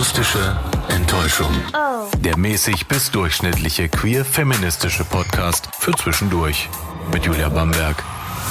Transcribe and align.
Akustische 0.00 0.56
Enttäuschung. 0.88 1.54
Der 2.20 2.38
mäßig 2.38 2.88
bis 2.88 3.10
durchschnittliche 3.10 3.90
queer-feministische 3.90 5.04
Podcast 5.04 5.68
für 5.78 5.92
zwischendurch. 5.92 6.70
Mit 7.12 7.26
Julia 7.26 7.50
Bamberg 7.50 8.02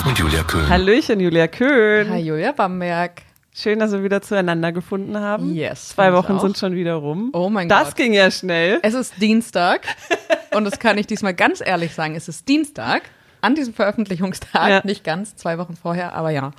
und 0.05 0.19
Julia 0.19 0.43
Köhn. 0.43 0.69
Hallöchen, 0.69 1.19
Julia 1.19 1.47
Köhn. 1.47 2.07
Hi, 2.11 2.19
Julia 2.19 2.51
Bamberg. 2.51 3.23
Schön, 3.51 3.79
dass 3.79 3.91
wir 3.91 4.03
wieder 4.03 4.21
zueinander 4.21 4.71
gefunden 4.71 5.17
haben. 5.17 5.55
Yes, 5.55 5.89
Zwei 5.89 6.13
Wochen 6.13 6.39
sind 6.39 6.55
schon 6.55 6.75
wieder 6.75 6.93
rum. 6.93 7.31
Oh 7.33 7.49
mein 7.49 7.67
das 7.67 7.87
Gott. 7.87 7.95
ging 7.95 8.13
ja 8.13 8.29
schnell. 8.29 8.77
Es 8.83 8.93
ist 8.93 9.19
Dienstag 9.19 9.87
und 10.51 10.65
das 10.65 10.77
kann 10.77 10.99
ich 10.99 11.07
diesmal 11.07 11.33
ganz 11.33 11.63
ehrlich 11.65 11.95
sagen. 11.95 12.13
Es 12.13 12.27
ist 12.27 12.47
Dienstag 12.47 13.01
an 13.41 13.55
diesem 13.55 13.73
Veröffentlichungstag, 13.73 14.69
Ja. 14.69 14.81
nicht 14.83 15.03
ganz, 15.03 15.35
zwei 15.35 15.57
Wochen 15.57 15.75
vorher, 15.75 16.13
aber 16.13 16.29
ja. 16.29 16.51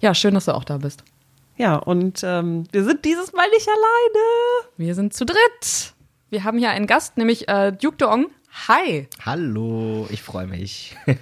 Ja, 0.00 0.12
schön, 0.12 0.34
dass 0.34 0.46
du 0.46 0.56
auch 0.56 0.64
da 0.64 0.78
bist. 0.78 1.04
Ja, 1.58 1.74
und 1.74 2.20
ähm, 2.22 2.64
wir 2.70 2.84
sind 2.84 3.04
dieses 3.04 3.32
Mal 3.32 3.48
nicht 3.50 3.68
alleine. 3.68 4.68
Wir 4.76 4.94
sind 4.94 5.12
zu 5.12 5.26
dritt. 5.26 5.92
Wir 6.30 6.44
haben 6.44 6.56
hier 6.58 6.70
einen 6.70 6.86
Gast, 6.86 7.16
nämlich 7.16 7.48
äh, 7.48 7.72
Duke 7.72 7.96
Dong. 7.96 8.26
Hi. 8.68 9.08
Hallo, 9.26 10.06
ich 10.10 10.22
freue 10.22 10.46
mich. 10.46 10.96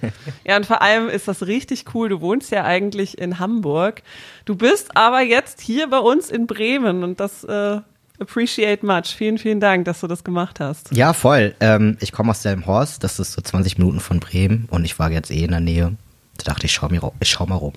Ja, 0.45 0.55
und 0.57 0.65
vor 0.65 0.81
allem 0.81 1.09
ist 1.09 1.27
das 1.27 1.45
richtig 1.47 1.85
cool. 1.93 2.07
Du 2.09 2.21
wohnst 2.21 2.51
ja 2.51 2.63
eigentlich 2.63 3.17
in 3.17 3.39
Hamburg. 3.39 4.01
Du 4.45 4.55
bist 4.55 4.95
aber 4.95 5.21
jetzt 5.21 5.59
hier 5.59 5.89
bei 5.89 5.97
uns 5.99 6.29
in 6.29 6.45
Bremen 6.47 7.03
und 7.03 7.19
das 7.19 7.43
äh, 7.43 7.81
appreciate 8.19 8.85
much. 8.85 9.15
Vielen, 9.15 9.37
vielen 9.39 9.59
Dank, 9.59 9.85
dass 9.85 9.99
du 10.01 10.07
das 10.07 10.23
gemacht 10.23 10.59
hast. 10.59 10.95
ja, 10.95 11.13
voll. 11.13 11.55
Ähm, 11.59 11.97
ich 11.99 12.11
komme 12.11 12.29
aus 12.31 12.43
Delmenhorst, 12.43 13.03
das 13.03 13.19
ist 13.19 13.33
so 13.33 13.41
20 13.41 13.77
Minuten 13.79 13.99
von 13.99 14.19
Bremen 14.19 14.67
und 14.69 14.85
ich 14.85 14.97
war 14.99 15.11
jetzt 15.11 15.31
eh 15.31 15.43
in 15.43 15.51
der 15.51 15.59
Nähe. 15.59 15.95
Da 16.37 16.43
dachte 16.53 16.67
ich, 16.67 16.71
schau, 16.71 16.87
mir, 16.89 17.01
ich 17.19 17.29
schau 17.29 17.45
mal 17.47 17.55
rum. 17.55 17.73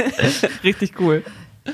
Richtig 0.64 1.00
cool. 1.00 1.22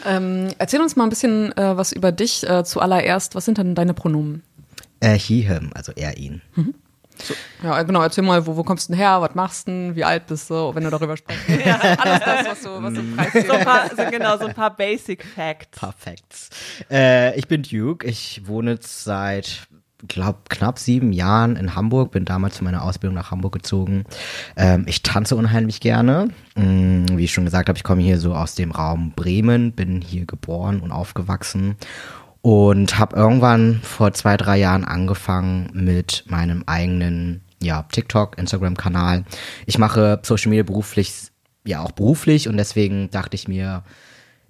Ähm, 0.07 0.49
erzähl 0.59 0.81
uns 0.81 0.97
mal 0.97 1.05
ein 1.05 1.11
bisschen 1.11 1.57
äh, 1.57 1.77
was 1.77 1.93
über 1.93 2.13
dich 2.13 2.49
äh, 2.49 2.65
zuallererst. 2.65 3.35
Was 3.35 3.45
sind 3.45 3.59
denn 3.59 3.75
deine 3.75 3.95
Pronomen? 3.95 4.43
Äh, 5.01 5.19
he, 5.19 5.43
him, 5.43 5.71
also 5.75 5.93
er, 5.97 6.17
ihn. 6.19 6.43
Ja, 7.63 7.83
genau, 7.83 8.03
erzähl 8.03 8.25
mal, 8.25 8.47
wo, 8.47 8.57
wo 8.57 8.63
kommst 8.63 8.89
du 8.89 8.93
denn 8.93 9.01
her, 9.01 9.21
was 9.21 9.35
machst 9.35 9.67
du 9.67 9.73
denn, 9.73 9.97
wie 9.97 10.05
alt 10.05 10.27
bist 10.27 10.49
du, 10.49 10.75
wenn 10.75 10.85
du 10.85 10.91
darüber 10.91 11.17
sprichst. 11.17 11.43
Ja, 11.65 11.77
alles 11.77 12.21
das, 12.25 12.47
was 12.47 12.63
du, 12.63 12.83
was 12.83 12.95
du 12.95 13.03
preisgibst. 13.17 13.49
So 13.49 13.53
ein 13.55 13.65
paar, 13.65 13.91
so 13.91 14.11
genau, 14.11 14.39
so 14.39 14.47
ein 14.47 14.55
paar 14.55 14.75
Basic 14.75 15.25
Facts. 15.25 15.79
Perfekt. 15.79 16.35
Äh, 16.91 17.39
ich 17.39 17.49
bin 17.49 17.63
Duke, 17.63 18.07
ich 18.07 18.43
wohne 18.47 18.73
jetzt 18.73 19.05
seit 19.05 19.69
glaub, 20.09 20.49
knapp 20.49 20.79
sieben 20.79 21.13
Jahren 21.13 21.57
in 21.57 21.75
Hamburg, 21.75 22.13
bin 22.13 22.25
damals 22.25 22.59
für 22.59 22.65
meine 22.65 22.83
Ausbildung 22.83 23.15
nach 23.15 23.31
Hamburg 23.31 23.53
gezogen. 23.53 24.05
Ähm, 24.57 24.85
ich 24.87 25.03
tanze 25.03 25.37
unheimlich 25.37 25.81
gerne. 25.81 26.29
Mm, 26.55 27.07
wie 27.17 27.25
ich 27.25 27.33
schon 27.33 27.45
gesagt 27.45 27.69
habe, 27.69 27.77
ich 27.77 27.85
komme 27.85 28.03
hier 28.03 28.19
so 28.19 28.35
aus 28.35 28.55
dem 28.55 28.71
Raum 28.71 29.13
Bremen, 29.15 29.73
bin 29.73 30.01
hier 30.01 30.27
geboren 30.27 30.81
und 30.81 30.93
aufgewachsen 30.93 31.77
und 32.43 32.99
habe 32.99 33.17
irgendwann 33.17 33.81
vor 33.83 34.13
zwei, 34.13 34.37
drei 34.37 34.59
Jahren 34.59 34.85
angefangen 34.85 35.71
mit 35.73 36.25
meinem 36.29 36.65
eigenen 36.67 37.43
ja, 37.63 37.85
TikTok, 37.91 38.39
Instagram-Kanal. 38.39 39.25
Ich 39.67 39.79
mache 39.79 40.21
Social 40.23 40.49
Media 40.49 40.63
beruflich, 40.63 41.29
ja 41.65 41.81
auch 41.81 41.93
beruflich 41.93 42.49
und 42.49 42.57
deswegen 42.57 43.11
dachte 43.11 43.35
ich 43.35 43.49
mir, 43.49 43.83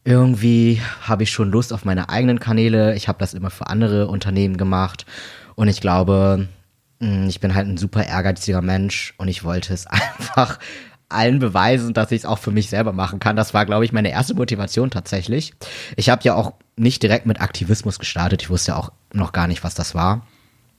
irgendwie 0.05 0.81
habe 1.03 1.25
ich 1.25 1.31
schon 1.31 1.51
Lust 1.51 1.73
auf 1.73 1.85
meine 1.85 2.09
eigenen 2.09 2.41
Kanäle. 2.41 2.95
Ich 2.95 3.09
habe 3.09 3.19
das 3.19 3.35
immer 3.35 3.51
für 3.51 3.67
andere 3.67 4.07
Unternehmen 4.07 4.57
gemacht 4.57 5.05
und 5.61 5.69
ich 5.69 5.83
glaube, 5.83 6.49
mh, 7.01 7.27
ich 7.27 7.39
bin 7.39 7.55
halt 7.55 7.69
ein 7.69 7.77
super 7.77 8.07
ehrgeiziger 8.07 8.63
Mensch 8.63 9.13
und 9.19 9.29
ich 9.29 9.45
wollte 9.45 9.75
es 9.75 9.87
einfach 9.87 10.59
allen 11.11 11.39
beweisen, 11.39 11.93
dass 11.93 12.13
ich 12.13 12.21
es 12.21 12.25
auch 12.25 12.39
für 12.39 12.51
mich 12.51 12.71
selber 12.71 12.95
machen 12.95 13.19
kann. 13.19 13.37
Das 13.37 13.53
war, 13.53 13.67
glaube 13.67 13.85
ich, 13.85 13.93
meine 13.93 14.11
erste 14.11 14.33
Motivation 14.33 14.91
tatsächlich. 14.91 15.53
Ich 15.97 16.09
habe 16.09 16.23
ja 16.25 16.35
auch 16.35 16.55
nicht 16.77 17.03
direkt 17.03 17.27
mit 17.27 17.43
Aktivismus 17.43 17.99
gestartet. 17.99 18.41
Ich 18.41 18.49
wusste 18.49 18.71
ja 18.71 18.79
auch 18.79 18.91
noch 19.13 19.33
gar 19.33 19.49
nicht, 19.49 19.63
was 19.63 19.75
das 19.75 19.95
war. 19.95 20.27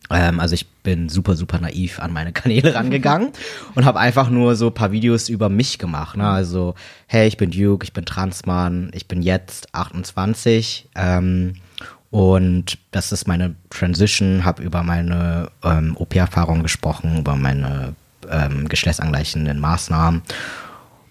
Ähm, 0.10 0.40
also 0.40 0.56
ich 0.56 0.68
bin 0.68 1.10
super, 1.10 1.36
super 1.36 1.60
naiv 1.60 2.00
an 2.00 2.12
meine 2.12 2.32
Kanäle 2.34 2.74
rangegangen 2.74 3.34
und 3.76 3.86
habe 3.86 4.00
einfach 4.00 4.32
nur 4.32 4.56
so 4.56 4.70
ein 4.70 4.74
paar 4.74 4.92
Videos 4.92 5.30
über 5.30 5.50
mich 5.50 5.78
gemacht. 5.78 6.18
Ne? 6.18 6.28
Also, 6.28 6.74
hey, 7.06 7.28
ich 7.28 7.38
bin 7.38 7.52
Duke, 7.52 7.84
ich 7.84 7.94
bin 7.94 8.06
Transmann, 8.06 8.90
ich 8.96 9.08
bin 9.08 9.22
jetzt 9.22 9.76
28 9.76 10.90
ähm, 10.96 11.54
und 12.12 12.78
das 12.92 13.12
ist 13.12 13.28
meine 13.28 13.56
Transition, 13.70 14.46
habe 14.46 14.62
über 14.62 14.84
meine 14.84 15.50
ähm, 15.64 15.96
OP-Erfahrung 15.98 16.62
gesprochen, 16.62 17.18
über 17.20 17.36
meine 17.36 17.96
ähm, 18.30 18.68
geschlechtsangleichenden 18.70 19.60
Maßnahmen 19.60 20.22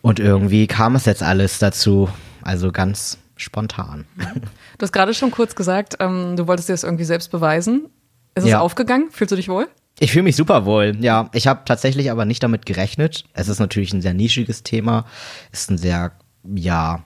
und 0.02 0.20
irgendwie 0.20 0.66
kam 0.68 0.94
es 0.94 1.06
jetzt 1.06 1.22
alles 1.22 1.58
dazu, 1.58 2.08
also 2.42 2.70
ganz 2.70 3.18
spontan. 3.36 4.04
Du 4.78 4.84
hast 4.84 4.92
gerade 4.92 5.12
schon 5.12 5.30
kurz 5.30 5.54
gesagt, 5.54 5.96
ähm, 6.00 6.36
du 6.36 6.46
wolltest 6.46 6.70
dir 6.70 6.72
das 6.72 6.84
irgendwie 6.84 7.04
selbst 7.04 7.30
beweisen. 7.30 7.90
Ist 8.34 8.44
es 8.44 8.50
Ja. 8.50 8.60
aufgegangen? 8.60 9.10
Fühlst 9.10 9.30
du 9.32 9.36
dich 9.36 9.50
wohl? 9.50 9.68
Ich 9.98 10.12
fühle 10.12 10.22
mich 10.22 10.36
super 10.36 10.64
wohl, 10.64 10.96
ja. 11.00 11.28
Ich 11.34 11.46
habe 11.46 11.60
tatsächlich 11.66 12.10
aber 12.10 12.24
nicht 12.24 12.42
damit 12.42 12.64
gerechnet. 12.64 13.24
Es 13.34 13.48
ist 13.48 13.58
natürlich 13.58 13.92
ein 13.92 14.00
sehr 14.00 14.14
nischiges 14.14 14.62
Thema. 14.62 15.04
Ist 15.52 15.70
ein 15.70 15.76
sehr, 15.76 16.12
ja, 16.54 17.02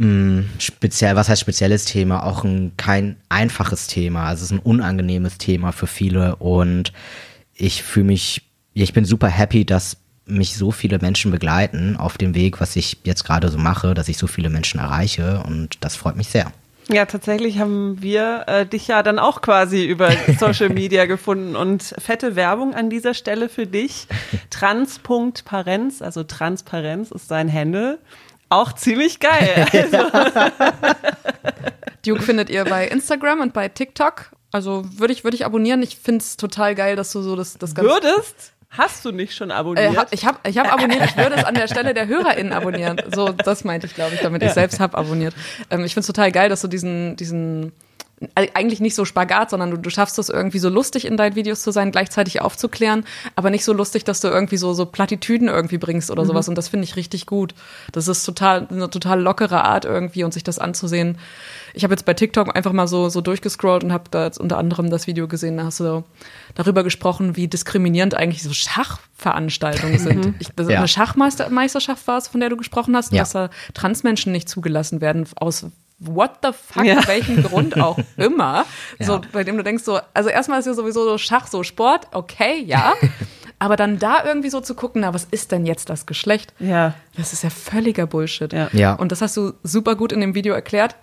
mh, 0.00 0.44
speziell, 0.58 1.14
was 1.14 1.28
heißt 1.28 1.40
spezielles 1.40 1.84
Thema? 1.84 2.24
Auch 2.24 2.42
ein 2.42 2.72
kein 2.76 3.16
einfaches 3.28 3.86
Thema. 3.86 4.24
Also 4.24 4.44
es 4.44 4.50
ist 4.50 4.56
ein 4.56 4.60
unangenehmes 4.60 5.38
Thema 5.38 5.72
für 5.72 5.86
viele 5.86 6.36
und 6.36 6.92
ich 7.54 7.82
fühle 7.82 8.06
mich, 8.06 8.42
ich 8.72 8.92
bin 8.92 9.04
super 9.04 9.28
happy, 9.28 9.64
dass 9.64 9.98
mich 10.24 10.56
so 10.56 10.70
viele 10.70 10.98
Menschen 10.98 11.30
begleiten 11.30 11.96
auf 11.96 12.16
dem 12.16 12.34
Weg, 12.34 12.60
was 12.60 12.76
ich 12.76 12.98
jetzt 13.04 13.24
gerade 13.24 13.48
so 13.48 13.58
mache, 13.58 13.94
dass 13.94 14.08
ich 14.08 14.16
so 14.16 14.26
viele 14.26 14.48
Menschen 14.48 14.80
erreiche 14.80 15.42
und 15.46 15.76
das 15.80 15.96
freut 15.96 16.16
mich 16.16 16.28
sehr. 16.28 16.52
Ja, 16.88 17.04
tatsächlich 17.04 17.58
haben 17.58 18.02
wir 18.02 18.44
äh, 18.48 18.66
dich 18.66 18.88
ja 18.88 19.02
dann 19.02 19.18
auch 19.20 19.42
quasi 19.42 19.84
über 19.84 20.10
Social 20.38 20.70
Media 20.70 21.06
gefunden 21.06 21.54
und 21.54 21.94
fette 21.98 22.36
Werbung 22.36 22.74
an 22.74 22.90
dieser 22.90 23.14
Stelle 23.14 23.48
für 23.48 23.66
dich. 23.66 24.06
Trans.parenz, 24.50 26.02
also 26.02 26.24
Transparenz 26.24 27.10
ist 27.10 27.30
dein 27.30 27.52
Handle. 27.52 27.98
Auch 28.50 28.72
ziemlich 28.74 29.18
geil. 29.20 29.66
Also, 29.72 29.98
Duke 32.04 32.22
findet 32.22 32.50
ihr 32.50 32.64
bei 32.64 32.86
Instagram 32.88 33.40
und 33.40 33.52
bei 33.52 33.68
TikTok. 33.68 34.30
Also 34.52 34.84
würde 34.98 35.12
ich, 35.12 35.22
würde 35.24 35.36
ich 35.36 35.44
abonnieren. 35.44 35.82
Ich 35.82 35.96
finde 35.96 36.22
es 36.22 36.36
total 36.36 36.74
geil, 36.74 36.96
dass 36.96 37.12
du 37.12 37.22
so 37.22 37.36
das, 37.36 37.58
das 37.58 37.74
Ganze. 37.74 37.90
würdest? 37.90 38.52
Hast 38.70 39.04
du 39.04 39.10
nicht 39.12 39.34
schon 39.34 39.50
Äh, 39.50 39.54
abonniert? 39.54 39.96
hab- 39.96 40.12
ich 40.12 40.24
habe 40.24 40.38
ich 40.48 40.56
hab 40.58 40.72
abonniert, 40.72 41.04
ich 41.04 41.16
würde 41.16 41.36
es 41.36 41.44
an 41.44 41.54
der 41.54 41.66
Stelle 41.68 41.92
der 41.92 42.06
HörerInnen 42.06 42.52
abonnieren. 42.52 43.00
So, 43.14 43.28
das 43.30 43.64
meinte 43.64 43.86
ich, 43.86 43.94
glaube 43.94 44.14
ich, 44.14 44.20
damit 44.20 44.42
ich 44.42 44.52
selbst 44.52 44.78
habe 44.80 44.96
abonniert. 44.96 45.34
Ähm, 45.70 45.84
ich 45.84 45.92
finde 45.94 46.00
es 46.02 46.06
total 46.06 46.30
geil, 46.32 46.48
dass 46.48 46.60
du 46.62 46.68
diesen, 46.68 47.16
diesen 47.16 47.68
äh, 47.68 47.70
eigentlich 48.34 48.80
nicht 48.80 48.94
so 48.94 49.06
Spagat, 49.06 49.48
sondern 49.48 49.70
du, 49.70 49.76
du 49.78 49.88
schaffst 49.88 50.18
es 50.18 50.28
irgendwie 50.28 50.58
so 50.58 50.68
lustig 50.68 51.06
in 51.06 51.16
deinen 51.16 51.36
Videos 51.36 51.62
zu 51.62 51.70
sein, 51.70 51.90
gleichzeitig 51.90 52.42
aufzuklären, 52.42 53.06
aber 53.34 53.48
nicht 53.48 53.64
so 53.64 53.72
lustig, 53.72 54.04
dass 54.04 54.20
du 54.20 54.28
irgendwie 54.28 54.58
so, 54.58 54.74
so 54.74 54.84
Plattitüden 54.84 55.48
irgendwie 55.48 55.78
bringst 55.78 56.10
oder 56.10 56.26
sowas. 56.26 56.46
Und 56.46 56.56
das 56.58 56.68
finde 56.68 56.84
ich 56.84 56.96
richtig 56.96 57.24
gut. 57.24 57.54
Das 57.92 58.08
ist 58.08 58.24
total, 58.24 58.68
eine 58.70 58.90
total 58.90 59.22
lockere 59.22 59.64
Art 59.64 59.86
irgendwie 59.86 60.22
und 60.22 60.34
sich 60.34 60.44
das 60.44 60.58
anzusehen. 60.58 61.16
Ich 61.72 61.82
habe 61.82 61.94
jetzt 61.94 62.04
bei 62.04 62.12
TikTok 62.12 62.54
einfach 62.54 62.72
mal 62.72 62.86
so, 62.88 63.08
so 63.08 63.22
durchgescrollt 63.22 63.84
und 63.84 63.92
habe 63.92 64.04
da 64.10 64.24
jetzt 64.26 64.38
unter 64.38 64.58
anderem 64.58 64.90
das 64.90 65.06
Video 65.06 65.26
gesehen, 65.26 65.56
da 65.56 65.64
hast 65.64 65.80
du 65.80 65.84
so 65.84 66.04
darüber 66.54 66.84
gesprochen, 66.84 67.36
wie 67.36 67.48
diskriminierend 67.48 68.14
eigentlich 68.14 68.42
so 68.42 68.52
Schachveranstaltungen 68.52 69.98
sind. 70.00 70.34
Ich, 70.40 70.48
das 70.54 70.68
Ja. 70.68 70.78
Eine 70.78 70.88
Schachmeisterschaft 70.88 72.06
war 72.06 72.18
es, 72.18 72.28
von 72.28 72.40
der 72.40 72.50
du 72.50 72.58
gesprochen 72.58 72.94
hast, 72.94 73.12
Ja. 73.12 73.20
dass 73.22 73.30
da 73.32 73.48
Transmenschen 73.72 74.30
nicht 74.32 74.48
zugelassen 74.48 75.00
werden 75.00 75.26
aus 75.36 75.66
what 76.00 76.38
the 76.42 76.50
fuck, 76.52 76.84
Ja. 76.84 77.06
welchem 77.06 77.42
Grund 77.42 77.80
auch 77.80 77.98
immer. 78.16 78.64
So, 78.98 79.14
Ja. 79.14 79.20
bei 79.32 79.44
dem 79.44 79.56
du 79.56 79.62
denkst 79.62 79.84
so, 79.84 80.00
also 80.14 80.28
erstmal 80.30 80.58
ist 80.60 80.66
ja 80.66 80.74
sowieso 80.74 81.04
so 81.04 81.18
Schach, 81.18 81.46
so 81.46 81.62
Sport, 81.62 82.08
okay, 82.12 82.62
ja. 82.64 82.94
Aber 83.62 83.76
dann 83.76 83.98
da 83.98 84.24
irgendwie 84.24 84.48
so 84.48 84.62
zu 84.62 84.74
gucken, 84.74 85.02
na, 85.02 85.12
was 85.12 85.24
ist 85.30 85.52
denn 85.52 85.66
jetzt 85.66 85.90
das 85.90 86.06
Geschlecht? 86.06 86.54
ja. 86.58 86.94
Das 87.16 87.34
ist 87.34 87.42
ja 87.44 87.50
völliger 87.50 88.06
Bullshit. 88.06 88.52
Ja. 88.54 88.68
Ja. 88.72 88.94
Und 88.94 89.12
das 89.12 89.20
hast 89.20 89.36
du 89.36 89.52
super 89.62 89.94
gut 89.96 90.12
in 90.12 90.20
dem 90.20 90.34
Video 90.34 90.54
erklärt. 90.54 90.96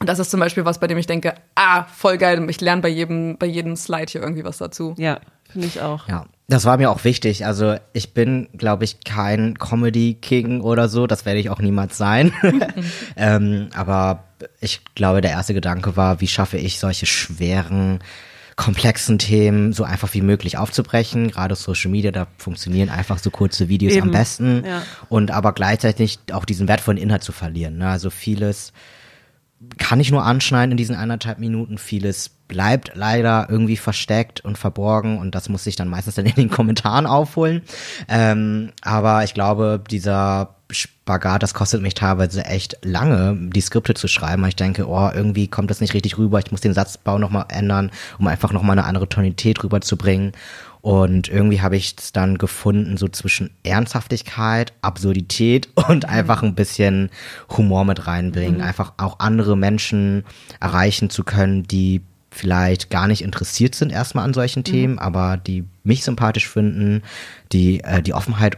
Und 0.00 0.08
das 0.08 0.18
ist 0.18 0.30
zum 0.30 0.40
Beispiel 0.40 0.64
was, 0.64 0.78
bei 0.80 0.88
dem 0.88 0.98
ich 0.98 1.06
denke, 1.06 1.34
ah, 1.54 1.84
voll 1.84 2.18
geil, 2.18 2.44
ich 2.50 2.60
lerne 2.60 2.82
bei 2.82 2.88
jedem, 2.88 3.38
bei 3.38 3.46
jedem 3.46 3.76
Slide 3.76 4.06
hier 4.10 4.20
irgendwie 4.22 4.44
was 4.44 4.58
dazu. 4.58 4.94
Ja, 4.98 5.20
finde 5.50 5.68
ich 5.68 5.80
auch. 5.80 6.08
Ja, 6.08 6.26
das 6.48 6.64
war 6.64 6.76
mir 6.76 6.90
auch 6.90 7.02
wichtig. 7.04 7.44
Also 7.44 7.76
ich 7.92 8.14
bin, 8.14 8.48
glaube 8.56 8.84
ich, 8.84 9.00
kein 9.04 9.58
Comedy-King 9.58 10.60
oder 10.60 10.88
so. 10.88 11.06
Das 11.06 11.26
werde 11.26 11.40
ich 11.40 11.50
auch 11.50 11.58
niemals 11.58 11.98
sein. 11.98 12.32
ähm, 13.16 13.68
aber 13.74 14.24
ich 14.60 14.80
glaube, 14.94 15.20
der 15.20 15.32
erste 15.32 15.54
Gedanke 15.54 15.96
war, 15.96 16.20
wie 16.20 16.28
schaffe 16.28 16.56
ich 16.56 16.78
solche 16.78 17.06
schweren, 17.06 17.98
komplexen 18.54 19.18
Themen 19.18 19.72
so 19.72 19.82
einfach 19.82 20.14
wie 20.14 20.22
möglich 20.22 20.56
aufzubrechen. 20.56 21.32
Gerade 21.32 21.56
Social 21.56 21.90
Media, 21.90 22.12
da 22.12 22.28
funktionieren 22.38 22.90
einfach 22.90 23.18
so 23.18 23.30
kurze 23.30 23.68
Videos 23.68 23.94
Eben, 23.94 24.04
am 24.04 24.10
besten. 24.12 24.64
ja. 24.64 24.82
Und 25.08 25.32
aber 25.32 25.52
gleichzeitig 25.52 26.20
auch 26.32 26.44
diesen 26.44 26.68
wertvollen 26.68 26.98
Inhalt 26.98 27.24
zu 27.24 27.32
verlieren. 27.32 27.78
Ne? 27.78 27.88
Also 27.88 28.08
vieles 28.08 28.72
kann 29.78 30.00
ich 30.00 30.10
nur 30.10 30.24
anschneiden 30.24 30.72
in 30.72 30.76
diesen 30.76 30.96
eineinhalb 30.96 31.38
Minuten. 31.38 31.78
Vieles 31.78 32.30
bleibt 32.48 32.92
leider 32.94 33.46
irgendwie 33.48 33.76
versteckt 33.76 34.40
und 34.40 34.58
verborgen 34.58 35.18
und 35.18 35.34
das 35.34 35.48
muss 35.48 35.66
ich 35.66 35.76
dann 35.76 35.88
meistens 35.88 36.14
dann 36.14 36.26
in 36.26 36.34
den 36.34 36.50
Kommentaren 36.50 37.06
aufholen. 37.06 37.62
Ähm, 38.08 38.72
aber 38.82 39.24
ich 39.24 39.34
glaube, 39.34 39.82
dieser 39.90 40.56
Spagat, 40.70 41.42
das 41.42 41.54
kostet 41.54 41.80
mich 41.80 41.94
teilweise 41.94 42.44
echt 42.44 42.78
lange, 42.82 43.36
die 43.50 43.60
Skripte 43.60 43.94
zu 43.94 44.08
schreiben, 44.08 44.42
weil 44.42 44.48
ich 44.48 44.56
denke, 44.56 44.88
oh, 44.88 45.10
irgendwie 45.14 45.46
kommt 45.46 45.70
das 45.70 45.80
nicht 45.80 45.94
richtig 45.94 46.18
rüber, 46.18 46.40
ich 46.40 46.50
muss 46.50 46.60
den 46.60 46.74
Satzbau 46.74 47.18
nochmal 47.18 47.46
ändern, 47.48 47.92
um 48.18 48.26
einfach 48.26 48.52
nochmal 48.52 48.76
eine 48.76 48.86
andere 48.86 49.08
Tonalität 49.08 49.62
rüberzubringen. 49.62 50.32
Und 50.86 51.26
irgendwie 51.26 51.62
habe 51.62 51.76
ich 51.76 51.96
es 51.98 52.12
dann 52.12 52.38
gefunden, 52.38 52.96
so 52.96 53.08
zwischen 53.08 53.50
Ernsthaftigkeit, 53.64 54.72
Absurdität 54.82 55.68
und 55.88 56.08
einfach 56.08 56.44
ein 56.44 56.54
bisschen 56.54 57.10
Humor 57.56 57.84
mit 57.84 58.06
reinbringen. 58.06 58.58
Mhm. 58.58 58.62
Einfach 58.62 58.92
auch 58.96 59.18
andere 59.18 59.56
Menschen 59.56 60.22
erreichen 60.60 61.10
zu 61.10 61.24
können, 61.24 61.64
die 61.64 62.02
vielleicht 62.30 62.88
gar 62.88 63.08
nicht 63.08 63.22
interessiert 63.22 63.74
sind 63.74 63.90
erstmal 63.90 64.24
an 64.24 64.32
solchen 64.32 64.60
mhm. 64.60 64.64
Themen, 64.64 64.98
aber 65.00 65.38
die 65.38 65.64
mich 65.82 66.04
sympathisch 66.04 66.48
finden, 66.48 67.02
die 67.50 67.82
äh, 67.82 68.00
die 68.00 68.14
Offenheit 68.14 68.56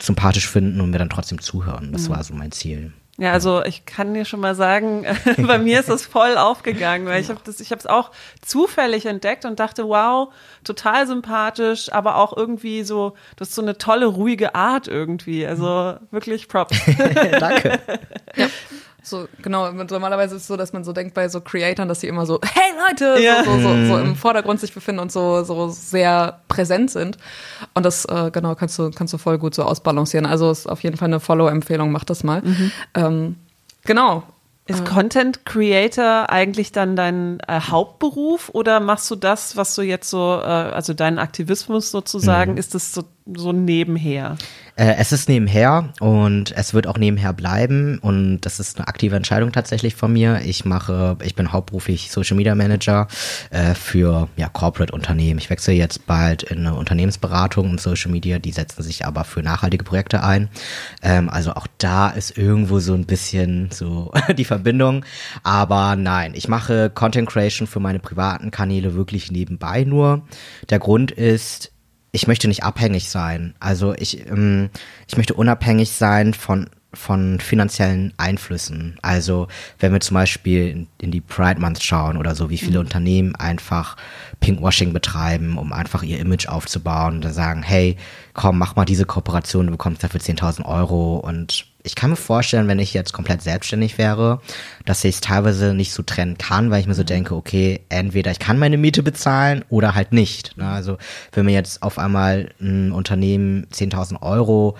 sympathisch 0.00 0.48
finden 0.48 0.80
und 0.80 0.90
mir 0.90 0.98
dann 0.98 1.10
trotzdem 1.10 1.42
zuhören. 1.42 1.92
Das 1.92 2.08
mhm. 2.08 2.14
war 2.14 2.24
so 2.24 2.32
mein 2.32 2.52
Ziel. 2.52 2.94
Ja, 3.18 3.32
also 3.32 3.64
ich 3.64 3.86
kann 3.86 4.12
dir 4.12 4.26
schon 4.26 4.40
mal 4.40 4.54
sagen, 4.54 5.06
bei 5.38 5.58
mir 5.58 5.80
ist 5.80 5.88
das 5.88 6.04
voll 6.04 6.36
aufgegangen, 6.36 7.06
weil 7.06 7.20
ich 7.20 7.30
habe 7.30 7.40
das, 7.44 7.60
ich 7.60 7.70
habe 7.70 7.78
es 7.78 7.86
auch 7.86 8.10
zufällig 8.42 9.06
entdeckt 9.06 9.46
und 9.46 9.58
dachte, 9.58 9.88
wow, 9.88 10.32
total 10.64 11.06
sympathisch, 11.06 11.90
aber 11.92 12.16
auch 12.16 12.36
irgendwie 12.36 12.82
so, 12.82 13.14
das 13.36 13.48
ist 13.48 13.54
so 13.54 13.62
eine 13.62 13.78
tolle 13.78 14.06
ruhige 14.06 14.54
Art 14.54 14.86
irgendwie. 14.86 15.46
Also 15.46 15.96
wirklich 16.10 16.48
Props. 16.48 16.78
Danke. 17.40 17.78
Ja. 18.34 18.48
So, 19.08 19.28
genau, 19.40 19.70
normalerweise 19.70 20.34
ist 20.34 20.42
es 20.42 20.48
so, 20.48 20.56
dass 20.56 20.72
man 20.72 20.82
so 20.82 20.92
denkt 20.92 21.14
bei 21.14 21.28
so 21.28 21.40
Creatoren, 21.40 21.88
dass 21.88 22.00
sie 22.00 22.08
immer 22.08 22.26
so, 22.26 22.40
hey 22.42 22.72
Leute, 22.88 23.22
ja. 23.22 23.44
so, 23.44 23.52
so, 23.52 23.60
so, 23.60 23.86
so, 23.86 23.98
im 23.98 24.16
Vordergrund 24.16 24.58
sich 24.58 24.74
befinden 24.74 25.00
und 25.00 25.12
so, 25.12 25.44
so 25.44 25.68
sehr 25.68 26.40
präsent 26.48 26.90
sind. 26.90 27.16
Und 27.74 27.86
das, 27.86 28.04
äh, 28.06 28.32
genau, 28.32 28.56
kannst 28.56 28.76
du, 28.80 28.90
kannst 28.90 29.14
du 29.14 29.18
voll 29.18 29.38
gut 29.38 29.54
so 29.54 29.62
ausbalancieren. 29.62 30.26
Also 30.26 30.50
ist 30.50 30.68
auf 30.68 30.82
jeden 30.82 30.96
Fall 30.96 31.06
eine 31.06 31.20
Follow-Empfehlung, 31.20 31.92
mach 31.92 32.02
das 32.02 32.24
mal. 32.24 32.42
Mhm. 32.42 32.72
Ähm, 32.94 33.36
genau. 33.84 34.24
Ist 34.68 34.84
Content 34.84 35.46
Creator 35.46 36.28
eigentlich 36.28 36.72
dann 36.72 36.96
dein 36.96 37.38
äh, 37.46 37.60
Hauptberuf 37.60 38.48
oder 38.52 38.80
machst 38.80 39.08
du 39.08 39.14
das, 39.14 39.56
was 39.56 39.76
du 39.76 39.82
jetzt 39.82 40.10
so, 40.10 40.40
äh, 40.42 40.44
also 40.44 40.92
deinen 40.92 41.20
Aktivismus 41.20 41.92
sozusagen, 41.92 42.52
mhm. 42.52 42.58
ist 42.58 42.74
das 42.74 42.92
so, 42.92 43.04
so 43.34 43.52
nebenher? 43.52 44.36
Äh, 44.76 44.96
es 44.98 45.10
ist 45.10 45.28
nebenher 45.28 45.92
und 46.00 46.52
es 46.56 46.74
wird 46.74 46.86
auch 46.86 46.98
nebenher 46.98 47.32
bleiben 47.32 47.98
und 47.98 48.42
das 48.42 48.60
ist 48.60 48.78
eine 48.78 48.88
aktive 48.88 49.16
Entscheidung 49.16 49.50
tatsächlich 49.50 49.94
von 49.94 50.12
mir. 50.12 50.42
Ich 50.44 50.64
mache, 50.64 51.16
ich 51.22 51.34
bin 51.34 51.50
hauptberuflich 51.50 52.10
Social 52.10 52.36
Media 52.36 52.54
Manager 52.54 53.08
äh, 53.50 53.74
für 53.74 54.28
ja, 54.36 54.48
Corporate 54.48 54.92
Unternehmen. 54.92 55.38
Ich 55.38 55.50
wechsle 55.50 55.74
jetzt 55.74 56.06
bald 56.06 56.44
in 56.44 56.58
eine 56.58 56.74
Unternehmensberatung 56.74 57.70
im 57.70 57.78
Social 57.78 58.12
Media, 58.12 58.38
die 58.38 58.52
setzen 58.52 58.82
sich 58.82 59.06
aber 59.06 59.24
für 59.24 59.42
nachhaltige 59.42 59.84
Projekte 59.84 60.22
ein. 60.22 60.48
Ähm, 61.02 61.28
also 61.28 61.52
auch 61.54 61.66
da 61.78 62.10
ist 62.10 62.36
irgendwo 62.36 62.78
so 62.78 62.94
ein 62.94 63.06
bisschen 63.06 63.70
so 63.72 64.12
die 64.36 64.44
Verbindung. 64.44 65.04
Aber 65.42 65.96
nein, 65.96 66.32
ich 66.34 66.48
mache 66.48 66.90
Content 66.90 67.28
Creation 67.28 67.66
für 67.66 67.80
meine 67.80 67.98
privaten 67.98 68.50
Kanäle 68.50 68.94
wirklich 68.94 69.32
nebenbei 69.32 69.84
nur. 69.84 70.22
Der 70.68 70.78
Grund 70.78 71.10
ist, 71.10 71.72
ich 72.16 72.26
möchte 72.26 72.48
nicht 72.48 72.64
abhängig 72.64 73.10
sein. 73.10 73.54
Also 73.60 73.94
ich, 73.94 74.26
ähm, 74.26 74.70
ich 75.06 75.16
möchte 75.16 75.34
unabhängig 75.34 75.92
sein 75.92 76.34
von 76.34 76.70
von 76.94 77.40
finanziellen 77.40 78.14
Einflüssen. 78.16 78.96
Also 79.02 79.48
wenn 79.78 79.92
wir 79.92 80.00
zum 80.00 80.14
Beispiel 80.14 80.68
in, 80.68 80.86
in 80.98 81.10
die 81.10 81.20
Pride 81.20 81.60
Month 81.60 81.82
schauen 81.82 82.16
oder 82.16 82.34
so, 82.34 82.48
wie 82.48 82.56
viele 82.56 82.78
mhm. 82.78 82.86
Unternehmen 82.86 83.34
einfach 83.36 83.98
Pinkwashing 84.40 84.94
betreiben, 84.94 85.58
um 85.58 85.74
einfach 85.74 86.02
ihr 86.02 86.18
Image 86.18 86.48
aufzubauen 86.48 87.16
und 87.16 87.24
dann 87.26 87.34
sagen, 87.34 87.62
hey, 87.62 87.98
komm, 88.32 88.56
mach 88.56 88.76
mal 88.76 88.86
diese 88.86 89.04
Kooperation, 89.04 89.66
du 89.66 89.72
bekommst 89.72 90.02
dafür 90.02 90.22
10.000 90.22 90.64
Euro 90.64 91.18
und 91.18 91.66
ich 91.86 91.94
kann 91.94 92.10
mir 92.10 92.16
vorstellen, 92.16 92.68
wenn 92.68 92.80
ich 92.80 92.92
jetzt 92.92 93.12
komplett 93.12 93.42
selbstständig 93.42 93.96
wäre, 93.96 94.40
dass 94.84 95.04
ich 95.04 95.14
es 95.14 95.20
teilweise 95.20 95.72
nicht 95.72 95.92
so 95.92 96.02
trennen 96.02 96.36
kann, 96.36 96.70
weil 96.70 96.80
ich 96.80 96.86
mir 96.86 96.94
so 96.94 97.02
mhm. 97.02 97.06
denke, 97.06 97.34
okay, 97.36 97.80
entweder 97.88 98.32
ich 98.32 98.40
kann 98.40 98.58
meine 98.58 98.76
Miete 98.76 99.02
bezahlen 99.02 99.64
oder 99.68 99.94
halt 99.94 100.12
nicht. 100.12 100.56
Ne? 100.56 100.68
Also 100.68 100.98
wenn 101.32 101.46
mir 101.46 101.52
jetzt 101.52 101.82
auf 101.82 101.98
einmal 101.98 102.50
ein 102.60 102.90
Unternehmen 102.90 103.66
10.000 103.72 104.20
Euro 104.20 104.76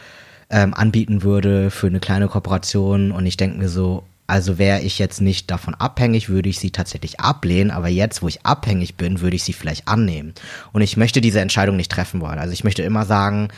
ähm, 0.51 0.75
anbieten 0.75 1.23
würde 1.23 1.71
für 1.71 1.87
eine 1.87 2.01
kleine 2.01 2.29
Kooperation 2.29 3.13
und 3.13 3.25
ich 3.25 3.37
denke 3.37 3.59
mir 3.59 3.69
so, 3.69 4.03
also 4.27 4.59
wäre 4.59 4.81
ich 4.81 4.99
jetzt 4.99 5.21
nicht 5.21 5.51
davon 5.53 5.75
abhängig, 5.75 6.29
würde 6.29 6.49
ich 6.49 6.59
sie 6.59 6.73
tatsächlich 6.73 7.21
ablehnen, 7.21 7.71
aber 7.71 7.87
jetzt, 7.87 8.23
wo 8.23 8.29
ich 8.29 8.45
abhängig 8.45 8.97
bin, 8.97 9.21
würde 9.21 9.37
ich 9.37 9.45
sie 9.45 9.53
vielleicht 9.53 9.87
annehmen. 9.87 10.35
Und 10.73 10.83
ich 10.83 10.97
möchte 10.97 11.21
diese 11.21 11.39
Entscheidung 11.39 11.77
nicht 11.77 11.93
treffen 11.93 12.21
wollen. 12.21 12.41
Also 12.41 12.53
ich 12.53 12.65
möchte 12.65 12.83
immer 12.83 13.05
sagen, 13.05 13.49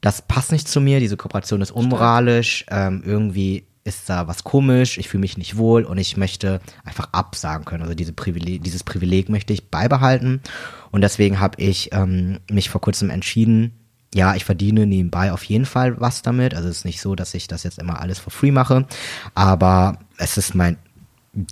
das 0.00 0.22
passt 0.22 0.52
nicht 0.52 0.68
zu 0.68 0.80
mir, 0.80 1.00
diese 1.00 1.16
Kooperation 1.16 1.60
ist 1.60 1.70
unmoralisch, 1.70 2.66
ähm, 2.70 3.02
irgendwie 3.04 3.64
ist 3.84 4.08
da 4.08 4.28
was 4.28 4.44
komisch, 4.44 4.98
ich 4.98 5.08
fühle 5.08 5.22
mich 5.22 5.38
nicht 5.38 5.56
wohl 5.56 5.84
und 5.84 5.98
ich 5.98 6.16
möchte 6.16 6.60
einfach 6.84 7.08
absagen 7.12 7.64
können. 7.64 7.82
Also 7.82 7.94
diese 7.94 8.12
Privileg, 8.12 8.62
dieses 8.62 8.84
Privileg 8.84 9.28
möchte 9.28 9.52
ich 9.52 9.70
beibehalten. 9.70 10.42
Und 10.90 11.00
deswegen 11.00 11.40
habe 11.40 11.60
ich 11.60 11.90
ähm, 11.92 12.38
mich 12.50 12.70
vor 12.70 12.80
kurzem 12.80 13.10
entschieden, 13.10 13.72
ja, 14.14 14.34
ich 14.34 14.44
verdiene 14.44 14.86
nebenbei 14.86 15.32
auf 15.32 15.44
jeden 15.44 15.66
Fall 15.66 16.00
was 16.00 16.22
damit. 16.22 16.54
Also 16.54 16.68
es 16.68 16.78
ist 16.78 16.84
nicht 16.84 17.00
so, 17.00 17.14
dass 17.14 17.34
ich 17.34 17.46
das 17.46 17.62
jetzt 17.62 17.78
immer 17.78 18.00
alles 18.00 18.18
for 18.18 18.30
free 18.30 18.50
mache, 18.50 18.86
aber 19.34 19.98
es 20.16 20.36
ist 20.38 20.54
mein 20.54 20.76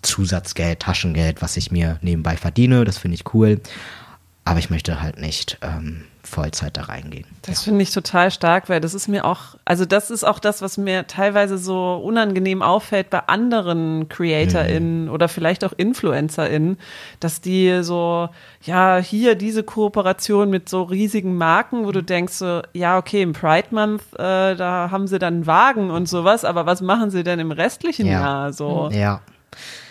Zusatzgeld, 0.02 0.80
Taschengeld, 0.80 1.42
was 1.42 1.56
ich 1.56 1.70
mir 1.70 1.98
nebenbei 2.02 2.36
verdiene. 2.36 2.84
Das 2.84 2.98
finde 2.98 3.16
ich 3.16 3.34
cool. 3.34 3.60
Aber 4.44 4.58
ich 4.58 4.70
möchte 4.70 5.02
halt 5.02 5.20
nicht 5.20 5.58
ähm, 5.60 6.04
Vollzeit 6.26 6.76
da 6.76 6.82
reingehen. 6.82 7.24
Das 7.42 7.62
finde 7.62 7.82
ich 7.82 7.92
total 7.92 8.30
stark, 8.30 8.68
weil 8.68 8.80
das 8.80 8.94
ist 8.94 9.08
mir 9.08 9.24
auch, 9.24 9.56
also 9.64 9.84
das 9.84 10.10
ist 10.10 10.24
auch 10.24 10.38
das, 10.38 10.60
was 10.60 10.76
mir 10.76 11.06
teilweise 11.06 11.56
so 11.56 11.94
unangenehm 12.04 12.62
auffällt 12.62 13.10
bei 13.10 13.20
anderen 13.20 14.08
CreatorInnen 14.08 15.04
mhm. 15.04 15.10
oder 15.10 15.28
vielleicht 15.28 15.64
auch 15.64 15.72
InfluencerInnen, 15.72 16.78
dass 17.20 17.40
die 17.40 17.82
so, 17.82 18.28
ja, 18.62 18.98
hier 18.98 19.36
diese 19.36 19.62
Kooperation 19.62 20.50
mit 20.50 20.68
so 20.68 20.82
riesigen 20.82 21.36
Marken, 21.36 21.86
wo 21.86 21.92
du 21.92 22.02
denkst 22.02 22.34
so, 22.34 22.62
ja, 22.72 22.98
okay, 22.98 23.22
im 23.22 23.32
Pride 23.32 23.68
Month, 23.70 24.02
äh, 24.14 24.56
da 24.56 24.88
haben 24.90 25.06
sie 25.06 25.18
dann 25.18 25.34
einen 25.34 25.46
Wagen 25.46 25.90
und 25.90 26.08
sowas, 26.08 26.44
aber 26.44 26.66
was 26.66 26.80
machen 26.80 27.10
sie 27.10 27.22
denn 27.22 27.38
im 27.38 27.52
restlichen 27.52 28.06
ja. 28.06 28.20
Jahr 28.20 28.52
so? 28.52 28.90
Ja. 28.92 29.20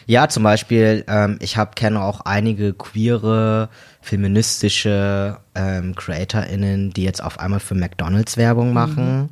Ja, 0.08 0.28
zum 0.30 0.44
Beispiel, 0.44 1.04
ähm, 1.08 1.40
ich 1.42 1.58
habe 1.58 1.72
kenne 1.76 2.04
auch 2.04 2.22
einige 2.22 2.74
queere, 2.74 3.70
feministische 4.02 5.40
ähm, 5.56 5.96
CreatorInnen, 5.96 6.92
die 6.92 7.04
jetzt 7.04 7.24
auf 7.24 7.40
einmal 7.40 7.60
für 7.60 7.76
McDonalds 7.76 8.38
Werbung 8.38 8.74
machen. 8.74 9.22
Mhm. 9.22 9.30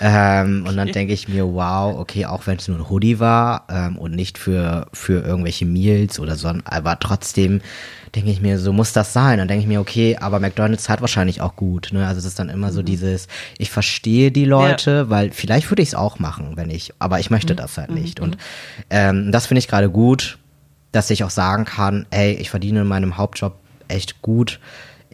Ähm, 0.00 0.66
und 0.66 0.76
dann 0.76 0.92
denke 0.92 1.12
ich 1.12 1.28
mir, 1.28 1.46
wow, 1.46 1.98
okay, 1.98 2.26
auch 2.26 2.46
wenn 2.46 2.58
es 2.58 2.68
nur 2.68 2.78
ein 2.78 2.88
Hoodie 2.88 3.18
war 3.18 3.66
ähm, 3.68 3.98
und 3.98 4.14
nicht 4.14 4.38
für, 4.38 4.86
für 4.92 5.24
irgendwelche 5.24 5.66
Meals 5.66 6.18
oder 6.18 6.36
so, 6.36 6.52
aber 6.64 6.98
trotzdem 6.98 7.60
denke 8.14 8.30
ich 8.30 8.40
mir, 8.42 8.58
so 8.58 8.72
muss 8.72 8.92
das 8.92 9.12
sein. 9.12 9.38
Dann 9.38 9.48
denke 9.48 9.62
ich 9.62 9.68
mir, 9.68 9.80
okay, 9.80 10.16
aber 10.20 10.38
McDonalds 10.38 10.88
hat 10.88 11.00
wahrscheinlich 11.00 11.40
auch 11.40 11.56
gut. 11.56 11.90
Ne? 11.92 12.06
Also 12.06 12.18
es 12.18 12.26
ist 12.26 12.38
dann 12.38 12.50
immer 12.50 12.68
mhm. 12.68 12.72
so 12.72 12.82
dieses, 12.82 13.28
ich 13.58 13.70
verstehe 13.70 14.30
die 14.30 14.44
Leute, 14.44 14.90
ja. 14.90 15.10
weil 15.10 15.30
vielleicht 15.30 15.70
würde 15.70 15.82
ich 15.82 15.90
es 15.90 15.94
auch 15.94 16.18
machen, 16.18 16.52
wenn 16.56 16.70
ich, 16.70 16.92
aber 16.98 17.20
ich 17.20 17.30
möchte 17.30 17.54
mhm. 17.54 17.58
das 17.58 17.78
halt 17.78 17.90
nicht. 17.90 18.18
Mhm. 18.18 18.24
Und 18.24 18.36
ähm, 18.90 19.32
das 19.32 19.46
finde 19.46 19.60
ich 19.60 19.68
gerade 19.68 19.90
gut, 19.90 20.38
dass 20.92 21.08
ich 21.10 21.24
auch 21.24 21.30
sagen 21.30 21.64
kann, 21.64 22.06
ey, 22.10 22.34
ich 22.34 22.50
verdiene 22.50 22.82
in 22.82 22.86
meinem 22.86 23.16
Hauptjob 23.16 23.54
echt 23.88 24.20
gut. 24.22 24.60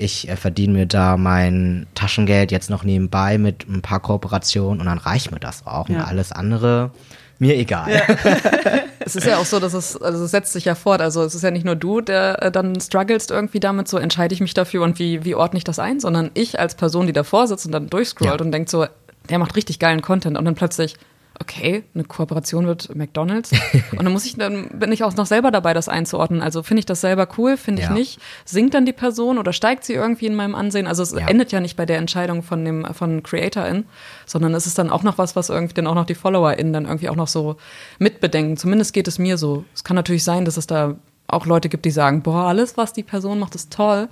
Ich 0.01 0.29
äh, 0.29 0.37
verdiene 0.37 0.73
mir 0.75 0.87
da 0.87 1.17
mein 1.17 1.87
Taschengeld 1.95 2.53
jetzt 2.53 2.71
noch 2.71 2.85
nebenbei 2.85 3.37
mit 3.37 3.69
ein 3.69 3.83
paar 3.83 4.01
Kooperationen 4.01 4.81
und 4.81 4.87
dann 4.87 4.99
reicht 4.99 5.33
mir 5.33 5.41
das 5.41 5.67
auch. 5.67 5.89
Ja. 5.89 5.97
Und 5.97 6.03
alles 6.03 6.31
andere 6.31 6.93
mir 7.41 7.57
egal. 7.57 7.91
Ja. 7.93 8.03
es 9.01 9.17
ist 9.17 9.27
ja 9.27 9.39
auch 9.39 9.45
so, 9.45 9.59
dass 9.59 9.75
es, 9.75 10.01
also 10.01 10.25
es 10.25 10.31
setzt 10.31 10.53
sich 10.53 10.65
ja 10.65 10.75
fort. 10.75 11.01
Also 11.01 11.23
es 11.23 11.35
ist 11.35 11.43
ja 11.43 11.51
nicht 11.51 11.65
nur 11.65 11.77
du, 11.77 12.01
der 12.01 12.43
äh, 12.43 12.51
dann 12.53 12.81
strugglest 12.81 13.31
irgendwie 13.31 13.61
damit, 13.61 13.89
so 13.89 13.99
entscheide 13.99 14.35
ich 14.35 14.41
mich 14.41 14.55
dafür 14.55 14.83
und 14.85 14.99
wie, 14.99 15.25
wie 15.25 15.35
ordne 15.35 15.59
ich 15.59 15.65
das 15.65 15.79
ein, 15.79 15.99
sondern 16.01 16.31
ich 16.35 16.59
als 16.59 16.75
Person, 16.75 17.07
die 17.07 17.13
davor 17.13 17.47
sitzt 17.49 17.67
und 17.67 17.73
dann 17.73 17.91
durchscrollt 17.91 18.41
ja. 18.41 18.45
und 18.45 18.53
denkt 18.53 18.71
so, 18.71 18.87
der 19.29 19.39
macht 19.39 19.57
richtig 19.57 19.79
geilen 19.79 20.03
Content 20.03 20.39
und 20.39 20.45
dann 20.45 20.55
plötzlich, 20.55 20.95
okay, 21.41 21.85
eine 21.95 22.05
Kooperation 22.05 22.67
mit 22.67 22.95
McDonalds. 22.95 23.53
Und 23.93 24.03
dann 24.03 24.13
muss 24.13 24.25
ich, 24.25 24.37
dann 24.37 24.69
bin 24.71 24.93
ich 24.93 25.05
auch 25.05 25.15
noch 25.17 25.27
selber 25.27 25.51
dabei, 25.51 25.75
das 25.75 25.89
einzuordnen. 25.89 26.43
Also 26.43 26.63
finde 26.63 26.81
ich 26.81 26.87
das 26.87 27.01
selber 27.01 27.29
cool, 27.39 27.57
finde 27.57 27.83
ich 27.83 27.89
ja. 27.89 27.95
nicht. 27.95 28.21
Sinkt 28.45 28.75
dann 28.75 28.87
die 28.87 28.93
Person 28.93 29.39
oder 29.39 29.53
steigt 29.53 29.85
sie 29.85 29.95
irgendwie 29.95 30.27
in 30.27 30.35
meinem 30.35 30.55
Ansehen? 30.55 30.87
Also 30.87 31.03
es 31.03 31.13
ja. 31.13 31.27
endet 31.27 31.53
ja 31.53 31.61
nicht 31.61 31.77
bei 31.77 31.87
der 31.87 31.99
Entscheidung 31.99 32.43
von 32.43 32.65
dem, 32.65 32.87
von 32.93 33.23
CreatorIn, 33.23 33.85
sondern 34.27 34.55
es 34.55 34.67
ist 34.67 34.79
dann 34.79 34.91
auch 34.91 35.03
noch 35.03 35.19
was, 35.19 35.37
was 35.37 35.49
irgendwie 35.49 35.75
dann 35.75 35.87
auch 35.87 35.95
noch 35.95 36.07
die 36.07 36.15
FollowerInnen 36.15 36.73
dann 36.73 36.85
irgendwie 36.87 37.09
auch 37.09 37.17
noch 37.17 37.29
so 37.29 37.57
mitbedenken. 37.99 38.57
Zumindest 38.57 38.93
geht 38.93 39.09
es 39.09 39.19
mir 39.19 39.39
so. 39.39 39.65
Es 39.75 39.85
kann 39.85 39.95
natürlich 39.95 40.25
sein, 40.25 40.45
dass 40.45 40.57
es 40.57 40.67
da 40.67 40.97
auch 41.29 41.47
Leute 41.47 41.69
gibt, 41.69 41.85
die 41.85 41.91
sagen, 41.91 42.23
boah, 42.23 42.47
alles, 42.47 42.77
was 42.77 42.93
die 42.93 43.03
Person 43.03 43.39
macht, 43.39 43.55
ist 43.55 43.73
toll. 43.73 44.09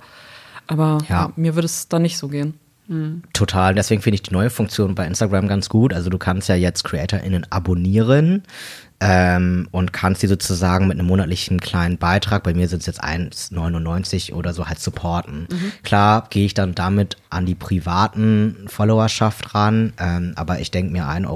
Aber 0.67 0.99
ja. 1.09 1.31
mir 1.35 1.55
würde 1.55 1.65
es 1.65 1.87
dann 1.87 2.01
nicht 2.01 2.17
so 2.17 2.27
gehen. 2.27 2.59
Mhm. 2.87 3.23
Total. 3.33 3.75
Deswegen 3.75 4.01
finde 4.01 4.15
ich 4.15 4.23
die 4.23 4.33
neue 4.33 4.49
Funktion 4.49 4.95
bei 4.95 5.05
Instagram 5.05 5.47
ganz 5.47 5.69
gut. 5.69 5.93
Also 5.93 6.09
du 6.09 6.17
kannst 6.17 6.49
ja 6.49 6.55
jetzt 6.55 6.83
CreatorInnen 6.83 7.45
abonnieren. 7.49 8.43
Ähm, 8.99 9.67
und 9.71 9.93
kannst 9.93 10.23
die 10.23 10.27
sozusagen 10.27 10.87
mit 10.87 10.97
einem 10.97 11.07
monatlichen 11.07 11.59
kleinen 11.59 11.97
Beitrag, 11.97 12.41
bei 12.43 12.53
mir 12.55 12.67
sind 12.67 12.79
es 12.79 12.87
jetzt 12.87 13.03
1,99 13.03 14.33
oder 14.33 14.53
so, 14.53 14.67
halt 14.67 14.79
supporten. 14.79 15.47
Mhm. 15.51 15.71
Klar 15.83 16.27
gehe 16.31 16.45
ich 16.45 16.55
dann 16.55 16.73
damit 16.73 17.17
an 17.29 17.45
die 17.45 17.53
privaten 17.53 18.65
Followerschaft 18.67 19.53
ran, 19.53 19.93
ähm, 19.99 20.33
aber 20.35 20.59
ich 20.59 20.71
denke 20.71 20.91
mir 20.91 21.05
1,99 21.05 21.27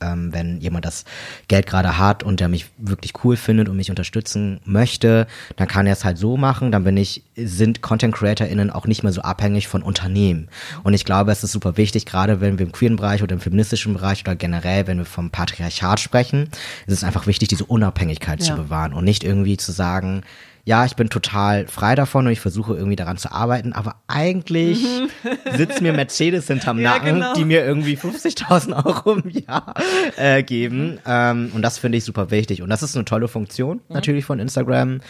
Euro, 0.00 0.12
ähm, 0.12 0.32
wenn 0.34 0.60
jemand 0.60 0.84
das 0.84 1.04
Geld 1.48 1.66
gerade 1.66 1.96
hat 1.96 2.22
und 2.22 2.40
der 2.40 2.48
mich 2.48 2.66
wirklich 2.76 3.12
cool 3.24 3.36
findet 3.36 3.70
und 3.70 3.76
mich 3.76 3.88
unterstützen 3.88 4.60
möchte, 4.64 5.26
dann 5.56 5.68
kann 5.68 5.86
er 5.86 5.94
es 5.94 6.04
halt 6.04 6.18
so 6.18 6.36
machen, 6.36 6.72
dann 6.72 6.84
bin 6.84 6.98
ich, 6.98 7.22
sind 7.36 7.80
Content 7.80 8.14
CreatorInnen 8.14 8.70
auch 8.70 8.86
nicht 8.86 9.02
mehr 9.02 9.12
so 9.12 9.22
abhängig 9.22 9.66
von 9.66 9.82
Unternehmen. 9.82 10.48
Und 10.82 10.92
ich 10.92 11.06
glaube, 11.06 11.32
es 11.32 11.42
ist 11.42 11.52
super 11.52 11.78
wichtig, 11.78 12.04
gerade 12.04 12.42
wenn 12.42 12.58
wir 12.58 12.66
im 12.66 12.72
queeren 12.72 12.96
Bereich 12.96 13.22
oder 13.22 13.32
im 13.32 13.40
feministischen 13.40 13.94
Bereich 13.94 14.22
oder 14.22 14.36
generell, 14.36 14.86
wenn 14.86 14.98
wir 14.98 15.06
vom 15.06 15.30
Patriarchat 15.30 16.00
sprechen, 16.00 16.49
es 16.86 16.94
ist 16.94 17.04
einfach 17.04 17.26
wichtig, 17.26 17.48
diese 17.48 17.64
Unabhängigkeit 17.64 18.40
ja. 18.40 18.46
zu 18.46 18.62
bewahren 18.62 18.92
und 18.92 19.04
nicht 19.04 19.24
irgendwie 19.24 19.56
zu 19.56 19.72
sagen, 19.72 20.22
ja, 20.64 20.84
ich 20.84 20.94
bin 20.94 21.08
total 21.08 21.66
frei 21.66 21.94
davon 21.94 22.26
und 22.26 22.32
ich 22.32 22.40
versuche 22.40 22.74
irgendwie 22.74 22.96
daran 22.96 23.16
zu 23.16 23.32
arbeiten, 23.32 23.72
aber 23.72 23.96
eigentlich 24.08 24.82
mhm. 24.82 25.08
sitzt 25.56 25.80
mir 25.80 25.92
Mercedes 25.92 26.46
hinterm 26.46 26.78
ja, 26.78 26.94
Nacken, 26.94 27.14
genau. 27.14 27.34
die 27.34 27.44
mir 27.44 27.64
irgendwie 27.64 27.96
50.000 27.96 28.84
Euro 28.84 29.14
im 29.14 29.30
Jahr 29.30 29.74
äh, 30.16 30.42
geben. 30.42 30.98
Ähm, 31.06 31.50
und 31.54 31.62
das 31.62 31.78
finde 31.78 31.98
ich 31.98 32.04
super 32.04 32.30
wichtig. 32.30 32.62
Und 32.62 32.68
das 32.68 32.82
ist 32.82 32.94
eine 32.94 33.04
tolle 33.04 33.28
Funktion 33.28 33.78
mhm. 33.88 33.94
natürlich 33.94 34.24
von 34.24 34.38
Instagram, 34.38 35.00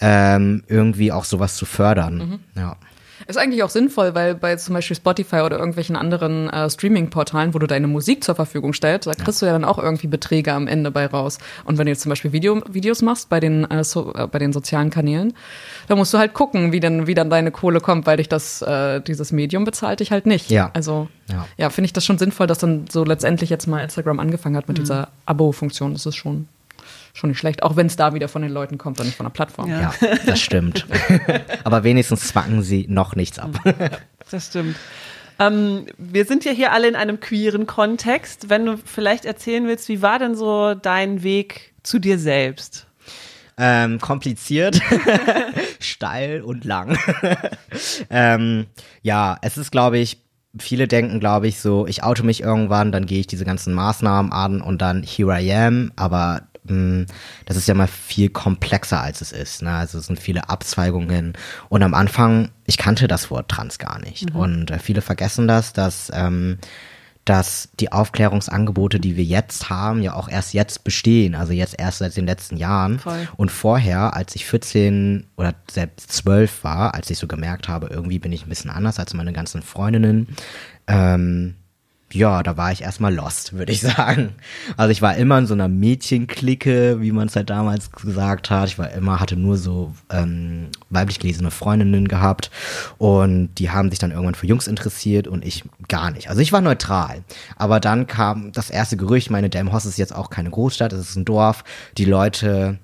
ähm, 0.00 0.62
irgendwie 0.68 1.12
auch 1.12 1.24
sowas 1.24 1.56
zu 1.56 1.66
fördern. 1.66 2.16
Mhm. 2.16 2.38
Ja. 2.56 2.76
Ist 3.26 3.38
eigentlich 3.38 3.62
auch 3.62 3.70
sinnvoll, 3.70 4.14
weil 4.14 4.34
bei 4.34 4.56
zum 4.56 4.74
Beispiel 4.74 4.96
Spotify 4.96 5.40
oder 5.40 5.58
irgendwelchen 5.58 5.96
anderen 5.96 6.48
äh, 6.50 6.68
Streaming-Portalen, 6.68 7.54
wo 7.54 7.58
du 7.58 7.66
deine 7.66 7.86
Musik 7.86 8.24
zur 8.24 8.34
Verfügung 8.34 8.72
stellst, 8.72 9.06
da 9.06 9.12
kriegst 9.12 9.42
ja. 9.42 9.46
du 9.46 9.52
ja 9.52 9.52
dann 9.52 9.64
auch 9.64 9.78
irgendwie 9.78 10.06
Beträge 10.06 10.52
am 10.52 10.66
Ende 10.66 10.90
bei 10.90 11.06
raus. 11.06 11.38
Und 11.64 11.78
wenn 11.78 11.86
du 11.86 11.92
jetzt 11.92 12.02
zum 12.02 12.10
Beispiel 12.10 12.32
Video, 12.32 12.60
Videos 12.68 13.02
machst 13.02 13.28
bei 13.28 13.40
den, 13.40 13.70
äh, 13.70 13.84
so, 13.84 14.12
äh, 14.14 14.26
bei 14.26 14.38
den 14.38 14.52
sozialen 14.52 14.90
Kanälen, 14.90 15.34
dann 15.88 15.98
musst 15.98 16.12
du 16.14 16.18
halt 16.18 16.34
gucken, 16.34 16.72
wie 16.72 16.80
denn, 16.80 17.06
wie 17.06 17.14
dann 17.14 17.30
deine 17.30 17.50
Kohle 17.50 17.80
kommt, 17.80 18.06
weil 18.06 18.16
dich 18.16 18.28
das, 18.28 18.62
äh, 18.62 19.00
dieses 19.00 19.32
Medium 19.32 19.64
bezahlt 19.64 20.00
dich 20.00 20.10
halt 20.10 20.26
nicht. 20.26 20.50
Ja. 20.50 20.70
Also, 20.72 21.08
ja, 21.30 21.46
ja 21.56 21.70
finde 21.70 21.86
ich 21.86 21.92
das 21.92 22.04
schon 22.04 22.18
sinnvoll, 22.18 22.46
dass 22.46 22.58
dann 22.58 22.86
so 22.90 23.04
letztendlich 23.04 23.50
jetzt 23.50 23.66
mal 23.66 23.82
Instagram 23.82 24.20
angefangen 24.20 24.56
hat 24.56 24.68
mit 24.68 24.78
mhm. 24.78 24.82
dieser 24.82 25.08
Abo-Funktion. 25.26 25.92
Das 25.92 26.06
ist 26.06 26.16
schon 26.16 26.48
schon 27.12 27.30
nicht 27.30 27.38
schlecht, 27.38 27.62
auch 27.62 27.76
wenn 27.76 27.86
es 27.86 27.96
da 27.96 28.14
wieder 28.14 28.28
von 28.28 28.42
den 28.42 28.50
Leuten 28.50 28.78
kommt 28.78 28.98
und 29.00 29.06
nicht 29.06 29.16
von 29.16 29.26
der 29.26 29.32
Plattform. 29.32 29.70
Ja, 29.70 29.92
ja 30.00 30.16
das 30.26 30.40
stimmt. 30.40 30.86
Aber 31.64 31.84
wenigstens 31.84 32.28
zwacken 32.28 32.62
sie 32.62 32.86
noch 32.88 33.14
nichts 33.14 33.38
ab. 33.38 33.50
das 34.30 34.46
stimmt. 34.46 34.76
Ähm, 35.38 35.86
wir 35.98 36.24
sind 36.24 36.44
ja 36.44 36.52
hier 36.52 36.72
alle 36.72 36.88
in 36.88 36.96
einem 36.96 37.20
queeren 37.20 37.66
Kontext. 37.66 38.48
Wenn 38.48 38.66
du 38.66 38.78
vielleicht 38.78 39.24
erzählen 39.24 39.66
willst, 39.66 39.88
wie 39.88 40.02
war 40.02 40.18
denn 40.18 40.34
so 40.34 40.74
dein 40.74 41.22
Weg 41.22 41.74
zu 41.82 41.98
dir 41.98 42.18
selbst? 42.18 42.86
Ähm, 43.58 44.00
kompliziert, 44.00 44.80
steil 45.78 46.40
und 46.40 46.64
lang. 46.64 46.98
ähm, 48.08 48.66
ja, 49.02 49.36
es 49.42 49.58
ist, 49.58 49.70
glaube 49.70 49.98
ich, 49.98 50.22
viele 50.58 50.88
denken, 50.88 51.20
glaube 51.20 51.48
ich, 51.48 51.60
so, 51.60 51.86
ich 51.86 52.02
auto 52.02 52.24
mich 52.24 52.42
irgendwann, 52.42 52.92
dann 52.92 53.06
gehe 53.06 53.20
ich 53.20 53.26
diese 53.26 53.44
ganzen 53.44 53.74
Maßnahmen 53.74 54.32
an 54.32 54.62
und 54.62 54.80
dann 54.80 55.02
here 55.02 55.38
I 55.38 55.52
am, 55.52 55.92
aber 55.96 56.42
das 56.64 57.56
ist 57.56 57.66
ja 57.66 57.74
mal 57.74 57.88
viel 57.88 58.28
komplexer 58.28 59.00
als 59.00 59.20
es 59.20 59.32
ist. 59.32 59.62
Ne? 59.62 59.72
Also 59.72 59.98
es 59.98 60.06
sind 60.06 60.20
viele 60.20 60.48
Abzweigungen. 60.48 61.32
Und 61.68 61.82
am 61.82 61.94
Anfang, 61.94 62.50
ich 62.66 62.78
kannte 62.78 63.08
das 63.08 63.30
Wort 63.30 63.48
Trans 63.48 63.78
gar 63.78 63.98
nicht. 63.98 64.32
Mhm. 64.32 64.40
Und 64.40 64.70
äh, 64.70 64.78
viele 64.78 65.00
vergessen 65.00 65.48
das, 65.48 65.72
dass, 65.72 66.12
ähm, 66.14 66.58
dass 67.24 67.68
die 67.80 67.90
Aufklärungsangebote, 67.90 69.00
die 69.00 69.16
wir 69.16 69.24
jetzt 69.24 69.70
haben, 69.70 70.02
ja 70.02 70.14
auch 70.14 70.28
erst 70.28 70.54
jetzt 70.54 70.84
bestehen. 70.84 71.34
Also 71.34 71.52
jetzt 71.52 71.78
erst 71.78 71.98
seit 71.98 72.16
den 72.16 72.26
letzten 72.26 72.56
Jahren. 72.56 73.00
Voll. 73.00 73.28
Und 73.36 73.50
vorher, 73.50 74.14
als 74.14 74.36
ich 74.36 74.46
14 74.46 75.26
oder 75.36 75.54
selbst 75.68 76.12
12 76.12 76.62
war, 76.62 76.94
als 76.94 77.10
ich 77.10 77.18
so 77.18 77.26
gemerkt 77.26 77.68
habe, 77.68 77.88
irgendwie 77.88 78.20
bin 78.20 78.30
ich 78.30 78.46
ein 78.46 78.48
bisschen 78.48 78.70
anders 78.70 79.00
als 79.00 79.14
meine 79.14 79.32
ganzen 79.32 79.62
Freundinnen, 79.62 80.28
ähm, 80.86 81.56
ja, 82.14 82.42
da 82.42 82.56
war 82.56 82.72
ich 82.72 82.82
erstmal 82.82 83.14
lost, 83.14 83.52
würde 83.52 83.72
ich 83.72 83.80
sagen. 83.82 84.34
Also 84.76 84.90
ich 84.90 85.02
war 85.02 85.16
immer 85.16 85.38
in 85.38 85.46
so 85.46 85.54
einer 85.54 85.68
Mädchenklicke, 85.68 87.00
wie 87.00 87.12
man 87.12 87.28
es 87.28 87.36
halt 87.36 87.50
damals 87.50 87.90
gesagt 87.92 88.50
hat. 88.50 88.68
Ich 88.68 88.78
war 88.78 88.90
immer, 88.92 89.20
hatte 89.20 89.36
nur 89.36 89.56
so 89.56 89.94
ähm, 90.10 90.68
weiblich 90.90 91.18
gelesene 91.18 91.50
Freundinnen 91.50 92.08
gehabt 92.08 92.50
und 92.98 93.54
die 93.58 93.70
haben 93.70 93.90
sich 93.90 93.98
dann 93.98 94.10
irgendwann 94.10 94.34
für 94.34 94.46
Jungs 94.46 94.66
interessiert 94.66 95.26
und 95.28 95.44
ich 95.44 95.64
gar 95.88 96.10
nicht. 96.10 96.28
Also 96.28 96.40
ich 96.40 96.52
war 96.52 96.60
neutral. 96.60 97.24
Aber 97.56 97.80
dann 97.80 98.06
kam 98.06 98.52
das 98.52 98.70
erste 98.70 98.96
Gerücht, 98.96 99.30
meine 99.30 99.50
Delmhorst 99.50 99.86
ist 99.86 99.98
jetzt 99.98 100.14
auch 100.14 100.30
keine 100.30 100.50
Großstadt, 100.50 100.92
es 100.92 101.10
ist 101.10 101.16
ein 101.16 101.24
Dorf. 101.24 101.64
Die 101.98 102.04
Leute 102.04 102.78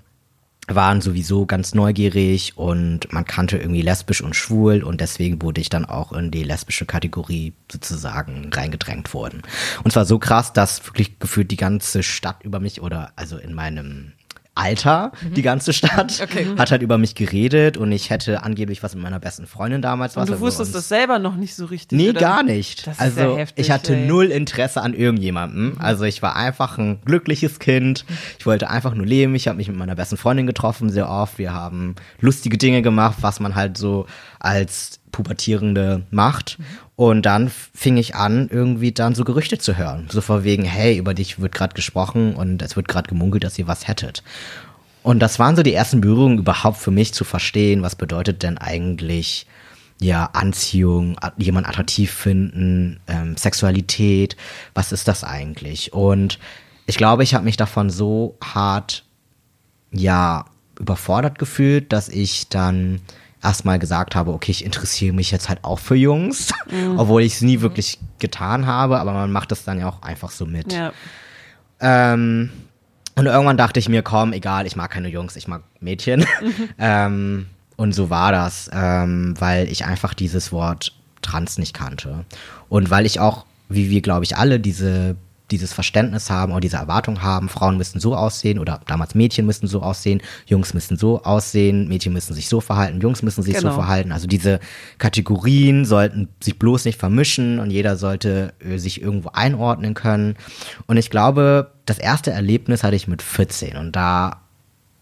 waren 0.68 1.00
sowieso 1.00 1.46
ganz 1.46 1.75
neugierig 1.75 2.56
und 2.56 3.12
man 3.12 3.25
kannte 3.25 3.58
irgendwie 3.58 3.82
lesbisch 3.82 4.20
und 4.20 4.37
schwul 4.37 4.82
und 4.82 5.00
deswegen 5.00 5.40
wurde 5.42 5.60
ich 5.60 5.68
dann 5.68 5.84
auch 5.84 6.12
in 6.12 6.30
die 6.30 6.44
lesbische 6.44 6.87
Kategorie 6.87 7.54
sozusagen 7.70 8.50
reingedrängt 8.52 9.12
worden. 9.14 9.42
Und 9.84 9.92
zwar 9.92 10.04
so 10.04 10.18
krass, 10.18 10.52
dass 10.52 10.84
wirklich 10.87 11.18
gefühlt 11.18 11.50
die 11.50 11.56
ganze 11.56 12.02
Stadt 12.02 12.42
über 12.42 12.60
mich 12.60 12.82
oder 12.82 13.12
also 13.16 13.38
in 13.38 13.54
meinem 13.54 14.12
Alter, 14.58 15.12
mhm. 15.22 15.34
die 15.34 15.42
ganze 15.42 15.72
Stadt, 15.72 16.20
okay. 16.22 16.46
hat 16.58 16.70
halt 16.70 16.82
über 16.82 16.98
mich 16.98 17.14
geredet 17.14 17.76
und 17.76 17.92
ich 17.92 18.10
hätte 18.10 18.42
angeblich 18.42 18.82
was 18.82 18.94
mit 18.94 19.04
meiner 19.04 19.20
besten 19.20 19.46
Freundin 19.46 19.82
damals 19.82 20.16
was. 20.16 20.22
Und 20.22 20.28
du 20.28 20.32
also 20.34 20.46
wusstest 20.46 20.74
das 20.74 20.88
selber 20.88 21.18
noch 21.18 21.36
nicht 21.36 21.54
so 21.54 21.66
richtig. 21.66 21.96
Nee, 21.96 22.10
oder? 22.10 22.20
gar 22.20 22.42
nicht. 22.42 22.86
Das 22.86 22.98
also 22.98 23.20
ist 23.20 23.26
ja 23.26 23.36
heftig, 23.36 23.64
ich 23.64 23.70
hatte 23.70 23.94
ey. 23.94 24.06
null 24.06 24.26
Interesse 24.26 24.82
an 24.82 24.94
irgendjemandem. 24.94 25.74
Mhm. 25.74 25.76
Also 25.78 26.04
ich 26.04 26.22
war 26.22 26.34
einfach 26.34 26.76
ein 26.78 27.00
glückliches 27.04 27.60
Kind. 27.60 28.04
Ich 28.38 28.46
wollte 28.46 28.68
einfach 28.68 28.94
nur 28.94 29.06
leben. 29.06 29.34
Ich 29.34 29.46
habe 29.46 29.58
mich 29.58 29.68
mit 29.68 29.76
meiner 29.76 29.94
besten 29.94 30.16
Freundin 30.16 30.46
getroffen 30.46 30.90
sehr 30.90 31.08
oft. 31.08 31.38
Wir 31.38 31.52
haben 31.52 31.94
lustige 32.20 32.58
Dinge 32.58 32.82
gemacht, 32.82 33.18
was 33.20 33.38
man 33.40 33.54
halt 33.54 33.78
so 33.78 34.06
als 34.40 34.98
Pubertierende 35.12 36.02
macht. 36.10 36.58
Und 36.99 37.23
dann 37.26 37.49
fing 37.49 37.97
ich 37.97 38.17
an, 38.17 38.49
irgendwie 38.50 38.90
dann 38.90 39.14
so 39.14 39.23
Gerüchte 39.23 39.57
zu 39.57 39.76
hören. 39.76 40.09
So 40.11 40.21
vor 40.21 40.43
wegen, 40.43 40.64
hey, 40.64 40.99
über 40.99 41.14
dich 41.14 41.38
wird 41.38 41.55
gerade 41.55 41.75
gesprochen 41.75 42.35
und 42.35 42.61
es 42.61 42.75
wird 42.75 42.88
gerade 42.88 43.09
gemunkelt, 43.09 43.45
dass 43.45 43.57
ihr 43.57 43.69
was 43.69 43.87
hättet. 43.87 44.25
Und 45.05 45.21
das 45.21 45.38
waren 45.38 45.55
so 45.55 45.62
die 45.62 45.75
ersten 45.75 46.00
Berührungen 46.00 46.38
überhaupt 46.38 46.78
für 46.78 46.90
mich 46.90 47.14
zu 47.14 47.23
verstehen, 47.23 47.83
was 47.83 47.95
bedeutet 47.95 48.43
denn 48.43 48.59
eigentlich 48.59 49.47
ja 50.00 50.31
Anziehung, 50.33 51.17
jemand 51.37 51.69
attraktiv 51.69 52.11
finden, 52.11 52.99
ähm, 53.07 53.37
Sexualität, 53.37 54.37
was 54.75 54.90
ist 54.90 55.07
das 55.07 55.23
eigentlich? 55.23 55.93
Und 55.93 56.40
ich 56.87 56.97
glaube, 56.97 57.23
ich 57.23 57.33
habe 57.33 57.45
mich 57.45 57.57
davon 57.57 57.90
so 57.90 58.37
hart 58.43 59.05
ja 59.93 60.47
überfordert 60.81 61.38
gefühlt, 61.38 61.93
dass 61.93 62.09
ich 62.09 62.49
dann 62.49 63.02
erstmal 63.42 63.78
gesagt 63.78 64.14
habe, 64.14 64.33
okay, 64.33 64.50
ich 64.50 64.64
interessiere 64.64 65.14
mich 65.14 65.30
jetzt 65.30 65.49
halt 65.49 65.62
auch 65.62 65.78
für 65.78 65.95
Jungs, 65.95 66.52
mhm. 66.71 66.99
obwohl 66.99 67.23
ich 67.23 67.35
es 67.35 67.40
nie 67.42 67.61
wirklich 67.61 67.99
getan 68.18 68.66
habe, 68.66 68.99
aber 68.99 69.12
man 69.12 69.30
macht 69.30 69.52
das 69.52 69.64
dann 69.64 69.78
ja 69.78 69.88
auch 69.88 70.02
einfach 70.02 70.30
so 70.30 70.47
mit. 70.47 70.73
Ja. 70.73 70.92
Ähm, 71.80 72.50
und 73.14 73.26
irgendwann 73.26 73.57
dachte 73.57 73.80
ich 73.80 73.88
mir, 73.88 74.02
komm, 74.02 74.33
egal, 74.33 74.66
ich 74.66 74.76
mag 74.76 74.90
keine 74.90 75.09
Jungs, 75.09 75.37
ich 75.37 75.49
mag 75.49 75.62
Mädchen. 75.80 76.21
Mhm. 76.21 76.68
ähm, 76.78 77.47
und 77.76 77.92
so 77.92 78.11
war 78.11 78.33
das, 78.33 78.71
ähm, 78.73 79.35
weil 79.38 79.68
ich 79.68 79.85
einfach 79.85 80.14
dieses 80.14 80.52
Wort 80.52 80.92
trans 81.23 81.59
nicht 81.59 81.75
kannte. 81.75 82.25
Und 82.68 82.90
weil 82.90 83.07
ich 83.07 83.21
auch, 83.21 83.45
wie 83.68 83.90
wir, 83.90 84.02
glaube 84.02 84.25
ich, 84.25 84.37
alle 84.37 84.61
diese 84.61 85.16
dieses 85.50 85.73
Verständnis 85.73 86.31
haben 86.31 86.52
oder 86.52 86.61
diese 86.61 86.76
Erwartung 86.76 87.23
haben, 87.23 87.49
Frauen 87.49 87.76
müssen 87.76 88.00
so 88.00 88.14
aussehen 88.14 88.59
oder 88.59 88.81
damals 88.87 89.14
Mädchen 89.14 89.47
müssen 89.47 89.67
so 89.67 89.83
aussehen, 89.83 90.21
Jungs 90.47 90.75
müssen 90.75 90.97
so 90.97 91.23
aussehen, 91.23 91.88
Mädchen 91.88 92.12
müssen 92.12 92.35
sich 92.35 92.49
so 92.49 92.61
verhalten, 92.61 93.00
Jungs 93.00 93.23
müssen 93.23 93.43
sich 93.43 93.55
genau. 93.55 93.71
so 93.71 93.75
verhalten. 93.75 94.12
Also 94.12 94.26
diese 94.26 94.61
Kategorien 94.99 95.85
sollten 95.85 96.28
sich 96.43 96.59
bloß 96.59 96.85
nicht 96.85 96.99
vermischen 96.99 97.59
und 97.59 97.71
jeder 97.71 97.97
sollte 97.97 98.52
äh, 98.61 98.78
sich 98.78 99.00
irgendwo 99.00 99.31
einordnen 99.31 99.95
können. 99.95 100.37
Und 100.87 100.97
ich 100.97 101.11
glaube, 101.11 101.73
das 101.87 101.99
erste 101.99 102.31
Erlebnis 102.31 102.85
hatte 102.85 102.97
ich 102.97 103.09
mit 103.09 103.23
14 103.23 103.76
und 103.76 103.97
da 103.97 104.43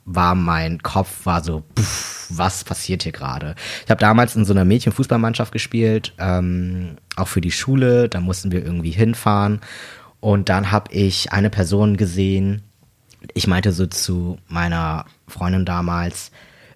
war 0.06 0.36
mein 0.36 0.82
Kopf 0.82 1.26
war 1.26 1.42
so, 1.42 1.64
pff, 1.76 2.28
was 2.30 2.62
passiert 2.62 3.02
hier 3.02 3.10
gerade? 3.10 3.56
Ich 3.84 3.90
habe 3.90 4.00
damals 4.00 4.36
in 4.36 4.44
so 4.44 4.52
einer 4.52 4.64
Mädchenfußballmannschaft 4.64 5.52
gespielt, 5.52 6.14
ähm, 6.18 6.96
auch 7.16 7.26
für 7.26 7.40
die 7.40 7.50
Schule. 7.50 8.08
Da 8.08 8.20
mussten 8.20 8.52
wir 8.52 8.64
irgendwie 8.64 8.92
hinfahren 8.92 9.60
und 10.26 10.48
dann 10.48 10.72
habe 10.72 10.92
ich 10.92 11.30
eine 11.30 11.50
Person 11.50 11.96
gesehen, 11.96 12.64
ich 13.32 13.46
meinte 13.46 13.70
so 13.70 13.86
zu 13.86 14.38
meiner 14.48 15.04
Freundin 15.28 15.64
damals, 15.64 16.32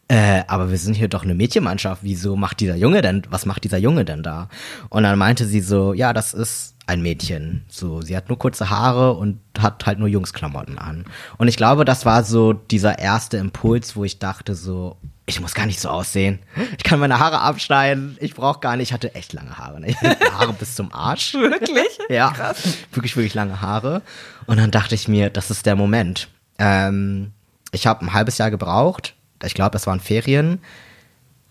äh, 0.07 0.45
aber 0.47 0.71
wir 0.71 0.79
sind 0.79 0.95
hier 0.95 1.09
doch 1.09 1.25
eine 1.25 1.35
Mädchenmannschaft, 1.35 2.05
wieso 2.05 2.37
macht 2.37 2.61
dieser 2.61 2.77
Junge 2.77 3.03
denn, 3.03 3.23
was 3.29 3.47
macht 3.47 3.65
dieser 3.65 3.79
Junge 3.79 4.05
denn 4.05 4.23
da? 4.23 4.49
Und 4.89 5.03
dann 5.03 5.19
meinte 5.19 5.47
sie 5.47 5.63
so, 5.63 5.95
ja, 5.95 6.13
das 6.13 6.33
ist 6.33 6.77
ein 6.87 7.03
Mädchen. 7.03 7.65
So, 7.67 8.03
sie 8.03 8.17
hat 8.17 8.29
nur 8.29 8.39
kurze 8.39 8.71
Haare 8.71 9.15
und 9.15 9.41
hat 9.59 9.85
halt 9.85 9.99
nur 9.99 10.07
Jungsklamotten 10.07 10.79
an. 10.79 11.07
Und 11.37 11.49
ich 11.49 11.57
glaube, 11.57 11.85
das 11.85 12.07
war 12.07 12.23
so 12.23 12.53
dieser 12.53 13.01
erste 13.01 13.39
Impuls, 13.39 13.97
wo 13.97 14.05
ich 14.05 14.21
dachte 14.21 14.55
so, 14.55 14.97
ich 15.27 15.41
muss 15.41 15.55
gar 15.55 15.67
nicht 15.67 15.81
so 15.81 15.89
aussehen. 15.89 16.41
Ich 16.77 16.83
kann 16.83 16.99
meine 16.99 17.19
Haare 17.19 17.41
abschneiden. 17.41 18.17
Ich 18.21 18.35
brauche 18.35 18.61
gar 18.61 18.77
nicht. 18.77 18.89
Ich 18.89 18.93
hatte 18.93 19.15
echt 19.15 19.33
lange 19.33 19.57
Haare. 19.59 19.81
Ne? 19.81 19.91
Ich 19.91 19.97
hatte 19.97 20.33
Haare 20.39 20.53
bis 20.53 20.75
zum 20.75 20.93
Arsch. 20.93 21.35
Wirklich? 21.35 21.99
Ja. 22.09 22.31
Krass. 22.31 22.79
Wirklich, 22.93 23.17
wirklich 23.17 23.35
lange 23.35 23.61
Haare. 23.61 24.03
Und 24.47 24.59
dann 24.59 24.71
dachte 24.71 24.95
ich 24.95 25.07
mir, 25.07 25.31
das 25.31 25.51
ist 25.51 25.67
der 25.67 25.77
Moment. 25.77 26.29
Ähm, 26.59 27.33
ich 27.71 27.87
habe 27.87 28.05
ein 28.05 28.13
halbes 28.13 28.39
Jahr 28.39 28.51
gebraucht. 28.51 29.15
Ich 29.45 29.55
glaube, 29.55 29.77
es 29.77 29.87
waren 29.87 30.01
Ferien. 30.01 30.61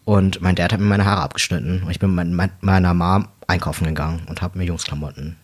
Und 0.04 0.42
mein 0.42 0.56
Dad 0.56 0.74
hat 0.74 0.80
mir 0.80 0.86
meine 0.86 1.06
Haare 1.06 1.22
abgeschnitten. 1.22 1.84
Und 1.84 1.92
ich 1.92 2.00
bin 2.00 2.14
mit 2.14 2.52
meiner 2.62 2.94
Mom 2.94 3.30
einkaufen 3.48 3.86
gegangen 3.86 4.24
und 4.28 4.42
habe 4.42 4.58
mir 4.58 4.66
Jungsklamotten 4.66 5.38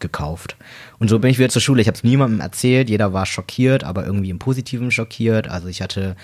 gekauft. 0.00 0.56
Und 0.98 1.08
so 1.08 1.18
bin 1.18 1.30
ich 1.30 1.38
wieder 1.38 1.48
zur 1.48 1.62
Schule. 1.62 1.80
Ich 1.80 1.88
habe 1.88 1.96
es 1.96 2.04
niemandem 2.04 2.40
erzählt. 2.40 2.90
Jeder 2.90 3.12
war 3.12 3.26
schockiert, 3.26 3.84
aber 3.84 4.04
irgendwie 4.04 4.30
im 4.30 4.38
Positiven 4.38 4.90
schockiert. 4.90 5.48
Also 5.48 5.68
ich 5.68 5.82
hatte 5.82 6.16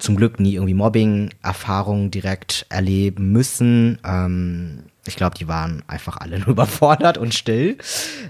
zum 0.00 0.16
Glück 0.16 0.40
nie 0.40 0.54
irgendwie 0.54 0.74
Mobbing-Erfahrungen 0.74 2.10
direkt 2.10 2.66
erleben 2.68 3.32
müssen. 3.32 3.98
Ähm, 4.04 4.84
ich 5.06 5.16
glaube, 5.16 5.36
die 5.38 5.48
waren 5.48 5.82
einfach 5.86 6.16
alle 6.16 6.38
nur 6.40 6.48
überfordert 6.48 7.18
und 7.18 7.34
still. 7.34 7.78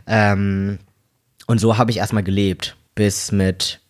Ähm, 0.06 0.78
und 1.46 1.58
so 1.58 1.78
habe 1.78 1.90
ich 1.90 1.98
erstmal 1.98 2.22
gelebt, 2.22 2.76
bis 2.94 3.32
mit 3.32 3.80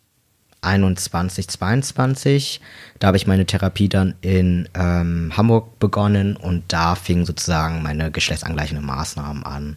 21, 0.63 1.49
22. 1.49 2.61
Da 2.99 3.09
habe 3.09 3.17
ich 3.17 3.27
meine 3.27 3.47
Therapie 3.47 3.89
dann 3.89 4.15
in 4.21 4.69
ähm, 4.75 5.33
Hamburg 5.37 5.79
begonnen 5.79 6.37
und 6.37 6.65
da 6.69 6.95
fingen 6.95 7.25
sozusagen 7.25 7.83
meine 7.83 8.11
geschlechtsangleichenden 8.11 8.85
Maßnahmen 8.85 9.45
an, 9.45 9.75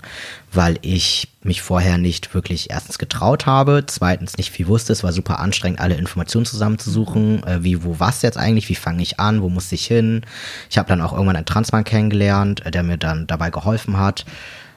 weil 0.51 0.77
ich 0.81 1.29
mich 1.41 1.61
vorher 1.61 1.97
nicht 1.97 2.33
wirklich 2.33 2.69
erstens 2.69 2.97
getraut 2.97 3.45
habe, 3.45 3.83
zweitens 3.85 4.37
nicht 4.37 4.51
viel 4.51 4.67
wusste. 4.67 4.93
Es 4.93 5.03
war 5.03 5.13
super 5.13 5.39
anstrengend, 5.39 5.79
alle 5.79 5.95
Informationen 5.95 6.45
zusammenzusuchen, 6.45 7.43
äh, 7.43 7.63
wie, 7.63 7.83
wo, 7.83 7.99
was 7.99 8.21
jetzt 8.21 8.37
eigentlich, 8.37 8.69
wie 8.69 8.75
fange 8.75 9.03
ich 9.03 9.19
an, 9.19 9.41
wo 9.41 9.49
muss 9.49 9.71
ich 9.71 9.85
hin. 9.85 10.21
Ich 10.69 10.77
habe 10.77 10.89
dann 10.89 11.01
auch 11.01 11.13
irgendwann 11.13 11.37
einen 11.37 11.45
Transmann 11.45 11.83
kennengelernt, 11.83 12.65
äh, 12.65 12.71
der 12.71 12.83
mir 12.83 12.97
dann 12.97 13.27
dabei 13.27 13.49
geholfen 13.49 13.97
hat. 13.97 14.25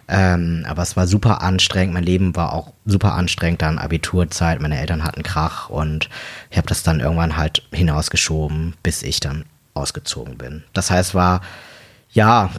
Ähm, 0.09 0.65
aber 0.69 0.83
es 0.83 0.97
war 0.97 1.07
super 1.07 1.43
anstrengend. 1.43 1.95
Mein 1.95 2.05
Leben 2.05 2.37
war 2.37 2.53
auch 2.53 2.73
super 2.85 3.15
anstrengend. 3.15 3.63
Dann 3.63 3.79
Abiturzeit, 3.79 4.61
meine 4.61 4.79
Eltern 4.79 5.05
hatten 5.05 5.23
Krach 5.23 5.69
und 5.69 6.09
ich 6.51 6.59
habe 6.59 6.69
das 6.69 6.83
dann 6.83 7.01
irgendwann 7.01 7.37
halt 7.37 7.63
hinausgeschoben, 7.73 8.75
bis 8.83 9.03
ich 9.03 9.21
dann 9.21 9.45
ausgezogen 9.75 10.39
bin. 10.39 10.65
Das 10.73 10.91
heißt, 10.91 11.15
war 11.15 11.41
ja, 12.11 12.51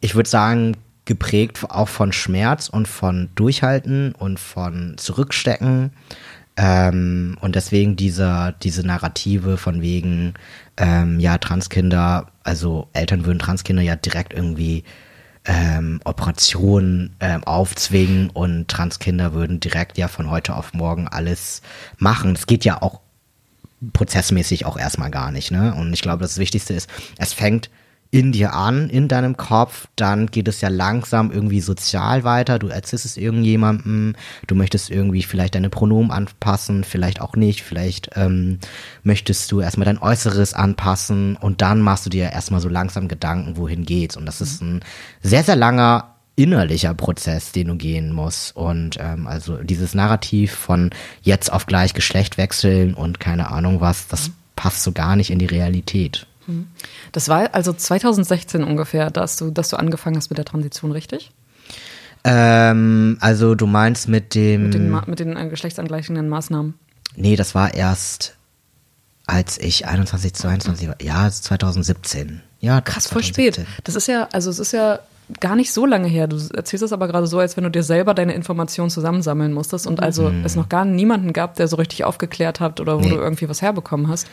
ich 0.00 0.14
würde 0.14 0.28
sagen, 0.28 0.76
geprägt 1.04 1.64
auch 1.68 1.88
von 1.88 2.12
Schmerz 2.12 2.68
und 2.68 2.86
von 2.86 3.30
Durchhalten 3.34 4.12
und 4.12 4.38
von 4.38 4.96
Zurückstecken. 4.96 5.92
Ähm, 6.56 7.36
und 7.40 7.56
deswegen 7.56 7.96
dieser, 7.96 8.52
diese 8.52 8.86
Narrative 8.86 9.56
von 9.56 9.80
wegen, 9.80 10.34
ähm, 10.76 11.18
ja, 11.18 11.38
Transkinder, 11.38 12.28
also 12.44 12.88
Eltern 12.92 13.24
würden 13.24 13.38
Transkinder 13.38 13.82
ja 13.82 13.96
direkt 13.96 14.34
irgendwie 14.34 14.84
ähm, 15.44 16.00
Operationen 16.04 17.16
ähm, 17.20 17.44
aufzwingen 17.44 18.30
und 18.30 18.68
Transkinder 18.68 19.32
würden 19.32 19.60
direkt 19.60 19.98
ja 19.98 20.08
von 20.08 20.30
heute 20.30 20.54
auf 20.54 20.72
morgen 20.72 21.08
alles 21.08 21.62
machen. 21.98 22.34
Das 22.34 22.46
geht 22.46 22.64
ja 22.64 22.80
auch 22.80 23.00
prozessmäßig 23.92 24.64
auch 24.66 24.78
erstmal 24.78 25.10
gar 25.10 25.32
nicht. 25.32 25.50
Ne? 25.50 25.74
Und 25.74 25.92
ich 25.92 26.02
glaube, 26.02 26.22
das 26.22 26.38
Wichtigste 26.38 26.74
ist, 26.74 26.88
es 27.18 27.32
fängt 27.32 27.70
in 28.12 28.30
dir 28.30 28.52
an, 28.52 28.90
in 28.90 29.08
deinem 29.08 29.38
Kopf, 29.38 29.88
dann 29.96 30.26
geht 30.26 30.46
es 30.46 30.60
ja 30.60 30.68
langsam 30.68 31.32
irgendwie 31.32 31.62
sozial 31.62 32.24
weiter, 32.24 32.58
du 32.58 32.68
erzählst 32.68 33.06
es 33.06 33.16
irgendjemandem, 33.16 34.16
du 34.46 34.54
möchtest 34.54 34.90
irgendwie 34.90 35.22
vielleicht 35.22 35.54
deine 35.54 35.70
Pronomen 35.70 36.10
anpassen, 36.10 36.84
vielleicht 36.84 37.22
auch 37.22 37.36
nicht, 37.36 37.62
vielleicht 37.62 38.10
ähm, 38.14 38.58
möchtest 39.02 39.50
du 39.50 39.60
erstmal 39.60 39.86
dein 39.86 39.96
Äußeres 39.96 40.52
anpassen 40.52 41.36
und 41.36 41.62
dann 41.62 41.80
machst 41.80 42.04
du 42.04 42.10
dir 42.10 42.30
erstmal 42.30 42.60
so 42.60 42.68
langsam 42.68 43.08
Gedanken, 43.08 43.56
wohin 43.56 43.86
geht's. 43.86 44.18
Und 44.18 44.26
das 44.26 44.42
ist 44.42 44.60
ein 44.60 44.80
sehr, 45.22 45.42
sehr 45.42 45.56
langer 45.56 46.12
innerlicher 46.36 46.92
Prozess, 46.92 47.52
den 47.52 47.68
du 47.68 47.76
gehen 47.76 48.12
musst. 48.12 48.54
Und 48.54 48.98
ähm, 49.00 49.26
also 49.26 49.56
dieses 49.62 49.94
Narrativ 49.94 50.52
von 50.52 50.90
jetzt 51.22 51.50
auf 51.50 51.64
gleich 51.64 51.94
Geschlecht 51.94 52.36
wechseln 52.36 52.92
und 52.92 53.20
keine 53.20 53.50
Ahnung 53.50 53.80
was, 53.80 54.06
das 54.08 54.30
passt 54.54 54.82
so 54.82 54.92
gar 54.92 55.16
nicht 55.16 55.30
in 55.30 55.38
die 55.38 55.46
Realität. 55.46 56.26
Das 57.12 57.28
war 57.28 57.54
also 57.54 57.72
2016 57.72 58.64
ungefähr, 58.64 59.10
dass 59.10 59.36
du, 59.36 59.50
dass 59.50 59.68
du 59.68 59.76
angefangen 59.76 60.16
hast 60.16 60.30
mit 60.30 60.38
der 60.38 60.44
Transition, 60.44 60.92
richtig? 60.92 61.32
Ähm, 62.24 63.18
also 63.20 63.54
du 63.54 63.66
meinst 63.66 64.08
mit 64.08 64.34
dem. 64.34 64.64
Mit 64.64 64.74
den, 64.74 65.00
mit 65.06 65.18
den 65.20 65.36
äh, 65.36 65.48
geschlechtsangleichenden 65.48 66.28
Maßnahmen. 66.28 66.74
Nee, 67.16 67.36
das 67.36 67.54
war 67.54 67.74
erst, 67.74 68.36
als 69.26 69.58
ich 69.58 69.86
21, 69.86 70.34
22 70.34 70.88
war. 70.88 70.96
Ja, 71.02 71.30
2017. 71.30 72.42
Ja, 72.60 72.80
krass, 72.80 73.04
2017. 73.04 73.12
voll 73.12 73.22
spät. 73.22 73.66
Das 73.84 73.96
ist 73.96 74.06
ja, 74.06 74.28
also 74.32 74.50
es 74.50 74.58
ist 74.58 74.72
ja 74.72 75.00
gar 75.40 75.56
nicht 75.56 75.72
so 75.72 75.86
lange 75.86 76.08
her. 76.08 76.26
Du 76.26 76.36
erzählst 76.54 76.82
es 76.82 76.92
aber 76.92 77.08
gerade 77.08 77.26
so, 77.26 77.38
als 77.38 77.56
wenn 77.56 77.64
du 77.64 77.70
dir 77.70 77.82
selber 77.82 78.14
deine 78.14 78.34
Informationen 78.34 78.90
zusammensammeln 78.90 79.52
musstest 79.52 79.86
und 79.86 80.02
also 80.02 80.30
mhm. 80.30 80.44
es 80.44 80.56
noch 80.56 80.68
gar 80.68 80.84
niemanden 80.84 81.32
gab, 81.32 81.54
der 81.56 81.68
so 81.68 81.76
richtig 81.76 82.04
aufgeklärt 82.04 82.60
hat 82.60 82.80
oder 82.80 82.98
wo 82.98 83.02
nee. 83.02 83.10
du 83.10 83.16
irgendwie 83.16 83.48
was 83.48 83.62
herbekommen 83.62 84.08
hast. 84.08 84.26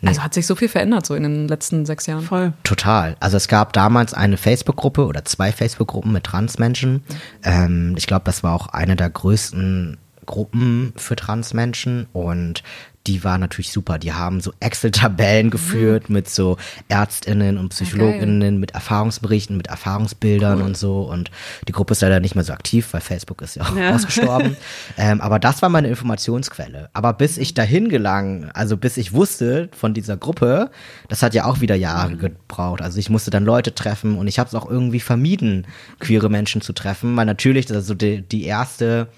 Nee. 0.00 0.08
Also 0.08 0.22
hat 0.22 0.34
sich 0.34 0.46
so 0.46 0.54
viel 0.54 0.68
verändert 0.68 1.06
so 1.06 1.14
in 1.14 1.22
den 1.22 1.48
letzten 1.48 1.86
sechs 1.86 2.06
Jahren. 2.06 2.22
Voll. 2.22 2.52
Total. 2.62 3.16
Also 3.20 3.36
es 3.36 3.48
gab 3.48 3.72
damals 3.72 4.14
eine 4.14 4.36
Facebook-Gruppe 4.36 5.06
oder 5.06 5.24
zwei 5.24 5.52
Facebook-Gruppen 5.52 6.12
mit 6.12 6.24
Transmenschen. 6.24 7.02
Ähm, 7.42 7.94
ich 7.96 8.06
glaube, 8.06 8.24
das 8.24 8.42
war 8.42 8.54
auch 8.54 8.68
eine 8.68 8.96
der 8.96 9.10
größten 9.10 9.98
Gruppen 10.26 10.92
für 10.96 11.16
Transmenschen 11.16 12.06
und 12.12 12.62
die 13.06 13.22
war 13.22 13.36
natürlich 13.36 13.70
super. 13.70 13.98
Die 13.98 14.14
haben 14.14 14.40
so 14.40 14.52
Excel-Tabellen 14.60 15.50
geführt 15.50 16.08
mhm. 16.08 16.14
mit 16.14 16.30
so 16.30 16.56
ÄrztInnen 16.88 17.58
und 17.58 17.68
PsychologInnen, 17.68 18.58
mit 18.58 18.70
Erfahrungsberichten, 18.70 19.56
mit 19.56 19.66
Erfahrungsbildern 19.66 20.60
cool. 20.60 20.64
und 20.64 20.76
so. 20.76 21.02
Und 21.02 21.30
die 21.68 21.72
Gruppe 21.72 21.92
ist 21.92 22.00
leider 22.00 22.20
nicht 22.20 22.34
mehr 22.34 22.44
so 22.44 22.54
aktiv, 22.54 22.88
weil 22.92 23.02
Facebook 23.02 23.42
ist 23.42 23.56
ja 23.56 23.64
auch 23.64 23.76
ja. 23.76 23.94
ausgestorben. 23.94 24.56
ähm, 24.96 25.20
aber 25.20 25.38
das 25.38 25.60
war 25.60 25.68
meine 25.68 25.88
Informationsquelle. 25.88 26.88
Aber 26.94 27.12
bis 27.12 27.36
ich 27.36 27.52
dahin 27.52 27.90
gelang, 27.90 28.50
also 28.54 28.78
bis 28.78 28.96
ich 28.96 29.12
wusste 29.12 29.68
von 29.76 29.92
dieser 29.92 30.16
Gruppe, 30.16 30.70
das 31.08 31.22
hat 31.22 31.34
ja 31.34 31.44
auch 31.44 31.60
wieder 31.60 31.74
Jahre 31.74 32.10
mhm. 32.10 32.18
gebraucht. 32.18 32.80
Also 32.80 32.98
ich 32.98 33.10
musste 33.10 33.30
dann 33.30 33.44
Leute 33.44 33.74
treffen 33.74 34.16
und 34.16 34.28
ich 34.28 34.38
habe 34.38 34.48
es 34.48 34.54
auch 34.54 34.68
irgendwie 34.68 35.00
vermieden, 35.00 35.66
queere 35.98 36.30
Menschen 36.30 36.62
zu 36.62 36.72
treffen, 36.72 37.14
weil 37.16 37.26
natürlich, 37.26 37.70
also 37.70 37.92
die, 37.92 38.22
die 38.22 38.44
erste 38.44 39.08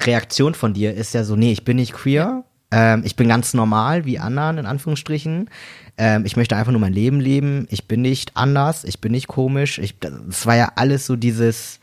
Reaktion 0.00 0.54
von 0.54 0.72
dir 0.72 0.94
ist 0.94 1.12
ja 1.12 1.24
so, 1.24 1.36
nee, 1.36 1.52
ich 1.52 1.64
bin 1.64 1.76
nicht 1.76 1.92
queer 1.92 2.44
ähm, 2.74 3.02
ich 3.04 3.14
bin 3.14 3.28
ganz 3.28 3.54
normal 3.54 4.04
wie 4.04 4.18
anderen, 4.18 4.58
in 4.58 4.66
Anführungsstrichen. 4.66 5.48
Ähm, 5.96 6.24
ich 6.26 6.36
möchte 6.36 6.56
einfach 6.56 6.72
nur 6.72 6.80
mein 6.80 6.92
Leben 6.92 7.20
leben. 7.20 7.68
Ich 7.70 7.86
bin 7.86 8.02
nicht 8.02 8.36
anders, 8.36 8.82
ich 8.82 9.00
bin 9.00 9.12
nicht 9.12 9.28
komisch. 9.28 9.78
Ich, 9.78 9.96
das 10.00 10.44
war 10.44 10.56
ja 10.56 10.72
alles 10.74 11.06
so 11.06 11.14
dieses, 11.14 11.78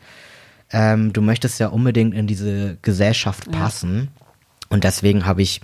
ähm, 0.70 1.14
du 1.14 1.22
möchtest 1.22 1.58
ja 1.60 1.68
unbedingt 1.68 2.14
in 2.14 2.26
diese 2.26 2.76
Gesellschaft 2.82 3.50
passen. 3.50 4.10
Ja. 4.14 4.26
Und 4.68 4.84
deswegen 4.84 5.24
habe 5.24 5.40
ich 5.40 5.62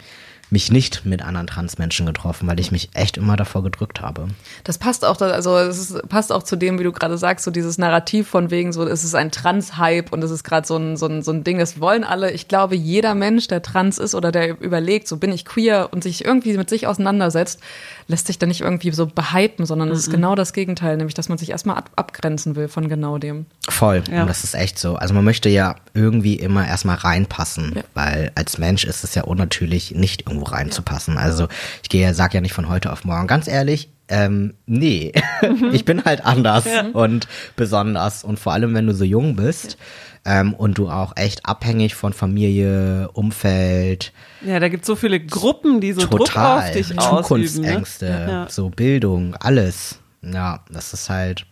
mich 0.51 0.73
nicht 0.73 1.05
mit 1.05 1.23
anderen 1.23 1.47
Transmenschen 1.47 2.07
getroffen, 2.07 2.49
weil 2.49 2.59
ich 2.59 2.73
mich 2.73 2.89
echt 2.95 3.17
immer 3.17 3.37
davor 3.37 3.63
gedrückt 3.63 4.01
habe. 4.01 4.29
Das 4.65 4.79
passt 4.79 5.05
auch, 5.05 5.21
also 5.21 5.57
es 5.59 5.79
ist, 5.79 6.09
passt 6.09 6.33
auch 6.33 6.43
zu 6.43 6.57
dem, 6.57 6.79
wie 6.79 6.85
du 6.85 6.93
gerade 6.93 7.19
sagst, 7.19 7.45
so 7.45 7.51
dieses 7.51 7.77
Narrativ 7.77 8.29
von 8.29 8.51
wegen 8.51 8.73
so, 8.73 8.87
es 8.87 9.05
ist 9.05 9.15
ein 9.15 9.31
Trans-Hype 9.31 10.13
und 10.13 10.23
es 10.23 10.31
ist 10.31 10.45
gerade 10.45 10.67
so 10.67 10.77
ein, 10.77 10.97
so, 10.97 11.07
ein, 11.07 11.23
so 11.23 11.33
ein 11.33 11.45
Ding, 11.45 11.59
das 11.59 11.81
wollen 11.81 12.05
alle. 12.05 12.31
Ich 12.33 12.49
glaube, 12.49 12.77
jeder 12.77 13.15
Mensch, 13.15 13.47
der 13.49 13.63
trans 13.63 13.99
ist 13.99 14.15
oder 14.15 14.33
der 14.33 14.61
überlegt, 14.61 15.09
so 15.09 15.19
bin 15.19 15.33
ich 15.33 15.45
queer 15.45 15.89
und 15.93 16.03
sich 16.03 16.25
irgendwie 16.25 16.57
mit 16.57 16.71
sich 16.71 16.87
auseinandersetzt, 16.87 17.61
lässt 18.09 18.27
sich 18.27 18.39
da 18.39 18.47
nicht 18.47 18.63
irgendwie 18.63 18.91
so 18.91 19.07
behypen, 19.07 19.67
sondern 19.67 19.89
es 19.91 19.95
mhm. 19.95 19.99
ist 19.99 20.11
genau 20.11 20.35
das 20.35 20.53
Gegenteil, 20.53 20.97
nämlich 20.97 21.15
dass 21.15 21.29
man 21.29 21.39
sich 21.39 21.51
erstmal 21.51 21.77
ab 21.77 21.91
abgrenzen 21.95 22.57
will 22.57 22.69
von 22.69 22.89
genau 22.89 23.19
dem. 23.19 23.47
Voll, 23.69 24.03
ja. 24.11 24.23
und 24.23 24.29
das 24.29 24.45
ist 24.45 24.55
echt 24.55 24.79
so. 24.79 24.97
Also 24.97 25.15
man 25.15 25.25
möchte 25.25 25.49
ja 25.51 25.77
irgendwie 25.93 26.35
immer 26.35 26.67
erstmal 26.67 26.97
reinpassen, 26.97 27.75
ja. 27.77 27.83
weil 27.95 28.33
als 28.35 28.59
Mensch 28.59 28.85
ist 28.85 29.05
es 29.05 29.15
ja 29.15 29.25
unnatürlich, 29.25 29.95
nicht 29.95 30.23
irgendwo 30.27 30.47
reinzupassen. 30.47 31.19
Also 31.19 31.49
ich 31.83 31.91
gehe, 31.91 32.15
sag 32.15 32.33
ja 32.33 32.41
nicht 32.41 32.55
von 32.55 32.69
heute 32.69 32.93
auf 32.93 33.05
morgen. 33.05 33.27
Ganz 33.27 33.47
ehrlich, 33.47 33.91
ähm, 34.09 34.55
nee, 34.67 35.13
ich 35.73 35.85
bin 35.85 36.05
halt 36.05 36.25
anders 36.25 36.65
ja. 36.65 36.87
und 36.93 37.29
besonders. 37.57 38.25
Und 38.25 38.39
vor 38.39 38.53
allem, 38.53 38.75
wenn 38.75 38.87
du 38.87 38.95
so 38.95 39.05
jung 39.05 39.37
bist 39.37 39.77
ähm, 40.25 40.55
und 40.55 40.79
du 40.79 40.89
auch 40.89 41.13
echt 41.17 41.47
abhängig 41.47 41.95
von 41.95 42.13
Familie, 42.13 43.11
Umfeld. 43.13 44.13
Ja, 44.45 44.61
da 44.61 44.69
gibt 44.69 44.83
es 44.83 44.87
so 44.87 44.97
viele 44.97 45.21
Gruppen, 45.21 45.81
die 45.81 45.93
so 45.93 46.07
total, 46.07 46.19
Druck 46.19 46.37
auf 46.37 46.71
dich 46.73 46.89
Zukunftsängste, 46.89 48.07
ausüben, 48.07 48.27
ne? 48.27 48.33
ja. 48.33 48.47
so 48.49 48.71
Bildung, 48.71 49.35
alles. 49.37 49.99
Ja, 50.23 50.65
das 50.71 50.93
ist 50.93 51.09
halt 51.11 51.47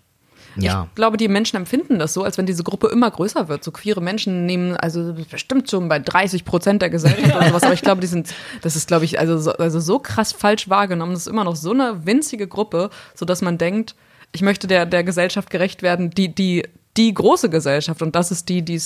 ja. 0.56 0.86
Ich 0.88 0.94
glaube, 0.94 1.16
die 1.16 1.28
Menschen 1.28 1.56
empfinden 1.56 1.98
das 1.98 2.14
so, 2.14 2.22
als 2.22 2.38
wenn 2.38 2.46
diese 2.46 2.62
Gruppe 2.62 2.88
immer 2.88 3.10
größer 3.10 3.48
wird. 3.48 3.62
So 3.64 3.70
queere 3.70 4.00
Menschen 4.00 4.46
nehmen 4.46 4.76
also 4.76 5.14
bestimmt 5.30 5.70
schon 5.70 5.88
bei 5.88 5.98
30 5.98 6.44
Prozent 6.44 6.82
der 6.82 6.90
Gesellschaft 6.90 7.34
oder 7.34 7.48
sowas. 7.48 7.62
Aber 7.62 7.74
ich 7.74 7.82
glaube, 7.82 8.00
die 8.00 8.06
sind, 8.06 8.34
das 8.62 8.76
ist, 8.76 8.88
glaube 8.88 9.04
ich, 9.04 9.18
also 9.18 9.38
so, 9.38 9.52
also 9.52 9.80
so 9.80 9.98
krass 9.98 10.32
falsch 10.32 10.68
wahrgenommen. 10.68 11.12
Das 11.12 11.22
ist 11.22 11.26
immer 11.26 11.44
noch 11.44 11.56
so 11.56 11.72
eine 11.72 12.06
winzige 12.06 12.48
Gruppe, 12.48 12.90
sodass 13.14 13.42
man 13.42 13.58
denkt, 13.58 13.94
ich 14.32 14.42
möchte 14.42 14.66
der, 14.66 14.86
der 14.86 15.04
Gesellschaft 15.04 15.50
gerecht 15.50 15.82
werden, 15.82 16.10
die, 16.10 16.34
die, 16.34 16.64
die 16.96 17.12
große 17.12 17.50
Gesellschaft. 17.50 18.02
Und 18.02 18.14
das 18.16 18.30
ist 18.30 18.48
die, 18.48 18.62
die, 18.62 18.80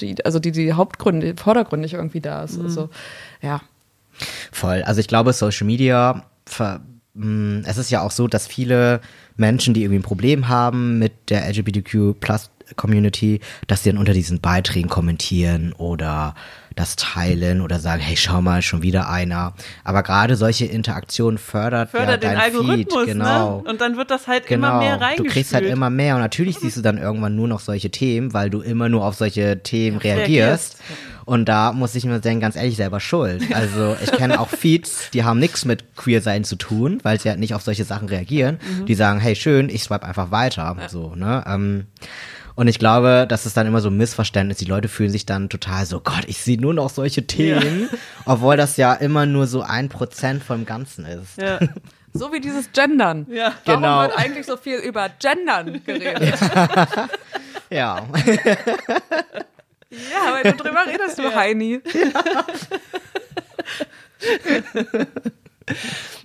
die 0.00 0.24
also 0.24 0.38
die, 0.38 0.52
die 0.52 0.72
Hauptgründe, 0.72 1.34
vordergründig 1.36 1.94
irgendwie 1.94 2.20
da 2.20 2.44
ist. 2.44 2.58
Mhm. 2.58 2.64
Also, 2.66 2.90
ja. 3.40 3.60
Voll. 4.50 4.82
Also 4.82 5.00
ich 5.00 5.08
glaube, 5.08 5.32
Social 5.32 5.66
Media 5.66 6.24
ver 6.46 6.80
mh, 7.14 7.26
mm, 7.26 7.64
es 7.66 7.78
ist 7.78 7.90
ja 7.90 8.02
auch 8.02 8.10
so, 8.10 8.28
dass 8.28 8.46
viele 8.46 9.00
Menschen, 9.36 9.74
die 9.74 9.82
irgendwie 9.82 10.00
ein 10.00 10.04
Problem 10.04 10.48
haben 10.48 10.98
mit 10.98 11.30
der 11.30 11.48
LGBTQ 11.48 12.20
Plus 12.20 12.50
Community, 12.76 13.40
dass 13.66 13.82
sie 13.82 13.90
dann 13.90 13.98
unter 13.98 14.12
diesen 14.12 14.40
Beiträgen 14.40 14.88
kommentieren 14.88 15.72
oder 15.74 16.34
das 16.74 16.96
teilen 16.96 17.60
oder 17.60 17.78
sagen, 17.78 18.00
hey, 18.00 18.16
schau 18.16 18.40
mal, 18.40 18.62
schon 18.62 18.82
wieder 18.82 19.10
einer. 19.10 19.52
Aber 19.84 20.02
gerade 20.02 20.36
solche 20.36 20.64
Interaktionen 20.64 21.36
fördert, 21.36 21.90
fördert 21.90 22.24
ja 22.24 22.30
den 22.30 22.38
Algorithmus, 22.38 23.04
Feed, 23.04 23.08
ne? 23.08 23.24
genau. 23.24 23.60
Ne? 23.60 23.70
Und 23.70 23.80
dann 23.82 23.96
wird 23.98 24.10
das 24.10 24.26
halt 24.26 24.46
genau. 24.46 24.68
immer 24.68 24.78
mehr 24.78 25.00
reingespült. 25.00 25.28
Du 25.28 25.32
kriegst 25.32 25.54
halt 25.54 25.66
immer 25.66 25.90
mehr 25.90 26.14
und 26.14 26.22
natürlich 26.22 26.58
siehst 26.60 26.78
du 26.78 26.80
dann 26.80 26.96
irgendwann 26.96 27.36
nur 27.36 27.48
noch 27.48 27.60
solche 27.60 27.90
Themen, 27.90 28.32
weil 28.32 28.48
du 28.48 28.60
immer 28.60 28.88
nur 28.88 29.04
auf 29.04 29.16
solche 29.16 29.62
Themen 29.62 29.98
reagierst. 29.98 30.28
reagierst. 30.28 30.76
Und 31.24 31.48
da 31.48 31.72
muss 31.72 31.94
ich 31.94 32.04
mir 32.04 32.20
denken, 32.20 32.40
ganz 32.40 32.56
ehrlich, 32.56 32.76
selber 32.76 33.00
schuld. 33.00 33.54
Also 33.54 33.96
ich 34.02 34.12
kenne 34.12 34.40
auch 34.40 34.48
Feeds, 34.48 35.10
die 35.12 35.24
haben 35.24 35.38
nichts 35.38 35.64
mit 35.64 35.96
Queer-Sein 35.96 36.44
zu 36.44 36.56
tun, 36.56 36.98
weil 37.02 37.20
sie 37.20 37.28
halt 37.28 37.38
nicht 37.38 37.54
auf 37.54 37.62
solche 37.62 37.84
Sachen 37.84 38.08
reagieren. 38.08 38.58
Mhm. 38.78 38.86
Die 38.86 38.94
sagen, 38.94 39.20
hey, 39.20 39.36
schön, 39.36 39.68
ich 39.68 39.84
swipe 39.84 40.04
einfach 40.04 40.30
weiter. 40.30 40.76
Ja. 40.78 40.88
So, 40.88 41.14
ne? 41.14 41.44
Ähm, 41.46 41.86
und 42.54 42.68
ich 42.68 42.78
glaube, 42.78 43.26
das 43.28 43.46
ist 43.46 43.56
dann 43.56 43.66
immer 43.66 43.80
so 43.80 43.88
ein 43.88 43.96
Missverständnis. 43.96 44.58
Die 44.58 44.66
Leute 44.66 44.88
fühlen 44.88 45.10
sich 45.10 45.24
dann 45.24 45.48
total 45.48 45.86
so, 45.86 46.00
Gott, 46.00 46.24
ich 46.26 46.38
sehe 46.38 46.60
nur 46.60 46.74
noch 46.74 46.90
solche 46.90 47.26
Themen, 47.26 47.88
ja. 47.90 47.98
obwohl 48.26 48.56
das 48.56 48.76
ja 48.76 48.92
immer 48.92 49.26
nur 49.26 49.46
so 49.46 49.62
ein 49.62 49.88
Prozent 49.88 50.42
vom 50.42 50.66
Ganzen 50.66 51.06
ist. 51.06 51.40
Ja. 51.40 51.58
So 52.14 52.30
wie 52.32 52.40
dieses 52.40 52.70
Gendern. 52.72 53.26
Ja. 53.30 53.54
Warum 53.64 53.82
genau. 53.82 54.02
wird 54.02 54.18
eigentlich 54.18 54.44
so 54.44 54.56
viel 54.56 54.76
über 54.76 55.08
Gendern 55.18 55.82
geredet? 55.84 56.38
Ja. 57.70 58.06
ja, 58.06 58.06
weil 60.32 60.52
du 60.52 60.56
drüber 60.56 60.86
redest, 60.86 61.18
du 61.18 61.22
ja. 61.22 61.34
Heini. 61.34 61.80
Ja. 61.92 62.44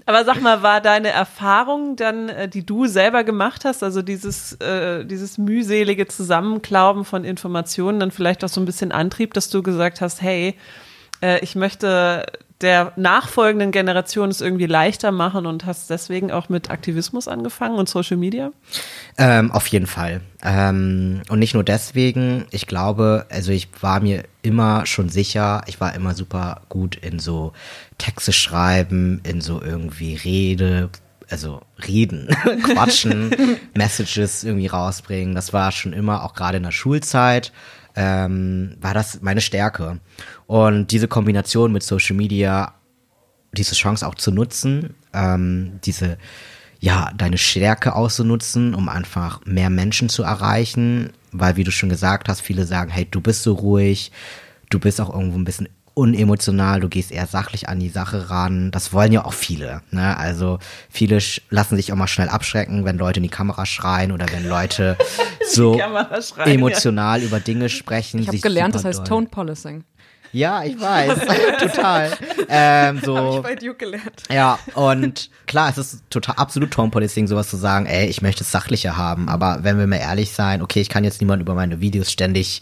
Aber 0.06 0.24
sag 0.24 0.42
mal, 0.42 0.64
war 0.64 0.80
deine 0.80 1.10
Erfahrung 1.10 1.98
dann, 1.98 2.30
äh, 2.30 2.48
die 2.48 2.66
du 2.66 2.88
selber 2.88 3.24
gemacht 3.24 3.66
hast, 3.66 3.84
also 3.84 4.02
dieses, 4.02 4.54
äh, 4.54 5.06
dieses 5.06 5.38
mühselige 5.38 6.08
Zusammenklauben 6.08 7.04
von 7.04 7.26
Informationen, 7.26 8.00
dann 8.00 8.12
vielleicht 8.12 8.44
auch 8.44 8.50
so 8.50 8.62
ein 8.62 8.66
bisschen 8.66 8.94
Antrieb, 8.94 9.34
dass 9.34 9.50
du 9.50 9.62
gesagt 9.62 10.00
hast, 10.00 10.22
hey, 10.22 10.56
äh, 11.22 11.40
ich 11.42 11.56
möchte 11.56 12.26
der 12.62 12.94
nachfolgenden 12.96 13.72
Generation 13.72 14.30
es 14.30 14.42
irgendwie 14.42 14.66
leichter 14.66 15.12
machen 15.12 15.46
und 15.46 15.66
hast 15.66 15.90
deswegen 15.90 16.32
auch 16.32 16.50
mit 16.50 16.72
Aktivismus 16.72 17.28
angefangen 17.28 17.76
und 17.76 17.88
Social 17.88 18.18
Media? 18.18 18.52
Ähm, 19.18 19.52
auf 19.52 19.68
jeden 19.68 19.86
Fall. 19.86 20.22
Ähm, 20.44 21.22
und 21.30 21.40
nicht 21.40 21.54
nur 21.54 21.64
deswegen, 21.64 22.46
ich 22.50 22.66
glaube, 22.66 23.28
also 23.30 23.52
ich 23.52 23.70
war 23.82 24.00
mir 24.00 24.24
immer 24.42 24.86
schon 24.88 25.10
sicher, 25.10 25.62
ich 25.68 25.80
war 25.80 25.94
immer 25.94 26.16
super 26.16 26.62
gut 26.70 26.96
in 26.96 27.20
so 27.20 27.54
Texte 28.00 28.34
schreiben, 28.34 29.22
in 29.24 29.40
so 29.42 29.62
irgendwie 29.62 30.16
Rede, 30.16 30.90
also 31.30 31.62
reden, 31.88 32.28
quatschen, 32.64 33.36
Messages 33.76 34.44
irgendwie 34.44 34.68
rausbringen. 34.68 35.36
Das 35.36 35.54
war 35.54 35.72
schon 35.72 35.94
immer, 35.94 36.24
auch 36.24 36.34
gerade 36.34 36.58
in 36.58 36.64
der 36.64 36.72
Schulzeit, 36.72 37.52
ähm, 37.98 38.78
war 38.80 38.94
das 38.94 39.22
meine 39.22 39.42
Stärke. 39.42 40.00
Und 40.46 40.92
diese 40.92 41.08
Kombination 41.08 41.74
mit 41.74 41.84
Social 41.84 42.16
Media, 42.16 42.76
diese 43.54 43.76
Chance 43.76 44.08
auch 44.08 44.16
zu 44.16 44.32
nutzen, 44.32 44.94
ähm, 45.14 45.80
diese, 45.84 46.18
ja, 46.80 47.12
deine 47.18 47.40
Stärke 47.40 47.96
auszunutzen, 47.96 48.76
um 48.76 48.88
einfach 48.88 49.44
mehr 49.46 49.72
Menschen 49.72 50.10
zu 50.10 50.22
erreichen, 50.22 51.12
weil, 51.32 51.56
wie 51.56 51.64
du 51.64 51.72
schon 51.72 51.90
gesagt 51.90 52.30
hast, 52.30 52.42
viele 52.42 52.66
sagen, 52.66 52.92
hey, 52.92 53.08
du 53.10 53.20
bist 53.20 53.42
so 53.42 53.54
ruhig, 53.54 54.12
du 54.70 54.80
bist 54.80 55.02
auch 55.02 55.14
irgendwo 55.14 55.38
ein 55.38 55.46
bisschen 55.46 55.68
unemotional, 55.98 56.80
du 56.80 56.90
gehst 56.90 57.12
eher 57.12 57.26
sachlich 57.26 57.68
an 57.68 57.80
die 57.80 57.90
Sache 57.90 58.30
ran. 58.30 58.72
Das 58.72 58.94
wollen 58.94 59.12
ja 59.12 59.26
auch 59.26 59.34
viele. 59.34 59.82
Ne? 59.92 60.16
Also 60.18 60.60
viele 60.90 61.20
lassen 61.50 61.76
sich 61.76 61.92
auch 61.92 61.98
mal 61.98 62.08
schnell 62.08 62.30
abschrecken, 62.30 62.86
wenn 62.86 62.98
Leute 62.98 63.18
in 63.18 63.24
die 63.24 63.30
Kamera 63.30 63.66
schreien 63.66 64.12
oder 64.12 64.28
wenn 64.32 64.48
Leute 64.48 64.98
so 65.50 65.80
emotional 66.46 67.20
ja. 67.20 67.26
über 67.26 67.40
Dinge 67.40 67.70
sprechen. 67.70 68.20
Ich 68.20 68.28
habe 68.28 68.40
gelernt, 68.40 68.76
das 68.76 68.86
heißt 68.86 69.00
doll. 69.00 69.08
Tone 69.08 69.28
Policing. 69.28 69.84
Ja, 70.34 70.64
ich 70.64 70.80
weiß, 70.80 71.20
total. 71.60 72.12
Ähm, 72.50 73.02
so, 73.04 73.18
Hab 73.18 73.36
ich 73.36 73.42
bei 73.42 73.56
Duke 73.56 73.76
gelernt. 73.76 74.24
Ja, 74.32 74.58
und 74.74 75.30
klar, 75.48 75.70
es 75.70 75.78
ist 75.78 76.04
total 76.10 76.36
absolut 76.36 76.72
Tone 76.72 76.92
Policing, 76.92 77.28
sowas 77.28 77.50
zu 77.50 77.58
sagen, 77.58 77.86
ey, 77.88 78.08
ich 78.08 78.22
möchte 78.22 78.46
es 78.46 78.52
sachlicher 78.54 78.96
haben, 78.96 79.28
aber 79.28 79.60
wenn 79.64 79.78
wir 79.78 79.86
mal 79.86 79.98
ehrlich 79.98 80.32
sein, 80.32 80.62
okay, 80.62 80.80
ich 80.80 80.88
kann 80.88 81.04
jetzt 81.04 81.20
niemand 81.20 81.42
über 81.42 81.56
meine 81.56 81.82
Videos 81.82 82.10
ständig 82.10 82.62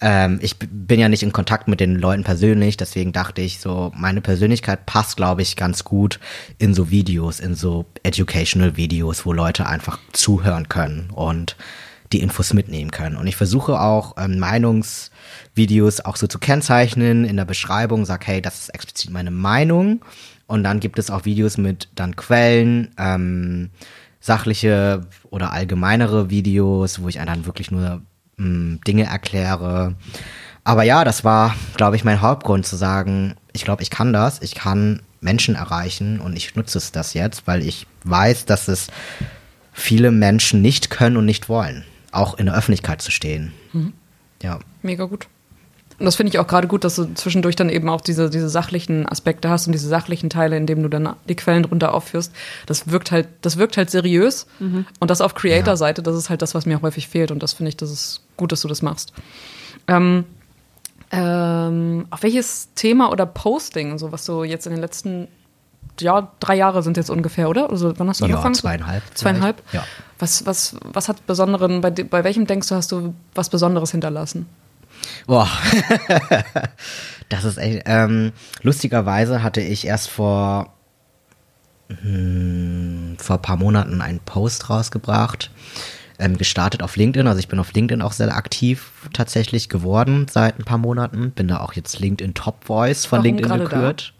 ähm, 0.00 0.38
ich 0.42 0.56
bin 0.58 1.00
ja 1.00 1.08
nicht 1.08 1.22
in 1.22 1.32
Kontakt 1.32 1.68
mit 1.68 1.80
den 1.80 1.96
Leuten 1.96 2.24
persönlich, 2.24 2.76
deswegen 2.76 3.12
dachte 3.12 3.42
ich 3.42 3.60
so, 3.60 3.92
meine 3.96 4.20
Persönlichkeit 4.20 4.86
passt, 4.86 5.16
glaube 5.16 5.42
ich, 5.42 5.56
ganz 5.56 5.84
gut 5.84 6.20
in 6.58 6.74
so 6.74 6.90
Videos, 6.90 7.40
in 7.40 7.54
so 7.54 7.86
educational 8.02 8.76
Videos, 8.76 9.24
wo 9.24 9.32
Leute 9.32 9.66
einfach 9.66 9.98
zuhören 10.12 10.68
können 10.68 11.10
und 11.10 11.56
die 12.12 12.20
Infos 12.20 12.52
mitnehmen 12.52 12.90
können. 12.90 13.16
Und 13.16 13.26
ich 13.26 13.36
versuche 13.36 13.80
auch 13.80 14.16
ähm, 14.18 14.38
Meinungsvideos 14.38 16.00
auch 16.00 16.16
so 16.16 16.26
zu 16.26 16.38
kennzeichnen 16.38 17.24
in 17.24 17.36
der 17.36 17.44
Beschreibung, 17.44 18.04
sag, 18.04 18.26
hey, 18.26 18.40
das 18.40 18.60
ist 18.60 18.68
explizit 18.70 19.10
meine 19.10 19.30
Meinung. 19.30 20.04
Und 20.46 20.62
dann 20.62 20.80
gibt 20.80 20.98
es 20.98 21.10
auch 21.10 21.24
Videos 21.24 21.56
mit 21.56 21.88
dann 21.94 22.16
Quellen, 22.16 22.94
ähm, 22.98 23.70
sachliche 24.20 25.06
oder 25.30 25.52
allgemeinere 25.52 26.30
Videos, 26.30 27.02
wo 27.02 27.08
ich 27.08 27.16
dann 27.16 27.46
wirklich 27.46 27.70
nur 27.70 28.02
mh, 28.36 28.44
hm, 28.44 28.80
Dinge 28.86 29.04
erkläre. 29.04 29.94
Aber 30.64 30.82
ja, 30.82 31.04
das 31.04 31.24
war, 31.24 31.54
glaube 31.76 31.96
ich, 31.96 32.04
mein 32.04 32.22
Hauptgrund 32.22 32.66
zu 32.66 32.76
sagen, 32.76 33.34
ich 33.52 33.64
glaube, 33.64 33.82
ich 33.82 33.90
kann 33.90 34.12
das, 34.12 34.40
ich 34.40 34.54
kann 34.54 35.02
Menschen 35.20 35.54
erreichen 35.54 36.20
und 36.20 36.36
ich 36.36 36.54
nutze 36.54 36.78
es 36.78 36.92
das 36.92 37.14
jetzt, 37.14 37.46
weil 37.46 37.62
ich 37.62 37.86
weiß, 38.04 38.46
dass 38.46 38.68
es 38.68 38.88
viele 39.72 40.10
Menschen 40.10 40.62
nicht 40.62 40.90
können 40.90 41.16
und 41.16 41.26
nicht 41.26 41.48
wollen, 41.48 41.84
auch 42.12 42.34
in 42.38 42.46
der 42.46 42.54
Öffentlichkeit 42.54 43.02
zu 43.02 43.10
stehen. 43.10 43.52
Mhm. 43.72 43.92
Ja. 44.42 44.60
Mega 44.82 45.04
gut. 45.04 45.26
Und 46.04 46.08
das 46.08 46.16
finde 46.16 46.28
ich 46.28 46.38
auch 46.38 46.46
gerade 46.46 46.68
gut, 46.68 46.84
dass 46.84 46.96
du 46.96 47.14
zwischendurch 47.14 47.56
dann 47.56 47.70
eben 47.70 47.88
auch 47.88 48.02
diese, 48.02 48.28
diese 48.28 48.50
sachlichen 48.50 49.08
Aspekte 49.08 49.48
hast 49.48 49.66
und 49.66 49.72
diese 49.72 49.88
sachlichen 49.88 50.28
Teile, 50.28 50.54
in 50.54 50.66
denen 50.66 50.82
du 50.82 50.90
dann 50.90 51.16
die 51.30 51.34
Quellen 51.34 51.62
drunter 51.62 51.94
aufführst. 51.94 52.30
Das 52.66 52.90
wirkt 52.90 53.10
halt, 53.10 53.26
das 53.40 53.56
wirkt 53.56 53.78
halt 53.78 53.88
seriös. 53.88 54.46
Mhm. 54.58 54.84
Und 55.00 55.10
das 55.10 55.22
auf 55.22 55.34
Creator-Seite, 55.34 56.02
das 56.02 56.14
ist 56.14 56.28
halt 56.28 56.42
das, 56.42 56.54
was 56.54 56.66
mir 56.66 56.82
häufig 56.82 57.08
fehlt. 57.08 57.30
Und 57.30 57.42
das 57.42 57.54
finde 57.54 57.70
ich, 57.70 57.78
das 57.78 57.90
ist 57.90 58.20
gut, 58.36 58.52
dass 58.52 58.60
du 58.60 58.68
das 58.68 58.82
machst. 58.82 59.14
Ähm, 59.88 60.26
ähm, 61.10 62.04
auf 62.10 62.22
welches 62.22 62.68
Thema 62.74 63.10
oder 63.10 63.24
Posting, 63.24 63.96
so 63.96 64.12
was 64.12 64.26
du 64.26 64.44
jetzt 64.44 64.66
in 64.66 64.72
den 64.72 64.82
letzten 64.82 65.28
ja, 66.00 66.32
drei 66.38 66.56
Jahre 66.56 66.82
sind 66.82 66.98
jetzt 66.98 67.08
ungefähr, 67.08 67.48
oder? 67.48 67.70
Also 67.70 67.98
wann 67.98 68.10
hast 68.10 68.20
du 68.20 68.26
ja, 68.26 68.34
angefangen? 68.34 68.54
Zweieinhalb. 68.54 69.02
Zweieinhalb? 69.14 69.62
Ja. 69.72 69.84
Was, 70.18 70.44
was, 70.44 70.76
was 70.84 71.08
hat 71.08 71.26
besonderen, 71.26 71.80
bei, 71.80 71.88
bei 71.92 72.24
welchem 72.24 72.46
denkst 72.46 72.68
du, 72.68 72.74
hast 72.74 72.92
du 72.92 73.14
was 73.34 73.48
Besonderes 73.48 73.90
hinterlassen? 73.90 74.44
Boah, 75.26 75.48
das 77.28 77.44
ist 77.44 77.58
echt. 77.58 77.82
Ähm, 77.86 78.32
lustigerweise 78.62 79.42
hatte 79.42 79.60
ich 79.60 79.86
erst 79.86 80.10
vor 80.10 80.74
hm, 81.88 83.16
vor 83.18 83.36
ein 83.36 83.42
paar 83.42 83.56
Monaten 83.56 84.00
einen 84.00 84.20
Post 84.20 84.70
rausgebracht, 84.70 85.50
ähm, 86.18 86.38
gestartet 86.38 86.82
auf 86.82 86.96
LinkedIn. 86.96 87.26
Also 87.26 87.38
ich 87.38 87.48
bin 87.48 87.58
auf 87.58 87.72
LinkedIn 87.72 88.02
auch 88.02 88.12
sehr 88.12 88.34
aktiv 88.34 88.92
tatsächlich 89.12 89.68
geworden 89.68 90.26
seit 90.30 90.58
ein 90.58 90.64
paar 90.64 90.78
Monaten. 90.78 91.32
Bin 91.32 91.48
da 91.48 91.60
auch 91.60 91.74
jetzt 91.74 91.98
LinkedIn 91.98 92.34
Top 92.34 92.64
Voice 92.64 93.04
von 93.04 93.18
Warum 93.18 93.36
LinkedIn 93.36 93.58
gekürt. 93.58 94.14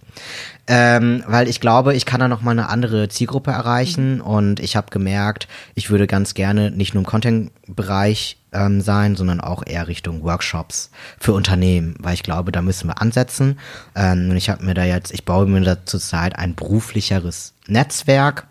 Ähm, 0.67 1.25
weil 1.27 1.49
ich 1.49 1.61
glaube, 1.61 1.95
ich 1.95 2.07
kann 2.07 2.21
da 2.21 2.29
noch 2.29 2.41
mal 2.41 2.53
eine 2.53 2.69
andere 2.69 3.09
Zielgruppe 3.09 3.51
erreichen 3.51 4.17
mhm. 4.17 4.21
und 4.21 4.61
ich 4.61 4.77
habe 4.77 4.91
gemerkt, 4.91 5.49
ich 5.75 5.91
würde 5.91 6.07
ganz 6.07 6.35
gerne 6.35 6.71
nicht 6.71 6.95
nur 6.95 7.03
im 7.03 7.07
Content-Bereich 7.07 8.39
ähm, 8.55 8.81
sein, 8.81 9.17
sondern 9.17 9.41
auch 9.41 9.63
eher 9.67 9.89
Richtung 9.89 10.23
Workshops 10.23 10.91
für 11.19 11.33
Unternehmen, 11.33 11.95
weil 11.99 12.15
ich 12.15 12.23
glaube, 12.23 12.53
da 12.53 12.63
müssen 12.63 12.89
wir 12.89 13.01
ansetzen. 13.01 13.59
Ähm, 13.95 14.31
und 14.31 14.37
ich 14.37 14.49
habe 14.49 14.65
mir 14.65 14.75
da 14.75 14.85
jetzt, 14.85 15.13
ich 15.13 15.25
baue 15.25 15.47
mir 15.47 15.61
da 15.61 15.85
zurzeit 15.85 16.39
ein 16.39 16.55
beruflicheres 16.55 17.55
Netzwerk. 17.67 18.47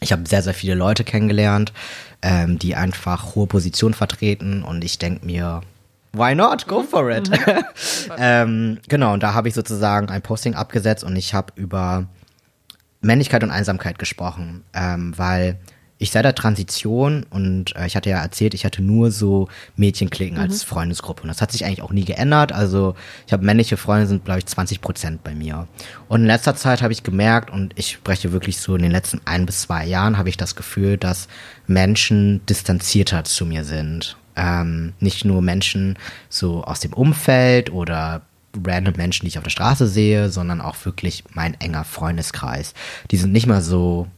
Ich 0.00 0.12
habe 0.12 0.28
sehr, 0.28 0.42
sehr 0.42 0.54
viele 0.54 0.74
Leute 0.74 1.04
kennengelernt, 1.04 1.72
ähm, 2.22 2.58
die 2.58 2.74
einfach 2.74 3.34
hohe 3.34 3.46
Positionen 3.46 3.94
vertreten 3.94 4.62
und 4.62 4.84
ich 4.84 4.98
denke 4.98 5.26
mir, 5.26 5.62
why 6.12 6.34
not? 6.34 6.66
Go 6.66 6.82
for 6.82 7.10
it. 7.10 7.30
Mhm. 7.30 7.64
ähm, 8.18 8.78
genau, 8.88 9.14
und 9.14 9.22
da 9.22 9.34
habe 9.34 9.48
ich 9.48 9.54
sozusagen 9.54 10.08
ein 10.08 10.22
Posting 10.22 10.54
abgesetzt 10.54 11.04
und 11.04 11.16
ich 11.16 11.34
habe 11.34 11.52
über 11.56 12.06
Männlichkeit 13.00 13.42
und 13.42 13.50
Einsamkeit 13.50 13.98
gesprochen, 13.98 14.64
ähm, 14.74 15.16
weil 15.16 15.58
ich 16.00 16.10
seit 16.10 16.24
der 16.24 16.34
Transition 16.34 17.26
und 17.28 17.76
äh, 17.76 17.86
ich 17.86 17.94
hatte 17.94 18.08
ja 18.08 18.20
erzählt, 18.20 18.54
ich 18.54 18.64
hatte 18.64 18.82
nur 18.82 19.10
so 19.10 19.48
Mädchenklicken 19.76 20.38
mhm. 20.38 20.42
als 20.42 20.62
Freundesgruppe 20.62 21.22
und 21.22 21.28
das 21.28 21.42
hat 21.42 21.52
sich 21.52 21.64
eigentlich 21.64 21.82
auch 21.82 21.92
nie 21.92 22.06
geändert. 22.06 22.52
Also 22.52 22.96
ich 23.26 23.32
habe 23.34 23.44
männliche 23.44 23.76
Freunde 23.76 24.06
sind 24.06 24.24
glaube 24.24 24.38
ich 24.38 24.46
20 24.46 24.80
Prozent 24.80 25.22
bei 25.22 25.34
mir. 25.34 25.68
Und 26.08 26.22
in 26.22 26.26
letzter 26.26 26.56
Zeit 26.56 26.80
habe 26.80 26.94
ich 26.94 27.02
gemerkt 27.02 27.50
und 27.50 27.78
ich 27.78 27.92
spreche 27.92 28.32
wirklich 28.32 28.58
so 28.58 28.74
in 28.74 28.82
den 28.82 28.90
letzten 28.90 29.20
ein 29.26 29.44
bis 29.44 29.62
zwei 29.62 29.84
Jahren 29.86 30.16
habe 30.16 30.30
ich 30.30 30.38
das 30.38 30.56
Gefühl, 30.56 30.96
dass 30.96 31.28
Menschen 31.66 32.44
distanzierter 32.46 33.24
zu 33.24 33.44
mir 33.44 33.64
sind. 33.64 34.16
Ähm, 34.36 34.94
nicht 35.00 35.26
nur 35.26 35.42
Menschen 35.42 35.98
so 36.30 36.64
aus 36.64 36.80
dem 36.80 36.94
Umfeld 36.94 37.70
oder 37.70 38.22
random 38.66 38.94
Menschen, 38.96 39.26
die 39.26 39.28
ich 39.28 39.38
auf 39.38 39.44
der 39.44 39.50
Straße 39.50 39.86
sehe, 39.86 40.30
sondern 40.30 40.62
auch 40.62 40.76
wirklich 40.86 41.24
mein 41.34 41.60
enger 41.60 41.84
Freundeskreis. 41.84 42.72
Die 43.10 43.18
sind 43.18 43.32
nicht 43.32 43.46
mal 43.46 43.60
so 43.60 44.08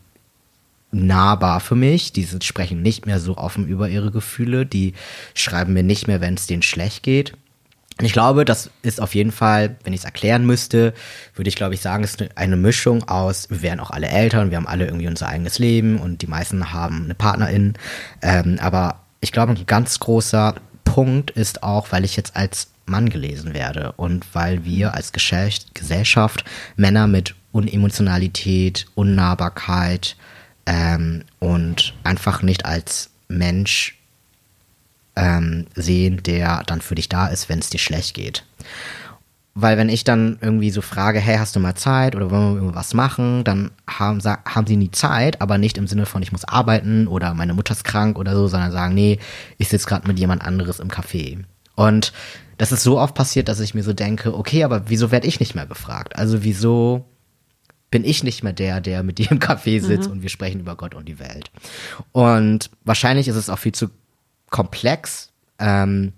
nahbar 0.93 1.61
für 1.61 1.75
mich. 1.75 2.13
Die 2.13 2.29
sprechen 2.43 2.83
nicht 2.83 3.07
mehr 3.07 3.19
so 3.19 3.37
offen 3.37 3.67
über 3.67 3.89
ihre 3.89 4.11
Gefühle. 4.11 4.67
Die 4.67 4.95
schreiben 5.35 5.73
mir 5.73 5.83
nicht 5.83 6.07
mehr, 6.07 6.21
wenn 6.21 6.35
es 6.35 6.47
denen 6.47 6.63
schlecht 6.63 7.03
geht. 7.03 7.33
Und 7.99 8.07
ich 8.07 8.13
glaube, 8.13 8.45
das 8.45 8.71
ist 8.83 9.01
auf 9.01 9.15
jeden 9.15 9.33
Fall, 9.33 9.77
wenn 9.85 9.93
ich 9.93 10.01
es 10.01 10.05
erklären 10.05 10.47
müsste, 10.47 10.95
würde 11.35 11.49
ich 11.49 11.57
glaube 11.57 11.75
ich 11.75 11.81
sagen, 11.81 12.05
es 12.05 12.15
ist 12.15 12.37
eine 12.37 12.57
Mischung 12.57 13.07
aus, 13.09 13.51
wir 13.51 13.63
werden 13.63 13.81
auch 13.81 13.91
alle 13.91 14.09
Eltern, 14.09 14.51
wir 14.51 14.57
haben 14.57 14.67
alle 14.67 14.87
irgendwie 14.87 15.09
unser 15.09 15.29
eigenes 15.29 15.59
Leben 15.59 15.99
und 15.99 16.23
die 16.23 16.27
meisten 16.27 16.73
haben 16.73 17.05
eine 17.05 17.15
Partnerin. 17.15 17.75
Ähm, 18.23 18.59
aber 18.61 19.03
ich 19.21 19.31
glaube, 19.31 19.53
ein 19.53 19.67
ganz 19.67 20.01
großer 20.01 20.55
Punkt 20.85 21.31
ist 21.33 21.63
auch, 21.63 21.93
weil 21.93 22.05
ich 22.05 22.17
jetzt 22.17 22.35
als 22.35 22.69
Mann 22.87 23.09
gelesen 23.09 23.55
werde 23.55 23.93
und 23.93 24.27
weil 24.35 24.65
wir 24.65 24.95
als 24.95 25.13
Gesellschaft 25.13 26.45
Männer 26.77 27.07
mit 27.07 27.35
Unemotionalität, 27.53 28.87
Unnahbarkeit 28.95 30.17
ähm, 30.67 31.25
und 31.39 31.95
einfach 32.05 32.43
nicht 32.43 32.65
als 32.65 33.11
Mensch 33.29 33.99
ähm, 35.17 35.67
sehen, 35.75 36.23
der 36.23 36.63
dann 36.65 36.81
für 36.81 36.95
dich 36.95 37.09
da 37.09 37.27
ist, 37.29 37.49
wenn 37.49 37.59
es 37.59 37.71
dir 37.71 37.79
schlecht 37.79 38.15
geht. 38.15 38.45
Weil 39.55 39.77
wenn 39.77 39.91
ich 39.91 40.05
dann 40.05 40.39
irgendwie 40.41 40.71
so 40.71 40.81
frage, 40.81 41.21
hey, 41.21 41.37
hast 41.37 41.55
du 41.55 41.61
mal 41.61 41.75
Zeit 41.75 42.17
oder 42.17 42.31
wollen 42.31 42.55
wir 42.55 42.61
irgendwas 42.61 42.95
machen, 42.95 43.45
dann 43.45 43.71
haben, 43.87 44.23
haben 44.23 44.67
sie 44.67 44.77
nie 44.77 44.91
Zeit, 44.91 45.43
aber 45.43 45.59
nicht 45.59 45.77
im 45.77 45.87
Sinne 45.87 46.07
von, 46.07 46.23
ich 46.23 46.33
muss 46.33 46.47
arbeiten 46.47 47.07
oder 47.07 47.35
meine 47.35 47.53
Mutter 47.53 47.73
ist 47.73 47.85
krank 47.85 48.19
oder 48.19 48.35
so, 48.35 48.49
sondern 48.49 48.73
sagen, 48.73 48.95
nee, 48.95 49.19
ich 49.59 49.69
sitze 49.69 49.87
gerade 49.87 50.09
mit 50.09 50.19
jemand 50.19 50.43
anderes 50.43 50.81
im 50.81 50.89
Café. 50.89 51.45
Und 51.75 52.15
das 52.57 52.73
ist 52.73 52.83
so 52.83 52.99
oft 52.99 53.15
passiert, 53.15 53.49
dass 53.49 53.61
ich 53.61 53.75
mir 53.75 53.83
so 53.83 53.93
denke, 53.93 54.35
okay, 54.35 54.65
aber 54.65 54.89
wieso 54.89 55.11
werde 55.11 55.27
ich 55.27 55.41
nicht 55.41 55.55
mehr 55.55 55.67
gefragt? 55.67 56.17
Also 56.17 56.43
wieso 56.45 57.05
bin 57.93 58.05
ich 58.05 58.25
nicht 58.25 58.43
mehr 58.43 58.53
der, 58.53 58.81
der 58.81 59.05
mit 59.05 59.19
dir 59.19 59.31
im 59.31 59.39
Café 59.39 59.81
sitzt 59.81 60.09
mhm. 60.09 60.17
und 60.17 60.23
wir 60.23 60.31
sprechen 60.31 60.61
über 60.61 60.75
Gott 60.75 60.97
und 60.97 61.07
die 61.07 61.21
Welt. 61.21 61.53
Und 62.11 62.71
wahrscheinlich 62.85 63.29
ist 63.29 63.37
es 63.37 63.49
auch 63.49 63.59
viel 63.59 63.73
zu 63.73 63.91
komplex, 64.51 65.31
ähm, 65.61 66.13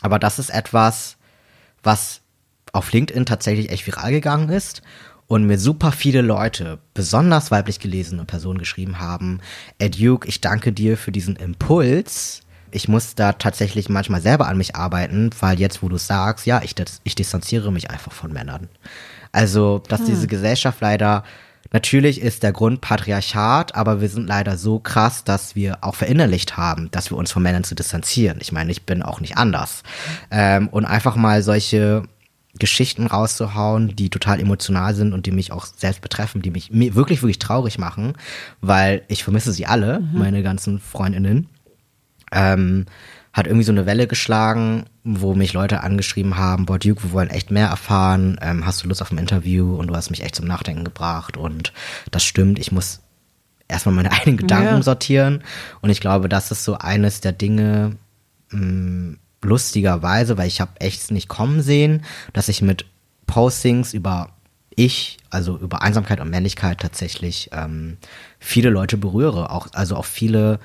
aber 0.00 0.18
das 0.18 0.38
ist 0.38 0.48
etwas, 0.48 1.18
was 1.82 2.22
auf 2.72 2.92
LinkedIn 2.92 3.26
tatsächlich 3.26 3.70
echt 3.70 3.86
viral 3.86 4.12
gegangen 4.12 4.48
ist 4.48 4.82
und 5.26 5.44
mir 5.44 5.58
super 5.58 5.92
viele 5.92 6.22
Leute, 6.22 6.78
besonders 6.94 7.50
weiblich 7.50 7.80
gelesene 7.80 8.24
Personen 8.24 8.58
geschrieben 8.58 8.98
haben, 8.98 9.40
Ed 9.78 10.00
Duke, 10.00 10.26
ich 10.26 10.40
danke 10.40 10.72
dir 10.72 10.96
für 10.96 11.12
diesen 11.12 11.36
Impuls. 11.36 12.40
Ich 12.70 12.88
muss 12.88 13.14
da 13.14 13.32
tatsächlich 13.32 13.88
manchmal 13.88 14.20
selber 14.20 14.46
an 14.46 14.58
mich 14.58 14.76
arbeiten, 14.76 15.30
weil 15.40 15.58
jetzt, 15.58 15.82
wo 15.82 15.88
du 15.88 15.96
sagst, 15.96 16.46
ja, 16.46 16.62
ich, 16.62 16.74
ich 17.04 17.14
distanziere 17.14 17.72
mich 17.72 17.90
einfach 17.90 18.12
von 18.12 18.32
Männern. 18.32 18.68
Also, 19.38 19.80
dass 19.86 20.00
hm. 20.00 20.06
diese 20.06 20.26
Gesellschaft 20.26 20.80
leider 20.80 21.22
Natürlich 21.70 22.22
ist 22.22 22.44
der 22.44 22.52
Grund 22.52 22.80
Patriarchat, 22.80 23.74
aber 23.74 24.00
wir 24.00 24.08
sind 24.08 24.26
leider 24.26 24.56
so 24.56 24.78
krass, 24.78 25.24
dass 25.24 25.54
wir 25.54 25.78
auch 25.82 25.94
verinnerlicht 25.94 26.56
haben, 26.56 26.90
dass 26.92 27.10
wir 27.10 27.18
uns 27.18 27.30
von 27.30 27.42
Männern 27.42 27.62
zu 27.62 27.74
distanzieren. 27.74 28.38
Ich 28.40 28.52
meine, 28.52 28.72
ich 28.72 28.86
bin 28.86 29.02
auch 29.02 29.20
nicht 29.20 29.36
anders. 29.36 29.82
Ähm, 30.30 30.68
und 30.68 30.86
einfach 30.86 31.14
mal 31.14 31.42
solche 31.42 32.04
Geschichten 32.58 33.06
rauszuhauen, 33.06 33.94
die 33.94 34.08
total 34.08 34.40
emotional 34.40 34.94
sind 34.94 35.12
und 35.12 35.26
die 35.26 35.30
mich 35.30 35.52
auch 35.52 35.66
selbst 35.66 36.00
betreffen, 36.00 36.40
die 36.40 36.50
mich 36.50 36.70
wirklich, 36.72 37.20
wirklich 37.20 37.38
traurig 37.38 37.76
machen, 37.78 38.14
weil 38.62 39.02
ich 39.08 39.22
vermisse 39.22 39.52
sie 39.52 39.66
alle, 39.66 40.00
mhm. 40.00 40.18
meine 40.18 40.42
ganzen 40.42 40.80
Freundinnen. 40.80 41.50
Ähm, 42.32 42.86
hat 43.38 43.46
irgendwie 43.46 43.64
so 43.64 43.72
eine 43.72 43.86
Welle 43.86 44.08
geschlagen, 44.08 44.86
wo 45.04 45.34
mich 45.34 45.52
Leute 45.52 45.84
angeschrieben 45.84 46.36
haben, 46.36 46.66
boah 46.66 46.78
Duke, 46.78 47.04
wir 47.04 47.12
wollen 47.12 47.30
echt 47.30 47.52
mehr 47.52 47.68
erfahren, 47.68 48.36
ähm, 48.42 48.66
hast 48.66 48.82
du 48.82 48.88
Lust 48.88 49.00
auf 49.00 49.12
ein 49.12 49.18
Interview 49.18 49.76
und 49.76 49.86
du 49.86 49.94
hast 49.94 50.10
mich 50.10 50.24
echt 50.24 50.34
zum 50.34 50.46
Nachdenken 50.46 50.84
gebracht 50.84 51.36
und 51.36 51.72
das 52.10 52.24
stimmt, 52.24 52.58
ich 52.58 52.72
muss 52.72 53.00
erstmal 53.68 53.94
meine 53.94 54.10
eigenen 54.12 54.38
Gedanken 54.38 54.76
ja. 54.76 54.82
sortieren 54.82 55.44
und 55.80 55.90
ich 55.90 56.00
glaube, 56.00 56.28
das 56.28 56.50
ist 56.50 56.64
so 56.64 56.78
eines 56.78 57.20
der 57.20 57.32
Dinge, 57.32 57.96
mh, 58.50 58.60
mm, 58.60 59.18
lustigerweise, 59.42 60.36
weil 60.36 60.48
ich 60.48 60.60
habe 60.60 60.72
echt 60.80 61.12
nicht 61.12 61.28
kommen 61.28 61.62
sehen, 61.62 62.02
dass 62.32 62.48
ich 62.48 62.60
mit 62.60 62.86
Postings 63.26 63.94
über 63.94 64.30
ich, 64.74 65.18
also 65.30 65.56
über 65.56 65.82
Einsamkeit 65.82 66.18
und 66.18 66.30
Männlichkeit 66.30 66.80
tatsächlich 66.80 67.50
ähm, 67.52 67.98
viele 68.40 68.70
Leute 68.70 68.96
berühre, 68.96 69.50
auch, 69.50 69.68
also 69.74 69.94
auch 69.94 70.04
viele 70.04 70.58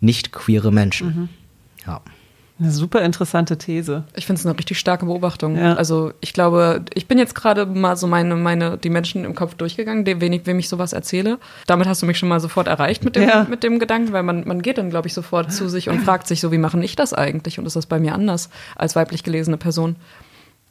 nicht 0.00 0.30
queere 0.30 0.70
Menschen. 0.70 1.06
Mhm. 1.06 1.28
Ja. 1.86 2.02
Eine 2.60 2.72
super 2.72 3.02
interessante 3.02 3.56
These. 3.56 4.04
Ich 4.16 4.26
finde 4.26 4.40
es 4.40 4.46
eine 4.46 4.58
richtig 4.58 4.80
starke 4.80 5.06
Beobachtung. 5.06 5.56
Ja. 5.56 5.74
Also 5.74 6.12
ich 6.20 6.32
glaube, 6.32 6.84
ich 6.92 7.06
bin 7.06 7.16
jetzt 7.16 7.36
gerade 7.36 7.66
mal 7.66 7.96
so 7.96 8.08
meine, 8.08 8.34
meine, 8.34 8.78
die 8.78 8.90
Menschen 8.90 9.24
im 9.24 9.36
Kopf 9.36 9.54
durchgegangen, 9.54 10.04
dem, 10.04 10.20
wem, 10.20 10.32
ich, 10.32 10.46
wem 10.46 10.58
ich 10.58 10.68
sowas 10.68 10.92
erzähle. 10.92 11.38
Damit 11.66 11.86
hast 11.86 12.02
du 12.02 12.06
mich 12.06 12.18
schon 12.18 12.28
mal 12.28 12.40
sofort 12.40 12.66
erreicht 12.66 13.04
mit 13.04 13.14
dem, 13.14 13.28
ja. 13.28 13.46
mit 13.48 13.62
dem 13.62 13.78
Gedanken, 13.78 14.12
weil 14.12 14.24
man, 14.24 14.46
man 14.46 14.60
geht 14.60 14.78
dann, 14.78 14.90
glaube 14.90 15.06
ich, 15.06 15.14
sofort 15.14 15.52
zu 15.52 15.68
sich 15.68 15.88
und 15.88 16.00
fragt 16.00 16.26
sich 16.26 16.40
so, 16.40 16.50
wie 16.50 16.58
mache 16.58 16.82
ich 16.82 16.96
das 16.96 17.12
eigentlich? 17.14 17.60
Und 17.60 17.66
ist 17.66 17.76
das 17.76 17.86
bei 17.86 18.00
mir 18.00 18.12
anders 18.12 18.50
als 18.74 18.96
weiblich 18.96 19.22
gelesene 19.22 19.56
Person? 19.56 19.94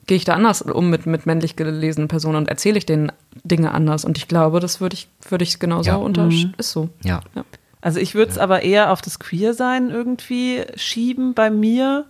Gehe 0.08 0.18
ich 0.18 0.26
da 0.26 0.34
anders 0.34 0.62
um 0.62 0.90
mit, 0.90 1.06
mit 1.06 1.26
männlich 1.26 1.56
gelesenen 1.56 2.10
Personen 2.10 2.36
und 2.36 2.50
erzähle 2.50 2.78
ich 2.78 2.86
denen 2.86 3.14
Dinge 3.44 3.72
anders? 3.72 4.04
Und 4.04 4.18
ich 4.18 4.28
glaube, 4.28 4.60
das 4.60 4.82
würde 4.82 4.96
ich, 4.96 5.08
würde 5.30 5.44
ich 5.44 5.60
genauso 5.60 5.92
ja. 5.92 5.96
unter, 5.96 6.26
mhm. 6.26 6.54
ist 6.58 6.72
so. 6.72 6.90
ja. 7.04 7.22
ja. 7.34 7.44
Also 7.82 8.00
ich 8.00 8.16
würde 8.16 8.32
es 8.32 8.38
ja. 8.38 8.44
aber 8.44 8.64
eher 8.64 8.92
auf 8.92 9.02
das 9.02 9.20
Queer-Sein 9.20 9.90
irgendwie 9.90 10.64
schieben 10.76 11.34
bei 11.34 11.50
mir, 11.50 12.06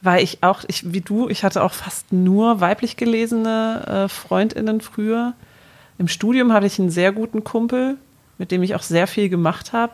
weil 0.00 0.22
ich 0.22 0.42
auch, 0.42 0.64
ich, 0.68 0.92
wie 0.92 1.00
du, 1.00 1.28
ich 1.28 1.44
hatte 1.44 1.62
auch 1.62 1.72
fast 1.72 2.12
nur 2.12 2.60
weiblich 2.60 2.96
gelesene 2.96 4.04
äh, 4.04 4.08
FreundInnen 4.08 4.80
früher. 4.80 5.34
Im 5.98 6.08
Studium 6.08 6.52
hatte 6.52 6.66
ich 6.66 6.78
einen 6.78 6.90
sehr 6.90 7.12
guten 7.12 7.42
Kumpel, 7.42 7.96
mit 8.36 8.52
dem 8.52 8.62
ich 8.62 8.74
auch 8.74 8.82
sehr 8.82 9.06
viel 9.06 9.28
gemacht 9.28 9.72
habe. 9.72 9.92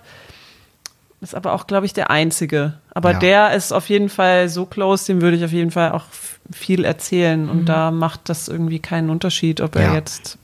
Ist 1.21 1.35
aber 1.35 1.55
auch, 1.55 1.67
glaube 1.67 1.87
ich, 1.87 1.95
der 1.95 2.11
einzige. 2.11 2.75
Aber 2.91 3.13
ja. 3.13 3.19
der 3.19 3.55
ist 3.55 3.73
auf 3.73 3.89
jeden 3.89 4.11
Fall 4.11 4.51
so 4.51 4.67
close, 4.67 5.07
dem 5.07 5.23
würde 5.23 5.39
ich 5.39 5.45
auf 5.45 5.53
jeden 5.53 5.71
Fall 5.71 5.93
auch 5.93 6.05
viel 6.53 6.85
erzählen. 6.85 7.49
Und 7.49 7.63
mhm. 7.63 7.67
da 7.67 7.91
macht 7.91 8.29
das 8.29 8.49
irgendwie 8.49 8.81
keinen 8.81 9.09
Unterschied, 9.09 9.63
ob 9.63 9.77
er 9.77 9.85
ja. 9.85 9.95
jetzt 9.95 10.39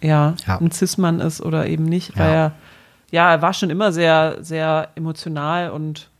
ja, 0.00 0.34
ja, 0.44 0.58
ein 0.58 0.72
Cis-Mann 0.72 1.20
ist 1.20 1.40
oder 1.40 1.66
eben 1.66 1.84
nicht, 1.84 2.18
weil 2.18 2.32
er 2.32 2.52
ja, 3.10 3.30
er 3.30 3.42
war 3.42 3.54
schon 3.54 3.70
immer 3.70 3.92
sehr, 3.92 4.38
sehr 4.40 4.90
emotional 4.94 5.70
und 5.70 6.10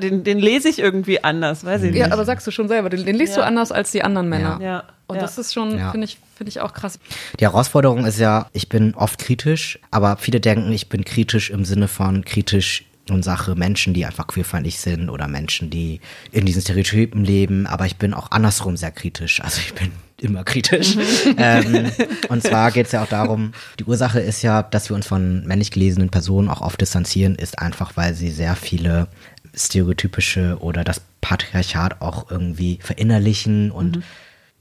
den, 0.00 0.24
den 0.24 0.38
lese 0.38 0.68
ich 0.68 0.78
irgendwie 0.78 1.22
anders, 1.22 1.64
weiß 1.64 1.82
ich 1.82 1.90
nicht. 1.90 2.00
Ja, 2.00 2.12
aber 2.12 2.24
sagst 2.24 2.46
du 2.46 2.50
schon 2.50 2.68
selber, 2.68 2.88
den, 2.88 3.04
den 3.04 3.16
liest 3.16 3.36
ja. 3.36 3.42
du 3.42 3.46
anders 3.46 3.70
als 3.70 3.90
die 3.90 4.02
anderen 4.02 4.28
Männer. 4.28 4.58
Ja. 4.62 4.84
Und 5.06 5.16
ja. 5.16 5.22
das 5.22 5.36
ist 5.36 5.52
schon, 5.52 5.78
ja. 5.78 5.90
finde 5.90 6.06
ich, 6.06 6.18
finde 6.36 6.48
ich 6.48 6.60
auch 6.60 6.72
krass. 6.72 6.98
Die 7.38 7.44
Herausforderung 7.44 8.06
ist 8.06 8.18
ja, 8.18 8.48
ich 8.52 8.68
bin 8.68 8.94
oft 8.94 9.18
kritisch, 9.18 9.78
aber 9.90 10.16
viele 10.16 10.40
denken, 10.40 10.72
ich 10.72 10.88
bin 10.88 11.04
kritisch 11.04 11.50
im 11.50 11.64
Sinne 11.64 11.88
von 11.88 12.24
kritisch 12.24 12.84
und 13.10 13.22
Sache 13.22 13.54
Menschen, 13.54 13.92
die 13.92 14.06
einfach 14.06 14.26
queerfeindlich 14.26 14.78
sind 14.78 15.10
oder 15.10 15.28
Menschen, 15.28 15.68
die 15.68 16.00
in 16.32 16.46
diesen 16.46 16.62
Stereotypen 16.62 17.22
leben, 17.22 17.66
aber 17.66 17.84
ich 17.84 17.96
bin 17.96 18.14
auch 18.14 18.30
andersrum 18.30 18.78
sehr 18.78 18.92
kritisch. 18.92 19.42
Also 19.42 19.60
ich 19.60 19.74
bin 19.74 19.92
immer 20.24 20.44
kritisch. 20.44 20.96
Mhm. 20.96 21.02
ähm, 21.38 21.90
und 22.28 22.42
zwar 22.42 22.70
geht 22.70 22.86
es 22.86 22.92
ja 22.92 23.02
auch 23.02 23.08
darum, 23.08 23.52
die 23.78 23.84
Ursache 23.84 24.20
ist 24.20 24.42
ja, 24.42 24.62
dass 24.62 24.88
wir 24.88 24.96
uns 24.96 25.06
von 25.06 25.46
männlich 25.46 25.70
gelesenen 25.70 26.10
Personen 26.10 26.48
auch 26.48 26.60
oft 26.60 26.80
distanzieren, 26.80 27.34
ist 27.34 27.58
einfach, 27.58 27.96
weil 27.96 28.14
sie 28.14 28.30
sehr 28.30 28.56
viele 28.56 29.08
stereotypische 29.54 30.56
oder 30.60 30.82
das 30.82 31.00
Patriarchat 31.20 32.00
auch 32.00 32.30
irgendwie 32.30 32.78
verinnerlichen 32.82 33.70
und 33.70 33.96
mhm. 33.96 34.02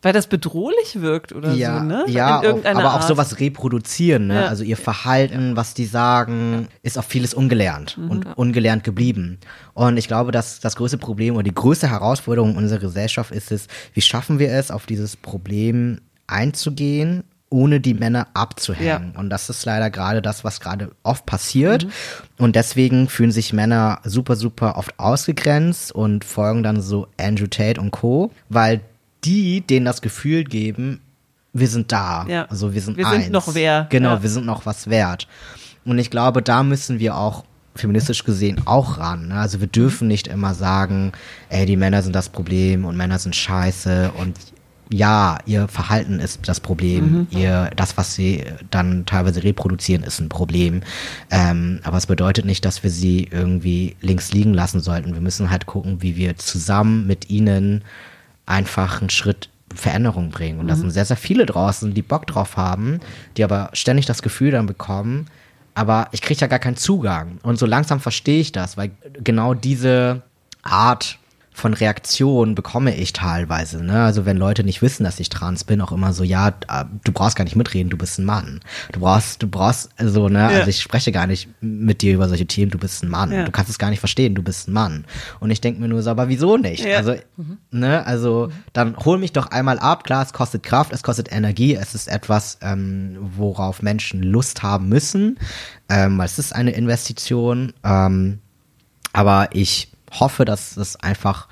Weil 0.04 0.14
das 0.14 0.28
bedrohlich 0.28 1.02
wirkt 1.02 1.32
oder 1.32 1.54
ja, 1.54 1.80
so, 1.80 1.86
ne? 1.86 2.04
Ja, 2.08 2.40
auch, 2.40 2.66
aber 2.66 2.92
Art. 2.92 3.04
auch 3.04 3.08
sowas 3.08 3.40
reproduzieren, 3.40 4.28
ne? 4.28 4.42
Ja. 4.42 4.48
Also 4.48 4.64
ihr 4.64 4.78
Verhalten, 4.78 5.56
was 5.56 5.74
die 5.74 5.86
sagen, 5.86 6.68
ist 6.82 7.00
auch 7.00 7.06
vieles 7.06 7.34
ungelernt 7.34 7.98
mhm, 7.98 8.12
und 8.12 8.26
ungelernt 8.38 8.84
geblieben. 8.84 9.40
Und 9.74 9.96
ich 9.96 10.10
glaube, 10.10 10.32
dass 10.34 10.60
das 10.60 10.76
größte 10.76 10.98
Problem 10.98 11.36
oder 11.36 11.44
die 11.44 11.56
größte 11.56 11.90
Herausforderung 11.90 12.58
unserer 12.58 12.80
Gesellschaft 12.80 13.32
ist 13.32 13.52
es, 13.52 13.68
wie 13.94 14.02
schaffen 14.02 14.40
wir 14.40 14.52
es, 14.52 14.72
auf 14.72 14.86
dieses 14.86 15.16
Problem 15.16 16.02
einzugehen 16.28 17.24
ohne 17.54 17.80
die 17.80 17.94
Männer 17.94 18.28
abzuhängen. 18.34 19.12
Ja. 19.14 19.20
Und 19.20 19.30
das 19.30 19.48
ist 19.48 19.64
leider 19.64 19.92
gerade 19.92 20.24
das, 20.24 20.44
was 20.44 20.60
gerade 20.60 20.90
oft 21.04 21.28
passiert. 21.28 21.86
Mhm. 21.86 21.92
Und 22.40 22.56
deswegen 22.56 23.08
fühlen 23.08 23.32
sich 23.32 23.54
Männer 23.54 24.00
super, 24.04 24.36
super 24.36 24.76
oft 24.76 25.00
ausgegrenzt 25.00 25.92
und 25.92 26.26
folgen 26.26 26.64
dann 26.64 26.82
so 26.82 27.08
Andrew 27.18 27.46
Tate 27.46 27.80
und 27.80 27.92
Co., 27.92 28.32
weil 28.50 28.82
die 29.26 29.62
denen 29.62 29.86
das 29.86 30.02
Gefühl 30.02 30.44
geben, 30.44 31.02
wir 31.54 31.68
sind 31.68 31.92
da. 31.92 32.26
Ja. 32.28 32.46
Also 32.46 32.74
wir 32.74 32.82
sind 32.82 32.98
Wir 32.98 33.08
eins. 33.08 33.26
sind 33.26 33.34
noch 33.34 33.54
wer. 33.54 33.88
Genau, 33.90 34.16
ja. 34.16 34.24
wir 34.24 34.30
sind 34.30 34.46
noch 34.46 34.66
was 34.66 34.90
wert. 34.90 35.28
Und 35.86 36.00
ich 36.00 36.10
glaube, 36.10 36.42
da 36.42 36.64
müssen 36.64 37.00
wir 37.00 37.16
auch 37.16 37.44
feministisch 37.76 38.24
gesehen 38.24 38.62
auch 38.66 38.98
ran. 39.00 39.30
Ne? 39.30 39.36
Also 39.36 39.60
wir 39.60 39.68
dürfen 39.68 40.08
nicht 40.08 40.28
immer 40.28 40.54
sagen, 40.54 41.12
ey, 41.50 41.66
die 41.66 41.78
Männer 41.78 42.02
sind 42.02 42.16
das 42.16 42.30
Problem 42.30 42.86
und 42.86 42.96
Männer 42.96 43.20
sind 43.20 43.36
scheiße 43.36 44.12
und 44.18 44.38
ja, 44.92 45.40
ihr 45.46 45.68
Verhalten 45.68 46.20
ist 46.20 46.48
das 46.48 46.60
Problem, 46.60 47.12
mhm. 47.12 47.28
ihr, 47.32 47.72
das, 47.76 47.98
was 47.98 48.14
sie 48.14 48.44
dann 48.70 49.06
teilweise 49.06 49.44
reproduzieren, 49.44 50.04
ist 50.04 50.20
ein 50.20 50.30
Problem. 50.30 50.82
Ähm, 51.32 51.80
aber 51.84 51.98
es 51.98 52.06
bedeutet 52.06 52.46
nicht, 52.46 52.64
dass 52.64 52.84
wir 52.84 52.92
sie 52.92 53.28
irgendwie 53.32 53.96
links 54.02 54.34
liegen 54.34 54.54
lassen 54.54 54.82
sollten. 54.82 55.14
Wir 55.14 55.22
müssen 55.22 55.50
halt 55.50 55.66
gucken, 55.66 56.02
wie 56.02 56.16
wir 56.16 56.38
zusammen 56.38 57.08
mit 57.08 57.30
ihnen 57.30 57.84
einfach 58.46 59.02
einen 59.02 59.10
Schritt 59.10 59.50
Veränderung 59.74 60.30
bringen. 60.30 60.60
Und 60.60 60.66
mhm. 60.66 60.70
da 60.70 60.76
sind 60.76 60.92
sehr, 60.92 61.06
sehr 61.06 61.18
viele 61.18 61.46
draußen, 61.46 61.94
die 61.94 62.02
Bock 62.02 62.28
drauf 62.28 62.58
haben, 62.58 63.00
die 63.38 63.44
aber 63.44 63.70
ständig 63.74 64.06
das 64.06 64.22
Gefühl 64.22 64.52
dann 64.52 64.68
bekommen, 64.68 65.28
aber 65.76 66.08
ich 66.12 66.22
kriege 66.22 66.40
ja 66.40 66.48
gar 66.48 66.60
keinen 66.60 66.78
Zugang. 66.78 67.40
Und 67.42 67.58
so 67.58 67.66
langsam 67.66 68.00
verstehe 68.00 68.40
ich 68.40 68.52
das, 68.52 68.78
weil 68.78 68.92
genau 69.24 69.54
diese 69.54 70.22
Art 70.62 71.18
von 71.54 71.74
Reaktion 71.74 72.56
bekomme 72.56 72.96
ich 72.96 73.14
teilweise. 73.14 73.84
Ne? 73.84 74.04
Also 74.04 74.26
wenn 74.26 74.38
Leute 74.38 74.64
nicht 74.64 74.82
wissen, 74.82 75.04
dass 75.04 75.20
ich 75.20 75.30
trans 75.30 75.64
bin, 75.64 75.82
auch 75.82 75.92
immer 75.92 76.12
so, 76.12 76.24
ja, 76.24 76.50
äh, 76.50 76.86
du 77.04 77.12
brauchst 77.12 77.36
gar 77.36 77.44
nicht 77.44 77.56
mitreden, 77.56 77.90
du 77.90 77.98
bist 77.98 78.20
ein 78.20 78.26
Mann. 78.26 78.60
Du 78.92 79.00
brauchst, 79.00 79.42
du 79.44 79.48
brauchst, 79.48 79.92
also, 79.98 80.30
ne, 80.30 80.40
ja. 80.40 80.48
also 80.48 80.70
ich 80.70 80.82
spreche 80.82 81.12
gar 81.12 81.28
nicht 81.28 81.48
mit 81.62 82.02
dir 82.02 82.16
über 82.16 82.28
solche 82.28 82.48
Themen, 82.48 82.72
du 82.72 82.80
bist 82.80 83.04
ein 83.04 83.10
Mann. 83.10 83.32
Ja. 83.32 83.46
Du 83.46 83.52
kannst 83.52 83.70
es 83.70 83.78
gar 83.78 83.92
nicht 83.92 84.00
verstehen, 84.00 84.34
du 84.34 84.42
bist 84.42 84.68
ein 84.68 84.74
Mann. 84.74 85.06
Und 85.40 85.52
ich 85.52 85.62
denke 85.62 85.80
mir 85.80 85.88
nur 85.88 86.02
so, 86.02 86.10
aber 86.10 86.28
wieso 86.28 86.58
nicht? 86.58 86.84
Ja. 86.84 86.98
Also, 86.98 87.16
mhm. 87.38 87.60
ne, 87.72 88.06
also 88.06 88.50
dann 88.74 88.98
hol 88.98 89.20
mich 89.20 89.32
doch 89.32 89.48
einmal 89.48 89.78
ab, 89.78 90.04
klar, 90.04 90.24
es 90.24 90.34
kostet 90.34 90.64
Kraft, 90.64 90.92
es 90.92 91.04
kostet 91.04 91.32
Energie, 91.32 91.76
es 91.76 91.94
ist 91.94 92.08
etwas, 92.08 92.58
ähm, 92.62 93.18
worauf 93.38 93.82
Menschen 93.82 94.24
Lust 94.24 94.64
haben 94.64 94.90
müssen, 94.90 95.38
ähm, 95.88 96.18
weil 96.18 96.26
es 96.26 96.40
ist 96.40 96.54
eine 96.54 96.72
Investition. 96.72 97.74
Ähm, 97.84 98.40
aber 99.14 99.50
ich 99.54 99.93
hoffe, 100.20 100.46
dass 100.46 100.78
es 100.78 100.96
einfach 100.98 101.48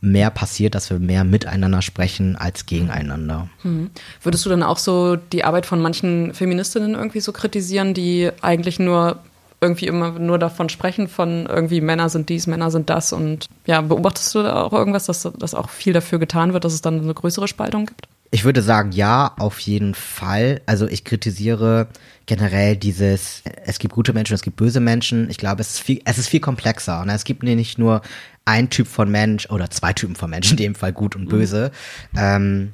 mehr 0.00 0.30
passiert, 0.30 0.74
dass 0.74 0.90
wir 0.90 0.98
mehr 0.98 1.24
miteinander 1.24 1.82
sprechen 1.82 2.36
als 2.36 2.66
gegeneinander. 2.66 3.48
Hm. 3.62 3.90
Würdest 4.22 4.44
du 4.44 4.50
dann 4.50 4.62
auch 4.62 4.78
so 4.78 5.16
die 5.16 5.44
Arbeit 5.44 5.66
von 5.66 5.80
manchen 5.80 6.34
Feministinnen 6.34 6.94
irgendwie 6.94 7.20
so 7.20 7.32
kritisieren, 7.32 7.94
die 7.94 8.30
eigentlich 8.42 8.78
nur 8.78 9.18
irgendwie 9.60 9.86
immer 9.86 10.10
nur 10.18 10.38
davon 10.38 10.68
sprechen, 10.68 11.08
von 11.08 11.46
irgendwie 11.46 11.80
Männer 11.80 12.08
sind 12.10 12.28
dies, 12.28 12.46
Männer 12.46 12.70
sind 12.70 12.90
das 12.90 13.12
und 13.12 13.46
ja, 13.64 13.80
beobachtest 13.80 14.34
du 14.34 14.42
da 14.42 14.62
auch 14.62 14.72
irgendwas, 14.72 15.06
dass, 15.06 15.28
dass 15.38 15.54
auch 15.54 15.70
viel 15.70 15.94
dafür 15.94 16.18
getan 16.18 16.52
wird, 16.52 16.64
dass 16.64 16.74
es 16.74 16.82
dann 16.82 17.00
eine 17.00 17.14
größere 17.14 17.48
Spaltung 17.48 17.86
gibt? 17.86 18.06
Ich 18.30 18.44
würde 18.44 18.62
sagen, 18.62 18.92
ja, 18.92 19.34
auf 19.38 19.58
jeden 19.60 19.94
Fall. 19.94 20.60
Also 20.66 20.86
ich 20.88 21.04
kritisiere 21.04 21.88
generell 22.26 22.76
dieses, 22.76 23.42
es 23.64 23.78
gibt 23.78 23.94
gute 23.94 24.12
Menschen, 24.12 24.34
es 24.34 24.42
gibt 24.42 24.56
böse 24.56 24.80
Menschen. 24.80 25.30
Ich 25.30 25.38
glaube, 25.38 25.60
es 25.60 25.70
ist 25.70 25.78
viel, 25.80 26.00
es 26.04 26.18
ist 26.18 26.28
viel 26.28 26.40
komplexer. 26.40 27.00
Und 27.00 27.06
ne? 27.06 27.14
es 27.14 27.24
gibt 27.24 27.42
nicht 27.42 27.78
nur 27.78 28.02
ein 28.44 28.70
Typ 28.70 28.88
von 28.88 29.10
Mensch 29.10 29.48
oder 29.50 29.70
zwei 29.70 29.92
Typen 29.92 30.16
von 30.16 30.30
Menschen, 30.30 30.52
in 30.52 30.64
dem 30.64 30.74
Fall 30.74 30.92
gut 30.92 31.16
und 31.16 31.24
mhm. 31.24 31.28
böse. 31.28 31.70
Mhm. 32.12 32.18
Ähm, 32.18 32.72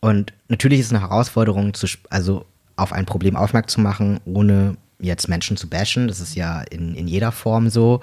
und 0.00 0.32
natürlich 0.48 0.80
ist 0.80 0.86
es 0.86 0.92
eine 0.92 1.00
Herausforderung, 1.00 1.74
zu, 1.74 1.86
also 2.10 2.44
auf 2.76 2.92
ein 2.92 3.06
Problem 3.06 3.36
aufmerksam 3.36 3.76
zu 3.76 3.80
machen, 3.80 4.20
ohne 4.24 4.76
jetzt 4.98 5.28
Menschen 5.28 5.56
zu 5.56 5.68
bashen. 5.68 6.08
Das 6.08 6.20
ist 6.20 6.34
ja 6.34 6.60
in, 6.62 6.94
in 6.94 7.08
jeder 7.08 7.32
Form 7.32 7.70
so 7.70 8.00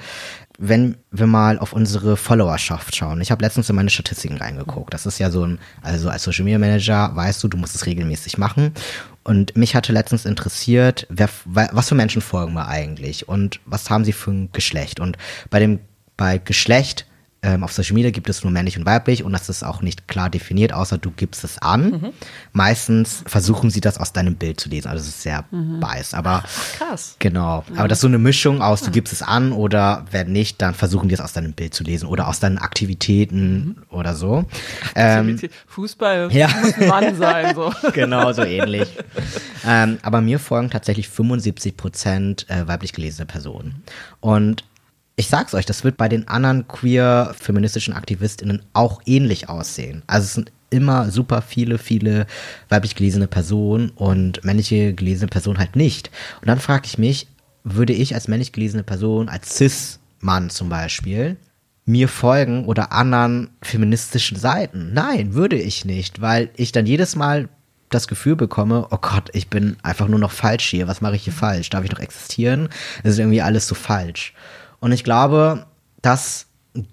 wenn 0.59 0.97
wir 1.11 1.27
mal 1.27 1.57
auf 1.57 1.73
unsere 1.73 2.15
Followerschaft 2.15 2.95
schauen. 2.95 3.21
Ich 3.21 3.31
habe 3.31 3.43
letztens 3.43 3.69
in 3.69 3.75
meine 3.75 3.89
Statistiken 3.89 4.37
reingeguckt. 4.37 4.93
Das 4.93 5.05
ist 5.05 5.19
ja 5.19 5.31
so 5.31 5.45
ein, 5.45 5.59
also 5.81 6.09
als 6.09 6.23
Social 6.23 6.43
Media 6.43 6.59
Manager 6.59 7.15
weißt 7.15 7.43
du, 7.43 7.47
du 7.47 7.57
musst 7.57 7.75
es 7.75 7.85
regelmäßig 7.85 8.37
machen. 8.37 8.71
Und 9.23 9.55
mich 9.55 9.75
hatte 9.75 9.93
letztens 9.93 10.25
interessiert, 10.25 11.07
wer, 11.09 11.29
was 11.45 11.89
für 11.89 11.95
Menschen 11.95 12.21
folgen 12.21 12.53
wir 12.53 12.67
eigentlich 12.67 13.27
und 13.27 13.59
was 13.65 13.89
haben 13.89 14.05
sie 14.05 14.13
für 14.13 14.31
ein 14.31 14.51
Geschlecht? 14.51 14.99
Und 14.99 15.17
bei 15.49 15.59
dem, 15.59 15.79
bei 16.17 16.37
Geschlecht 16.37 17.07
ähm, 17.43 17.63
auf 17.63 17.73
Social 17.73 17.93
Media 17.93 18.11
gibt 18.11 18.29
es 18.29 18.43
nur 18.43 18.51
männlich 18.51 18.77
und 18.77 18.85
weiblich 18.85 19.23
und 19.23 19.33
das 19.33 19.49
ist 19.49 19.63
auch 19.63 19.81
nicht 19.81 20.07
klar 20.07 20.29
definiert, 20.29 20.73
außer 20.73 20.97
du 20.97 21.11
gibst 21.11 21.43
es 21.43 21.59
an. 21.59 21.91
Mhm. 21.91 22.09
Meistens 22.53 23.23
versuchen 23.27 23.69
sie 23.69 23.81
das 23.81 23.97
aus 23.97 24.13
deinem 24.13 24.35
Bild 24.35 24.59
zu 24.59 24.69
lesen, 24.69 24.87
also 24.87 25.01
es 25.01 25.09
ist 25.09 25.21
sehr 25.23 25.43
mhm. 25.51 25.79
biased, 25.79 26.15
aber 26.15 26.43
krass. 26.77 27.17
Genau, 27.19 27.65
mhm. 27.67 27.77
aber 27.77 27.87
das 27.87 27.97
ist 27.97 28.01
so 28.01 28.07
eine 28.07 28.17
Mischung 28.17 28.61
aus, 28.61 28.81
du 28.81 28.91
gibst 28.91 29.11
es 29.13 29.21
an 29.21 29.51
oder 29.51 30.05
wenn 30.11 30.31
nicht, 30.31 30.61
dann 30.61 30.73
versuchen 30.73 31.09
die 31.09 31.15
es 31.15 31.21
aus 31.21 31.33
deinem 31.33 31.53
Bild 31.53 31.73
zu 31.73 31.83
lesen 31.83 32.07
oder 32.07 32.27
aus 32.29 32.39
deinen 32.39 32.57
Aktivitäten 32.57 33.53
mhm. 33.53 33.75
oder 33.89 34.15
so. 34.15 34.45
Ähm, 34.95 35.39
Fußball 35.67 36.29
ja. 36.33 36.47
muss 36.61 36.73
ein 36.75 36.87
Mann 36.87 37.15
sein, 37.15 37.55
so. 37.55 37.73
genau, 37.93 38.31
so 38.31 38.43
ähnlich. 38.43 38.87
ähm, 39.65 39.97
aber 40.01 40.21
mir 40.21 40.39
folgen 40.39 40.69
tatsächlich 40.69 41.09
75 41.09 41.75
Prozent 41.75 42.49
äh, 42.49 42.67
weiblich 42.67 42.93
gelesene 42.93 43.25
Personen 43.25 43.83
und 44.19 44.63
ich 45.15 45.27
sag's 45.27 45.53
euch, 45.53 45.65
das 45.65 45.83
wird 45.83 45.97
bei 45.97 46.09
den 46.09 46.27
anderen 46.27 46.67
queer 46.67 47.35
feministischen 47.39 47.93
AktivistInnen 47.93 48.63
auch 48.73 49.01
ähnlich 49.05 49.49
aussehen. 49.49 50.01
Also 50.07 50.25
es 50.25 50.33
sind 50.33 50.51
immer 50.69 51.11
super 51.11 51.41
viele, 51.41 51.77
viele 51.77 52.25
weiblich 52.69 52.95
gelesene 52.95 53.27
Personen 53.27 53.91
und 53.91 54.43
männliche 54.43 54.93
gelesene 54.93 55.27
Personen 55.27 55.59
halt 55.59 55.75
nicht. 55.75 56.09
Und 56.41 56.47
dann 56.47 56.59
frage 56.59 56.85
ich 56.85 56.97
mich, 56.97 57.27
würde 57.63 57.93
ich 57.93 58.15
als 58.15 58.27
männlich 58.27 58.51
gelesene 58.51 58.83
Person, 58.83 59.29
als 59.29 59.55
Cis-Mann 59.55 60.49
zum 60.49 60.69
Beispiel, 60.69 61.37
mir 61.85 62.07
folgen 62.07 62.65
oder 62.65 62.91
anderen 62.91 63.51
feministischen 63.61 64.37
Seiten? 64.37 64.93
Nein, 64.93 65.33
würde 65.33 65.57
ich 65.57 65.85
nicht, 65.85 66.21
weil 66.21 66.49
ich 66.55 66.71
dann 66.71 66.85
jedes 66.85 67.15
Mal 67.15 67.49
das 67.89 68.07
Gefühl 68.07 68.35
bekomme, 68.35 68.87
oh 68.89 68.97
Gott, 68.99 69.29
ich 69.33 69.49
bin 69.49 69.77
einfach 69.83 70.07
nur 70.07 70.19
noch 70.19 70.31
falsch 70.31 70.65
hier. 70.65 70.87
Was 70.87 71.01
mache 71.01 71.15
ich 71.15 71.23
hier 71.23 71.33
falsch? 71.33 71.69
Darf 71.69 71.83
ich 71.83 71.91
noch 71.91 71.99
existieren? 71.99 72.69
Es 73.03 73.13
ist 73.13 73.19
irgendwie 73.19 73.41
alles 73.41 73.67
so 73.67 73.75
falsch. 73.75 74.33
Und 74.83 74.91
ich 74.91 75.05
glaube, 75.05 75.65
dass 76.01 76.47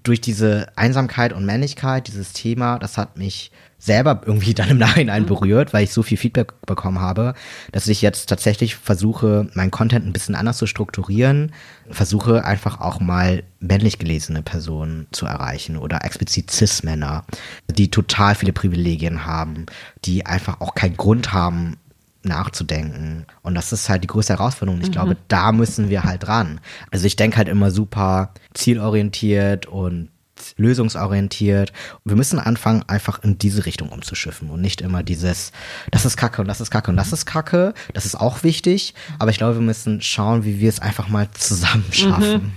durch 0.05 0.21
diese 0.21 0.69
Einsamkeit 0.77 1.33
und 1.33 1.45
Männlichkeit, 1.45 2.07
dieses 2.07 2.33
Thema, 2.33 2.79
das 2.79 2.97
hat 2.97 3.17
mich 3.19 3.51
selber 3.81 4.21
irgendwie 4.25 4.55
dann 4.55 4.69
im 4.69 4.79
Nachhinein 4.79 5.25
mhm. 5.25 5.27
berührt, 5.27 5.73
weil 5.73 5.83
ich 5.83 5.93
so 5.93 6.05
viel 6.05 6.17
Feedback 6.17 6.53
bekommen 6.67 7.01
habe, 7.01 7.35
dass 7.73 7.89
ich 7.89 8.01
jetzt 8.01 8.29
tatsächlich 8.29 8.77
versuche, 8.77 9.51
meinen 9.55 9.73
Content 9.73 10.07
ein 10.07 10.13
bisschen 10.13 10.37
anders 10.37 10.59
zu 10.59 10.69
strukturieren, 10.69 11.51
versuche 11.91 12.45
einfach 12.45 12.81
auch 12.81 13.01
mal 13.01 13.43
männlich 13.59 13.99
gelesene 13.99 14.43
Personen 14.43 15.09
zu 15.11 15.27
erreichen 15.27 15.77
oder 15.77 16.05
explizit 16.05 16.53
Cis-Männer, 16.53 17.25
die 17.69 17.91
total 17.91 18.37
viele 18.37 18.53
Privilegien 18.53 19.27
haben, 19.27 19.67
die 20.05 20.27
einfach 20.27 20.61
auch 20.61 20.77
keinen 20.77 20.97
Grund 20.97 21.33
haben, 21.33 21.77
nachzudenken. 22.23 23.27
Und 23.43 23.55
das 23.55 23.73
ist 23.73 23.89
halt 23.89 24.03
die 24.03 24.09
größte 24.09 24.35
Herausforderung. 24.35 24.81
Ich 24.81 24.89
mhm. 24.89 24.93
glaube, 24.93 25.17
da 25.29 25.53
müssen 25.53 25.89
wir 25.89 26.05
halt 26.05 26.27
dran. 26.27 26.61
Also 26.91 27.07
ich 27.07 27.17
denke 27.17 27.39
halt 27.39 27.49
immer 27.49 27.71
super 27.71 28.35
zielorientiert 28.55 29.67
und 29.67 30.11
lösungsorientiert. 30.57 31.73
Wir 32.05 32.17
müssen 32.17 32.39
anfangen, 32.39 32.83
einfach 32.89 33.23
in 33.23 33.39
diese 33.39 33.67
Richtung 33.67 33.91
umzuschiffen 33.91 34.51
und 34.51 34.61
nicht 34.61 34.81
immer 34.81 35.03
dieses, 35.03 35.53
das 35.91 36.05
ist 36.05 36.17
Kacke 36.17 36.41
und 36.41 36.49
das 36.49 36.61
ist 36.61 36.71
Kacke 36.71 36.91
und 36.91 36.97
das 36.97 37.13
ist 37.13 37.27
Kacke. 37.27 37.75
Das 37.95 38.07
ist 38.07 38.15
auch 38.15 38.43
wichtig. 38.43 38.95
Aber 39.19 39.31
ich 39.31 39.39
glaube, 39.39 39.57
wir 39.57 39.63
müssen 39.63 40.01
schauen, 40.01 40.45
wie 40.45 40.61
wir 40.61 40.69
es 40.69 40.81
einfach 40.81 41.09
mal 41.09 41.29
zusammen 41.33 41.85
schaffen. 41.91 42.33
Mhm. 42.33 42.53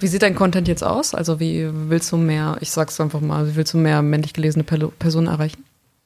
Wie 0.00 0.06
sieht 0.06 0.22
dein 0.22 0.34
Content 0.34 0.68
jetzt 0.68 0.84
aus? 0.84 1.14
Also 1.14 1.40
wie 1.40 1.68
willst 1.72 2.12
du 2.12 2.16
mehr, 2.16 2.56
ich 2.60 2.70
sag's 2.70 3.00
einfach 3.00 3.20
mal, 3.20 3.48
wie 3.48 3.56
willst 3.56 3.74
du 3.74 3.78
mehr 3.78 4.02
männlich 4.02 4.32
gelesene 4.32 4.64
Personen 4.64 5.26
erreichen? 5.26 5.64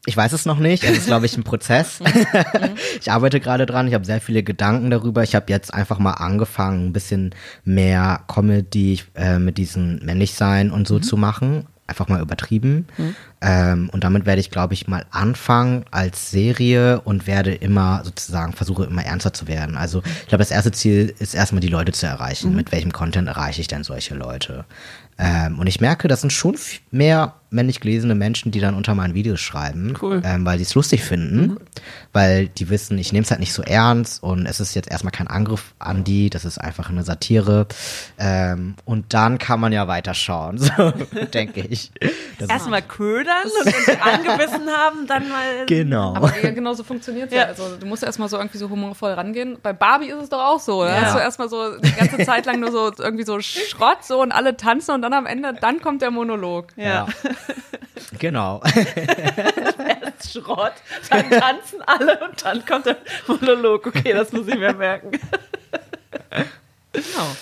Ich 0.08 0.16
weiß 0.16 0.32
es 0.32 0.46
noch 0.46 0.58
nicht. 0.58 0.84
Es 0.84 0.96
ist, 0.96 1.06
glaube 1.06 1.26
ich, 1.26 1.36
ein 1.36 1.44
Prozess. 1.44 1.98
ich 2.98 3.12
arbeite 3.12 3.40
gerade 3.40 3.66
dran. 3.66 3.86
Ich 3.88 3.92
habe 3.92 4.06
sehr 4.06 4.22
viele 4.22 4.42
Gedanken 4.42 4.88
darüber. 4.88 5.22
Ich 5.22 5.34
habe 5.34 5.44
jetzt 5.50 5.74
einfach 5.74 5.98
mal 5.98 6.12
angefangen, 6.12 6.86
ein 6.86 6.92
bisschen 6.94 7.34
mehr 7.66 8.22
Comedy 8.26 9.02
äh, 9.14 9.38
mit 9.38 9.58
diesem 9.58 9.98
Männlichsein 9.98 10.70
und 10.70 10.88
so 10.88 10.94
mhm. 10.94 11.02
zu 11.02 11.18
machen. 11.18 11.66
Einfach 11.86 12.08
mal 12.08 12.22
übertrieben. 12.22 12.86
Mhm. 12.96 13.16
Ähm, 13.42 13.90
und 13.92 14.02
damit 14.02 14.24
werde 14.24 14.40
ich, 14.40 14.50
glaube 14.50 14.72
ich, 14.72 14.88
mal 14.88 15.04
anfangen 15.10 15.84
als 15.90 16.30
Serie 16.30 17.02
und 17.02 17.26
werde 17.26 17.54
immer 17.54 18.00
sozusagen 18.02 18.54
versuche 18.54 18.84
immer 18.84 19.04
ernster 19.04 19.34
zu 19.34 19.46
werden. 19.46 19.76
Also 19.76 20.02
ich 20.22 20.28
glaube, 20.28 20.40
das 20.42 20.50
erste 20.50 20.72
Ziel 20.72 21.14
ist 21.18 21.34
erstmal 21.34 21.60
die 21.60 21.68
Leute 21.68 21.92
zu 21.92 22.06
erreichen. 22.06 22.52
Mhm. 22.52 22.56
Mit 22.56 22.72
welchem 22.72 22.92
Content 22.92 23.28
erreiche 23.28 23.60
ich 23.60 23.68
denn 23.68 23.84
solche 23.84 24.14
Leute? 24.14 24.64
Ähm, 25.18 25.58
und 25.58 25.66
ich 25.66 25.80
merke, 25.80 26.08
das 26.08 26.22
sind 26.22 26.32
schon 26.32 26.56
mehr 26.90 27.34
männlich 27.50 27.80
gelesene 27.80 28.14
Menschen, 28.14 28.52
die 28.52 28.60
dann 28.60 28.74
unter 28.74 28.94
meinen 28.94 29.14
Videos 29.14 29.40
schreiben, 29.40 29.94
cool. 30.02 30.20
ähm, 30.24 30.44
weil 30.44 30.58
die 30.58 30.64
es 30.64 30.74
lustig 30.74 31.02
finden, 31.02 31.40
mhm. 31.40 31.60
weil 32.12 32.48
die 32.48 32.68
wissen, 32.68 32.98
ich 32.98 33.12
nehme 33.12 33.24
es 33.24 33.30
halt 33.30 33.40
nicht 33.40 33.54
so 33.54 33.62
ernst 33.62 34.22
und 34.22 34.44
es 34.46 34.60
ist 34.60 34.74
jetzt 34.74 34.90
erstmal 34.90 35.12
kein 35.12 35.28
Angriff 35.28 35.74
an 35.78 36.04
die, 36.04 36.28
das 36.28 36.44
ist 36.44 36.58
einfach 36.58 36.90
eine 36.90 37.04
Satire. 37.04 37.66
Ähm, 38.18 38.74
und 38.84 39.14
dann 39.14 39.38
kann 39.38 39.60
man 39.60 39.72
ja 39.72 39.88
weiterschauen, 39.88 40.58
so 40.58 40.70
denke 41.32 41.60
ich. 41.60 41.90
Erstmal 42.38 42.82
ködern 42.82 43.44
und 43.44 43.66
wenn 43.66 43.84
sie 43.84 44.00
angebissen 44.00 44.68
haben, 44.68 45.06
dann 45.06 45.28
mal. 45.28 45.66
Genau. 45.66 46.14
Aber 46.14 46.32
ja, 46.42 46.50
genau 46.50 46.74
so 46.74 46.84
funktioniert 46.84 47.32
ja. 47.32 47.38
ja. 47.38 47.44
Also 47.46 47.76
du 47.80 47.86
musst 47.86 48.02
erstmal 48.02 48.28
so 48.28 48.36
irgendwie 48.36 48.58
so 48.58 48.68
humorvoll 48.68 49.12
rangehen. 49.12 49.56
Bei 49.62 49.72
Barbie 49.72 50.08
ist 50.08 50.22
es 50.22 50.28
doch 50.28 50.40
auch 50.40 50.60
so. 50.60 50.84
Ja. 50.84 51.00
Hast 51.00 51.14
du 51.14 51.18
erstmal 51.18 51.48
so 51.48 51.78
die 51.78 51.92
ganze 51.92 52.18
Zeit 52.24 52.44
lang 52.46 52.60
nur 52.60 52.70
so 52.70 52.92
irgendwie 52.98 53.24
so 53.24 53.40
Schrott 53.40 54.04
so 54.04 54.20
und 54.20 54.32
alle 54.32 54.56
tanzen 54.56 54.94
und 54.94 55.02
dann 55.02 55.14
am 55.14 55.26
Ende, 55.26 55.54
dann 55.58 55.80
kommt 55.80 56.02
der 56.02 56.10
Monolog. 56.10 56.66
ja. 56.76 56.84
ja. 56.84 57.06
Genau. 58.18 58.62
Erst 58.74 60.32
Schrott, 60.32 60.72
dann 61.10 61.30
tanzen 61.30 61.82
alle 61.82 62.18
und 62.20 62.44
dann 62.44 62.64
kommt 62.64 62.86
der 62.86 62.96
Monolog. 63.26 63.86
Okay, 63.86 64.12
das 64.12 64.32
muss 64.32 64.48
ich 64.48 64.56
mir 64.56 64.72
merken. 64.72 65.12
Genau. 66.90 67.36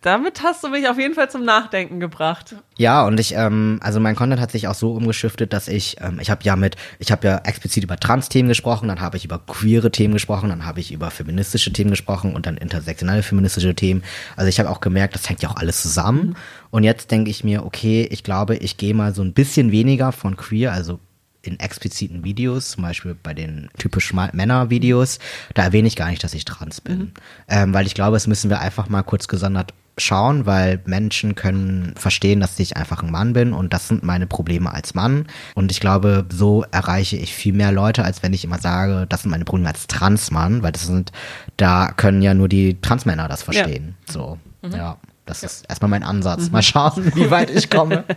Damit 0.00 0.44
hast 0.44 0.62
du 0.62 0.68
mich 0.68 0.88
auf 0.88 0.96
jeden 0.96 1.14
Fall 1.14 1.28
zum 1.28 1.44
Nachdenken 1.44 1.98
gebracht. 1.98 2.54
Ja, 2.76 3.04
und 3.04 3.18
ich, 3.18 3.34
ähm, 3.34 3.80
also 3.82 3.98
mein 3.98 4.14
Content 4.14 4.40
hat 4.40 4.52
sich 4.52 4.68
auch 4.68 4.74
so 4.74 4.92
umgeschiftet, 4.92 5.52
dass 5.52 5.66
ich, 5.66 5.96
ähm, 6.00 6.20
ich 6.20 6.30
habe 6.30 6.44
ja 6.44 6.54
mit, 6.54 6.76
ich 7.00 7.10
habe 7.10 7.26
ja 7.26 7.38
explizit 7.38 7.82
über 7.82 7.96
Trans-Themen 7.96 8.48
gesprochen, 8.48 8.86
dann 8.86 9.00
habe 9.00 9.16
ich 9.16 9.24
über 9.24 9.40
queere 9.40 9.90
Themen 9.90 10.14
gesprochen, 10.14 10.50
dann 10.50 10.64
habe 10.64 10.78
ich 10.78 10.92
über 10.92 11.10
feministische 11.10 11.72
Themen 11.72 11.90
gesprochen 11.90 12.36
und 12.36 12.46
dann 12.46 12.56
intersektionale 12.56 13.24
feministische 13.24 13.74
Themen. 13.74 14.04
Also 14.36 14.48
ich 14.48 14.60
habe 14.60 14.70
auch 14.70 14.80
gemerkt, 14.80 15.16
das 15.16 15.28
hängt 15.28 15.42
ja 15.42 15.48
auch 15.48 15.56
alles 15.56 15.82
zusammen. 15.82 16.28
Mhm. 16.28 16.36
Und 16.70 16.84
jetzt 16.84 17.10
denke 17.10 17.30
ich 17.30 17.42
mir, 17.42 17.66
okay, 17.66 18.06
ich 18.08 18.22
glaube, 18.22 18.54
ich 18.56 18.76
gehe 18.76 18.94
mal 18.94 19.12
so 19.12 19.22
ein 19.22 19.32
bisschen 19.32 19.72
weniger 19.72 20.12
von 20.12 20.36
queer, 20.36 20.72
also 20.72 21.00
in 21.42 21.58
expliziten 21.58 22.22
Videos, 22.22 22.70
zum 22.70 22.82
Beispiel 22.82 23.16
bei 23.20 23.34
den 23.34 23.68
typisch 23.78 24.12
Männer-Videos, 24.12 25.18
da 25.54 25.64
erwähne 25.64 25.88
ich 25.88 25.96
gar 25.96 26.10
nicht, 26.10 26.22
dass 26.22 26.34
ich 26.34 26.44
trans 26.44 26.80
bin. 26.80 26.98
Mhm. 26.98 27.12
Ähm, 27.48 27.74
weil 27.74 27.86
ich 27.86 27.94
glaube, 27.94 28.16
es 28.16 28.28
müssen 28.28 28.50
wir 28.50 28.60
einfach 28.60 28.88
mal 28.88 29.02
kurz 29.02 29.26
gesondert 29.26 29.72
schauen, 29.98 30.46
weil 30.46 30.80
Menschen 30.86 31.34
können 31.34 31.94
verstehen, 31.96 32.40
dass 32.40 32.58
ich 32.58 32.76
einfach 32.76 33.02
ein 33.02 33.10
Mann 33.10 33.32
bin 33.32 33.52
und 33.52 33.72
das 33.72 33.88
sind 33.88 34.02
meine 34.02 34.26
Probleme 34.26 34.72
als 34.72 34.94
Mann. 34.94 35.26
Und 35.54 35.70
ich 35.70 35.80
glaube, 35.80 36.26
so 36.30 36.64
erreiche 36.70 37.16
ich 37.16 37.34
viel 37.34 37.52
mehr 37.52 37.72
Leute, 37.72 38.04
als 38.04 38.22
wenn 38.22 38.32
ich 38.32 38.44
immer 38.44 38.58
sage, 38.58 39.06
das 39.08 39.22
sind 39.22 39.30
meine 39.30 39.44
Probleme 39.44 39.68
als 39.68 39.86
Transmann, 39.86 40.62
weil 40.62 40.72
das 40.72 40.86
sind, 40.86 41.12
da 41.56 41.92
können 41.92 42.22
ja 42.22 42.34
nur 42.34 42.48
die 42.48 42.80
Transmänner 42.80 43.28
das 43.28 43.42
verstehen. 43.42 43.96
Ja. 44.06 44.12
So, 44.12 44.38
mhm. 44.62 44.72
ja. 44.72 44.96
Das 45.26 45.42
ja. 45.42 45.46
ist 45.46 45.66
erstmal 45.68 45.90
mein 45.90 46.04
Ansatz. 46.04 46.46
Mhm. 46.46 46.52
Mal 46.52 46.62
schauen, 46.62 47.12
wie 47.14 47.30
weit 47.30 47.50
ich 47.50 47.68
komme. 47.68 48.04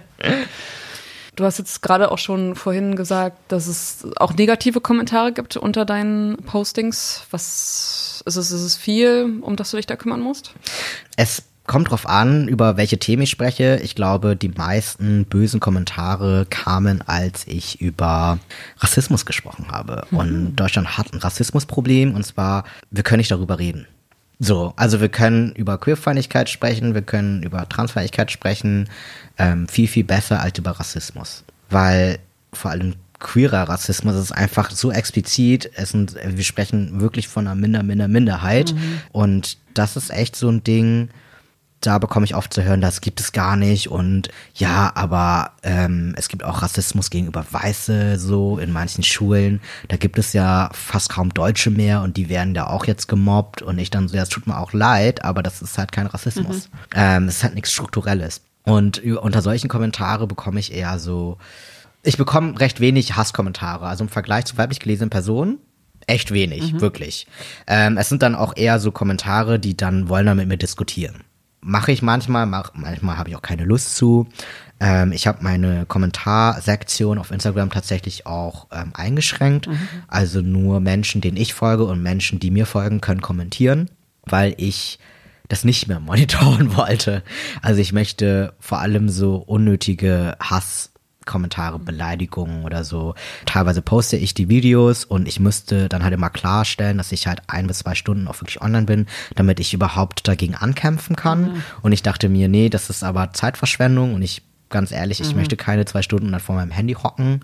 Du 1.37 1.45
hast 1.45 1.57
jetzt 1.59 1.81
gerade 1.81 2.11
auch 2.11 2.17
schon 2.17 2.55
vorhin 2.55 2.95
gesagt, 2.95 3.37
dass 3.51 3.67
es 3.67 4.05
auch 4.17 4.33
negative 4.33 4.81
Kommentare 4.81 5.31
gibt 5.31 5.55
unter 5.55 5.85
deinen 5.85 6.35
Postings. 6.37 7.23
Was 7.31 8.21
ist 8.25 8.35
es? 8.35 8.51
Ist 8.51 8.61
es 8.61 8.75
viel, 8.75 9.39
um 9.41 9.55
das 9.55 9.71
du 9.71 9.77
dich 9.77 9.87
da 9.87 9.95
kümmern 9.95 10.19
musst? 10.19 10.53
Es 11.15 11.43
kommt 11.71 11.89
drauf 11.89 12.05
an, 12.05 12.49
über 12.49 12.75
welche 12.75 12.99
Themen 12.99 13.21
ich 13.21 13.29
spreche. 13.29 13.79
Ich 13.81 13.95
glaube, 13.95 14.35
die 14.35 14.49
meisten 14.49 15.23
bösen 15.23 15.61
Kommentare 15.61 16.45
kamen, 16.49 17.01
als 17.07 17.47
ich 17.47 17.79
über 17.79 18.39
Rassismus 18.79 19.25
gesprochen 19.25 19.67
habe. 19.71 20.03
Mhm. 20.11 20.17
Und 20.17 20.55
Deutschland 20.57 20.97
hat 20.97 21.13
ein 21.13 21.19
Rassismusproblem 21.19 22.13
und 22.13 22.25
zwar, 22.25 22.65
wir 22.89 23.03
können 23.03 23.19
nicht 23.19 23.31
darüber 23.31 23.57
reden. 23.57 23.87
So, 24.37 24.73
also 24.75 24.99
wir 24.99 25.07
können 25.07 25.53
über 25.53 25.77
Queerfeindlichkeit 25.77 26.49
sprechen, 26.49 26.93
wir 26.93 27.03
können 27.03 27.41
über 27.41 27.69
Transfeindlichkeit 27.69 28.31
sprechen, 28.31 28.89
ähm, 29.37 29.69
viel, 29.69 29.87
viel 29.87 30.03
besser 30.03 30.41
als 30.41 30.59
über 30.59 30.71
Rassismus. 30.71 31.45
Weil 31.69 32.19
vor 32.51 32.71
allem 32.71 32.95
queerer 33.19 33.69
Rassismus 33.69 34.15
ist 34.15 34.33
einfach 34.33 34.71
so 34.71 34.91
explizit. 34.91 35.71
Es 35.75 35.91
sind, 35.91 36.17
wir 36.21 36.43
sprechen 36.43 36.99
wirklich 36.99 37.29
von 37.29 37.47
einer 37.47 37.55
Minder, 37.55 37.81
Minder, 37.81 38.09
Minderheit. 38.09 38.73
Mhm. 38.73 39.01
Und 39.13 39.57
das 39.73 39.95
ist 39.95 40.09
echt 40.09 40.35
so 40.35 40.49
ein 40.49 40.65
Ding, 40.65 41.07
da 41.81 41.97
bekomme 41.97 42.25
ich 42.25 42.35
oft 42.35 42.53
zu 42.53 42.63
hören, 42.63 42.79
das 42.79 43.01
gibt 43.01 43.19
es 43.19 43.31
gar 43.31 43.55
nicht 43.55 43.89
und 43.89 44.29
ja, 44.53 44.91
aber 44.93 45.51
ähm, 45.63 46.13
es 46.15 46.29
gibt 46.29 46.43
auch 46.43 46.61
Rassismus 46.61 47.09
gegenüber 47.09 47.43
Weiße 47.49 48.19
so 48.19 48.59
in 48.59 48.71
manchen 48.71 49.03
Schulen. 49.03 49.61
Da 49.87 49.97
gibt 49.97 50.19
es 50.19 50.33
ja 50.33 50.69
fast 50.73 51.09
kaum 51.09 51.33
Deutsche 51.33 51.71
mehr 51.71 52.01
und 52.01 52.17
die 52.17 52.29
werden 52.29 52.53
da 52.53 52.67
auch 52.67 52.85
jetzt 52.85 53.07
gemobbt 53.07 53.63
und 53.63 53.79
ich 53.79 53.89
dann 53.89 54.07
so, 54.07 54.15
ja, 54.15 54.23
es 54.23 54.29
tut 54.29 54.45
mir 54.45 54.59
auch 54.59 54.73
leid, 54.73 55.23
aber 55.25 55.41
das 55.41 55.61
ist 55.63 55.77
halt 55.79 55.91
kein 55.91 56.05
Rassismus. 56.05 56.69
Mhm. 56.69 56.77
Ähm, 56.95 57.27
es 57.27 57.37
ist 57.37 57.43
halt 57.43 57.55
nichts 57.55 57.71
Strukturelles. 57.71 58.41
Und 58.63 59.03
unter 59.03 59.41
solchen 59.41 59.67
Kommentare 59.67 60.27
bekomme 60.27 60.59
ich 60.59 60.71
eher 60.71 60.99
so, 60.99 61.39
ich 62.03 62.17
bekomme 62.17 62.59
recht 62.59 62.79
wenig 62.79 63.15
Hasskommentare. 63.15 63.87
Also 63.87 64.03
im 64.03 64.09
Vergleich 64.09 64.45
zu 64.45 64.57
weiblich 64.57 64.79
gelesenen 64.79 65.09
Personen 65.09 65.57
echt 66.07 66.31
wenig, 66.31 66.73
mhm. 66.73 66.81
wirklich. 66.81 67.27
Ähm, 67.67 67.97
es 67.97 68.09
sind 68.09 68.21
dann 68.21 68.35
auch 68.35 68.55
eher 68.55 68.79
so 68.79 68.91
Kommentare, 68.91 69.59
die 69.59 69.77
dann 69.77 70.09
wollen 70.09 70.25
dann 70.25 70.37
mit 70.37 70.47
mir 70.47 70.57
diskutieren 70.57 71.23
mache 71.61 71.91
ich 71.91 72.01
manchmal, 72.01 72.45
mach, 72.45 72.71
manchmal 72.73 73.17
habe 73.17 73.29
ich 73.29 73.35
auch 73.35 73.41
keine 73.41 73.63
Lust 73.63 73.95
zu. 73.95 74.27
Ähm, 74.79 75.11
ich 75.11 75.27
habe 75.27 75.39
meine 75.41 75.85
Kommentarsektion 75.85 77.17
auf 77.17 77.31
Instagram 77.31 77.69
tatsächlich 77.69 78.25
auch 78.25 78.67
ähm, 78.71 78.91
eingeschränkt. 78.93 79.67
Mhm. 79.67 79.79
Also 80.07 80.41
nur 80.41 80.79
Menschen, 80.79 81.21
denen 81.21 81.37
ich 81.37 81.53
folge 81.53 81.85
und 81.85 82.01
Menschen, 82.01 82.39
die 82.39 82.51
mir 82.51 82.65
folgen, 82.65 82.99
können 82.99 83.21
kommentieren, 83.21 83.89
weil 84.23 84.55
ich 84.57 84.99
das 85.47 85.63
nicht 85.63 85.87
mehr 85.87 85.99
monitoren 86.01 86.75
wollte. 86.75 87.23
Also 87.61 87.79
ich 87.79 87.93
möchte 87.93 88.53
vor 88.59 88.79
allem 88.79 89.09
so 89.09 89.35
unnötige 89.35 90.35
Hass 90.39 90.90
Kommentare, 91.25 91.79
Beleidigungen 91.79 92.63
oder 92.63 92.83
so. 92.83 93.15
Teilweise 93.45 93.81
poste 93.81 94.17
ich 94.17 94.33
die 94.33 94.49
Videos 94.49 95.05
und 95.05 95.27
ich 95.27 95.39
müsste 95.39 95.87
dann 95.87 96.03
halt 96.03 96.13
immer 96.13 96.29
klarstellen, 96.29 96.97
dass 96.97 97.11
ich 97.11 97.27
halt 97.27 97.41
ein 97.47 97.67
bis 97.67 97.79
zwei 97.79 97.95
Stunden 97.95 98.27
auch 98.27 98.41
wirklich 98.41 98.61
online 98.61 98.85
bin, 98.85 99.07
damit 99.35 99.59
ich 99.59 99.73
überhaupt 99.73 100.27
dagegen 100.27 100.55
ankämpfen 100.55 101.15
kann. 101.15 101.41
Mhm. 101.41 101.63
Und 101.81 101.91
ich 101.91 102.03
dachte 102.03 102.29
mir, 102.29 102.47
nee, 102.47 102.69
das 102.69 102.89
ist 102.89 103.03
aber 103.03 103.33
Zeitverschwendung 103.33 104.13
und 104.13 104.21
ich 104.21 104.41
ganz 104.71 104.91
ehrlich, 104.91 105.21
ich 105.21 105.31
mhm. 105.31 105.37
möchte 105.37 105.57
keine 105.57 105.85
zwei 105.85 106.01
Stunden 106.01 106.31
dann 106.31 106.41
vor 106.41 106.55
meinem 106.55 106.71
Handy 106.71 106.93
hocken. 106.93 107.31
Mhm. 107.31 107.39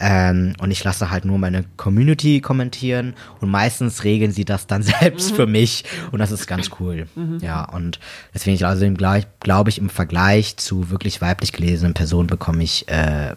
Ähm, 0.00 0.52
und 0.60 0.70
ich 0.70 0.82
lasse 0.84 1.10
halt 1.10 1.24
nur 1.24 1.38
meine 1.38 1.64
Community 1.76 2.40
kommentieren 2.40 3.14
und 3.40 3.50
meistens 3.50 4.04
regeln 4.04 4.32
sie 4.32 4.44
das 4.44 4.66
dann 4.66 4.82
selbst 5.00 5.32
mhm. 5.32 5.36
für 5.36 5.46
mich. 5.46 5.84
Und 6.12 6.20
das 6.20 6.30
ist 6.30 6.46
ganz 6.46 6.70
cool. 6.80 7.06
Mhm. 7.14 7.38
Ja, 7.40 7.64
und 7.64 7.98
deswegen, 8.32 8.54
ich 8.54 8.66
also 8.66 8.88
glaube 9.40 9.70
ich, 9.70 9.78
im 9.78 9.90
Vergleich 9.90 10.56
zu 10.56 10.90
wirklich 10.90 11.20
weiblich 11.20 11.52
gelesenen 11.52 11.94
Personen 11.94 12.28
bekomme 12.28 12.62
ich, 12.62 12.88
äh, 12.88 13.34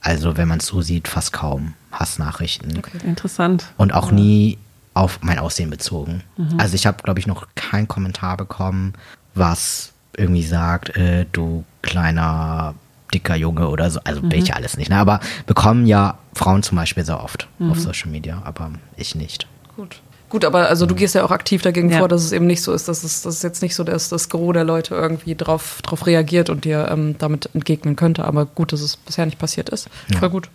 also 0.00 0.36
wenn 0.36 0.48
man 0.48 0.58
es 0.58 0.66
so 0.66 0.82
sieht, 0.82 1.08
fast 1.08 1.32
kaum 1.32 1.74
Hassnachrichten. 1.90 2.76
Okay. 2.78 2.98
Interessant. 3.04 3.66
Und 3.76 3.94
auch 3.94 4.08
ja. 4.08 4.14
nie 4.14 4.58
auf 4.92 5.20
mein 5.22 5.38
Aussehen 5.38 5.70
bezogen. 5.70 6.22
Mhm. 6.36 6.58
Also 6.58 6.74
ich 6.74 6.86
habe, 6.86 7.02
glaube 7.02 7.18
ich, 7.20 7.26
noch 7.26 7.48
keinen 7.54 7.88
Kommentar 7.88 8.36
bekommen, 8.36 8.92
was 9.34 9.93
irgendwie 10.16 10.42
sagt, 10.42 10.96
äh, 10.96 11.26
du 11.32 11.64
kleiner, 11.82 12.74
dicker 13.12 13.36
Junge 13.36 13.68
oder 13.68 13.90
so. 13.90 14.00
Also 14.04 14.22
mhm. 14.22 14.30
bin 14.30 14.40
ich 14.40 14.54
alles 14.54 14.76
nicht. 14.76 14.90
Ne? 14.90 14.96
Aber 14.96 15.20
bekommen 15.46 15.86
ja 15.86 16.18
Frauen 16.34 16.62
zum 16.62 16.76
Beispiel 16.76 17.04
sehr 17.04 17.22
oft 17.22 17.48
mhm. 17.58 17.70
auf 17.70 17.80
Social 17.80 18.10
Media, 18.10 18.42
aber 18.44 18.72
ich 18.96 19.14
nicht. 19.14 19.46
Gut. 19.76 20.00
Gut, 20.34 20.44
aber 20.44 20.68
also 20.68 20.84
du 20.84 20.96
gehst 20.96 21.14
ja 21.14 21.24
auch 21.24 21.30
aktiv 21.30 21.62
dagegen 21.62 21.90
ja. 21.90 21.98
vor, 21.98 22.08
dass 22.08 22.24
es 22.24 22.32
eben 22.32 22.48
nicht 22.48 22.60
so 22.60 22.72
ist, 22.72 22.88
dass 22.88 23.04
es, 23.04 23.22
dass 23.22 23.36
es 23.36 23.42
jetzt 23.42 23.62
nicht 23.62 23.76
so 23.76 23.84
dass 23.84 24.08
das 24.08 24.28
Gros 24.28 24.52
der 24.52 24.64
Leute 24.64 24.94
irgendwie 24.94 25.36
drauf, 25.36 25.80
drauf 25.82 26.06
reagiert 26.06 26.50
und 26.50 26.64
dir 26.64 26.88
ähm, 26.90 27.14
damit 27.18 27.50
entgegnen 27.54 27.94
könnte. 27.94 28.24
Aber 28.24 28.44
gut, 28.44 28.72
dass 28.72 28.80
es 28.80 28.96
bisher 28.96 29.26
nicht 29.26 29.38
passiert 29.38 29.68
ist. 29.68 29.88
Ja. 30.08 30.18
Voll 30.18 30.30
gut. 30.30 30.50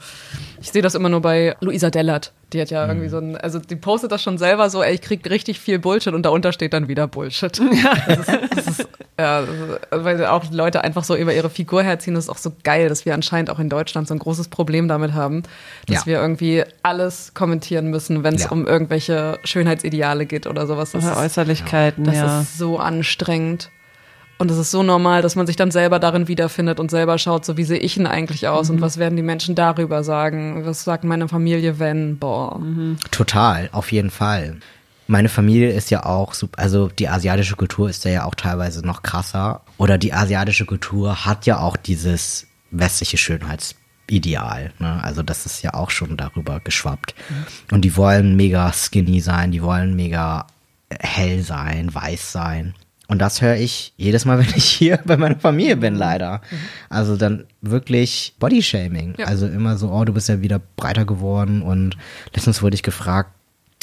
Ich 0.62 0.72
sehe 0.72 0.82
das 0.82 0.96
immer 0.96 1.08
nur 1.08 1.22
bei 1.22 1.56
Luisa 1.62 1.90
Dellert. 1.90 2.34
Die 2.54 2.62
hat 2.62 2.72
ja 2.72 2.84
mhm. 2.84 2.90
irgendwie 2.90 3.10
so 3.10 3.18
ein, 3.18 3.38
also 3.38 3.60
die 3.60 3.76
postet 3.76 4.12
das 4.12 4.24
schon 4.24 4.38
selber 4.38 4.70
so, 4.70 4.82
ey, 4.82 4.96
ich 4.96 5.02
krieg 5.02 5.28
richtig 5.30 5.60
viel 5.60 5.78
Bullshit 5.78 6.14
und 6.14 6.24
darunter 6.24 6.52
steht 6.52 6.74
dann 6.74 6.88
wieder 6.88 7.08
Bullshit. 7.08 7.60
Ja. 7.72 7.94
Das 8.08 8.18
ist, 8.20 8.40
das 8.56 8.68
ist, 8.68 8.88
ja, 9.18 9.44
weil 9.92 10.26
auch 10.26 10.52
Leute 10.52 10.84
einfach 10.84 11.04
so 11.04 11.16
über 11.16 11.34
ihre 11.34 11.50
Figur 11.50 11.84
herziehen, 11.84 12.16
das 12.16 12.26
ist 12.26 12.30
auch 12.30 12.38
so 12.38 12.52
geil, 12.64 12.90
dass 12.90 13.06
wir 13.06 13.14
anscheinend 13.14 13.50
auch 13.50 13.60
in 13.60 13.70
Deutschland 13.70 14.08
so 14.08 14.14
ein 14.14 14.20
großes 14.20 14.48
Problem 14.48 14.88
damit 14.88 15.14
haben, 15.14 15.44
dass 15.88 16.00
ja. 16.00 16.06
wir 16.06 16.22
irgendwie 16.22 16.64
alles 16.84 17.34
kommentieren 17.34 17.88
müssen, 17.88 18.24
wenn 18.24 18.36
es 18.36 18.46
ja. 18.46 18.52
um 18.52 18.66
irgendwelche 18.66 19.38
Schönheitsideale 19.44 20.26
geht 20.26 20.48
oder 20.48 20.68
sowas. 20.68 20.92
Das 20.92 21.06
oder 21.06 21.18
Äußerlichkeiten. 21.18 22.06
Das 22.06 22.42
ist 22.42 22.58
so 22.58 22.80
anstrengend. 22.80 23.70
Und 24.40 24.50
es 24.50 24.58
ist 24.58 24.72
so 24.72 24.84
normal, 24.84 25.22
dass 25.22 25.36
man 25.36 25.46
sich 25.46 25.58
dann 25.58 25.70
selber 25.70 26.00
darin 26.00 26.30
wiederfindet 26.30 26.80
und 26.80 26.90
selber 26.90 27.18
schaut, 27.18 27.44
so 27.44 27.58
wie 27.58 27.66
sehe 27.66 27.78
ich 27.78 27.96
denn 27.96 28.08
eigentlich 28.08 28.48
aus 28.48 28.70
mhm. 28.70 28.76
und 28.76 28.82
was 28.82 28.98
werden 28.98 29.18
die 29.18 29.22
Menschen 29.22 29.54
darüber 29.54 30.02
sagen? 30.02 30.66
Was 30.66 30.86
sagt 30.86 31.04
meine 31.04 31.28
Familie, 31.28 31.78
wenn? 31.78 32.18
Boah. 32.18 32.58
Mhm. 32.58 32.98
Total, 33.12 33.68
auf 33.74 33.92
jeden 33.92 34.10
Fall. 34.10 34.56
Meine 35.08 35.28
Familie 35.28 35.72
ist 35.72 35.92
ja 35.92 36.06
auch, 36.06 36.34
also 36.56 36.88
die 36.88 37.10
asiatische 37.10 37.58
Kultur 37.58 37.90
ist 37.90 38.06
ja 38.06 38.24
auch 38.24 38.36
teilweise 38.36 38.86
noch 38.86 39.04
krasser. 39.04 39.62
Oder 39.78 39.98
die 39.98 40.14
asiatische 40.14 40.66
Kultur 40.66 41.26
hat 41.26 41.46
ja 41.46 41.60
auch 41.60 41.76
dieses 41.76 42.48
westliche 42.72 43.18
Schönheitsideal. 43.18 44.72
Ne? 44.80 45.04
Also 45.04 45.22
das 45.22 45.46
ist 45.48 45.64
ja 45.64 45.74
auch 45.74 45.90
schon 45.90 46.16
darüber 46.16 46.62
geschwappt. 46.62 47.14
Mhm. 47.30 47.76
Und 47.76 47.82
die 47.82 47.98
wollen 47.98 48.38
mega 48.38 48.72
skinny 48.72 49.20
sein, 49.20 49.52
die 49.52 49.62
wollen 49.62 49.98
mega 49.98 50.48
hell 50.98 51.42
sein, 51.44 51.94
weiß 51.94 52.32
sein. 52.32 52.74
Und 53.10 53.20
das 53.20 53.42
höre 53.42 53.56
ich 53.56 53.92
jedes 53.98 54.24
Mal, 54.24 54.40
wenn 54.40 54.54
ich 54.56 54.66
hier 54.66 55.00
bei 55.04 55.18
meiner 55.18 55.38
Familie 55.38 55.76
bin, 55.76 55.96
leider. 55.96 56.42
Mhm. 56.50 56.58
Also 56.90 57.18
dann 57.18 57.46
wirklich 57.62 58.36
Bodyshaming. 58.40 59.16
Ja. 59.18 59.26
Also 59.26 59.48
immer 59.48 59.78
so, 59.78 59.92
oh, 59.92 60.06
du 60.06 60.14
bist 60.14 60.30
ja 60.30 60.42
wieder 60.42 60.62
breiter 60.78 61.06
geworden. 61.06 61.62
Und 61.62 61.98
letztens 62.34 62.62
wurde 62.62 62.76
ich 62.76 62.84
gefragt, 62.84 63.32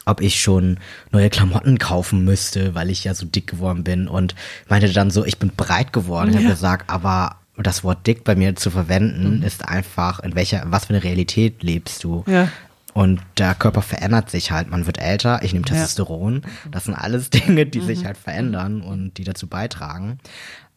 ob 0.06 0.20
ich 0.20 0.40
schon 0.40 0.78
neue 1.10 1.28
Klamotten 1.28 1.78
kaufen 1.78 2.24
müsste, 2.24 2.76
weil 2.76 2.90
ich 2.90 3.02
ja 3.02 3.14
so 3.14 3.26
dick 3.26 3.48
geworden 3.48 3.82
bin. 3.82 4.06
Und 4.06 4.36
meinte 4.68 4.90
dann 4.92 5.10
so, 5.10 5.24
ich 5.26 5.38
bin 5.38 5.50
breit 5.50 5.92
geworden. 5.92 6.32
Ja. 6.32 6.38
Ich 6.38 6.44
habe 6.44 6.54
gesagt, 6.54 6.88
aber 6.88 7.36
das 7.58 7.82
Wort 7.82 8.06
dick 8.06 8.22
bei 8.22 8.36
mir 8.36 8.54
zu 8.54 8.70
verwenden, 8.70 9.38
mhm. 9.38 9.42
ist 9.42 9.66
einfach, 9.66 10.20
in 10.20 10.36
welcher, 10.36 10.62
was 10.66 10.86
für 10.86 10.94
eine 10.94 11.02
Realität 11.02 11.62
lebst 11.62 12.04
du? 12.04 12.22
Ja. 12.28 12.48
Und 12.96 13.20
der 13.36 13.54
Körper 13.54 13.82
verändert 13.82 14.30
sich 14.30 14.52
halt. 14.52 14.70
Man 14.70 14.86
wird 14.86 14.96
älter, 14.96 15.42
ich 15.42 15.52
nehme 15.52 15.66
Testosteron. 15.66 16.40
Das 16.70 16.84
sind 16.84 16.94
alles 16.94 17.28
Dinge, 17.30 17.66
die 17.66 17.80
mhm. 17.80 17.84
sich 17.84 18.06
halt 18.06 18.16
verändern 18.16 18.80
und 18.80 19.18
die 19.18 19.24
dazu 19.24 19.48
beitragen. 19.48 20.18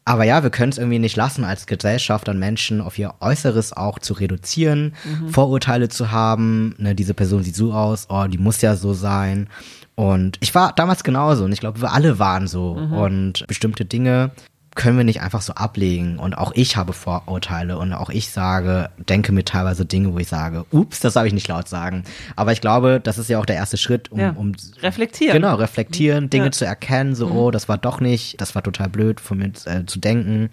Aber 0.03 0.25
ja, 0.25 0.43
wir 0.43 0.49
können 0.49 0.69
es 0.69 0.77
irgendwie 0.77 0.99
nicht 0.99 1.15
lassen, 1.15 1.45
als 1.45 1.65
Gesellschaft 1.65 2.27
an 2.27 2.37
Menschen 2.37 2.81
auf 2.81 2.99
ihr 2.99 3.13
Äußeres 3.21 3.71
auch 3.71 3.99
zu 3.99 4.11
reduzieren, 4.11 4.95
mhm. 5.05 5.29
Vorurteile 5.29 5.87
zu 5.87 6.11
haben. 6.11 6.75
Ne, 6.77 6.93
diese 6.93 7.13
Person 7.13 7.41
sieht 7.41 7.55
so 7.55 7.71
aus, 7.71 8.07
oh, 8.09 8.25
die 8.27 8.37
muss 8.37 8.59
ja 8.59 8.75
so 8.75 8.93
sein. 8.93 9.47
Und 9.95 10.35
ich 10.41 10.53
war 10.53 10.73
damals 10.73 11.05
genauso 11.05 11.45
und 11.45 11.53
ich 11.53 11.61
glaube, 11.61 11.79
wir 11.79 11.93
alle 11.93 12.19
waren 12.19 12.47
so. 12.47 12.75
Mhm. 12.75 12.93
Und 12.95 13.47
bestimmte 13.47 13.85
Dinge 13.85 14.31
können 14.79 14.95
wir 14.95 15.03
nicht 15.03 15.21
einfach 15.21 15.41
so 15.41 15.53
ablegen. 15.55 16.19
Und 16.19 16.37
auch 16.37 16.53
ich 16.55 16.77
habe 16.77 16.93
Vorurteile 16.93 17.77
und 17.77 17.91
auch 17.91 18.09
ich 18.09 18.29
sage, 18.29 18.89
denke 18.97 19.33
mir 19.33 19.43
teilweise 19.43 19.85
Dinge, 19.85 20.13
wo 20.13 20.19
ich 20.19 20.29
sage, 20.29 20.65
ups, 20.71 21.01
das 21.01 21.15
darf 21.15 21.25
ich 21.25 21.33
nicht 21.33 21.49
laut 21.49 21.67
sagen. 21.67 22.05
Aber 22.37 22.53
ich 22.53 22.61
glaube, 22.61 23.01
das 23.03 23.17
ist 23.17 23.29
ja 23.29 23.39
auch 23.39 23.45
der 23.45 23.57
erste 23.57 23.75
Schritt, 23.75 24.09
um, 24.09 24.19
ja. 24.21 24.29
um 24.29 24.53
reflektieren. 24.81 25.33
Genau, 25.33 25.55
reflektieren, 25.55 26.29
Dinge 26.29 26.45
ja. 26.45 26.51
zu 26.51 26.65
erkennen, 26.65 27.13
so, 27.13 27.27
mhm. 27.27 27.35
oh, 27.35 27.51
das 27.51 27.67
war 27.67 27.77
doch 27.77 27.99
nicht, 27.99 28.39
das 28.39 28.55
war 28.55 28.63
total 28.63 28.87
blöd 28.87 29.19
von 29.19 29.39
mir 29.39 29.51
äh, 29.65 29.85
zu 29.85 29.99
denken. 29.99 30.49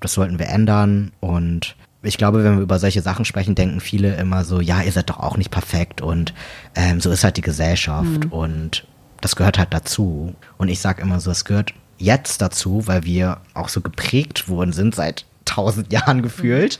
Das 0.00 0.12
sollten 0.12 0.38
wir 0.38 0.48
ändern 0.48 1.12
und 1.20 1.74
ich 2.02 2.18
glaube, 2.18 2.44
wenn 2.44 2.56
wir 2.56 2.62
über 2.62 2.78
solche 2.78 3.00
Sachen 3.00 3.24
sprechen, 3.24 3.54
denken 3.54 3.80
viele 3.80 4.14
immer 4.16 4.44
so, 4.44 4.60
ja, 4.60 4.82
ihr 4.82 4.92
seid 4.92 5.08
doch 5.08 5.20
auch 5.20 5.38
nicht 5.38 5.50
perfekt 5.50 6.02
und 6.02 6.34
ähm, 6.74 7.00
so 7.00 7.10
ist 7.10 7.24
halt 7.24 7.38
die 7.38 7.42
Gesellschaft 7.42 8.26
mhm. 8.26 8.30
und 8.30 8.86
das 9.22 9.36
gehört 9.36 9.58
halt 9.58 9.72
dazu. 9.72 10.34
Und 10.58 10.68
ich 10.68 10.80
sage 10.80 11.00
immer 11.00 11.20
so, 11.20 11.30
es 11.30 11.46
gehört 11.46 11.72
jetzt 12.00 12.42
dazu, 12.42 12.86
weil 12.86 13.04
wir 13.04 13.38
auch 13.54 13.68
so 13.68 13.80
geprägt 13.80 14.48
worden 14.48 14.72
sind 14.72 14.94
seit 14.94 15.24
tausend 15.44 15.92
Jahren 15.92 16.22
gefühlt. 16.22 16.78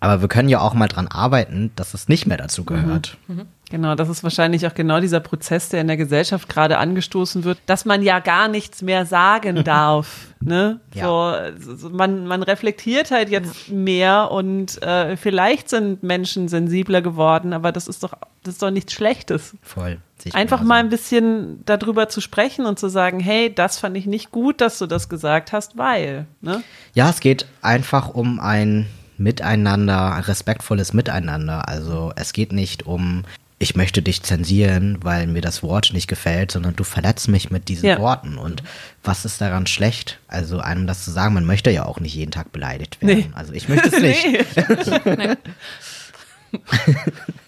Aber 0.00 0.20
wir 0.20 0.28
können 0.28 0.48
ja 0.48 0.60
auch 0.60 0.74
mal 0.74 0.88
dran 0.88 1.08
arbeiten, 1.08 1.70
dass 1.76 1.94
es 1.94 2.08
nicht 2.08 2.26
mehr 2.26 2.38
dazu 2.38 2.64
gehört. 2.64 3.18
Mhm. 3.28 3.36
Mhm. 3.36 3.46
Genau, 3.72 3.94
das 3.94 4.10
ist 4.10 4.22
wahrscheinlich 4.22 4.66
auch 4.66 4.74
genau 4.74 5.00
dieser 5.00 5.20
Prozess, 5.20 5.70
der 5.70 5.80
in 5.80 5.86
der 5.86 5.96
Gesellschaft 5.96 6.46
gerade 6.50 6.76
angestoßen 6.76 7.42
wird, 7.42 7.56
dass 7.64 7.86
man 7.86 8.02
ja 8.02 8.18
gar 8.18 8.46
nichts 8.46 8.82
mehr 8.82 9.06
sagen 9.06 9.64
darf. 9.64 10.34
ne? 10.40 10.78
Ja. 10.92 11.52
So, 11.58 11.88
man, 11.88 12.26
man 12.26 12.42
reflektiert 12.42 13.10
halt 13.10 13.30
jetzt 13.30 13.70
mehr 13.70 14.30
und 14.30 14.82
äh, 14.82 15.16
vielleicht 15.16 15.70
sind 15.70 16.02
Menschen 16.02 16.48
sensibler 16.48 17.00
geworden, 17.00 17.54
aber 17.54 17.72
das 17.72 17.88
ist 17.88 18.02
doch, 18.02 18.12
das 18.42 18.56
ist 18.56 18.62
doch 18.62 18.70
nichts 18.70 18.92
Schlechtes. 18.92 19.56
Voll. 19.62 19.96
Einfach 20.34 20.62
mal 20.62 20.80
ein 20.80 20.90
bisschen 20.90 21.62
darüber 21.64 22.10
zu 22.10 22.20
sprechen 22.20 22.66
und 22.66 22.78
zu 22.78 22.90
sagen, 22.90 23.20
hey, 23.20 23.54
das 23.54 23.78
fand 23.78 23.96
ich 23.96 24.04
nicht 24.04 24.30
gut, 24.30 24.60
dass 24.60 24.78
du 24.78 24.86
das 24.86 25.08
gesagt 25.08 25.52
hast, 25.52 25.78
weil. 25.78 26.26
Ne? 26.42 26.62
Ja, 26.92 27.08
es 27.08 27.20
geht 27.20 27.46
einfach 27.62 28.10
um 28.10 28.38
ein 28.38 28.86
Miteinander, 29.16 30.12
ein 30.12 30.22
respektvolles 30.24 30.92
Miteinander. 30.92 31.68
Also 31.68 32.12
es 32.16 32.34
geht 32.34 32.52
nicht 32.52 32.86
um 32.86 33.24
ich 33.62 33.76
möchte 33.76 34.02
dich 34.02 34.24
zensieren, 34.24 34.98
weil 35.02 35.28
mir 35.28 35.40
das 35.40 35.62
Wort 35.62 35.92
nicht 35.92 36.08
gefällt, 36.08 36.50
sondern 36.50 36.74
du 36.74 36.82
verletzt 36.82 37.28
mich 37.28 37.50
mit 37.50 37.68
diesen 37.68 37.88
ja. 37.88 37.98
Worten. 38.00 38.36
Und 38.36 38.64
was 39.04 39.24
ist 39.24 39.40
daran 39.40 39.68
schlecht? 39.68 40.18
Also 40.26 40.58
einem 40.58 40.88
das 40.88 41.04
zu 41.04 41.12
sagen, 41.12 41.34
man 41.34 41.46
möchte 41.46 41.70
ja 41.70 41.84
auch 41.84 42.00
nicht 42.00 42.14
jeden 42.14 42.32
Tag 42.32 42.50
beleidigt 42.50 43.00
werden. 43.00 43.18
Nee. 43.18 43.30
Also 43.34 43.52
ich 43.52 43.68
möchte 43.68 43.88
es 43.88 44.00
nicht. 44.02 44.26
nee. 45.06 45.36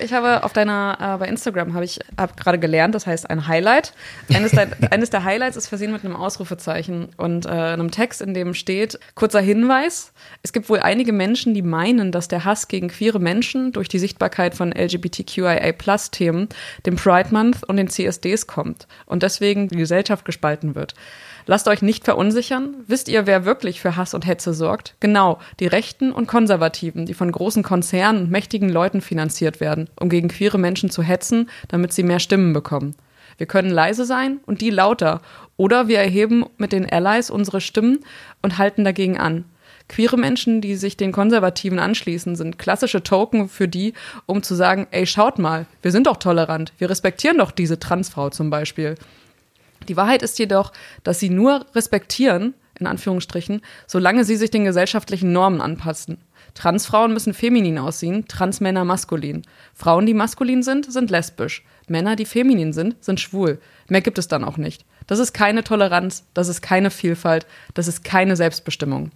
Ich 0.00 0.12
habe 0.12 0.44
auf 0.44 0.52
deiner, 0.52 0.98
äh, 1.00 1.18
bei 1.18 1.28
Instagram 1.28 1.74
habe 1.74 1.84
ich 1.84 1.98
hab 2.16 2.36
gerade 2.36 2.58
gelernt, 2.58 2.94
das 2.94 3.06
heißt 3.06 3.28
ein 3.30 3.46
Highlight. 3.46 3.92
Eines 4.32 4.52
der, 4.52 4.68
eines 4.90 5.10
der 5.10 5.24
Highlights 5.24 5.56
ist 5.56 5.68
versehen 5.68 5.92
mit 5.92 6.04
einem 6.04 6.16
Ausrufezeichen 6.16 7.08
und 7.16 7.46
äh, 7.46 7.48
einem 7.48 7.90
Text, 7.90 8.20
in 8.20 8.34
dem 8.34 8.54
steht, 8.54 8.98
kurzer 9.14 9.40
Hinweis, 9.40 10.12
es 10.42 10.52
gibt 10.52 10.68
wohl 10.68 10.80
einige 10.80 11.12
Menschen, 11.12 11.54
die 11.54 11.62
meinen, 11.62 12.12
dass 12.12 12.28
der 12.28 12.44
Hass 12.44 12.68
gegen 12.68 12.88
queere 12.88 13.18
Menschen 13.18 13.72
durch 13.72 13.88
die 13.88 13.98
Sichtbarkeit 13.98 14.54
von 14.54 14.72
LGBTQIA-Plus-Themen, 14.72 16.48
dem 16.86 16.96
Pride 16.96 17.28
Month 17.32 17.64
und 17.64 17.76
den 17.76 17.88
CSDs 17.88 18.46
kommt 18.46 18.86
und 19.06 19.22
deswegen 19.22 19.68
die 19.68 19.76
Gesellschaft 19.76 20.24
gespalten 20.24 20.74
wird. 20.74 20.94
Lasst 21.50 21.66
euch 21.66 21.80
nicht 21.80 22.04
verunsichern. 22.04 22.74
Wisst 22.86 23.08
ihr, 23.08 23.26
wer 23.26 23.46
wirklich 23.46 23.80
für 23.80 23.96
Hass 23.96 24.12
und 24.12 24.26
Hetze 24.26 24.52
sorgt? 24.52 24.94
Genau, 25.00 25.38
die 25.60 25.66
Rechten 25.66 26.12
und 26.12 26.26
Konservativen, 26.26 27.06
die 27.06 27.14
von 27.14 27.32
großen 27.32 27.62
Konzernen 27.62 28.24
und 28.24 28.30
mächtigen 28.30 28.68
Leuten 28.68 29.00
finanziert 29.00 29.58
werden, 29.58 29.88
um 29.98 30.10
gegen 30.10 30.28
queere 30.28 30.58
Menschen 30.58 30.90
zu 30.90 31.02
hetzen, 31.02 31.48
damit 31.68 31.94
sie 31.94 32.02
mehr 32.02 32.20
Stimmen 32.20 32.52
bekommen. 32.52 32.96
Wir 33.38 33.46
können 33.46 33.70
leise 33.70 34.04
sein 34.04 34.40
und 34.44 34.60
die 34.60 34.68
lauter. 34.68 35.22
Oder 35.56 35.88
wir 35.88 36.00
erheben 36.00 36.44
mit 36.58 36.72
den 36.72 36.86
Allies 36.86 37.30
unsere 37.30 37.62
Stimmen 37.62 38.00
und 38.42 38.58
halten 38.58 38.84
dagegen 38.84 39.18
an. 39.18 39.46
Queere 39.88 40.18
Menschen, 40.18 40.60
die 40.60 40.76
sich 40.76 40.98
den 40.98 41.12
Konservativen 41.12 41.78
anschließen, 41.78 42.36
sind 42.36 42.58
klassische 42.58 43.02
Token 43.02 43.48
für 43.48 43.68
die, 43.68 43.94
um 44.26 44.42
zu 44.42 44.54
sagen, 44.54 44.86
ey, 44.90 45.06
schaut 45.06 45.38
mal, 45.38 45.64
wir 45.80 45.92
sind 45.92 46.08
doch 46.08 46.18
tolerant, 46.18 46.74
wir 46.76 46.90
respektieren 46.90 47.38
doch 47.38 47.52
diese 47.52 47.78
Transfrau 47.78 48.28
zum 48.28 48.50
Beispiel. 48.50 48.96
Die 49.86 49.96
Wahrheit 49.96 50.22
ist 50.22 50.38
jedoch, 50.38 50.72
dass 51.04 51.20
sie 51.20 51.30
nur 51.30 51.66
respektieren, 51.74 52.54
in 52.78 52.86
Anführungsstrichen, 52.86 53.60
solange 53.86 54.24
sie 54.24 54.36
sich 54.36 54.50
den 54.50 54.64
gesellschaftlichen 54.64 55.32
Normen 55.32 55.60
anpassen. 55.60 56.18
Transfrauen 56.54 57.12
müssen 57.12 57.34
feminin 57.34 57.78
aussehen, 57.78 58.26
Transmänner 58.26 58.84
maskulin. 58.84 59.42
Frauen, 59.74 60.06
die 60.06 60.14
maskulin 60.14 60.62
sind, 60.62 60.90
sind 60.90 61.10
lesbisch. 61.10 61.64
Männer, 61.86 62.16
die 62.16 62.24
feminin 62.24 62.72
sind, 62.72 62.96
sind 63.02 63.20
schwul. 63.20 63.60
Mehr 63.88 64.00
gibt 64.00 64.18
es 64.18 64.28
dann 64.28 64.44
auch 64.44 64.56
nicht. 64.56 64.84
Das 65.06 65.18
ist 65.18 65.32
keine 65.32 65.64
Toleranz, 65.64 66.24
das 66.34 66.48
ist 66.48 66.60
keine 66.60 66.90
Vielfalt, 66.90 67.46
das 67.74 67.88
ist 67.88 68.04
keine 68.04 68.36
Selbstbestimmung. 68.36 69.10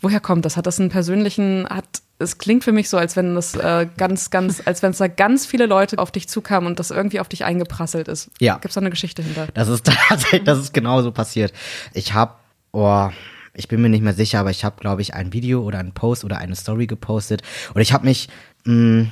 Woher 0.00 0.20
kommt 0.20 0.44
das? 0.44 0.56
Hat 0.56 0.66
das 0.66 0.80
einen 0.80 0.90
persönlichen, 0.90 1.66
hat 1.68 2.01
es 2.18 2.38
klingt 2.38 2.64
für 2.64 2.72
mich 2.72 2.88
so, 2.88 2.96
als 2.96 3.16
wenn 3.16 3.34
das 3.34 3.54
äh, 3.54 3.88
ganz, 3.96 4.30
ganz, 4.30 4.62
als 4.64 4.82
wenn 4.82 4.92
es 4.92 4.98
da 4.98 5.08
ganz 5.08 5.46
viele 5.46 5.66
Leute 5.66 5.98
auf 5.98 6.10
dich 6.10 6.28
zukamen 6.28 6.66
und 6.68 6.78
das 6.78 6.90
irgendwie 6.90 7.20
auf 7.20 7.28
dich 7.28 7.44
eingeprasselt 7.44 8.08
ist. 8.08 8.30
Ja. 8.38 8.54
Gibt 8.54 8.66
es 8.68 8.74
da 8.74 8.80
eine 8.80 8.90
Geschichte 8.90 9.22
hinter? 9.22 9.48
Das 9.54 9.68
ist 9.68 9.84
tatsächlich, 10.08 10.44
das 10.44 10.58
ist 10.58 10.72
genauso 10.72 11.12
passiert. 11.12 11.52
Ich 11.94 12.14
habe, 12.14 12.34
oh, 12.72 13.08
ich 13.54 13.68
bin 13.68 13.82
mir 13.82 13.88
nicht 13.88 14.02
mehr 14.02 14.14
sicher, 14.14 14.40
aber 14.40 14.50
ich 14.50 14.64
habe, 14.64 14.76
glaube 14.80 15.02
ich, 15.02 15.14
ein 15.14 15.32
Video 15.32 15.62
oder 15.62 15.78
einen 15.78 15.92
Post 15.92 16.24
oder 16.24 16.38
eine 16.38 16.56
Story 16.56 16.86
gepostet 16.86 17.42
und 17.74 17.80
ich 17.80 17.92
habe 17.92 18.06
mich, 18.06 18.28
mh, 18.64 18.74
mm, 18.74 19.10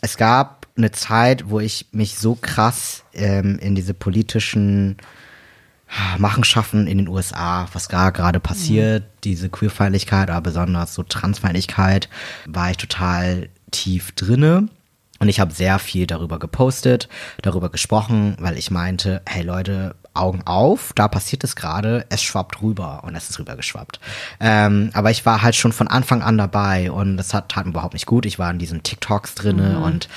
es 0.00 0.16
gab 0.16 0.66
eine 0.76 0.90
Zeit, 0.90 1.48
wo 1.48 1.60
ich 1.60 1.86
mich 1.92 2.18
so 2.18 2.34
krass 2.34 3.04
ähm, 3.14 3.58
in 3.60 3.74
diese 3.74 3.94
politischen 3.94 4.96
Machenschaften 6.18 6.86
in 6.86 6.98
den 6.98 7.08
USA, 7.08 7.68
was 7.72 7.88
da 7.88 8.10
gerade 8.10 8.40
passiert, 8.40 9.04
mhm. 9.04 9.08
diese 9.24 9.48
Queerfeindlichkeit, 9.48 10.30
aber 10.30 10.40
besonders 10.40 10.94
so 10.94 11.02
Transfeindlichkeit, 11.02 12.08
war 12.46 12.70
ich 12.70 12.76
total 12.76 13.48
tief 13.70 14.12
drinne. 14.12 14.68
Und 15.20 15.28
ich 15.28 15.40
habe 15.40 15.54
sehr 15.54 15.78
viel 15.78 16.06
darüber 16.06 16.38
gepostet, 16.38 17.08
darüber 17.40 17.70
gesprochen, 17.70 18.36
weil 18.40 18.58
ich 18.58 18.70
meinte, 18.70 19.22
hey 19.26 19.42
Leute, 19.42 19.94
Augen 20.12 20.42
auf, 20.44 20.92
da 20.94 21.08
passiert 21.08 21.42
es 21.44 21.56
gerade, 21.56 22.06
es 22.08 22.22
schwappt 22.22 22.62
rüber 22.62 23.02
und 23.04 23.16
es 23.16 23.30
ist 23.30 23.38
rübergeschwappt. 23.38 24.00
Ähm, 24.38 24.90
aber 24.92 25.10
ich 25.10 25.26
war 25.26 25.42
halt 25.42 25.56
schon 25.56 25.72
von 25.72 25.88
Anfang 25.88 26.22
an 26.22 26.38
dabei 26.38 26.90
und 26.90 27.16
das 27.16 27.34
hat, 27.34 27.48
tat 27.48 27.64
mir 27.66 27.72
überhaupt 27.72 27.94
nicht 27.94 28.06
gut. 28.06 28.26
Ich 28.26 28.38
war 28.38 28.50
in 28.50 28.58
diesen 28.58 28.82
TikToks 28.82 29.34
drinne 29.34 29.76
mhm. 29.78 29.82
und 29.82 30.08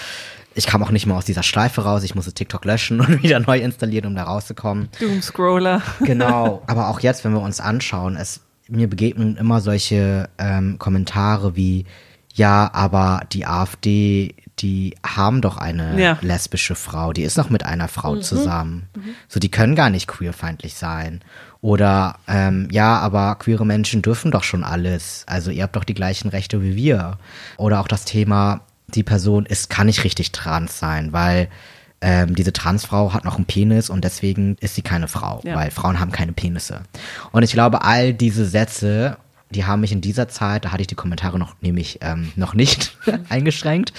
ich 0.57 0.65
kam 0.65 0.83
auch 0.83 0.89
nicht 0.89 1.05
mehr 1.05 1.15
aus 1.15 1.25
dieser 1.25 1.43
Schleife 1.43 1.81
raus. 1.81 2.03
Ich 2.03 2.15
musste 2.15 2.33
TikTok 2.33 2.65
löschen 2.65 2.99
und 3.01 3.21
wieder 3.23 3.39
neu 3.39 3.59
installieren, 3.59 4.07
um 4.07 4.15
da 4.15 4.23
rauszukommen. 4.23 4.89
Doomscroller. 4.99 5.81
Genau. 5.99 6.63
Aber 6.67 6.89
auch 6.89 6.99
jetzt, 6.99 7.23
wenn 7.23 7.33
wir 7.33 7.41
uns 7.41 7.59
anschauen, 7.59 8.15
es, 8.15 8.41
mir 8.67 8.89
begegnen 8.89 9.37
immer 9.37 9.61
solche 9.61 10.29
ähm, 10.37 10.79
Kommentare 10.79 11.55
wie, 11.55 11.85
ja, 12.33 12.69
aber 12.73 13.21
die 13.33 13.45
AfD, 13.45 14.35
die 14.59 14.95
haben 15.05 15.41
doch 15.41 15.57
eine 15.57 15.99
ja. 15.99 16.17
lesbische 16.21 16.75
Frau, 16.75 17.13
die 17.13 17.23
ist 17.23 17.37
noch 17.37 17.49
mit 17.49 17.65
einer 17.65 17.87
Frau 17.87 18.15
mhm. 18.15 18.21
zusammen. 18.21 18.89
Mhm. 18.95 19.01
So, 19.27 19.39
die 19.39 19.51
können 19.51 19.75
gar 19.75 19.89
nicht 19.89 20.07
queerfeindlich 20.07 20.75
sein. 20.75 21.21
Oder 21.61 22.17
ähm, 22.27 22.67
ja, 22.71 22.97
aber 22.99 23.35
queere 23.35 23.65
Menschen 23.65 24.01
dürfen 24.01 24.31
doch 24.31 24.43
schon 24.43 24.63
alles. 24.63 25.23
Also 25.27 25.51
ihr 25.51 25.63
habt 25.63 25.75
doch 25.75 25.83
die 25.83 25.95
gleichen 25.95 26.29
Rechte 26.29 26.61
wie 26.61 26.75
wir. 26.75 27.17
Oder 27.57 27.81
auch 27.81 27.87
das 27.87 28.05
Thema, 28.05 28.61
die 28.93 29.03
Person 29.03 29.45
ist, 29.45 29.69
kann 29.69 29.87
nicht 29.87 30.03
richtig 30.03 30.31
trans 30.31 30.79
sein, 30.79 31.13
weil 31.13 31.49
ähm, 32.01 32.35
diese 32.35 32.53
Transfrau 32.53 33.13
hat 33.13 33.25
noch 33.25 33.35
einen 33.35 33.45
Penis 33.45 33.89
und 33.89 34.03
deswegen 34.03 34.55
ist 34.59 34.75
sie 34.75 34.81
keine 34.81 35.07
Frau, 35.07 35.41
ja. 35.43 35.55
weil 35.55 35.71
Frauen 35.71 35.99
haben 35.99 36.11
keine 36.11 36.31
Penisse. 36.31 36.83
Und 37.31 37.43
ich 37.43 37.51
glaube, 37.51 37.83
all 37.83 38.13
diese 38.13 38.45
Sätze, 38.45 39.17
die 39.49 39.65
haben 39.65 39.81
mich 39.81 39.91
in 39.91 40.01
dieser 40.01 40.27
Zeit, 40.27 40.65
da 40.65 40.71
hatte 40.71 40.81
ich 40.81 40.87
die 40.87 40.95
Kommentare 40.95 41.39
noch 41.39 41.55
nämlich 41.61 41.99
ähm, 42.01 42.31
noch 42.35 42.53
nicht 42.53 42.97
eingeschränkt, 43.29 43.93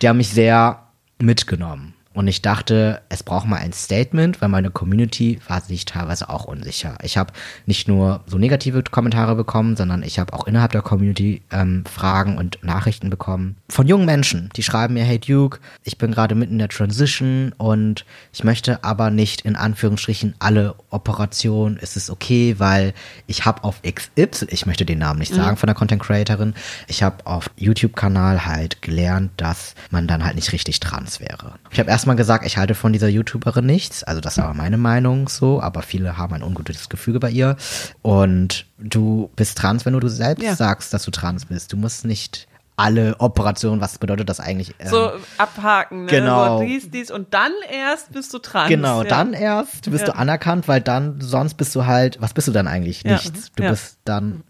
die 0.00 0.08
haben 0.08 0.18
mich 0.18 0.30
sehr 0.30 0.84
mitgenommen. 1.18 1.94
Und 2.20 2.28
ich 2.28 2.42
dachte, 2.42 3.00
es 3.08 3.22
braucht 3.22 3.46
mal 3.46 3.56
ein 3.56 3.72
Statement, 3.72 4.42
weil 4.42 4.50
meine 4.50 4.70
Community 4.70 5.40
war 5.48 5.62
sich 5.62 5.86
teilweise 5.86 6.28
auch 6.28 6.44
unsicher. 6.44 6.98
Ich 7.02 7.16
habe 7.16 7.32
nicht 7.64 7.88
nur 7.88 8.20
so 8.26 8.36
negative 8.36 8.82
Kommentare 8.82 9.34
bekommen, 9.34 9.74
sondern 9.74 10.02
ich 10.02 10.18
habe 10.18 10.34
auch 10.34 10.46
innerhalb 10.46 10.72
der 10.72 10.82
Community 10.82 11.40
ähm, 11.50 11.82
Fragen 11.86 12.36
und 12.36 12.62
Nachrichten 12.62 13.08
bekommen 13.08 13.56
von 13.70 13.86
jungen 13.86 14.04
Menschen, 14.04 14.50
die 14.56 14.62
schreiben 14.62 14.94
mir, 14.94 15.04
hey 15.04 15.18
Duke, 15.18 15.60
ich 15.84 15.96
bin 15.96 16.12
gerade 16.12 16.34
mitten 16.34 16.54
in 16.54 16.58
der 16.58 16.68
Transition 16.68 17.54
und 17.56 18.04
ich 18.32 18.44
möchte 18.44 18.84
aber 18.84 19.10
nicht 19.10 19.42
in 19.42 19.56
Anführungsstrichen 19.56 20.34
alle 20.38 20.74
Operationen. 20.90 21.76
Ist 21.76 21.96
es 21.96 22.10
okay, 22.10 22.56
weil 22.58 22.92
ich 23.26 23.46
habe 23.46 23.64
auf 23.64 23.80
XY, 23.82 24.46
ich 24.48 24.66
möchte 24.66 24.84
den 24.84 24.98
Namen 24.98 25.20
nicht 25.20 25.32
sagen 25.32 25.52
mhm. 25.52 25.56
von 25.56 25.66
der 25.66 25.74
Content 25.74 26.02
Creatorin, 26.02 26.54
ich 26.88 27.02
habe 27.02 27.26
auf 27.26 27.50
YouTube-Kanal 27.56 28.44
halt 28.44 28.82
gelernt, 28.82 29.32
dass 29.36 29.74
man 29.90 30.06
dann 30.06 30.24
halt 30.24 30.34
nicht 30.34 30.52
richtig 30.52 30.80
trans 30.80 31.20
wäre. 31.20 31.54
Ich 31.70 31.78
habe 31.78 31.90
erstmal 31.90 32.09
gesagt, 32.16 32.46
ich 32.46 32.56
halte 32.56 32.74
von 32.74 32.92
dieser 32.92 33.08
YouTuberin 33.08 33.66
nichts. 33.66 34.04
Also 34.04 34.20
das 34.20 34.34
ist 34.34 34.42
aber 34.42 34.54
meine 34.54 34.76
Meinung 34.76 35.28
so, 35.28 35.60
aber 35.60 35.82
viele 35.82 36.16
haben 36.16 36.34
ein 36.34 36.42
ungutes 36.42 36.88
Gefühl 36.88 37.18
bei 37.18 37.30
ihr. 37.30 37.56
Und 38.02 38.66
du 38.78 39.30
bist 39.36 39.58
trans, 39.58 39.86
wenn 39.86 39.92
du, 39.92 40.00
du 40.00 40.08
selbst 40.08 40.42
ja. 40.42 40.56
sagst, 40.56 40.92
dass 40.94 41.04
du 41.04 41.10
trans 41.10 41.46
bist. 41.46 41.72
Du 41.72 41.76
musst 41.76 42.04
nicht 42.04 42.48
alle 42.76 43.16
Operationen, 43.18 43.80
was 43.80 43.98
bedeutet 43.98 44.28
das 44.28 44.40
eigentlich? 44.40 44.74
Ähm, 44.78 44.88
so 44.88 45.12
abhaken, 45.36 46.06
ne? 46.06 46.10
Genau. 46.10 46.58
So 46.58 46.64
dies, 46.64 46.90
dies 46.90 47.10
und 47.10 47.34
dann 47.34 47.52
erst 47.70 48.12
bist 48.12 48.32
du 48.32 48.38
trans. 48.38 48.68
Genau, 48.68 49.02
ja. 49.02 49.08
dann 49.08 49.34
erst 49.34 49.90
bist 49.90 50.06
ja. 50.06 50.12
du 50.12 50.16
anerkannt, 50.16 50.66
weil 50.66 50.80
dann, 50.80 51.20
sonst 51.20 51.54
bist 51.54 51.74
du 51.74 51.84
halt, 51.84 52.20
was 52.20 52.32
bist 52.32 52.48
du 52.48 52.52
dann 52.52 52.66
eigentlich? 52.66 53.04
Nichts. 53.04 53.52
Du 53.54 53.64
bist 53.64 53.98
dann 54.04 54.44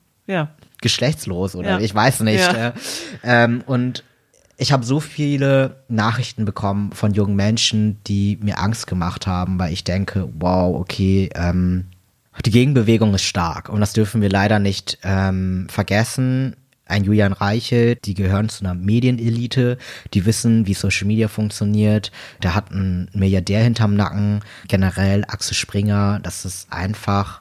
geschlechtslos 0.80 1.54
oder 1.54 1.80
ich 1.80 1.94
weiß 1.94 2.20
nicht. 2.20 2.40
Äh, 2.52 2.72
ähm, 3.22 3.62
und 3.66 4.04
ich 4.60 4.72
habe 4.72 4.84
so 4.84 5.00
viele 5.00 5.82
Nachrichten 5.88 6.44
bekommen 6.44 6.92
von 6.92 7.14
jungen 7.14 7.34
Menschen, 7.34 7.98
die 8.06 8.38
mir 8.42 8.58
Angst 8.58 8.86
gemacht 8.86 9.26
haben, 9.26 9.58
weil 9.58 9.72
ich 9.72 9.84
denke, 9.84 10.28
wow, 10.38 10.78
okay, 10.78 11.30
ähm, 11.34 11.86
die 12.44 12.50
Gegenbewegung 12.50 13.14
ist 13.14 13.24
stark 13.24 13.70
und 13.70 13.80
das 13.80 13.94
dürfen 13.94 14.20
wir 14.20 14.28
leider 14.28 14.58
nicht 14.58 14.98
ähm, 15.02 15.66
vergessen. 15.70 16.56
ein 16.84 17.04
Julian 17.04 17.32
Reiche, 17.32 17.96
die 17.96 18.14
gehören 18.14 18.48
zu 18.48 18.64
einer 18.64 18.74
Medienelite, 18.74 19.78
die 20.12 20.26
wissen, 20.26 20.66
wie 20.66 20.74
Social 20.74 21.06
Media 21.06 21.28
funktioniert. 21.28 22.12
Der 22.42 22.54
hat 22.54 22.70
einen 22.70 23.08
Milliardär 23.14 23.62
hinterm 23.62 23.94
Nacken, 23.94 24.40
generell 24.68 25.24
Axel 25.26 25.54
Springer, 25.54 26.20
das 26.22 26.44
ist 26.44 26.70
einfach 26.70 27.40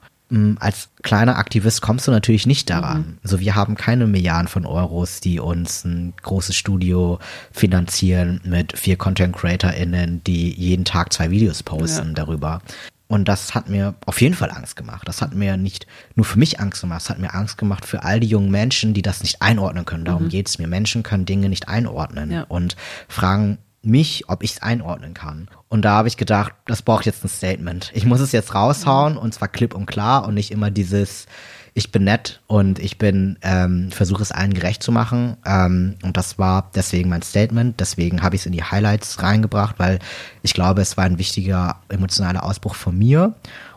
als 0.59 0.89
kleiner 1.01 1.37
Aktivist 1.37 1.81
kommst 1.81 2.07
du 2.07 2.11
natürlich 2.11 2.45
nicht 2.45 2.69
daran. 2.69 2.97
Mhm. 2.99 3.17
Also 3.23 3.39
wir 3.39 3.55
haben 3.55 3.75
keine 3.75 4.05
Milliarden 4.05 4.47
von 4.47 4.65
Euros, 4.65 5.21
die 5.21 5.39
uns 5.39 5.83
ein 5.85 6.13
großes 6.21 6.55
Studio 6.55 7.19
finanzieren 7.51 8.39
mit 8.43 8.77
vier 8.77 8.95
Content 8.95 9.35
CreatorInnen, 9.35 10.23
die 10.23 10.51
jeden 10.51 10.85
Tag 10.85 11.13
zwei 11.13 11.31
Videos 11.31 11.63
posten 11.63 12.09
ja. 12.09 12.13
darüber. 12.13 12.61
Und 13.07 13.27
das 13.27 13.55
hat 13.55 13.69
mir 13.69 13.95
auf 14.05 14.21
jeden 14.21 14.35
Fall 14.35 14.51
Angst 14.51 14.75
gemacht. 14.75 15.07
Das 15.07 15.23
hat 15.23 15.33
mir 15.33 15.57
nicht 15.57 15.87
nur 16.13 16.25
für 16.25 16.37
mich 16.37 16.59
Angst 16.59 16.81
gemacht, 16.81 17.01
es 17.01 17.09
hat 17.09 17.17
mir 17.17 17.33
Angst 17.33 17.57
gemacht 17.57 17.87
für 17.87 18.03
all 18.03 18.19
die 18.19 18.27
jungen 18.27 18.51
Menschen, 18.51 18.93
die 18.93 19.01
das 19.01 19.23
nicht 19.23 19.41
einordnen 19.41 19.85
können. 19.85 20.05
Darum 20.05 20.25
mhm. 20.25 20.29
geht 20.29 20.47
es 20.47 20.59
mir. 20.59 20.67
Menschen 20.67 21.01
können 21.01 21.25
Dinge 21.25 21.49
nicht 21.49 21.67
einordnen 21.67 22.29
ja. 22.29 22.43
und 22.43 22.75
fragen 23.07 23.57
mich, 23.81 24.27
ob 24.27 24.43
ich 24.43 24.51
es 24.51 24.61
einordnen 24.61 25.13
kann. 25.13 25.49
Und 25.69 25.83
da 25.83 25.91
habe 25.91 26.07
ich 26.07 26.17
gedacht, 26.17 26.53
das 26.65 26.81
braucht 26.81 27.05
jetzt 27.05 27.23
ein 27.23 27.29
Statement. 27.29 27.91
Ich 27.93 28.05
muss 28.05 28.19
es 28.19 28.31
jetzt 28.31 28.53
raushauen 28.53 29.17
und 29.17 29.33
zwar 29.33 29.47
klipp 29.47 29.73
und 29.73 29.85
klar 29.85 30.27
und 30.27 30.33
nicht 30.33 30.51
immer 30.51 30.69
dieses, 30.71 31.27
ich 31.73 31.91
bin 31.91 32.03
nett 32.03 32.41
und 32.47 32.79
ich 32.79 32.97
bin, 32.97 33.37
ähm, 33.41 33.91
versuche 33.91 34.21
es 34.21 34.31
allen 34.31 34.53
gerecht 34.53 34.83
zu 34.83 34.91
machen. 34.91 35.37
Ähm, 35.45 35.95
und 36.03 36.17
das 36.17 36.37
war 36.37 36.71
deswegen 36.75 37.09
mein 37.09 37.21
Statement. 37.21 37.79
Deswegen 37.79 38.21
habe 38.21 38.35
ich 38.35 38.41
es 38.41 38.45
in 38.45 38.51
die 38.51 38.63
Highlights 38.63 39.21
reingebracht, 39.21 39.79
weil 39.79 39.99
ich 40.41 40.53
glaube, 40.53 40.81
es 40.81 40.97
war 40.97 41.05
ein 41.05 41.19
wichtiger 41.19 41.77
emotionaler 41.87 42.43
Ausbruch 42.43 42.75
von 42.75 42.97
mir, 42.97 43.35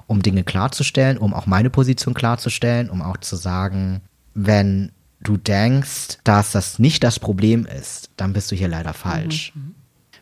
um 0.09 0.23
Dinge 0.23 0.43
klarzustellen, 0.43 1.19
um 1.19 1.33
auch 1.33 1.47
meine 1.47 1.71
Position 1.71 2.15
klarzustellen, 2.15 2.91
um 2.91 3.03
auch 3.03 3.19
zu 3.19 3.37
sagen, 3.37 4.01
wenn 4.35 4.91
du 5.21 5.37
denkst, 5.37 6.19
dass 6.25 6.51
das 6.51 6.79
nicht 6.81 7.05
das 7.05 7.21
Problem 7.21 7.67
ist, 7.67 8.11
dann 8.17 8.33
bist 8.33 8.51
du 8.51 8.57
hier 8.57 8.69
leider 8.69 8.93
falsch. 8.93 9.53
Mhm. 9.55 9.75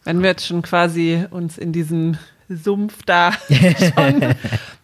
Wenn 0.05 0.23
wir 0.23 0.31
jetzt 0.31 0.47
schon 0.47 0.63
quasi 0.63 1.25
uns 1.31 1.59
in 1.59 1.73
diesem 1.73 2.17
Sumpf 2.51 3.05
da 3.05 3.33
schon 3.95 4.35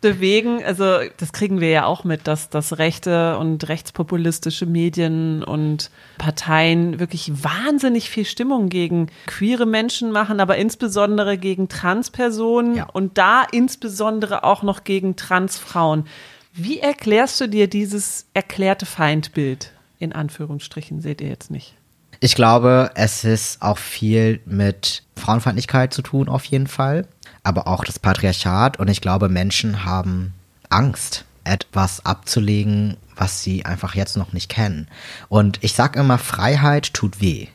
bewegen. 0.00 0.62
Also 0.64 0.98
das 1.16 1.32
kriegen 1.32 1.60
wir 1.60 1.70
ja 1.70 1.84
auch 1.84 2.04
mit, 2.04 2.26
dass, 2.26 2.48
dass 2.48 2.78
rechte 2.78 3.38
und 3.38 3.68
rechtspopulistische 3.68 4.66
Medien 4.66 5.42
und 5.42 5.90
Parteien 6.18 7.00
wirklich 7.00 7.42
wahnsinnig 7.42 8.08
viel 8.08 8.24
Stimmung 8.24 8.68
gegen 8.68 9.08
queere 9.26 9.66
Menschen 9.66 10.12
machen, 10.12 10.38
aber 10.38 10.56
insbesondere 10.56 11.38
gegen 11.38 11.68
Transpersonen 11.68 12.76
ja. 12.76 12.88
und 12.92 13.18
da 13.18 13.44
insbesondere 13.50 14.44
auch 14.44 14.62
noch 14.62 14.84
gegen 14.84 15.16
Transfrauen. 15.16 16.06
Wie 16.52 16.78
erklärst 16.78 17.40
du 17.40 17.48
dir 17.48 17.68
dieses 17.68 18.26
erklärte 18.32 18.86
Feindbild? 18.86 19.72
In 19.98 20.12
Anführungsstrichen 20.12 21.00
seht 21.00 21.20
ihr 21.20 21.28
jetzt 21.28 21.50
nicht. 21.50 21.74
Ich 22.20 22.34
glaube, 22.34 22.90
es 22.94 23.24
ist 23.24 23.62
auch 23.62 23.78
viel 23.78 24.40
mit 24.46 25.02
Frauenfeindlichkeit 25.16 25.92
zu 25.92 26.02
tun, 26.02 26.28
auf 26.28 26.44
jeden 26.44 26.66
Fall. 26.66 27.06
Aber 27.42 27.66
auch 27.68 27.84
das 27.84 27.98
Patriarchat. 27.98 28.78
Und 28.78 28.88
ich 28.88 29.00
glaube, 29.00 29.28
Menschen 29.28 29.84
haben 29.84 30.34
Angst, 30.70 31.24
etwas 31.44 32.04
abzulegen, 32.04 32.96
was 33.14 33.42
sie 33.42 33.64
einfach 33.64 33.94
jetzt 33.94 34.16
noch 34.16 34.32
nicht 34.32 34.48
kennen. 34.48 34.88
Und 35.28 35.58
ich 35.62 35.74
sage 35.74 36.00
immer, 36.00 36.18
Freiheit 36.18 36.92
tut 36.92 37.20
weh. 37.20 37.48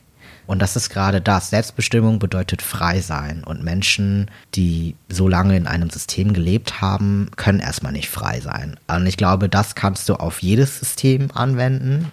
Und 0.47 0.61
das 0.61 0.75
ist 0.75 0.89
gerade 0.89 1.21
das. 1.21 1.49
Selbstbestimmung 1.49 2.19
bedeutet 2.19 2.61
frei 2.61 2.99
sein. 3.01 3.43
Und 3.43 3.63
Menschen, 3.63 4.29
die 4.55 4.95
so 5.07 5.27
lange 5.27 5.55
in 5.55 5.67
einem 5.67 5.89
System 5.89 6.33
gelebt 6.33 6.81
haben, 6.81 7.29
können 7.35 7.59
erstmal 7.59 7.91
nicht 7.91 8.09
frei 8.09 8.41
sein. 8.41 8.77
Und 8.87 9.05
ich 9.05 9.17
glaube, 9.17 9.49
das 9.49 9.75
kannst 9.75 10.09
du 10.09 10.15
auf 10.15 10.41
jedes 10.41 10.79
System 10.79 11.29
anwenden 11.33 12.11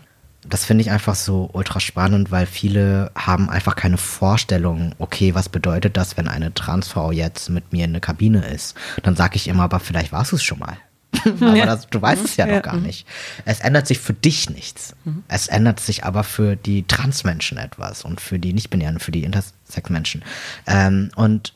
das 0.49 0.65
finde 0.65 0.83
ich 0.83 0.91
einfach 0.91 1.15
so 1.15 1.51
ultra 1.53 1.81
spannend, 1.81 2.31
weil 2.31 2.47
viele 2.47 3.11
haben 3.15 3.51
einfach 3.51 3.77
keine 3.77 3.99
Vorstellung, 3.99 4.95
okay, 4.99 5.35
was 5.35 5.49
bedeutet 5.49 5.97
das, 5.97 6.17
wenn 6.17 6.29
eine 6.29 6.55
Transfrau 6.55 7.13
jetzt 7.13 7.51
mit 7.51 7.73
mir 7.73 7.85
in 7.85 7.93
der 7.93 8.01
Kabine 8.01 8.47
ist? 8.47 8.77
Dann 9.03 9.17
sage 9.17 9.37
ich 9.37 9.49
immer, 9.49 9.65
aber 9.65 9.81
vielleicht 9.81 10.13
warst 10.13 10.33
du 10.33 10.37
es 10.37 10.43
schon 10.43 10.59
mal. 10.59 10.79
aber 11.25 11.57
ja. 11.57 11.67
das, 11.67 11.89
du 11.89 12.01
weißt 12.01 12.25
es 12.25 12.37
ja, 12.37 12.47
ja 12.47 12.57
noch 12.57 12.63
gar 12.63 12.77
mhm. 12.77 12.83
nicht. 12.83 13.07
Es 13.45 13.61
ändert 13.61 13.87
sich 13.87 13.99
für 13.99 14.13
dich 14.13 14.51
nichts. 14.51 14.95
Mhm. 15.05 15.25
Es 15.29 15.49
ändert 15.49 15.81
sich 15.81 16.05
aber 16.05 16.23
für 16.25 16.57
die 16.57 16.87
Transmenschen 16.87 17.59
etwas 17.59 18.05
und 18.05 18.21
für 18.21 18.39
die 18.39 18.53
Nicht-Binären, 18.53 18.99
für 18.99 19.13
die 19.13 19.25
Intersex-Menschen. 19.25 20.23
Ähm, 20.67 21.11
und 21.17 21.55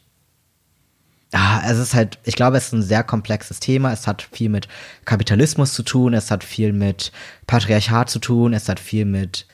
ja, 1.32 1.62
es 1.66 1.78
ist 1.78 1.94
halt, 1.94 2.18
ich 2.24 2.36
glaube, 2.36 2.58
es 2.58 2.66
ist 2.66 2.72
ein 2.72 2.82
sehr 2.82 3.02
komplexes 3.02 3.58
Thema. 3.58 3.92
Es 3.92 4.06
hat 4.06 4.22
viel 4.32 4.50
mit 4.50 4.68
Kapitalismus 5.04 5.72
zu 5.72 5.82
tun, 5.82 6.12
es 6.12 6.30
hat 6.30 6.44
viel 6.44 6.72
mit 6.72 7.10
Patriarchat 7.46 8.10
zu 8.10 8.18
tun, 8.18 8.52
es 8.52 8.68
hat 8.68 8.78
viel 8.78 9.06
mit 9.06 9.46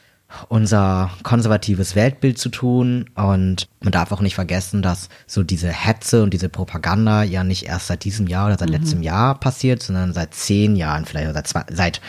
unser 0.48 1.10
konservatives 1.22 1.94
Weltbild 1.94 2.38
zu 2.38 2.48
tun. 2.48 3.08
Und 3.14 3.68
man 3.80 3.92
darf 3.92 4.10
auch 4.10 4.20
nicht 4.20 4.34
vergessen, 4.34 4.82
dass 4.82 5.08
so 5.26 5.44
diese 5.44 5.68
Hetze 5.68 6.22
und 6.22 6.34
diese 6.34 6.48
Propaganda 6.48 7.22
ja 7.22 7.44
nicht 7.44 7.66
erst 7.66 7.86
seit 7.86 8.04
diesem 8.04 8.26
Jahr 8.26 8.46
oder 8.46 8.58
seit 8.58 8.68
mhm. 8.68 8.74
letztem 8.74 9.02
Jahr 9.02 9.38
passiert, 9.38 9.82
sondern 9.82 10.12
seit 10.12 10.34
zehn 10.34 10.74
Jahren 10.74 11.04
vielleicht 11.04 11.30
oder 11.30 11.42
seit, 11.46 11.66
seit 11.74 12.00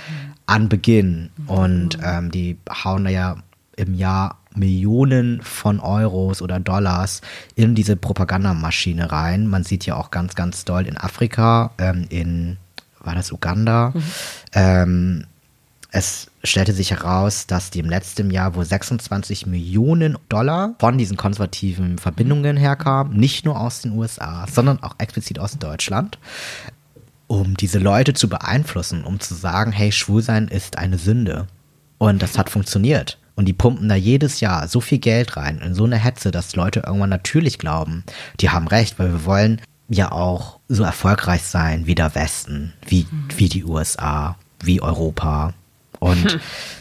Anbeginn. 0.48 1.30
Und 1.46 2.00
ähm, 2.04 2.32
die 2.32 2.58
hauen 2.84 3.04
da 3.04 3.10
ja 3.12 3.36
im 3.78 3.94
Jahr 3.94 4.40
Millionen 4.60 5.42
von 5.42 5.80
Euros 5.80 6.42
oder 6.42 6.60
Dollars 6.60 7.22
in 7.56 7.76
diese 7.76 7.96
Propagandamaschine 7.96 9.12
rein. 9.12 9.48
Man 9.48 9.64
sieht 9.64 9.86
ja 9.86 9.96
auch 9.96 10.12
ganz, 10.12 10.36
ganz 10.36 10.66
doll 10.66 10.86
in 10.86 10.98
Afrika, 10.98 11.72
ähm, 11.78 12.06
in, 12.10 12.58
war 13.00 13.16
das 13.16 13.32
Uganda? 13.32 13.94
Mhm. 13.96 14.04
Ähm, 14.54 15.26
es 15.92 16.28
stellte 16.44 16.74
sich 16.74 16.92
heraus, 16.92 17.48
dass 17.48 17.72
die 17.72 17.80
im 17.80 17.90
letzten 17.90 18.30
Jahr 18.30 18.54
wohl 18.54 18.66
26 18.66 19.48
Millionen 19.48 20.18
Dollar 20.30 20.76
von 20.80 20.98
diesen 21.00 21.18
konservativen 21.18 21.98
Verbindungen 21.98 22.58
herkamen, 22.58 23.18
nicht 23.18 23.44
nur 23.44 23.60
aus 23.60 23.82
den 23.82 23.94
USA, 23.94 24.46
sondern 24.48 24.84
auch 24.84 24.96
explizit 25.00 25.40
aus 25.40 25.58
Deutschland, 25.58 26.20
um 27.26 27.58
diese 27.58 27.80
Leute 27.80 28.14
zu 28.14 28.30
beeinflussen, 28.30 29.04
um 29.04 29.20
zu 29.20 29.34
sagen, 29.34 29.72
hey, 29.72 29.92
Schwulsein 29.92 30.48
ist 30.48 30.78
eine 30.78 31.00
Sünde. 31.00 31.48
Und 31.98 32.22
das 32.22 32.38
hat 32.38 32.50
funktioniert. 32.50 33.18
Und 33.40 33.46
die 33.46 33.54
pumpen 33.54 33.88
da 33.88 33.96
jedes 33.96 34.42
Jahr 34.42 34.68
so 34.68 34.82
viel 34.82 34.98
Geld 34.98 35.38
rein 35.38 35.60
in 35.60 35.74
so 35.74 35.86
eine 35.86 35.96
Hetze, 35.96 36.30
dass 36.30 36.58
Leute 36.58 36.84
irgendwann 36.86 37.10
natürlich 37.10 37.58
glauben, 37.58 38.04
die 38.42 38.50
haben 38.50 38.68
recht, 38.68 39.00
weil 39.00 39.14
wir 39.14 39.24
wollen 39.24 39.62
ja 39.88 40.12
auch 40.12 40.60
so 40.68 40.84
erfolgreich 40.84 41.44
sein 41.44 41.88
wie 41.88 41.96
der 41.96 42.16
Westen, 42.16 42.74
wie, 42.86 43.08
wie 43.38 43.48
die 43.48 43.64
USA, 43.64 44.36
wie 44.62 44.82
Europa. 44.82 45.54
Und 46.00 46.40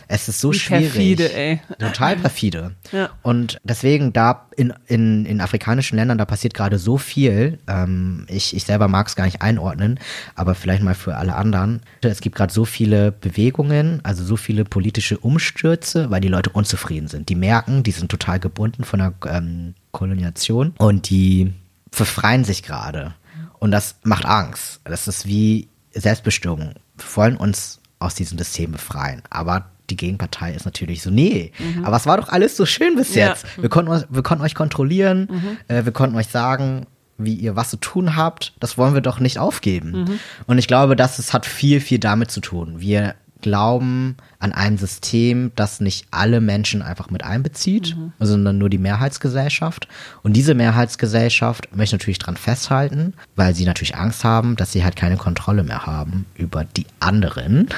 es 0.09 0.29
ist 0.29 0.41
so 0.41 0.53
Wie 0.53 0.59
schwierig. 0.59 0.93
Perfide, 0.93 1.35
ey. 1.35 1.61
Total 1.79 2.17
perfide. 2.17 2.73
Ja. 2.93 3.11
Und 3.23 3.61
deswegen 3.65 4.13
da 4.13 4.47
in, 4.57 4.73
in, 4.87 5.27
in 5.27 5.41
afrikanischen 5.41 5.97
Ländern, 5.97 6.19
da 6.19 6.25
passiert 6.25 6.55
gerade 6.55 6.79
so 6.79 6.99
viel. 6.99 7.59
Ähm, 7.67 8.27
ich, 8.29 8.55
ich 8.55 8.65
selber 8.65 8.89
mag 8.89 9.09
es 9.09 9.17
gar 9.17 9.25
nicht 9.25 9.43
einordnen, 9.43 9.99
aber 10.35 10.55
vielleicht 10.55 10.83
mal 10.83 10.95
für 10.95 11.17
alle 11.17 11.35
anderen. 11.35 11.83
Es 12.01 12.21
gibt 12.21 12.37
gerade 12.37 12.53
so 12.53 12.65
viele 12.65 13.13
Bewegungen, 13.13 14.01
also 14.05 14.25
so 14.25 14.37
viele 14.37 14.65
politische 14.65 15.19
Umstürze, 15.19 16.11
weil 16.11 16.21
die 16.21 16.29
Leute 16.29 16.51
unzufrieden 16.51 17.09
sind. 17.09 17.29
Die 17.29 17.35
merken, 17.35 17.83
die 17.83 17.91
sind 17.93 18.11
total 18.11 18.39
gebunden 18.39 18.85
von 18.85 19.01
der 19.01 19.15
ähm, 19.27 19.75
Koloniation 19.91 20.75
und 20.79 21.11
die 21.11 21.53
verfreien 21.91 22.45
sich 22.45 22.63
gerade. 22.63 23.15
Und 23.59 23.73
das 23.73 23.97
macht 24.05 24.25
Angst. 24.25 24.81
Das 24.85 25.09
ist 25.09 25.27
wie 25.27 25.69
Selbstbestimmung. 25.93 26.75
Wir 26.97 27.17
wollen 27.17 27.37
uns 27.37 27.81
aus 27.99 28.15
diesem 28.15 28.39
System 28.39 28.73
befreien. 28.73 29.23
Aber 29.31 29.71
die 29.91 29.97
Gegenpartei 29.97 30.53
ist 30.53 30.65
natürlich 30.65 31.03
so, 31.03 31.11
nee, 31.11 31.53
mhm. 31.59 31.85
aber 31.85 31.97
es 31.97 32.07
war 32.07 32.19
doch 32.19 32.29
alles 32.29 32.57
so 32.57 32.67
schön 32.67 32.97
bis 32.97 33.15
jetzt. 33.15 33.45
Ja. 33.57 33.63
Wir, 33.63 33.69
konnten, 33.69 34.05
wir 34.09 34.23
konnten 34.23 34.45
euch 34.45 34.55
kontrollieren, 34.55 35.29
mhm. 35.31 35.75
äh, 35.75 35.85
wir 35.85 35.93
konnten 35.93 36.17
euch 36.17 36.29
sagen, 36.29 36.87
wie 37.17 37.35
ihr 37.35 37.57
was 37.57 37.71
zu 37.71 37.79
tun 37.79 38.17
habt. 38.17 38.53
Das 38.61 38.79
wollen 38.79 38.95
wir 38.95 39.01
doch 39.01 39.19
nicht 39.19 39.39
aufgeben. 39.39 40.03
Mhm. 40.03 40.21
Und 40.47 40.59
ich 40.59 40.69
glaube, 40.69 40.95
das 40.95 41.19
es 41.19 41.33
hat 41.33 41.47
viel, 41.47 41.81
viel 41.81 41.99
damit 41.99 42.31
zu 42.31 42.41
tun. 42.41 42.81
Wir 42.81 43.15
glauben 43.41 44.17
an 44.39 44.53
ein 44.53 44.79
System, 44.79 45.53
das 45.55 45.81
nicht 45.81 46.07
alle 46.11 46.41
Menschen 46.41 46.83
einfach 46.83 47.11
mit 47.11 47.25
einbezieht, 47.25 47.97
mhm. 47.97 48.13
sondern 48.19 48.59
nur 48.59 48.71
die 48.71 48.79
Mehrheitsgesellschaft. 48.79 49.89
Und 50.23 50.35
diese 50.35 50.55
Mehrheitsgesellschaft 50.55 51.75
möchte 51.75 51.97
natürlich 51.97 52.19
dran 52.19 52.37
festhalten, 52.37 53.15
weil 53.37 53.55
sie 53.55 53.65
natürlich 53.65 53.97
Angst 53.97 54.25
haben, 54.25 54.57
dass 54.57 54.73
sie 54.73 54.85
halt 54.85 54.97
keine 54.97 55.17
Kontrolle 55.17 55.63
mehr 55.63 55.87
haben 55.87 56.27
über 56.35 56.65
die 56.65 56.87
anderen, 57.01 57.69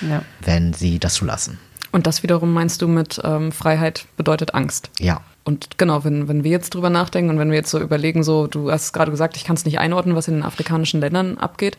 ja. 0.00 0.22
wenn 0.42 0.72
sie 0.72 0.98
das 0.98 1.14
zulassen. 1.14 1.58
Und 1.92 2.06
das 2.06 2.22
wiederum 2.22 2.52
meinst 2.52 2.80
du 2.82 2.88
mit 2.88 3.20
ähm, 3.22 3.52
Freiheit 3.52 4.06
bedeutet 4.16 4.54
Angst? 4.54 4.90
Ja. 4.98 5.20
Und 5.44 5.76
genau, 5.76 6.04
wenn, 6.04 6.28
wenn 6.28 6.44
wir 6.44 6.52
jetzt 6.52 6.74
drüber 6.74 6.88
nachdenken 6.88 7.30
und 7.30 7.38
wenn 7.38 7.50
wir 7.50 7.56
jetzt 7.56 7.70
so 7.70 7.80
überlegen, 7.80 8.22
so, 8.22 8.46
du 8.46 8.70
hast 8.70 8.92
gerade 8.92 9.10
gesagt, 9.10 9.36
ich 9.36 9.44
kann 9.44 9.56
es 9.56 9.64
nicht 9.64 9.80
einordnen, 9.80 10.14
was 10.14 10.28
in 10.28 10.34
den 10.34 10.44
afrikanischen 10.44 11.00
Ländern 11.00 11.36
abgeht. 11.36 11.78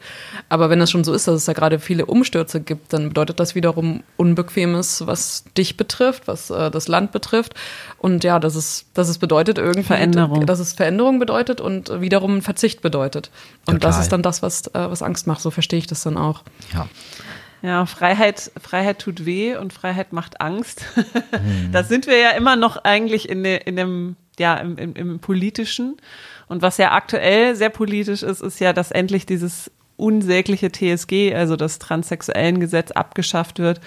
Aber 0.49 0.69
wenn 0.69 0.81
es 0.81 0.91
schon 0.91 1.05
so 1.05 1.13
ist, 1.13 1.29
dass 1.29 1.35
es 1.35 1.45
da 1.45 1.53
gerade 1.53 1.79
viele 1.79 2.05
Umstürze 2.05 2.59
gibt, 2.59 2.91
dann 2.91 3.07
bedeutet 3.09 3.39
das 3.39 3.55
wiederum 3.55 4.03
Unbequemes, 4.17 5.07
was 5.07 5.45
dich 5.57 5.77
betrifft, 5.77 6.27
was 6.27 6.49
äh, 6.49 6.71
das 6.71 6.89
Land 6.89 7.13
betrifft. 7.13 7.53
Und 7.99 8.25
ja, 8.25 8.37
dass 8.39 8.55
es, 8.55 8.85
dass 8.93 9.07
es 9.07 9.17
bedeutet 9.17 9.57
irgendwie, 9.57 9.83
Veränderung. 9.83 10.45
dass 10.45 10.59
es 10.59 10.73
Veränderung 10.73 11.19
bedeutet 11.19 11.61
und 11.61 12.01
wiederum 12.01 12.41
Verzicht 12.41 12.81
bedeutet. 12.81 13.31
Und 13.65 13.75
Total. 13.75 13.91
das 13.91 13.99
ist 14.01 14.11
dann 14.11 14.21
das, 14.21 14.41
was, 14.41 14.67
äh, 14.67 14.71
was 14.73 15.01
Angst 15.01 15.25
macht. 15.25 15.39
So 15.39 15.51
verstehe 15.51 15.79
ich 15.79 15.87
das 15.87 16.03
dann 16.03 16.17
auch. 16.17 16.43
Ja. 16.73 16.87
Ja, 17.63 17.85
Freiheit, 17.85 18.51
Freiheit 18.61 18.99
tut 18.99 19.25
weh 19.25 19.55
und 19.55 19.71
Freiheit 19.71 20.11
macht 20.11 20.41
Angst. 20.41 20.85
Mhm. 21.31 21.71
Da 21.71 21.83
sind 21.83 22.07
wir 22.07 22.17
ja 22.17 22.31
immer 22.31 22.57
noch 22.57 22.83
eigentlich 22.83 23.29
in, 23.29 23.43
de, 23.43 23.57
in 23.63 23.77
dem, 23.77 24.15
ja, 24.37 24.57
im, 24.57 24.77
im, 24.77 24.95
im 24.95 25.19
politischen. 25.19 25.95
Und 26.49 26.61
was 26.61 26.77
ja 26.77 26.91
aktuell 26.91 27.55
sehr 27.55 27.69
politisch 27.69 28.21
ist, 28.21 28.41
ist 28.41 28.59
ja, 28.59 28.73
dass 28.73 28.91
endlich 28.91 29.25
dieses 29.25 29.71
unsägliche 29.95 30.71
TSG, 30.73 31.33
also 31.33 31.55
das 31.55 31.79
Transsexuellengesetz, 31.79 32.91
abgeschafft 32.91 33.59
wird. 33.59 33.79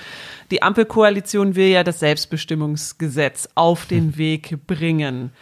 Die 0.50 0.62
Ampelkoalition 0.62 1.54
will 1.54 1.68
ja 1.68 1.84
das 1.84 1.98
Selbstbestimmungsgesetz 1.98 3.50
auf 3.56 3.84
den 3.84 4.12
hm. 4.12 4.16
Weg 4.16 4.66
bringen. 4.66 5.32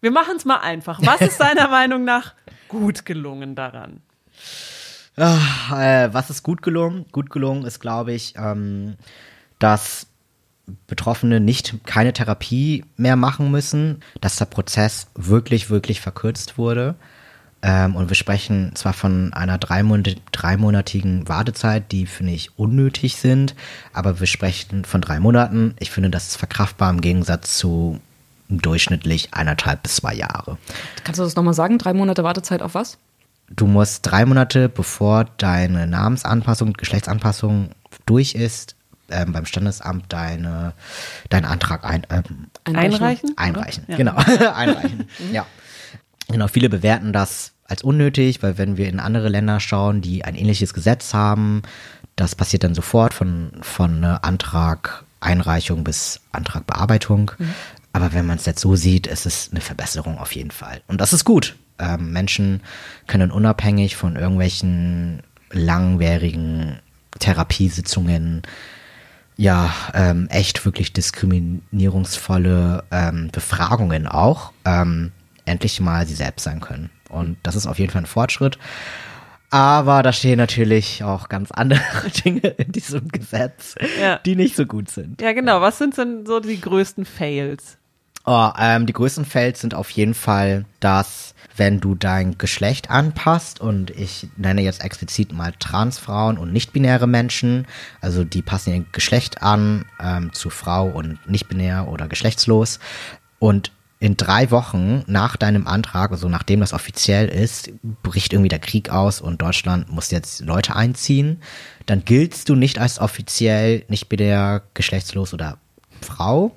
Wir 0.00 0.12
machen 0.12 0.36
es 0.36 0.44
mal 0.44 0.58
einfach. 0.58 1.00
Was 1.02 1.20
ist 1.22 1.40
deiner 1.40 1.68
Meinung 1.68 2.04
nach 2.04 2.34
gut 2.68 3.04
gelungen 3.04 3.56
daran? 3.56 4.00
Ach, 5.16 5.72
äh, 5.72 6.12
was 6.12 6.30
ist 6.30 6.42
gut 6.42 6.62
gelungen? 6.62 7.06
Gut 7.12 7.30
gelungen 7.30 7.64
ist, 7.64 7.80
glaube 7.80 8.12
ich, 8.12 8.34
ähm, 8.36 8.96
dass 9.58 10.06
Betroffene 10.86 11.40
nicht 11.40 11.84
keine 11.84 12.12
Therapie 12.12 12.84
mehr 12.96 13.16
machen 13.16 13.50
müssen, 13.50 14.02
dass 14.20 14.36
der 14.36 14.44
Prozess 14.44 15.08
wirklich, 15.14 15.70
wirklich 15.70 16.00
verkürzt 16.00 16.58
wurde. 16.58 16.94
Ähm, 17.62 17.96
und 17.96 18.08
wir 18.08 18.14
sprechen 18.16 18.72
zwar 18.74 18.92
von 18.92 19.32
einer 19.34 19.58
dreimonatigen 19.58 21.28
Wartezeit, 21.28 21.92
die, 21.92 22.06
finde 22.06 22.32
ich, 22.32 22.58
unnötig 22.58 23.16
sind, 23.16 23.54
aber 23.92 24.20
wir 24.20 24.26
sprechen 24.26 24.84
von 24.84 25.00
drei 25.00 25.20
Monaten. 25.20 25.74
Ich 25.78 25.90
finde, 25.90 26.10
das 26.10 26.28
ist 26.28 26.36
verkraftbar 26.36 26.90
im 26.90 27.00
Gegensatz 27.00 27.58
zu 27.58 28.00
durchschnittlich 28.48 29.34
eineinhalb 29.34 29.82
bis 29.82 29.96
zwei 29.96 30.14
Jahre. 30.14 30.58
Kannst 31.04 31.20
du 31.20 31.24
das 31.24 31.36
nochmal 31.36 31.54
sagen? 31.54 31.78
Drei 31.78 31.92
Monate 31.92 32.24
Wartezeit 32.24 32.62
auf 32.62 32.74
was? 32.74 32.98
Du 33.50 33.66
musst 33.66 34.06
drei 34.06 34.24
Monate, 34.24 34.68
bevor 34.68 35.24
deine 35.36 35.86
Namensanpassung, 35.86 36.72
Geschlechtsanpassung 36.74 37.70
durch 38.06 38.34
ist, 38.34 38.76
ähm, 39.10 39.32
beim 39.32 39.44
Standesamt 39.44 40.12
deine, 40.12 40.72
deinen 41.28 41.44
Antrag 41.44 41.84
ein, 41.84 42.06
ähm, 42.10 42.46
einreichen. 42.64 43.36
Einreichen, 43.36 43.84
ja. 43.88 43.96
genau. 43.96 44.14
einreichen. 44.54 45.08
ja. 45.32 45.46
Genau, 46.28 46.46
viele 46.46 46.68
bewerten 46.68 47.12
das 47.12 47.52
als 47.64 47.82
unnötig, 47.82 48.42
weil 48.42 48.56
wenn 48.56 48.76
wir 48.76 48.88
in 48.88 49.00
andere 49.00 49.28
Länder 49.28 49.58
schauen, 49.58 50.00
die 50.00 50.24
ein 50.24 50.36
ähnliches 50.36 50.74
Gesetz 50.74 51.12
haben, 51.12 51.62
das 52.14 52.34
passiert 52.34 52.62
dann 52.64 52.74
sofort 52.74 53.14
von, 53.14 53.52
von 53.62 54.04
Antrag 54.04 55.04
Einreichung 55.20 55.84
bis 55.84 56.20
Antragbearbeitung. 56.32 57.32
Mhm. 57.38 57.54
Aber 57.92 58.12
wenn 58.12 58.26
man 58.26 58.38
es 58.38 58.46
jetzt 58.46 58.60
so 58.60 58.76
sieht, 58.76 59.06
ist 59.06 59.26
es 59.26 59.50
eine 59.50 59.60
Verbesserung 59.60 60.18
auf 60.18 60.32
jeden 60.34 60.50
Fall. 60.50 60.80
Und 60.86 61.00
das 61.00 61.12
ist 61.12 61.24
gut. 61.24 61.56
Ähm, 61.80 62.12
Menschen 62.12 62.60
können 63.06 63.30
unabhängig 63.30 63.96
von 63.96 64.16
irgendwelchen 64.16 65.22
langwierigen 65.50 66.78
Therapiesitzungen 67.18 68.42
ja 69.36 69.72
ähm, 69.94 70.28
echt 70.30 70.64
wirklich 70.64 70.92
diskriminierungsvolle 70.92 72.84
ähm, 72.90 73.30
Befragungen 73.32 74.06
auch 74.06 74.52
ähm, 74.64 75.12
endlich 75.46 75.80
mal 75.80 76.06
sie 76.06 76.14
selbst 76.14 76.44
sein 76.44 76.60
können. 76.60 76.90
Und 77.08 77.38
das 77.42 77.56
ist 77.56 77.66
auf 77.66 77.78
jeden 77.78 77.90
Fall 77.90 78.02
ein 78.02 78.06
Fortschritt. 78.06 78.58
Aber 79.50 80.04
da 80.04 80.12
stehen 80.12 80.38
natürlich 80.38 81.02
auch 81.02 81.28
ganz 81.28 81.50
andere 81.50 81.80
Dinge 82.24 82.48
in 82.48 82.70
diesem 82.70 83.08
Gesetz, 83.08 83.74
ja. 84.00 84.18
die 84.18 84.36
nicht 84.36 84.54
so 84.54 84.64
gut 84.64 84.88
sind. 84.90 85.20
Ja, 85.20 85.32
genau. 85.32 85.60
Was 85.60 85.78
sind 85.78 85.98
denn 85.98 86.24
so 86.24 86.38
die 86.38 86.60
größten 86.60 87.04
Fails? 87.04 87.76
Oh, 88.26 88.50
ähm, 88.58 88.86
die 88.86 88.92
größten 88.92 89.24
Fails 89.24 89.60
sind 89.60 89.74
auf 89.74 89.90
jeden 89.90 90.14
Fall, 90.14 90.66
dass 90.78 91.34
wenn 91.60 91.78
du 91.78 91.94
dein 91.94 92.38
Geschlecht 92.38 92.90
anpasst 92.90 93.60
und 93.60 93.90
ich 93.90 94.28
nenne 94.38 94.62
jetzt 94.62 94.82
explizit 94.82 95.34
mal 95.34 95.52
Transfrauen 95.58 96.38
und 96.38 96.54
nicht-binäre 96.54 97.06
Menschen, 97.06 97.66
also 98.00 98.24
die 98.24 98.40
passen 98.40 98.72
ihr 98.72 98.84
Geschlecht 98.92 99.42
an 99.42 99.84
ähm, 100.02 100.32
zu 100.32 100.48
Frau 100.48 100.88
und 100.88 101.18
nicht-binär 101.28 101.86
oder 101.86 102.08
geschlechtslos. 102.08 102.80
Und 103.38 103.72
in 103.98 104.16
drei 104.16 104.50
Wochen 104.50 105.04
nach 105.06 105.36
deinem 105.36 105.66
Antrag, 105.66 106.12
also 106.12 106.30
nachdem 106.30 106.60
das 106.60 106.72
offiziell 106.72 107.28
ist, 107.28 107.70
bricht 108.02 108.32
irgendwie 108.32 108.48
der 108.48 108.58
Krieg 108.58 108.88
aus 108.88 109.20
und 109.20 109.42
Deutschland 109.42 109.92
muss 109.92 110.10
jetzt 110.10 110.40
Leute 110.40 110.74
einziehen, 110.74 111.42
dann 111.84 112.06
giltst 112.06 112.48
du 112.48 112.54
nicht 112.54 112.78
als 112.78 112.98
offiziell 112.98 113.84
nicht 113.88 114.08
binär, 114.08 114.62
geschlechtslos 114.72 115.34
oder 115.34 115.58
Frau, 116.00 116.54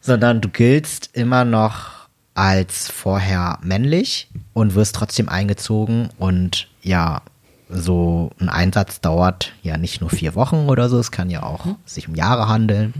sondern 0.00 0.40
du 0.40 0.48
giltst 0.48 1.10
immer 1.12 1.44
noch 1.44 1.99
als 2.34 2.88
vorher 2.88 3.58
männlich 3.62 4.28
und 4.52 4.74
wirst 4.74 4.94
trotzdem 4.96 5.28
eingezogen 5.28 6.10
und 6.18 6.68
ja, 6.82 7.22
so 7.68 8.30
ein 8.40 8.48
Einsatz 8.48 9.00
dauert 9.00 9.52
ja 9.62 9.76
nicht 9.76 10.00
nur 10.00 10.10
vier 10.10 10.34
Wochen 10.34 10.68
oder 10.68 10.88
so, 10.88 10.98
es 10.98 11.10
kann 11.10 11.30
ja 11.30 11.42
auch 11.42 11.64
mhm. 11.64 11.76
sich 11.84 12.08
um 12.08 12.14
Jahre 12.14 12.48
handeln. 12.48 12.94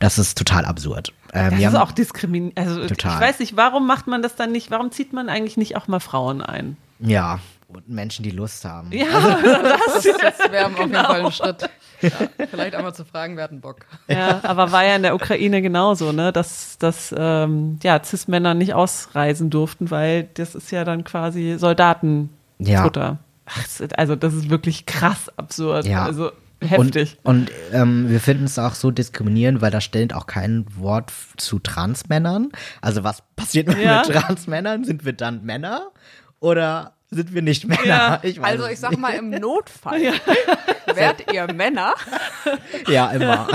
Das 0.00 0.18
ist 0.18 0.36
total 0.36 0.64
absurd. 0.64 1.12
Ähm, 1.32 1.60
das 1.60 1.72
ist 1.72 1.78
auch 1.78 1.92
diskriminierend. 1.92 2.58
Also 2.58 2.86
total. 2.86 3.14
ich 3.14 3.20
weiß 3.20 3.38
nicht, 3.38 3.56
warum 3.56 3.86
macht 3.86 4.06
man 4.06 4.22
das 4.22 4.34
dann 4.34 4.50
nicht, 4.50 4.70
warum 4.70 4.90
zieht 4.90 5.12
man 5.12 5.28
eigentlich 5.28 5.56
nicht 5.56 5.76
auch 5.76 5.86
mal 5.86 6.00
Frauen 6.00 6.42
ein? 6.42 6.76
Ja, 6.98 7.38
und 7.68 7.88
Menschen, 7.88 8.22
die 8.22 8.30
Lust 8.30 8.64
haben. 8.64 8.90
Ja, 8.92 9.06
also, 9.06 10.12
das, 10.22 10.38
das 10.38 10.50
wäre 10.50 10.66
auf 10.66 10.78
jeden 10.78 10.90
genau. 10.90 11.04
Fall 11.04 11.24
ein 11.26 11.32
Schritt. 11.32 11.70
Ja, 12.00 12.46
vielleicht 12.50 12.74
einmal 12.74 12.94
zu 12.94 13.04
fragen, 13.04 13.36
wer 13.36 13.44
hat 13.44 13.50
einen 13.50 13.60
Bock. 13.60 13.86
Ja, 14.08 14.40
aber 14.42 14.72
war 14.72 14.84
ja 14.84 14.96
in 14.96 15.02
der 15.02 15.14
Ukraine 15.14 15.62
genauso, 15.62 16.12
ne? 16.12 16.32
Dass, 16.32 16.78
dass 16.78 17.14
ähm, 17.16 17.78
ja, 17.82 18.02
Cis-Männer 18.02 18.54
nicht 18.54 18.74
ausreisen 18.74 19.50
durften, 19.50 19.90
weil 19.90 20.28
das 20.34 20.54
ist 20.54 20.70
ja 20.70 20.84
dann 20.84 21.04
quasi 21.04 21.56
Soldatenfutter. 21.58 22.28
Ja. 23.00 23.18
Ach, 23.46 23.66
also 23.96 24.16
das 24.16 24.34
ist 24.34 24.50
wirklich 24.50 24.86
krass 24.86 25.30
absurd. 25.36 25.86
Ja. 25.86 26.04
Also 26.04 26.30
heftig. 26.60 27.18
Und, 27.22 27.50
und 27.50 27.52
ähm, 27.72 28.10
wir 28.10 28.20
finden 28.20 28.44
es 28.44 28.58
auch 28.58 28.74
so 28.74 28.90
diskriminierend, 28.90 29.60
weil 29.60 29.70
da 29.70 29.80
steht 29.80 30.14
auch 30.14 30.26
kein 30.26 30.66
Wort 30.76 31.12
zu 31.36 31.58
Transmännern. 31.58 32.50
Also 32.80 33.04
was 33.04 33.22
passiert 33.36 33.74
ja. 33.76 34.02
mit 34.06 34.14
Transmännern? 34.14 34.84
Sind 34.84 35.04
wir 35.04 35.12
dann 35.12 35.44
Männer? 35.44 35.90
Oder 36.40 36.92
sind 37.10 37.32
wir 37.32 37.42
nicht 37.42 37.66
Männer. 37.66 37.84
Ja, 37.84 38.20
ich 38.22 38.42
also 38.42 38.66
ich 38.66 38.78
sag 38.78 38.96
mal, 38.98 39.14
im 39.14 39.30
Notfall 39.40 40.02
ja. 40.02 40.12
werdet 40.86 41.32
ihr 41.32 41.52
Männer. 41.52 41.94
Ja, 42.88 43.10
immer. 43.10 43.48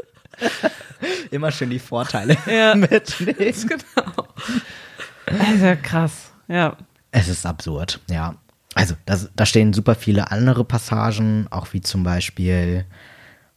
immer 1.30 1.52
schön 1.52 1.70
die 1.70 1.78
Vorteile 1.78 2.36
ja. 2.46 2.74
mitnehmen. 2.74 3.68
Genau. 3.68 4.28
Also 5.26 5.76
krass, 5.82 6.32
ja. 6.48 6.76
Es 7.12 7.28
ist 7.28 7.46
absurd, 7.46 8.00
ja. 8.08 8.34
Also 8.74 8.94
das, 9.06 9.30
da 9.34 9.46
stehen 9.46 9.72
super 9.72 9.94
viele 9.94 10.30
andere 10.30 10.64
Passagen, 10.64 11.46
auch 11.50 11.72
wie 11.72 11.80
zum 11.80 12.02
Beispiel, 12.02 12.84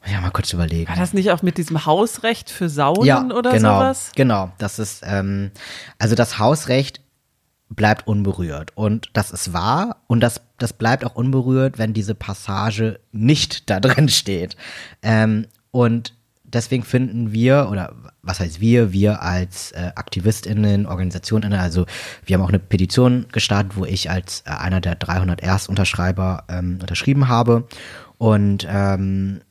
ja, 0.05 0.22
mal 0.22 0.32
kurz 0.32 0.53
überlegen. 0.53 0.89
War 0.89 0.95
das 0.95 1.14
nicht 1.14 1.32
auch 1.32 1.41
mit 1.41 1.57
diesem 1.57 1.86
Hausrecht 1.86 2.49
für 2.49 2.70
Saunen 2.70 3.05
ja, 3.05 3.24
oder 3.24 3.51
genau, 3.51 3.80
sowas? 3.80 4.11
Genau, 4.16 4.51
das 4.57 4.80
ist, 4.80 5.03
ähm, 5.05 5.51
also 5.97 6.16
das 6.16 6.39
Hausrecht 6.39 7.03
bleibt 7.76 8.07
unberührt. 8.07 8.71
Und 8.76 9.09
das 9.13 9.32
ist 9.32 9.53
wahr 9.53 9.97
und 10.07 10.21
das, 10.21 10.41
das 10.57 10.74
bleibt 10.74 11.05
auch 11.05 11.15
unberührt, 11.15 11.78
wenn 11.78 11.93
diese 11.93 12.15
Passage 12.15 12.99
nicht 13.11 13.69
da 13.69 13.80
drin 13.80 14.09
steht. 14.09 14.55
Ähm, 15.01 15.47
und 15.71 16.13
deswegen 16.43 16.84
finden 16.84 17.34
wir, 17.34 17.67
oder 17.71 17.93
was 18.21 18.39
heißt 18.39 18.61
wir, 18.61 18.93
wir 18.93 19.21
als 19.21 19.71
äh, 19.71 19.91
AktivistInnen, 19.95 20.86
OrganisationInnen, 20.86 21.59
also 21.59 21.86
wir 22.26 22.36
haben 22.36 22.43
auch 22.43 22.49
eine 22.49 22.59
Petition 22.59 23.26
gestartet, 23.32 23.76
wo 23.76 23.86
ich 23.86 24.09
als 24.09 24.43
äh, 24.45 24.51
einer 24.51 24.80
der 24.80 24.95
300 24.95 25.41
Erstunterschreiber 25.41 26.45
ähm, 26.49 26.78
unterschrieben 26.80 27.28
habe. 27.28 27.67
Und 28.17 28.65
ähm, 28.69 29.41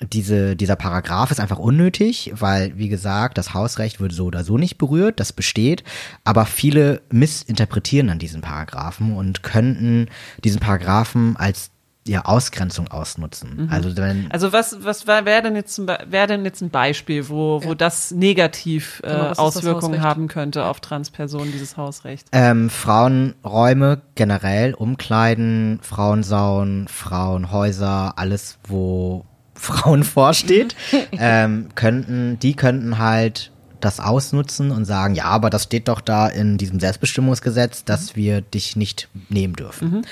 diese, 0.00 0.56
dieser 0.56 0.76
Paragraph 0.76 1.30
ist 1.30 1.40
einfach 1.40 1.58
unnötig, 1.58 2.32
weil, 2.34 2.76
wie 2.76 2.88
gesagt, 2.88 3.38
das 3.38 3.54
Hausrecht 3.54 4.00
wird 4.00 4.12
so 4.12 4.26
oder 4.26 4.44
so 4.44 4.58
nicht 4.58 4.78
berührt, 4.78 5.20
das 5.20 5.32
besteht, 5.32 5.84
aber 6.24 6.46
viele 6.46 7.02
missinterpretieren 7.10 8.08
dann 8.08 8.18
diesen 8.18 8.40
Paragraphen 8.40 9.16
und 9.16 9.42
könnten 9.42 10.06
diesen 10.44 10.60
Paragraphen 10.60 11.36
als 11.36 11.70
ja, 12.06 12.24
Ausgrenzung 12.24 12.88
ausnutzen. 12.88 13.64
Mhm. 13.64 13.68
Also, 13.70 13.96
wenn, 13.96 14.30
also 14.30 14.52
was, 14.52 14.82
was 14.82 15.06
wäre 15.06 15.42
denn 15.42 15.54
jetzt 15.54 15.78
wäre 15.78 16.26
denn 16.26 16.44
jetzt 16.44 16.62
ein 16.62 16.70
Beispiel, 16.70 17.28
wo, 17.28 17.62
wo 17.62 17.70
ja. 17.70 17.74
das 17.74 18.10
negativ 18.10 19.02
äh, 19.04 19.08
genau, 19.08 19.32
Auswirkungen 19.32 20.00
haben 20.00 20.26
könnte 20.26 20.64
auf 20.64 20.80
Transpersonen, 20.80 21.52
dieses 21.52 21.76
Hausrecht? 21.76 22.26
Ähm, 22.32 22.70
Frauenräume 22.70 24.00
generell, 24.14 24.74
Umkleiden, 24.74 25.80
Frauensauen, 25.82 26.88
Frauenhäuser, 26.88 28.14
alles, 28.16 28.58
wo 28.64 29.26
Frauen 29.58 30.04
vorsteht, 30.04 30.74
ähm, 31.12 31.68
könnten, 31.74 32.38
die 32.38 32.54
könnten 32.54 32.98
halt 32.98 33.50
das 33.80 34.00
ausnutzen 34.00 34.70
und 34.70 34.84
sagen, 34.84 35.14
ja, 35.14 35.24
aber 35.24 35.50
das 35.50 35.64
steht 35.64 35.88
doch 35.88 36.00
da 36.00 36.26
in 36.26 36.58
diesem 36.58 36.80
Selbstbestimmungsgesetz, 36.80 37.84
dass 37.84 38.12
mhm. 38.12 38.16
wir 38.16 38.40
dich 38.40 38.76
nicht 38.76 39.08
nehmen 39.28 39.54
dürfen. 39.54 39.90
Mhm. 39.90 40.02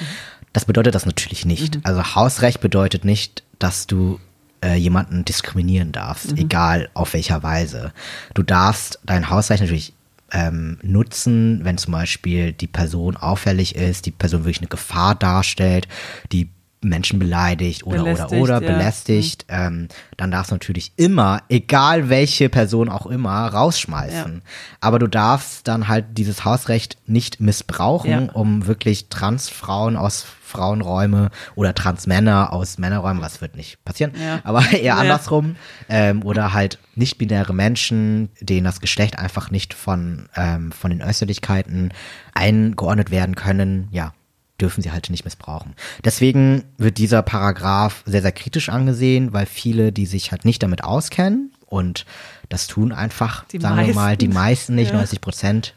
Das 0.52 0.64
bedeutet 0.64 0.94
das 0.94 1.06
natürlich 1.06 1.44
nicht. 1.44 1.76
Mhm. 1.76 1.80
Also 1.84 2.14
Hausrecht 2.14 2.60
bedeutet 2.60 3.04
nicht, 3.04 3.42
dass 3.58 3.86
du 3.86 4.20
äh, 4.64 4.74
jemanden 4.76 5.24
diskriminieren 5.24 5.92
darfst, 5.92 6.32
mhm. 6.32 6.38
egal 6.38 6.88
auf 6.94 7.14
welcher 7.14 7.42
Weise. 7.42 7.92
Du 8.34 8.42
darfst 8.42 9.00
dein 9.04 9.30
Hausrecht 9.30 9.62
natürlich 9.62 9.92
ähm, 10.32 10.78
nutzen, 10.82 11.60
wenn 11.64 11.78
zum 11.78 11.92
Beispiel 11.92 12.52
die 12.52 12.66
Person 12.66 13.16
auffällig 13.16 13.76
ist, 13.76 14.06
die 14.06 14.10
Person 14.10 14.44
wirklich 14.44 14.58
eine 14.58 14.68
Gefahr 14.68 15.14
darstellt, 15.14 15.88
die 16.32 16.48
Menschen 16.88 17.18
beleidigt 17.18 17.84
oder 17.84 17.98
Belästigt, 18.04 18.32
oder 18.32 18.58
oder 18.58 18.66
ja. 18.66 18.72
belästigt, 18.72 19.46
ähm, 19.48 19.88
dann 20.16 20.30
darfst 20.30 20.50
du 20.50 20.54
natürlich 20.54 20.92
immer, 20.96 21.42
egal 21.48 22.08
welche 22.08 22.48
Person 22.48 22.88
auch 22.88 23.06
immer, 23.06 23.46
rausschmeißen. 23.48 24.34
Ja. 24.34 24.40
Aber 24.80 24.98
du 24.98 25.06
darfst 25.06 25.68
dann 25.68 25.88
halt 25.88 26.06
dieses 26.12 26.44
Hausrecht 26.44 26.98
nicht 27.06 27.40
missbrauchen, 27.40 28.10
Ja. 28.10 28.32
um 28.32 28.66
wirklich 28.66 29.08
Transfrauen 29.08 29.96
aus 29.96 30.24
Frauenräume 30.46 31.30
oder 31.56 31.74
Transmänner 31.74 32.52
aus 32.52 32.78
Männerräumen, 32.78 33.20
was 33.20 33.40
wird 33.40 33.56
nicht 33.56 33.84
passieren, 33.84 34.12
aber 34.44 34.60
eher 34.72 34.80
Ja. 34.82 34.94
andersrum, 34.96 35.56
ähm, 35.88 36.22
oder 36.22 36.52
halt 36.52 36.78
nicht-binäre 36.94 37.52
Menschen, 37.52 38.30
denen 38.40 38.64
das 38.64 38.80
Geschlecht 38.80 39.18
einfach 39.18 39.50
nicht 39.50 39.74
von, 39.74 40.28
ähm, 40.36 40.70
von 40.72 40.90
den 40.90 41.02
Öffentlichkeiten 41.02 41.92
eingeordnet 42.32 43.10
werden 43.10 43.34
können, 43.34 43.88
ja, 43.90 44.12
dürfen 44.60 44.82
sie 44.82 44.90
halt 44.92 45.10
nicht 45.10 45.24
missbrauchen. 45.24 45.74
Deswegen 46.04 46.64
wird 46.78 46.98
dieser 46.98 47.22
Paragraph 47.22 48.02
sehr, 48.06 48.22
sehr 48.22 48.32
kritisch 48.32 48.68
angesehen, 48.68 49.32
weil 49.32 49.46
viele, 49.46 49.92
die 49.92 50.06
sich 50.06 50.30
halt 50.32 50.44
nicht 50.44 50.62
damit 50.62 50.82
auskennen 50.84 51.52
und 51.66 52.06
das 52.48 52.66
tun 52.66 52.92
einfach, 52.92 53.44
Die 53.46 53.58
sagen 53.58 53.86
wir 53.86 53.94
mal, 53.94 54.16
die 54.16 54.28
meisten. 54.28 54.34
meisten 54.38 54.74
nicht, 54.76 54.90
Ja. 54.92 54.96
90 54.98 55.20
Prozent 55.20 55.74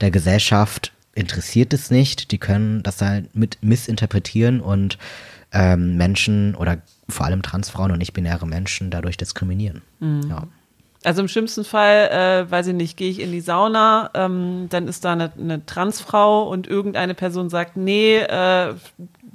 der 0.00 0.10
Gesellschaft 0.10 0.92
interessiert 1.14 1.72
es 1.72 1.90
nicht. 1.90 2.30
Die 2.30 2.38
können 2.38 2.82
das 2.82 3.00
halt 3.02 3.34
mit 3.34 3.58
missinterpretieren 3.62 4.60
und 4.60 4.96
ähm, 5.52 5.96
Menschen 5.96 6.54
oder 6.54 6.78
vor 7.08 7.26
allem 7.26 7.42
Transfrauen 7.42 7.90
und 7.90 7.98
nicht-binäre 7.98 8.46
Menschen 8.46 8.90
dadurch 8.90 9.16
diskriminieren. 9.16 9.82
Mhm. 9.98 10.22
Ja. 10.30 10.46
Also 11.02 11.22
im 11.22 11.28
schlimmsten 11.28 11.64
Fall, 11.64 12.08
äh, 12.10 12.50
weiß 12.50 12.66
ich 12.68 12.74
nicht, 12.74 12.96
gehe 12.98 13.10
ich 13.10 13.20
in 13.20 13.32
die 13.32 13.40
Sauna, 13.40 14.10
ähm, 14.12 14.66
dann 14.68 14.86
ist 14.86 15.04
da 15.04 15.12
eine, 15.12 15.32
eine 15.38 15.64
Transfrau 15.64 16.42
und 16.48 16.66
irgendeine 16.66 17.14
Person 17.14 17.48
sagt, 17.48 17.76
nee, 17.78 18.18
äh, 18.18 18.74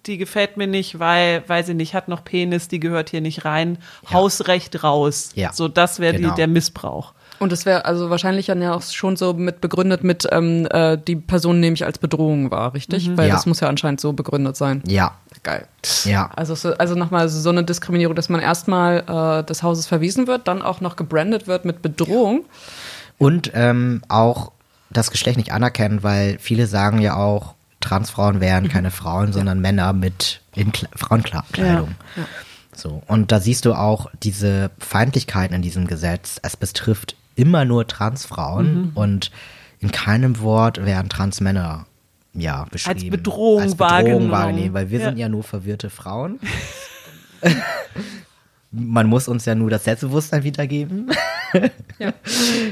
die 0.06 0.18
gefällt 0.20 0.58
mir 0.58 0.68
nicht, 0.68 1.00
weil, 1.00 1.44
weil 1.48 1.66
sie 1.66 1.74
nicht 1.74 1.96
hat 1.96 2.08
noch 2.08 2.24
Penis, 2.24 2.68
die 2.68 2.80
gehört 2.80 3.10
hier 3.10 3.22
nicht 3.22 3.46
rein, 3.46 3.80
Hausrecht 4.12 4.84
raus. 4.84 5.32
Ja. 5.34 5.52
So, 5.54 5.68
das 5.68 6.00
wäre 6.00 6.18
Genau. 6.18 6.36
der 6.36 6.48
Missbrauch. 6.48 7.14
Und 7.40 7.52
es 7.52 7.66
wäre 7.66 7.86
also 7.86 8.10
wahrscheinlich 8.10 8.46
dann 8.48 8.62
ja 8.62 8.74
auch 8.74 8.82
schon 8.82 9.16
so 9.18 9.34
mit 9.34 9.62
begründet 9.62 10.04
mit, 10.04 10.28
ähm, 10.32 10.68
äh, 10.72 10.98
die 10.98 11.16
Person 11.16 11.60
nehme 11.60 11.74
ich 11.74 11.86
als 11.86 11.98
Bedrohung 12.00 12.52
wahr, 12.52 12.74
richtig? 12.74 13.16
Weil 13.18 13.28
Ja. 13.30 13.36
das 13.36 13.46
muss 13.46 13.60
ja 13.60 13.68
anscheinend 13.70 14.00
so 14.02 14.14
begründet 14.14 14.56
sein. 14.56 14.82
Ja, 14.88 15.16
Geil. 15.44 15.68
ja. 16.06 16.30
Also, 16.36 16.56
so, 16.56 16.74
also 16.76 16.96
nochmal 16.96 17.28
so 17.30 17.50
eine 17.50 17.64
Diskriminierung, 17.64 18.16
dass 18.16 18.30
man 18.30 18.42
erstmal 18.42 19.04
äh, 19.42 19.44
des 19.46 19.64
Hauses 19.64 19.86
verwiesen 19.88 20.28
wird, 20.28 20.48
dann 20.48 20.62
auch 20.62 20.82
noch 20.82 20.96
gebrandet 20.96 21.48
wird 21.48 21.66
mit 21.66 21.82
Bedrohung. 21.82 22.46
Und 23.18 23.52
ähm, 23.54 24.02
auch 24.08 24.52
das 24.90 25.12
Geschlecht 25.12 25.38
nicht 25.38 25.52
anerkennen, 25.52 26.04
weil 26.04 26.38
viele 26.40 26.68
sagen 26.68 27.00
ja 27.02 27.16
auch, 27.16 27.54
Transfrauen 27.82 28.40
wären 28.40 28.68
keine 28.70 28.90
Frauen, 28.92 29.32
sondern 29.34 29.60
Männer 29.60 29.94
mit 29.94 30.42
in 30.56 30.72
Kle 30.72 30.88
Frauenkleidung. 30.96 31.96
So. 32.76 33.04
Und 33.08 33.32
da 33.32 33.40
siehst 33.40 33.66
du 33.66 33.74
auch 33.74 34.08
diese 34.24 34.72
Feindlichkeiten 34.80 35.56
in 35.56 35.62
diesem 35.62 35.86
Gesetz. 35.86 36.40
Es 36.42 36.58
betrifft 36.58 37.16
immer 37.36 37.66
nur 37.66 37.86
Transfrauen 37.88 38.92
und 38.96 39.32
in 39.80 39.92
keinem 39.92 40.40
Wort 40.40 40.84
werden 40.86 41.10
Transmänner 41.10 41.86
ja, 42.34 42.66
beschrieben. 42.72 43.10
Bedrohung 43.12 43.62
als 43.62 43.76
Bedrohung 43.76 44.30
wahrgenommen. 44.32 44.74
weil 44.74 44.90
wir 44.90 45.00
Ja. 45.00 45.06
sind 45.06 45.18
ja 45.18 45.30
nur 45.30 45.44
verwirrte 45.44 45.90
Frauen. 45.90 46.40
Man 48.72 49.08
muss 49.08 49.28
uns 49.28 49.46
ja 49.46 49.56
nur 49.56 49.70
das 49.70 49.84
Selbstbewusstsein 49.86 50.44
wiedergeben. 50.44 51.12
Ja. 51.98 52.12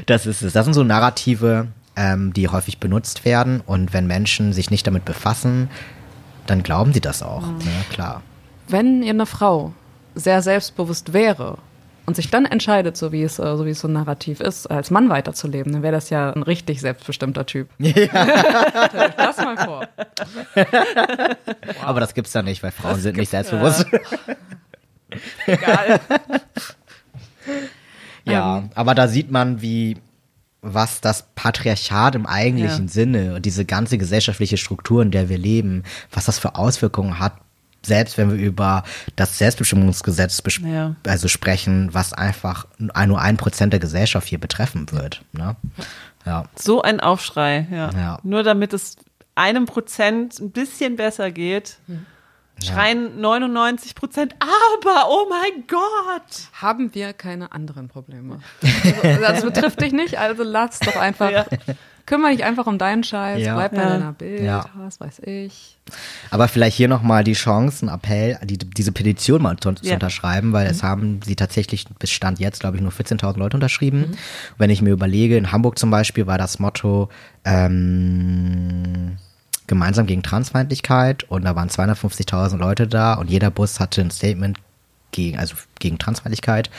Das 0.04 0.26
ist 0.26 0.42
es. 0.42 0.52
Das 0.52 0.66
sind 0.66 0.74
so 0.74 0.82
Narrative, 0.84 1.68
ähm, 1.96 2.34
die 2.34 2.48
häufig 2.48 2.76
benutzt 2.80 3.24
werden. 3.24 3.62
Und 3.64 3.94
wenn 3.94 4.06
Menschen 4.06 4.52
sich 4.52 4.70
nicht 4.70 4.86
damit 4.86 5.06
befassen, 5.06 5.70
dann 6.46 6.62
glauben 6.62 6.92
sie 6.92 7.00
das 7.00 7.22
auch. 7.22 7.46
Mhm. 7.46 7.60
Ja, 7.60 7.84
klar. 7.88 8.22
Wenn 8.68 9.02
ihr 9.02 9.14
eine 9.14 9.24
Frau 9.24 9.72
sehr 10.14 10.42
selbstbewusst 10.42 11.14
wäre 11.14 11.56
und 12.06 12.16
sich 12.16 12.30
dann 12.30 12.44
entscheidet, 12.44 12.96
so 12.96 13.12
wie 13.12 13.22
es, 13.22 13.38
äh, 13.38 13.56
so 13.56 13.64
wie 13.66 13.70
es 13.70 13.80
so 13.80 13.88
ein 13.88 13.92
Narrativ 13.94 14.40
ist, 14.40 14.66
als 14.66 14.90
Mann 14.90 15.08
weiterzuleben, 15.08 15.72
dann 15.72 15.82
wäre 15.82 15.92
das 15.94 16.10
ja 16.10 16.32
ein 16.32 16.42
richtig 16.42 16.80
selbstbestimmter 16.80 17.46
Typ. 17.46 17.68
Euch 17.80 17.94
das 19.16 19.36
mal 19.38 19.56
vor. 19.56 19.88
Aber 21.82 22.00
das 22.00 22.14
gibt's 22.14 22.32
da 22.32 22.42
nicht, 22.42 22.62
weil 22.62 22.70
Frauen 22.72 23.00
sind 23.00 23.16
nicht 23.16 23.30
selbstbewusst. 23.30 23.86
Egal. 25.46 26.00
Ja, 28.26 28.58
Ähm. 28.58 28.70
aber 28.74 28.94
da 28.94 29.06
sieht 29.06 29.30
man, 29.30 29.60
wie 29.60 29.98
was 30.62 31.02
das 31.02 31.26
Patriarchat 31.34 32.14
im 32.14 32.24
eigentlichen 32.24 32.86
Ja. 32.86 32.90
Sinne 32.90 33.34
und 33.34 33.44
diese 33.44 33.66
ganze 33.66 33.98
gesellschaftliche 33.98 34.56
Struktur, 34.56 35.02
in 35.02 35.10
der 35.10 35.28
wir 35.28 35.36
leben, 35.36 35.82
was 36.10 36.24
das 36.24 36.38
für 36.38 36.54
Auswirkungen 36.54 37.18
hat, 37.18 37.34
selbst 37.86 38.18
wenn 38.18 38.30
wir 38.30 38.38
über 38.38 38.84
das 39.16 39.38
Selbstbestimmungsgesetz 39.38 40.40
bes- 40.40 40.66
Ja. 40.66 40.94
also 41.06 41.28
sprechen, 41.28 41.88
was 41.92 42.12
einfach 42.12 42.66
nur 42.78 43.20
ein 43.20 43.36
Prozent 43.36 43.72
der 43.72 43.80
Gesellschaft 43.80 44.26
hier 44.28 44.38
betreffen 44.40 44.90
wird. 44.92 45.22
Ne? 45.32 45.56
Ja. 46.26 46.44
So 46.56 46.82
ein 46.82 47.00
Aufschrei, 47.00 47.66
ja. 47.70 47.90
Ja. 47.92 48.18
Nur 48.22 48.42
damit 48.42 48.72
es 48.72 48.96
einem 49.34 49.66
Prozent 49.66 50.38
ein 50.40 50.50
bisschen 50.52 50.96
besser 50.96 51.30
geht, 51.30 51.78
schreien 52.62 53.20
99 53.20 53.94
Prozent, 53.94 54.34
aber, 54.38 55.08
oh 55.08 55.26
mein 55.28 55.64
Gott! 55.66 56.48
Haben 56.52 56.94
wir 56.94 57.12
keine 57.12 57.52
anderen 57.52 57.88
Probleme. 57.88 58.38
Also, 59.02 59.20
das 59.20 59.42
betrifft 59.42 59.80
dich 59.80 59.92
nicht, 59.92 60.18
also 60.18 60.42
lass 60.44 60.78
doch 60.78 60.96
einfach. 60.96 61.46
Kümmere 62.06 62.32
dich 62.32 62.44
einfach 62.44 62.66
um 62.66 62.76
deinen 62.76 63.02
Scheiß, 63.02 63.40
Ja. 63.40 63.54
bleib 63.54 63.72
bei 63.74 63.82
Ja. 63.82 63.88
deiner 63.88 64.12
Bild, 64.12 64.42
Ja. 64.42 64.66
was 64.76 65.00
weiß 65.00 65.20
ich. 65.24 65.78
Aber 66.30 66.48
vielleicht 66.48 66.76
hier 66.76 66.88
nochmal 66.88 67.24
die 67.24 67.32
Chance, 67.32 67.86
ein 67.86 67.88
Appell, 67.88 68.38
die, 68.44 68.58
diese 68.58 68.92
Petition 68.92 69.40
mal 69.42 69.56
zu, 69.56 69.72
zu 69.72 69.92
unterschreiben, 69.92 70.52
weil 70.52 70.66
es 70.66 70.82
haben 70.82 71.20
sie 71.24 71.34
tatsächlich 71.36 71.86
bis 71.98 72.10
Stand 72.10 72.40
jetzt, 72.40 72.60
glaube 72.60 72.76
ich, 72.76 72.82
nur 72.82 72.92
14.000 72.92 73.38
Leute 73.38 73.56
unterschrieben. 73.56 74.12
Wenn 74.58 74.68
ich 74.70 74.82
mir 74.82 74.90
überlege, 74.90 75.36
in 75.38 75.50
Hamburg 75.52 75.78
zum 75.78 75.90
Beispiel 75.90 76.26
war 76.26 76.36
das 76.36 76.58
Motto 76.58 77.08
ähm, 77.94 79.16
gemeinsam 79.66 80.06
gegen 80.06 80.22
Transfeindlichkeit 80.22 81.24
und 81.24 81.44
da 81.44 81.56
waren 81.56 81.68
250.000 81.68 82.58
Leute 82.58 82.86
da 82.86 83.14
und 83.14 83.30
jeder 83.30 83.50
Bus 83.50 83.80
hatte 83.80 84.00
ein 84.02 84.10
Statement 84.10 84.58
gegen, 85.12 85.38
also 85.38 85.54
gegen 85.78 85.98
Transfeindlichkeit. 85.98 86.70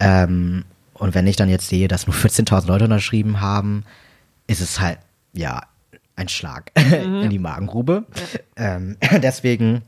Ähm, 0.00 0.64
und 0.94 1.14
wenn 1.14 1.26
ich 1.26 1.36
dann 1.36 1.48
jetzt 1.48 1.68
sehe, 1.68 1.88
dass 1.88 2.06
nur 2.06 2.14
14.000 2.16 2.66
Leute 2.66 2.84
unterschrieben 2.84 3.40
haben, 3.40 3.84
ist 4.46 4.60
es 4.60 4.80
halt, 4.80 4.98
ja, 5.32 5.62
ein 6.16 6.28
Schlag 6.28 6.70
in 6.76 7.30
die 7.30 7.38
Magengrube. 7.38 8.06
Ähm, 8.56 8.96
deswegen 9.22 9.82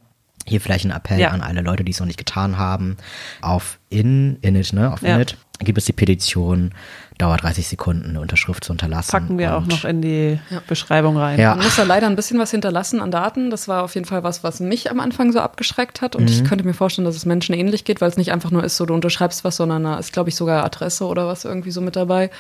hier 0.47 0.61
vielleicht 0.61 0.85
ein 0.85 0.91
Appell 0.93 1.19
Ja. 1.19 1.31
an 1.31 1.41
alle 1.41 1.61
Leute, 1.61 1.83
die 1.85 1.93
es 1.93 1.99
noch 2.01 2.07
nicht 2.07 2.19
getan 2.19 2.57
haben. 2.59 2.97
Auf 3.43 3.79
in, 3.91 4.37
Init, 4.43 4.73
ne, 4.73 4.93
auf 4.93 5.03
Ja. 5.03 5.17
Init 5.17 5.37
gibt 5.61 5.79
es 5.79 5.87
die 5.87 5.93
Petition, 5.93 6.73
dauert 7.19 7.43
30 7.43 7.67
Sekunden, 7.67 8.11
eine 8.11 8.21
Unterschrift 8.21 8.65
zu 8.65 8.73
unterlassen. 8.73 9.11
Packen 9.11 9.39
wir 9.39 9.57
auch 9.57 9.65
noch 9.65 9.85
in 9.85 10.03
die 10.03 10.39
Beschreibung 10.69 11.17
rein. 11.17 11.41
Ja. 11.41 11.55
Man 11.55 11.65
muss 11.65 11.77
da 11.77 11.85
leider 11.85 12.07
ein 12.07 12.17
bisschen 12.17 12.39
was 12.39 12.51
hinterlassen 12.51 13.01
an 13.01 13.11
Daten. 13.11 13.51
Das 13.51 13.69
war 13.69 13.83
auf 13.83 13.95
jeden 13.95 14.07
Fall 14.07 14.23
was, 14.23 14.45
was 14.45 14.61
mich 14.61 14.91
am 14.91 15.01
Anfang 15.01 15.33
so 15.33 15.41
abgeschreckt 15.41 16.03
hat. 16.03 16.15
Und 16.15 16.29
ich 16.29 16.45
könnte 16.45 16.65
mir 16.65 16.75
vorstellen, 16.75 17.07
dass 17.07 17.17
es 17.17 17.25
Menschen 17.25 17.55
ähnlich 17.55 17.85
geht, 17.85 18.01
weil 18.01 18.11
es 18.11 18.17
nicht 18.17 18.33
einfach 18.33 18.51
nur 18.51 18.65
ist, 18.65 18.77
so 18.77 18.85
du 18.85 18.95
unterschreibst 18.95 19.45
was, 19.45 19.57
sondern 19.57 19.85
da 19.85 19.99
ist, 19.99 20.13
glaube 20.13 20.29
ich, 20.29 20.37
sogar 20.37 20.65
Adresse 20.65 21.07
oder 21.07 21.27
was 21.27 21.45
irgendwie 21.45 21.71
so 21.71 21.81
mit 21.81 21.97
dabei. 21.97 22.31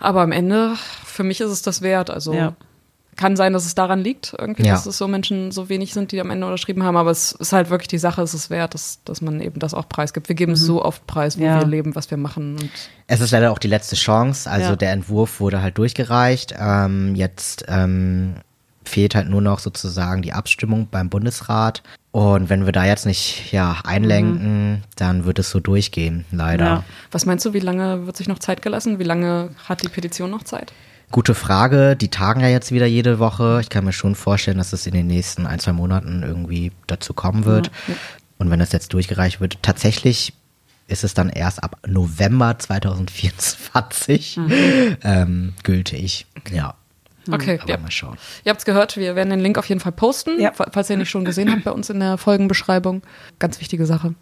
Aber 0.00 0.22
am 0.22 0.32
Ende, 0.32 0.74
für 1.04 1.22
mich 1.22 1.40
ist 1.40 1.50
es 1.50 1.62
das 1.62 1.80
wert. 1.80 2.10
Also 2.10 2.34
Ja. 2.34 2.54
Kann 3.16 3.36
sein, 3.36 3.52
dass 3.52 3.64
es 3.66 3.74
daran 3.74 4.00
liegt, 4.00 4.34
irgendwie, 4.38 4.64
Ja. 4.64 4.72
dass 4.74 4.86
es 4.86 4.98
so 4.98 5.06
Menschen 5.08 5.50
so 5.52 5.68
wenig 5.68 5.92
sind, 5.94 6.12
die 6.12 6.20
am 6.20 6.30
Ende 6.30 6.46
unterschrieben 6.46 6.82
haben. 6.82 6.96
Aber 6.96 7.10
es 7.10 7.32
ist 7.32 7.52
halt 7.52 7.70
wirklich 7.70 7.88
die 7.88 7.98
Sache, 7.98 8.22
es 8.22 8.34
ist 8.34 8.50
wert, 8.50 8.74
dass, 8.74 8.98
dass 9.04 9.20
man 9.20 9.40
eben 9.40 9.58
das 9.60 9.74
auch 9.74 9.88
preisgibt. 9.88 10.28
Wir 10.28 10.36
geben 10.36 10.52
es 10.52 10.60
so 10.60 10.84
oft 10.84 11.06
preis, 11.06 11.38
wo 11.38 11.44
Ja. 11.44 11.60
wir 11.60 11.66
leben, 11.66 11.94
was 11.94 12.10
wir 12.10 12.18
machen. 12.18 12.56
Und 12.56 12.70
Es 13.06 13.20
ist 13.20 13.30
leider 13.30 13.52
auch 13.52 13.58
die 13.58 13.68
letzte 13.68 13.96
Chance. 13.96 14.50
Also 14.50 14.70
Ja. 14.70 14.76
der 14.76 14.92
Entwurf 14.92 15.40
wurde 15.40 15.62
halt 15.62 15.78
durchgereicht. 15.78 16.54
Ähm, 16.58 17.14
jetzt 17.14 17.64
ähm, 17.68 18.34
fehlt 18.84 19.14
halt 19.14 19.28
nur 19.28 19.40
noch 19.40 19.60
sozusagen 19.60 20.20
die 20.22 20.32
Abstimmung 20.32 20.88
beim 20.90 21.08
Bundesrat. 21.08 21.82
Und 22.10 22.48
wenn 22.48 22.64
wir 22.66 22.72
da 22.72 22.84
jetzt 22.84 23.06
nicht 23.06 23.50
ja, 23.52 23.78
einlenken, 23.84 24.84
dann 24.96 25.24
wird 25.24 25.38
es 25.38 25.50
so 25.50 25.58
durchgehen, 25.58 26.24
leider. 26.30 26.64
Ja. 26.64 26.84
was 27.10 27.26
meinst 27.26 27.44
du, 27.44 27.52
wie 27.54 27.60
lange 27.60 28.06
wird 28.06 28.16
sich 28.16 28.28
noch 28.28 28.38
Zeit 28.38 28.62
gelassen? 28.62 28.98
Wie 28.98 29.04
lange 29.04 29.50
hat 29.68 29.82
die 29.82 29.88
Petition 29.88 30.30
noch 30.30 30.42
Zeit? 30.44 30.72
Gute 31.14 31.36
Frage. 31.36 31.94
Die 31.94 32.08
tagen 32.08 32.40
ja 32.40 32.48
jetzt 32.48 32.72
wieder 32.72 32.86
jede 32.86 33.20
Woche. 33.20 33.58
Ich 33.62 33.68
kann 33.68 33.84
mir 33.84 33.92
schon 33.92 34.16
vorstellen, 34.16 34.58
dass 34.58 34.72
es 34.72 34.84
in 34.84 34.94
den 34.94 35.06
nächsten 35.06 35.46
ein, 35.46 35.60
zwei 35.60 35.72
Monaten 35.72 36.24
irgendwie 36.24 36.72
dazu 36.88 37.14
kommen 37.14 37.44
wird. 37.44 37.70
Und 38.38 38.50
wenn 38.50 38.58
das 38.58 38.72
jetzt 38.72 38.92
durchgereicht 38.94 39.40
wird, 39.40 39.62
tatsächlich 39.62 40.32
ist 40.88 41.04
es 41.04 41.14
dann 41.14 41.28
erst 41.28 41.62
ab 41.62 41.78
November 41.86 42.58
2024 42.58 44.40
ähm, 45.04 45.52
gültig. 45.62 46.26
Ja. 46.50 46.74
Okay, 47.30 47.60
Aber 47.62 47.70
ja. 47.70 47.78
mal 47.78 47.92
schauen. 47.92 48.18
Ihr 48.44 48.50
habt's 48.50 48.64
gehört, 48.64 48.96
wir 48.96 49.14
werden 49.14 49.30
den 49.30 49.38
Link 49.38 49.56
auf 49.56 49.68
jeden 49.68 49.80
Fall 49.80 49.92
posten, 49.92 50.40
Ja. 50.40 50.50
fa- 50.50 50.66
falls 50.72 50.90
ihr 50.90 50.96
nicht 50.96 51.10
schon 51.10 51.24
gesehen 51.24 51.48
habt 51.48 51.62
bei 51.62 51.70
uns 51.70 51.90
in 51.90 52.00
der 52.00 52.18
Folgenbeschreibung. 52.18 53.02
Ganz 53.38 53.60
wichtige 53.60 53.86
Sache. 53.86 54.16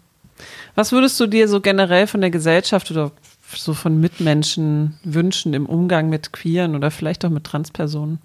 Was 0.75 0.91
würdest 0.91 1.19
du 1.19 1.25
dir 1.25 1.47
so 1.47 1.59
generell 1.59 2.05
von 2.05 2.21
der 2.21 2.29
Gesellschaft 2.29 2.91
oder 2.91 3.11
so 3.57 3.73
von 3.73 3.99
Mitmenschen 3.99 4.95
wünschen 5.03 5.53
im 5.53 5.65
Umgang 5.65 6.09
mit 6.09 6.33
Queeren 6.33 6.75
oder 6.75 6.91
vielleicht 6.91 7.25
auch 7.25 7.29
mit 7.29 7.43
Transpersonen? 7.43 8.19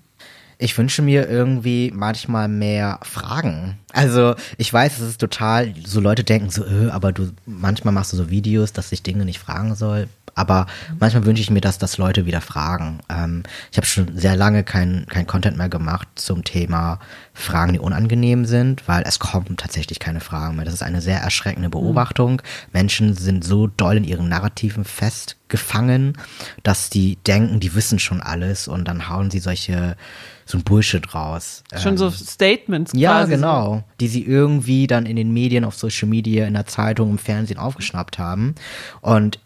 Ich 0.60 0.76
wünsche 0.76 1.02
mir 1.02 1.28
irgendwie 1.28 1.92
manchmal 1.94 2.48
mehr 2.48 2.98
Fragen. 3.02 3.78
Also 3.92 4.34
ich 4.56 4.72
weiß, 4.72 4.98
es 4.98 5.10
ist 5.10 5.20
total, 5.20 5.72
so 5.84 6.00
Leute 6.00 6.24
denken 6.24 6.50
so, 6.50 6.64
äh, 6.64 6.90
aber 6.90 7.12
du 7.12 7.30
manchmal 7.46 7.94
machst 7.94 8.12
du 8.12 8.16
so 8.16 8.28
Videos, 8.28 8.72
dass 8.72 8.90
ich 8.90 9.04
Dinge 9.04 9.24
nicht 9.24 9.38
fragen 9.38 9.76
soll. 9.76 10.08
Aber 10.38 10.66
manchmal 11.00 11.26
wünsche 11.26 11.42
ich 11.42 11.50
mir, 11.50 11.60
dass 11.60 11.78
das 11.78 11.98
Leute 11.98 12.24
wieder 12.24 12.40
fragen. 12.40 13.00
Ähm, 13.08 13.42
ich 13.72 13.76
habe 13.76 13.86
schon 13.86 14.16
sehr 14.16 14.36
lange 14.36 14.62
kein, 14.62 15.04
kein 15.08 15.26
Content 15.26 15.58
mehr 15.58 15.68
gemacht 15.68 16.06
zum 16.14 16.44
Thema 16.44 17.00
Fragen, 17.34 17.72
die 17.72 17.80
unangenehm 17.80 18.44
sind, 18.44 18.86
weil 18.86 19.02
es 19.04 19.18
kommen 19.18 19.56
tatsächlich 19.56 19.98
keine 19.98 20.20
Fragen 20.20 20.54
mehr. 20.54 20.64
Das 20.64 20.74
ist 20.74 20.84
eine 20.84 21.00
sehr 21.00 21.18
erschreckende 21.20 21.70
Beobachtung. 21.70 22.34
Mhm. 22.34 22.38
Menschen 22.72 23.14
sind 23.14 23.42
so 23.42 23.66
doll 23.66 23.96
in 23.96 24.04
ihren 24.04 24.28
Narrativen 24.28 24.84
festgefangen, 24.84 26.16
dass 26.62 26.88
die 26.88 27.16
denken, 27.26 27.58
die 27.58 27.74
wissen 27.74 27.98
schon 27.98 28.20
alles 28.20 28.68
und 28.68 28.86
dann 28.86 29.08
hauen 29.08 29.32
sie 29.32 29.40
solche 29.40 29.96
so 30.44 30.56
ein 30.56 30.64
Bullshit 30.64 31.14
raus. 31.14 31.64
Schon 31.76 31.92
ähm, 31.92 31.98
so 31.98 32.10
Statements 32.10 32.92
quasi. 32.92 33.02
Ja, 33.02 33.24
genau. 33.24 33.82
Die 34.00 34.08
sie 34.08 34.24
irgendwie 34.24 34.86
dann 34.86 35.04
in 35.04 35.16
den 35.16 35.32
Medien, 35.32 35.64
auf 35.64 35.74
Social 35.74 36.08
Media, 36.08 36.46
in 36.46 36.54
der 36.54 36.66
Zeitung, 36.66 37.10
im 37.10 37.18
Fernsehen 37.18 37.58
aufgeschnappt 37.58 38.18
haben. 38.18 38.54
Und 39.00 39.40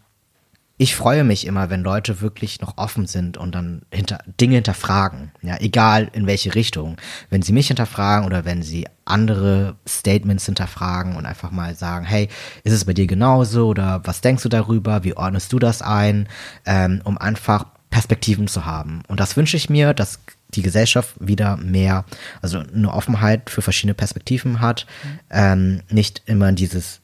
ich 0.77 0.95
freue 0.95 1.23
mich 1.23 1.45
immer, 1.45 1.69
wenn 1.69 1.83
Leute 1.83 2.19
wirklich 2.21 2.59
noch 2.59 2.77
offen 2.77 3.05
sind 3.05 3.37
und 3.37 3.53
dann 3.53 3.83
hinter, 3.93 4.19
Dinge 4.41 4.55
hinterfragen. 4.55 5.31
Ja, 5.41 5.57
egal 5.59 6.09
in 6.13 6.25
welche 6.25 6.55
Richtung. 6.55 6.97
Wenn 7.29 7.43
sie 7.43 7.53
mich 7.53 7.67
hinterfragen 7.67 8.25
oder 8.25 8.43
wenn 8.43 8.63
sie 8.63 8.87
andere 9.05 9.75
Statements 9.87 10.45
hinterfragen 10.45 11.15
und 11.15 11.25
einfach 11.25 11.51
mal 11.51 11.75
sagen, 11.75 12.05
hey, 12.05 12.27
ist 12.63 12.73
es 12.73 12.85
bei 12.85 12.93
dir 12.93 13.05
genauso 13.05 13.67
oder 13.67 14.01
was 14.05 14.21
denkst 14.21 14.43
du 14.43 14.49
darüber? 14.49 15.03
Wie 15.03 15.15
ordnest 15.15 15.53
du 15.53 15.59
das 15.59 15.83
ein? 15.83 16.27
Ähm, 16.65 17.01
um 17.03 17.19
einfach 17.19 17.67
Perspektiven 17.91 18.47
zu 18.47 18.65
haben. 18.65 19.03
Und 19.07 19.19
das 19.19 19.37
wünsche 19.37 19.55
ich 19.55 19.69
mir, 19.69 19.93
dass 19.93 20.19
die 20.49 20.63
Gesellschaft 20.63 21.15
wieder 21.19 21.57
mehr, 21.57 22.05
also 22.41 22.57
eine 22.57 22.91
Offenheit 22.91 23.51
für 23.51 23.61
verschiedene 23.61 23.93
Perspektiven 23.93 24.61
hat, 24.61 24.87
ähm, 25.29 25.81
nicht 25.91 26.23
immer 26.25 26.51
dieses 26.51 27.02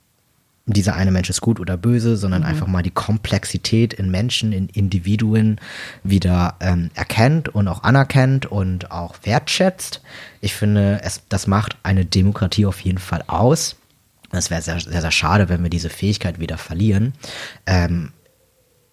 dieser 0.73 0.95
eine 0.95 1.11
Mensch 1.11 1.29
ist 1.29 1.41
gut 1.41 1.59
oder 1.59 1.77
böse, 1.77 2.17
sondern 2.17 2.41
mhm. 2.41 2.47
einfach 2.47 2.67
mal 2.67 2.83
die 2.83 2.91
Komplexität 2.91 3.93
in 3.93 4.11
Menschen, 4.11 4.51
in 4.51 4.69
Individuen 4.69 5.59
wieder 6.03 6.55
ähm, 6.59 6.91
erkennt 6.93 7.49
und 7.49 7.67
auch 7.67 7.83
anerkennt 7.83 8.45
und 8.45 8.91
auch 8.91 9.15
wertschätzt. 9.23 10.01
Ich 10.41 10.53
finde, 10.53 11.01
es, 11.03 11.21
das 11.29 11.47
macht 11.47 11.77
eine 11.83 12.05
Demokratie 12.05 12.65
auf 12.65 12.81
jeden 12.81 12.99
Fall 12.99 13.23
aus. 13.27 13.75
Es 14.31 14.51
wäre 14.51 14.61
sehr, 14.61 14.79
sehr, 14.79 15.01
sehr 15.01 15.11
schade, 15.11 15.49
wenn 15.49 15.63
wir 15.63 15.69
diese 15.69 15.89
Fähigkeit 15.89 16.39
wieder 16.39 16.57
verlieren. 16.57 17.13
Ähm, 17.65 18.11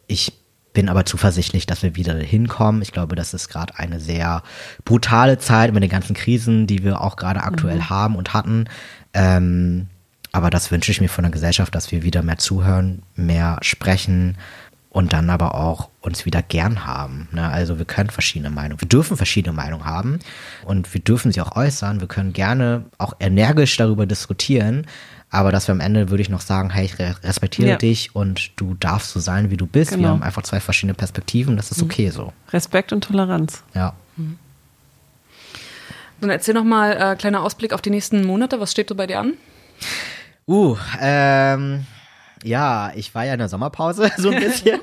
ich 0.06 0.32
bin 0.72 0.88
aber 0.88 1.06
zuversichtlich, 1.06 1.66
dass 1.66 1.82
wir 1.82 1.96
wieder 1.96 2.14
hinkommen. 2.14 2.82
Ich 2.82 2.92
glaube, 2.92 3.16
das 3.16 3.32
ist 3.32 3.48
gerade 3.48 3.78
eine 3.78 3.98
sehr 3.98 4.42
brutale 4.84 5.38
Zeit 5.38 5.72
mit 5.72 5.82
den 5.82 5.90
ganzen 5.90 6.14
Krisen, 6.14 6.66
die 6.66 6.84
wir 6.84 7.00
auch 7.00 7.16
gerade 7.16 7.42
aktuell 7.42 7.76
mhm. 7.76 7.90
haben 7.90 8.16
und 8.16 8.34
hatten. 8.34 8.68
Ähm, 9.14 9.88
aber 10.36 10.50
das 10.50 10.70
wünsche 10.70 10.92
ich 10.92 11.00
mir 11.00 11.08
von 11.08 11.24
der 11.24 11.30
Gesellschaft, 11.30 11.74
dass 11.74 11.90
wir 11.90 12.02
wieder 12.02 12.22
mehr 12.22 12.36
zuhören, 12.36 13.00
mehr 13.14 13.56
sprechen 13.62 14.36
und 14.90 15.14
dann 15.14 15.30
aber 15.30 15.54
auch 15.54 15.88
uns 16.02 16.26
wieder 16.26 16.42
gern 16.42 16.84
haben. 16.84 17.26
Ne? 17.32 17.48
Also 17.48 17.78
wir 17.78 17.86
können 17.86 18.10
verschiedene 18.10 18.50
Meinungen, 18.50 18.78
wir 18.78 18.88
dürfen 18.88 19.16
verschiedene 19.16 19.56
Meinungen 19.56 19.86
haben 19.86 20.18
und 20.66 20.92
wir 20.92 21.00
dürfen 21.00 21.32
sie 21.32 21.40
auch 21.40 21.56
äußern. 21.56 22.00
Wir 22.00 22.06
können 22.06 22.34
gerne 22.34 22.84
auch 22.98 23.14
energisch 23.18 23.78
darüber 23.78 24.04
diskutieren. 24.04 24.86
Aber 25.30 25.52
dass 25.52 25.68
wir 25.68 25.72
am 25.72 25.80
Ende 25.80 26.10
würde 26.10 26.20
ich 26.20 26.28
noch 26.28 26.42
sagen, 26.42 26.68
hey, 26.68 26.84
ich 26.84 26.98
respektiere 26.98 27.70
ja. 27.70 27.76
dich 27.76 28.14
und 28.14 28.60
du 28.60 28.74
darfst 28.74 29.12
so 29.12 29.20
sein, 29.20 29.50
wie 29.50 29.56
du 29.56 29.66
bist. 29.66 29.92
Genau. 29.92 30.02
Wir 30.02 30.08
haben 30.10 30.22
einfach 30.22 30.42
zwei 30.42 30.60
verschiedene 30.60 30.92
Perspektiven, 30.92 31.56
das 31.56 31.70
ist 31.70 31.78
mhm. 31.78 31.84
okay 31.84 32.10
so. 32.10 32.34
Respekt 32.52 32.92
und 32.92 33.04
Toleranz. 33.04 33.62
Ja. 33.74 33.94
Mhm. 34.18 34.38
Dann 36.20 36.28
erzähl 36.28 36.52
noch 36.52 36.64
mal 36.64 36.92
äh, 36.92 37.16
kleiner 37.16 37.42
Ausblick 37.42 37.72
auf 37.72 37.80
die 37.80 37.90
nächsten 37.90 38.22
Monate. 38.26 38.60
Was 38.60 38.72
steht 38.72 38.90
so 38.90 38.94
bei 38.94 39.06
dir 39.06 39.20
an? 39.20 39.32
Uh, 40.48 40.76
ähm, 41.00 41.86
ja, 42.44 42.92
ich 42.94 43.14
war 43.14 43.24
ja 43.24 43.32
in 43.32 43.38
der 43.38 43.48
Sommerpause 43.48 44.10
so 44.16 44.30
ein 44.30 44.40
bisschen. 44.40 44.80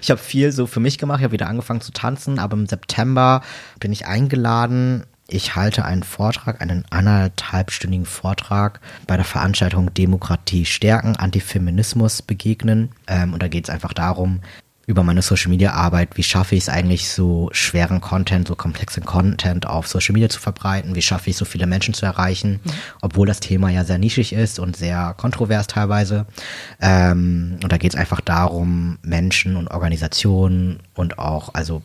ich 0.00 0.10
habe 0.10 0.20
viel 0.20 0.50
so 0.52 0.66
für 0.66 0.80
mich 0.80 0.98
gemacht. 0.98 1.20
Ich 1.20 1.24
habe 1.24 1.32
wieder 1.32 1.48
angefangen 1.48 1.80
zu 1.80 1.92
tanzen, 1.92 2.38
aber 2.38 2.56
im 2.56 2.66
September 2.66 3.42
bin 3.78 3.92
ich 3.92 4.06
eingeladen. 4.06 5.04
Ich 5.28 5.56
halte 5.56 5.84
einen 5.84 6.04
Vortrag, 6.04 6.60
einen 6.60 6.84
anderthalbstündigen 6.90 8.06
Vortrag 8.06 8.80
bei 9.06 9.16
der 9.16 9.24
Veranstaltung 9.24 9.92
Demokratie 9.92 10.64
stärken, 10.64 11.16
Antifeminismus 11.16 12.22
begegnen. 12.22 12.90
Ähm, 13.06 13.32
und 13.32 13.42
da 13.42 13.48
geht 13.48 13.64
es 13.64 13.70
einfach 13.70 13.92
darum, 13.92 14.40
über 14.86 15.02
meine 15.02 15.20
Social 15.20 15.50
Media 15.50 15.72
Arbeit, 15.72 16.16
wie 16.16 16.22
schaffe 16.22 16.54
ich 16.54 16.62
es 16.62 16.68
eigentlich 16.68 17.10
so 17.10 17.48
schweren 17.52 18.00
Content, 18.00 18.46
so 18.46 18.54
komplexen 18.54 19.04
Content 19.04 19.66
auf 19.66 19.88
Social 19.88 20.12
Media 20.12 20.28
zu 20.28 20.38
verbreiten, 20.38 20.94
wie 20.94 21.02
schaffe 21.02 21.28
ich 21.30 21.36
so 21.36 21.44
viele 21.44 21.66
Menschen 21.66 21.92
zu 21.92 22.06
erreichen, 22.06 22.60
mhm. 22.62 22.70
obwohl 23.02 23.26
das 23.26 23.40
Thema 23.40 23.68
ja 23.68 23.84
sehr 23.84 23.98
nischig 23.98 24.32
ist 24.32 24.60
und 24.60 24.76
sehr 24.76 25.14
kontrovers 25.16 25.66
teilweise. 25.66 26.26
Ähm, 26.80 27.58
und 27.62 27.72
da 27.72 27.78
geht 27.78 27.94
es 27.94 27.98
einfach 27.98 28.20
darum, 28.20 28.98
Menschen 29.02 29.56
und 29.56 29.68
Organisationen 29.68 30.78
und 30.94 31.18
auch 31.18 31.52
also 31.54 31.82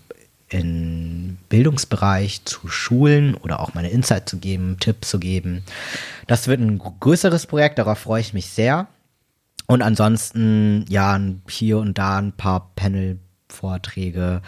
im 0.50 1.38
Bildungsbereich 1.50 2.46
zu 2.46 2.68
schulen 2.68 3.36
oder 3.36 3.62
auch 3.62 3.74
meine 3.74 3.90
Insight 3.90 4.30
zu 4.30 4.38
geben, 4.38 4.78
Tipps 4.80 5.10
zu 5.10 5.20
geben. 5.20 5.64
Das 6.28 6.48
wird 6.48 6.60
ein 6.60 6.78
größeres 6.78 7.48
Projekt, 7.48 7.80
darauf 7.80 8.00
freue 8.00 8.22
ich 8.22 8.34
mich 8.34 8.48
sehr. 8.48 8.88
Und 9.72 9.82
ansonsten, 9.82 10.84
ja, 10.90 11.18
hier 11.48 11.78
und 11.78 11.98
da 11.98 12.18
ein 12.18 12.34
paar 12.34 12.74
Panel-Vorträge 12.76 14.42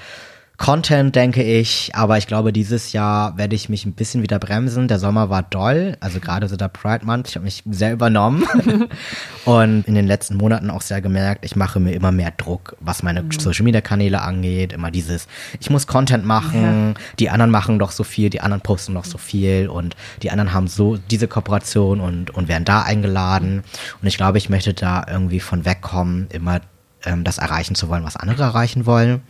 Content, 0.58 1.16
denke 1.16 1.42
ich. 1.42 1.92
Aber 1.94 2.18
ich 2.18 2.28
glaube, 2.28 2.54
dieses 2.54 2.94
Jahr 2.94 3.38
werde 3.38 3.56
ich 3.56 3.70
mich 3.70 3.86
ein 3.86 3.94
bisschen 3.94 4.22
wieder 4.22 4.38
bremsen. 4.38 4.88
Der 4.88 5.00
Sommer 5.00 5.30
war 5.30 5.42
doll. 5.42 5.98
Also 6.00 6.20
gerade 6.20 6.48
so 6.48 6.56
der 6.56 6.68
Pride 6.68 7.06
Month. 7.06 7.30
Ich 7.30 7.36
habe 7.36 7.46
mich 7.46 7.64
sehr 7.70 7.92
übernommen. 7.92 8.46
und 9.46 9.88
in 9.88 9.96
den 9.96 10.06
letzten 10.06 10.38
Monaten 10.38 10.70
auch 10.70 10.82
sehr 10.82 11.02
gemerkt, 11.02 11.44
ich 11.44 11.56
mache 11.56 11.80
mir 11.80 11.94
immer 11.94 12.12
mehr 12.12 12.32
Druck, 12.32 12.78
was 12.80 13.02
meine 13.02 13.24
mhm. 13.24 13.32
Social 13.32 13.64
Media 13.64 13.82
Kanäle 13.82 14.22
angeht. 14.22 14.74
Immer 14.74 14.92
dieses, 14.92 15.28
ich 15.60 15.70
muss 15.72 15.88
Content 15.88 16.24
machen. 16.24 16.94
Ja. 16.96 17.02
Die 17.20 17.30
anderen 17.32 17.52
machen 17.52 17.80
doch 17.80 17.92
so 17.92 18.04
viel. 18.04 18.30
Die 18.30 18.42
anderen 18.42 18.62
posten 18.62 18.94
doch 18.94 19.06
so 19.06 19.18
viel. 19.18 19.68
Und 19.68 19.96
die 20.22 20.30
anderen 20.30 20.54
haben 20.54 20.68
so 20.68 20.98
diese 20.98 21.28
Kooperation 21.28 22.00
und, 22.00 22.30
und 22.30 22.48
werden 22.48 22.66
da 22.66 22.84
eingeladen. 22.84 23.64
Und 24.02 24.08
ich 24.08 24.18
glaube, 24.18 24.38
ich 24.38 24.50
möchte 24.50 24.76
da 24.76 25.04
irgendwie 25.10 25.40
von 25.40 25.66
wegkommen, 25.66 26.28
immer 26.32 26.62
ähm, 27.06 27.24
das 27.24 27.38
erreichen 27.38 27.76
zu 27.76 27.90
wollen, 27.90 28.04
was 28.04 28.16
andere 28.16 28.44
erreichen 28.44 28.86
wollen. 28.86 29.22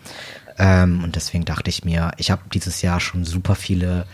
Ähm, 0.57 1.03
und 1.03 1.15
deswegen 1.15 1.45
dachte 1.45 1.69
ich 1.69 1.83
mir, 1.83 2.11
ich 2.17 2.31
habe 2.31 2.41
dieses 2.53 2.81
Jahr 2.81 2.99
schon 2.99 3.25
super 3.25 3.55
viele 3.55 4.05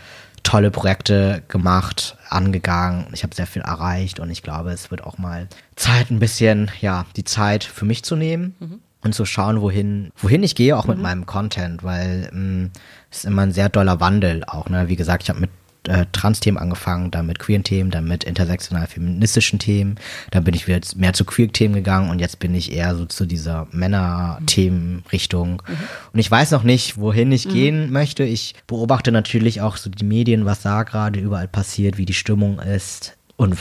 tolle 0.42 0.70
Projekte 0.70 1.42
gemacht, 1.48 2.16
angegangen. 2.28 3.06
Ich 3.12 3.22
habe 3.22 3.34
sehr 3.34 3.46
viel 3.46 3.62
erreicht 3.62 4.20
und 4.20 4.30
ich 4.30 4.42
glaube, 4.42 4.70
es 4.70 4.90
wird 4.90 5.04
auch 5.04 5.18
mal 5.18 5.48
Zeit, 5.76 6.10
ein 6.10 6.18
bisschen, 6.18 6.70
ja, 6.80 7.04
die 7.16 7.24
Zeit 7.24 7.64
für 7.64 7.84
mich 7.84 8.02
zu 8.04 8.16
nehmen. 8.16 8.54
Mhm. 8.60 8.80
Und 9.02 9.14
zu 9.14 9.24
schauen, 9.24 9.62
wohin, 9.62 10.12
wohin 10.18 10.42
ich 10.42 10.54
gehe, 10.54 10.76
auch 10.76 10.84
mhm. 10.84 10.90
mit 10.90 10.98
meinem 11.00 11.24
Content, 11.24 11.82
weil 11.82 12.28
ähm, 12.34 12.70
es 13.10 13.18
ist 13.18 13.24
immer 13.24 13.42
ein 13.42 13.52
sehr 13.52 13.70
doller 13.70 13.98
Wandel 13.98 14.44
auch. 14.44 14.68
Ne? 14.68 14.88
Wie 14.88 14.96
gesagt, 14.96 15.22
ich 15.22 15.30
habe 15.30 15.40
mit 15.40 15.50
äh, 15.88 16.06
Trans-Themen 16.12 16.58
angefangen, 16.58 17.10
dann 17.10 17.26
mit 17.26 17.38
queeren 17.38 17.64
Themen, 17.64 17.90
dann 17.90 18.06
mit 18.06 18.24
intersektional 18.24 18.86
feministischen 18.86 19.58
Themen. 19.58 19.96
Dann 20.30 20.44
bin 20.44 20.54
ich 20.54 20.66
wieder 20.66 20.80
mehr 20.96 21.12
zu 21.12 21.24
queer-Themen 21.24 21.74
gegangen 21.74 22.10
und 22.10 22.18
jetzt 22.18 22.38
bin 22.38 22.54
ich 22.54 22.72
eher 22.72 22.94
so 22.96 23.06
zu 23.06 23.26
dieser 23.26 23.66
Männer-Themen-Richtung. 23.72 25.62
Mhm. 25.66 25.76
Und 26.12 26.18
ich 26.18 26.30
weiß 26.30 26.50
noch 26.50 26.62
nicht, 26.62 26.98
wohin 26.98 27.32
ich 27.32 27.46
mhm. 27.46 27.52
gehen 27.52 27.92
möchte. 27.92 28.24
Ich 28.24 28.54
beobachte 28.66 29.12
natürlich 29.12 29.60
auch 29.60 29.76
so 29.76 29.90
die 29.90 30.04
Medien, 30.04 30.44
was 30.44 30.62
da 30.62 30.82
gerade 30.82 31.20
überall 31.20 31.48
passiert, 31.48 31.98
wie 31.98 32.06
die 32.06 32.14
Stimmung 32.14 32.58
ist. 32.58 33.16
Und 33.36 33.56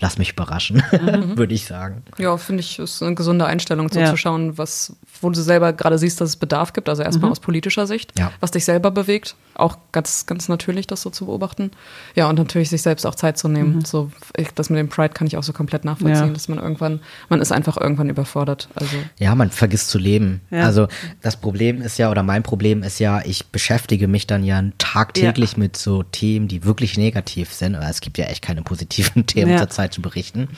lass 0.00 0.18
mich 0.18 0.32
überraschen, 0.32 0.82
mhm. 0.92 1.36
würde 1.36 1.54
ich 1.54 1.64
sagen. 1.64 2.02
Ja, 2.18 2.36
finde 2.36 2.60
ich, 2.60 2.78
ist 2.78 3.02
eine 3.02 3.14
gesunde 3.14 3.46
Einstellung, 3.46 3.88
so 3.90 4.00
ja. 4.00 4.10
zu 4.10 4.16
schauen, 4.16 4.56
was, 4.56 4.96
wo 5.20 5.30
du 5.30 5.40
selber 5.40 5.72
gerade 5.72 5.98
siehst, 5.98 6.20
dass 6.20 6.30
es 6.30 6.36
Bedarf 6.36 6.72
gibt. 6.72 6.88
Also 6.88 7.02
erstmal 7.02 7.28
mhm. 7.28 7.32
aus 7.32 7.40
politischer 7.40 7.86
Sicht, 7.86 8.18
ja. 8.18 8.32
was 8.40 8.50
dich 8.50 8.64
selber 8.64 8.90
bewegt. 8.90 9.36
Auch 9.54 9.76
ganz, 9.92 10.26
ganz 10.26 10.48
natürlich, 10.48 10.86
das 10.86 11.02
so 11.02 11.10
zu 11.10 11.26
beobachten. 11.26 11.72
Ja, 12.14 12.28
und 12.28 12.38
natürlich 12.38 12.70
sich 12.70 12.82
selbst 12.82 13.06
auch 13.06 13.14
Zeit 13.14 13.38
zu 13.38 13.48
nehmen. 13.48 13.76
Mhm. 13.76 13.84
So, 13.84 14.10
ich, 14.36 14.52
das 14.54 14.70
mit 14.70 14.78
dem 14.78 14.88
Pride 14.88 15.14
kann 15.14 15.26
ich 15.26 15.36
auch 15.36 15.42
so 15.42 15.52
komplett 15.52 15.84
nachvollziehen, 15.84 16.28
ja. 16.28 16.32
dass 16.32 16.48
man 16.48 16.58
irgendwann, 16.58 17.00
man 17.28 17.40
ist 17.40 17.52
einfach 17.52 17.76
irgendwann 17.76 18.08
überfordert. 18.08 18.68
Also. 18.74 18.96
Ja, 19.18 19.34
man 19.34 19.50
vergisst 19.50 19.90
zu 19.90 19.98
leben. 19.98 20.40
Also 20.50 20.88
das 21.22 21.36
Problem 21.36 21.82
ist 21.82 21.98
ja, 21.98 22.10
oder 22.10 22.22
mein 22.22 22.42
Problem 22.42 22.82
ist 22.82 22.98
ja, 22.98 23.22
ich 23.24 23.46
beschäftige 23.46 24.08
mich 24.08 24.26
dann 24.26 24.44
ja 24.44 24.62
tagtäglich 24.78 25.56
mit 25.56 25.76
so 25.76 26.02
Themen, 26.02 26.48
die 26.48 26.64
wirklich 26.64 26.96
negativ 26.96 27.52
sind. 27.52 27.74
Es 27.74 28.00
gibt 28.00 28.18
ja 28.18 28.26
echt 28.26 28.42
keine 28.42 28.62
positiven 28.62 29.26
Themen 29.26 29.58
zur 29.58 29.68
Zeit 29.68 29.92
zu 29.92 30.02
berichten. 30.02 30.48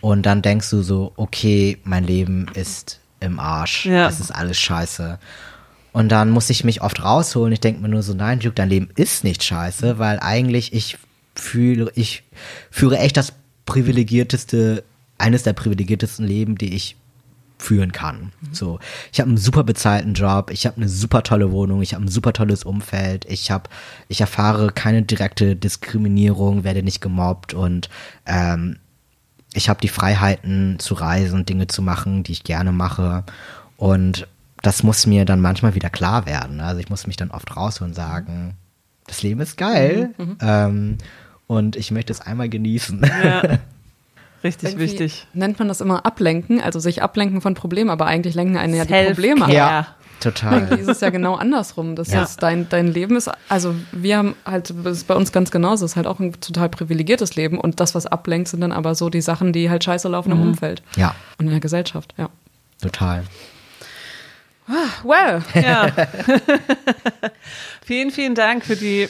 Und 0.00 0.26
dann 0.26 0.42
denkst 0.42 0.70
du 0.70 0.82
so, 0.82 1.12
okay, 1.16 1.78
mein 1.84 2.04
Leben 2.04 2.46
ist 2.54 2.99
im 3.20 3.38
Arsch. 3.38 3.86
Ja. 3.86 4.08
Es 4.08 4.20
ist 4.20 4.30
alles 4.30 4.58
scheiße. 4.58 5.18
Und 5.92 6.10
dann 6.10 6.30
muss 6.30 6.50
ich 6.50 6.64
mich 6.64 6.82
oft 6.82 7.02
rausholen. 7.02 7.52
Ich 7.52 7.60
denke 7.60 7.80
mir 7.80 7.88
nur 7.88 8.02
so, 8.02 8.14
nein, 8.14 8.38
Duke, 8.38 8.54
dein 8.54 8.68
Leben 8.68 8.90
ist 8.94 9.24
nicht 9.24 9.42
scheiße, 9.42 9.98
weil 9.98 10.20
eigentlich 10.20 10.72
ich 10.72 10.98
fühle, 11.34 11.90
ich 11.94 12.22
führe 12.70 12.98
echt 12.98 13.16
das 13.16 13.32
privilegierteste, 13.66 14.84
eines 15.18 15.42
der 15.42 15.52
privilegiertesten 15.52 16.26
Leben, 16.26 16.56
die 16.56 16.74
ich 16.74 16.96
führen 17.58 17.92
kann. 17.92 18.32
So, 18.52 18.78
ich 19.12 19.20
habe 19.20 19.28
einen 19.28 19.36
super 19.36 19.64
bezahlten 19.64 20.14
Job, 20.14 20.50
ich 20.50 20.66
habe 20.66 20.78
eine 20.78 20.88
super 20.88 21.22
tolle 21.22 21.52
Wohnung, 21.52 21.82
ich 21.82 21.94
habe 21.94 22.04
ein 22.04 22.08
super 22.08 22.32
tolles 22.32 22.64
Umfeld, 22.64 23.26
ich 23.26 23.50
habe, 23.50 23.68
ich 24.08 24.20
erfahre 24.20 24.72
keine 24.72 25.02
direkte 25.02 25.56
Diskriminierung, 25.56 26.64
werde 26.64 26.82
nicht 26.82 27.00
gemobbt 27.00 27.52
und 27.52 27.90
ähm, 28.26 28.78
ich 29.54 29.68
habe 29.68 29.80
die 29.80 29.88
Freiheiten 29.88 30.78
zu 30.78 30.94
reisen, 30.94 31.44
Dinge 31.44 31.66
zu 31.66 31.82
machen, 31.82 32.22
die 32.22 32.32
ich 32.32 32.44
gerne 32.44 32.72
mache 32.72 33.24
und 33.76 34.26
das 34.62 34.82
muss 34.82 35.06
mir 35.06 35.24
dann 35.24 35.40
manchmal 35.40 35.74
wieder 35.74 35.88
klar 35.88 36.26
werden. 36.26 36.60
Also 36.60 36.80
ich 36.80 36.90
muss 36.90 37.06
mich 37.06 37.16
dann 37.16 37.30
oft 37.30 37.56
rausholen 37.56 37.92
und 37.92 37.94
sagen, 37.94 38.54
das 39.06 39.22
Leben 39.22 39.40
ist 39.40 39.56
geil 39.56 40.10
mhm, 40.18 40.24
mhm. 40.24 40.36
ähm, 40.40 40.98
und 41.46 41.76
ich 41.76 41.90
möchte 41.90 42.12
es 42.12 42.20
einmal 42.20 42.48
genießen. 42.48 43.02
Ja. 43.24 43.42
Richtig 44.42 44.70
Irgendwie 44.70 44.84
wichtig. 44.84 45.26
Nennt 45.34 45.58
man 45.58 45.68
das 45.68 45.82
immer 45.82 46.06
ablenken, 46.06 46.62
also 46.62 46.80
sich 46.80 47.02
ablenken 47.02 47.42
von 47.42 47.54
Problemen, 47.54 47.90
aber 47.90 48.06
eigentlich 48.06 48.34
lenken 48.34 48.56
einen 48.56 48.74
ja 48.74 48.86
die 48.86 49.08
Probleme 49.08 49.44
ab. 49.44 49.50
Ja, 49.50 49.86
total. 50.20 50.60
Irgendwie 50.60 50.82
ist 50.82 50.88
es 50.88 51.00
ja 51.00 51.10
genau 51.10 51.34
andersrum. 51.34 51.96
Das 51.96 52.10
ja. 52.10 52.22
ist 52.22 52.42
dein, 52.42 52.68
dein 52.68 52.88
Leben 52.88 53.16
ist, 53.16 53.30
also 53.48 53.74
wir 53.92 54.18
haben 54.18 54.34
halt, 54.44 54.72
das 54.84 54.98
ist 54.98 55.06
bei 55.06 55.14
uns 55.14 55.32
ganz 55.32 55.50
genauso, 55.50 55.84
es 55.84 55.92
ist 55.92 55.96
halt 55.96 56.06
auch 56.06 56.20
ein 56.20 56.38
total 56.40 56.68
privilegiertes 56.68 57.34
Leben 57.36 57.58
und 57.58 57.80
das, 57.80 57.94
was 57.94 58.06
ablenkt, 58.06 58.48
sind 58.48 58.60
dann 58.60 58.72
aber 58.72 58.94
so 58.94 59.10
die 59.10 59.20
Sachen, 59.20 59.52
die 59.52 59.70
halt 59.70 59.84
scheiße 59.84 60.08
laufen 60.08 60.32
mhm. 60.32 60.40
im 60.40 60.48
Umfeld. 60.48 60.82
Ja. 60.96 61.14
Und 61.38 61.46
in 61.46 61.52
der 61.52 61.60
Gesellschaft, 61.60 62.14
ja. 62.16 62.28
Total. 62.80 63.24
Ah, 64.68 65.04
well, 65.04 65.42
ja. 65.54 65.90
vielen, 67.84 68.10
vielen 68.10 68.34
Dank 68.34 68.64
für 68.64 68.76
die 68.76 69.08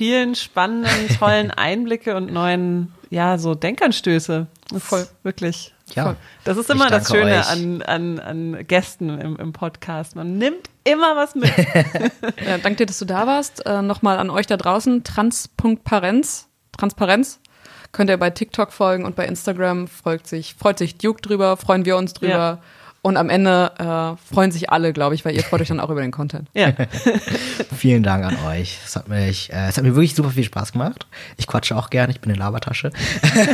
vielen 0.00 0.34
spannenden, 0.34 1.08
tollen 1.18 1.50
Einblicke 1.56 2.16
und 2.16 2.32
neuen, 2.32 2.92
ja, 3.10 3.36
so 3.38 3.54
Denkanstöße. 3.54 4.46
Voll, 4.78 5.06
wirklich. 5.22 5.74
Ja. 5.94 6.16
Das 6.44 6.56
ist 6.56 6.70
immer 6.70 6.88
das 6.88 7.08
Schöne 7.08 7.46
an, 7.46 7.82
an, 7.82 8.18
an 8.18 8.66
Gästen 8.66 9.08
im, 9.20 9.36
im 9.36 9.52
Podcast. 9.52 10.16
Man 10.16 10.38
nimmt 10.38 10.70
immer 10.84 11.16
was 11.16 11.34
mit. 11.34 11.52
ja, 12.46 12.58
danke 12.58 12.76
dir, 12.76 12.86
dass 12.86 12.98
du 12.98 13.04
da 13.04 13.26
warst. 13.26 13.66
Äh, 13.66 13.82
Nochmal 13.82 14.18
an 14.18 14.30
euch 14.30 14.46
da 14.46 14.56
draußen. 14.56 15.04
Trans.parenz. 15.04 16.48
Transparenz. 16.76 17.40
Könnt 17.92 18.08
ihr 18.08 18.16
bei 18.16 18.30
TikTok 18.30 18.72
folgen 18.72 19.04
und 19.04 19.16
bei 19.16 19.26
Instagram 19.26 19.88
freut 19.88 20.26
sich, 20.26 20.54
freut 20.54 20.78
sich 20.78 20.96
Duke 20.98 21.20
drüber, 21.20 21.56
freuen 21.56 21.84
wir 21.84 21.96
uns 21.96 22.14
drüber. 22.14 22.32
Ja. 22.32 22.58
Und 23.02 23.16
am 23.16 23.30
Ende 23.30 23.72
äh, 23.78 24.32
freuen 24.34 24.52
sich 24.52 24.70
alle, 24.70 24.92
glaube 24.92 25.14
ich, 25.14 25.24
weil 25.24 25.34
ihr 25.34 25.42
freut 25.42 25.62
euch 25.62 25.68
dann 25.68 25.80
auch 25.80 25.88
über 25.88 26.02
den 26.02 26.10
Content. 26.10 26.48
Ja. 26.52 26.72
Vielen 27.76 28.02
Dank 28.02 28.24
an 28.24 28.36
euch. 28.46 28.78
Es 28.84 28.94
hat, 28.94 29.08
mich, 29.08 29.50
äh, 29.50 29.68
es 29.68 29.78
hat 29.78 29.84
mir 29.84 29.94
wirklich 29.94 30.14
super 30.14 30.30
viel 30.30 30.44
Spaß 30.44 30.72
gemacht. 30.72 31.06
Ich 31.38 31.46
quatsche 31.46 31.76
auch 31.76 31.88
gerne, 31.88 32.12
ich 32.12 32.20
bin 32.20 32.30
eine 32.30 32.38
Labertasche. 32.38 32.92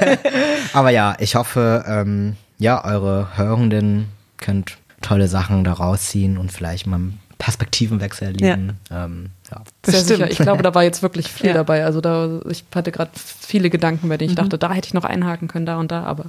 Aber 0.73 0.91
ja, 0.91 1.15
ich 1.21 1.37
hoffe, 1.37 1.85
ähm, 1.87 2.37
ja, 2.59 2.85
eure 2.85 3.37
Hörenden 3.37 4.09
könnt 4.39 4.79
tolle 5.01 5.29
Sachen 5.29 5.63
daraus 5.63 6.09
ziehen 6.09 6.39
und 6.39 6.51
vielleicht 6.51 6.89
mal 6.89 6.97
einen 6.97 7.21
Perspektivenwechsel 7.39 8.29
erleben. 8.29 8.79
Ja. 8.91 9.05
Ähm, 9.05 9.31
ja. 9.51 9.63
Sehr 9.85 10.01
sicher. 10.01 10.31
Ich 10.31 10.39
glaube, 10.39 10.65
da 10.65 10.75
war 10.75 10.83
jetzt 10.83 11.03
wirklich 11.03 11.29
viel 11.29 11.47
ja. 11.51 11.55
dabei. 11.55 11.85
Also 11.85 12.01
da, 12.01 12.41
ich 12.51 12.65
hatte 12.75 12.91
gerade 12.91 13.13
viele 13.15 13.71
Gedanken, 13.71 14.09
bei 14.09 14.17
denen 14.17 14.31
ich 14.31 14.37
mhm. 14.37 14.43
dachte, 14.43 14.59
da 14.59 14.73
hätte 14.73 14.89
ich 14.89 14.95
noch 14.95 15.05
einhaken 15.05 15.47
können, 15.47 15.67
da 15.67 15.77
und 15.77 15.93
da, 15.93 16.03
aber 16.03 16.25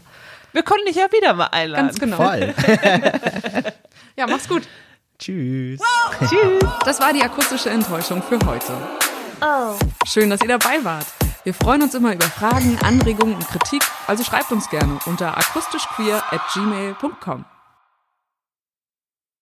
wir 0.53 0.63
konnten 0.63 0.85
dich 0.85 0.95
ja 0.95 1.11
wieder 1.11 1.33
mal 1.33 1.47
einladen. 1.47 1.87
Ganz 1.87 1.99
genau. 1.99 2.17
Voll. 2.17 2.53
ja, 4.15 4.27
mach's 4.27 4.47
gut. 4.47 4.63
Tschüss. 5.19 5.81
Tschüss. 6.19 6.63
Das 6.85 6.99
war 6.99 7.13
die 7.13 7.23
akustische 7.23 7.69
Enttäuschung 7.69 8.21
für 8.21 8.39
heute. 8.45 8.73
Oh. 9.41 9.75
Schön, 10.05 10.29
dass 10.29 10.41
ihr 10.41 10.47
dabei 10.47 10.83
wart. 10.83 11.07
Wir 11.43 11.53
freuen 11.53 11.81
uns 11.81 11.93
immer 11.93 12.13
über 12.13 12.25
Fragen, 12.25 12.77
Anregungen 12.83 13.35
und 13.35 13.47
Kritik, 13.47 13.81
also 14.07 14.23
schreibt 14.23 14.51
uns 14.51 14.69
gerne 14.69 14.99
unter 15.05 15.37
akustischqueer 15.37 16.21
at 16.31 16.41
gmail.com. 16.53 17.45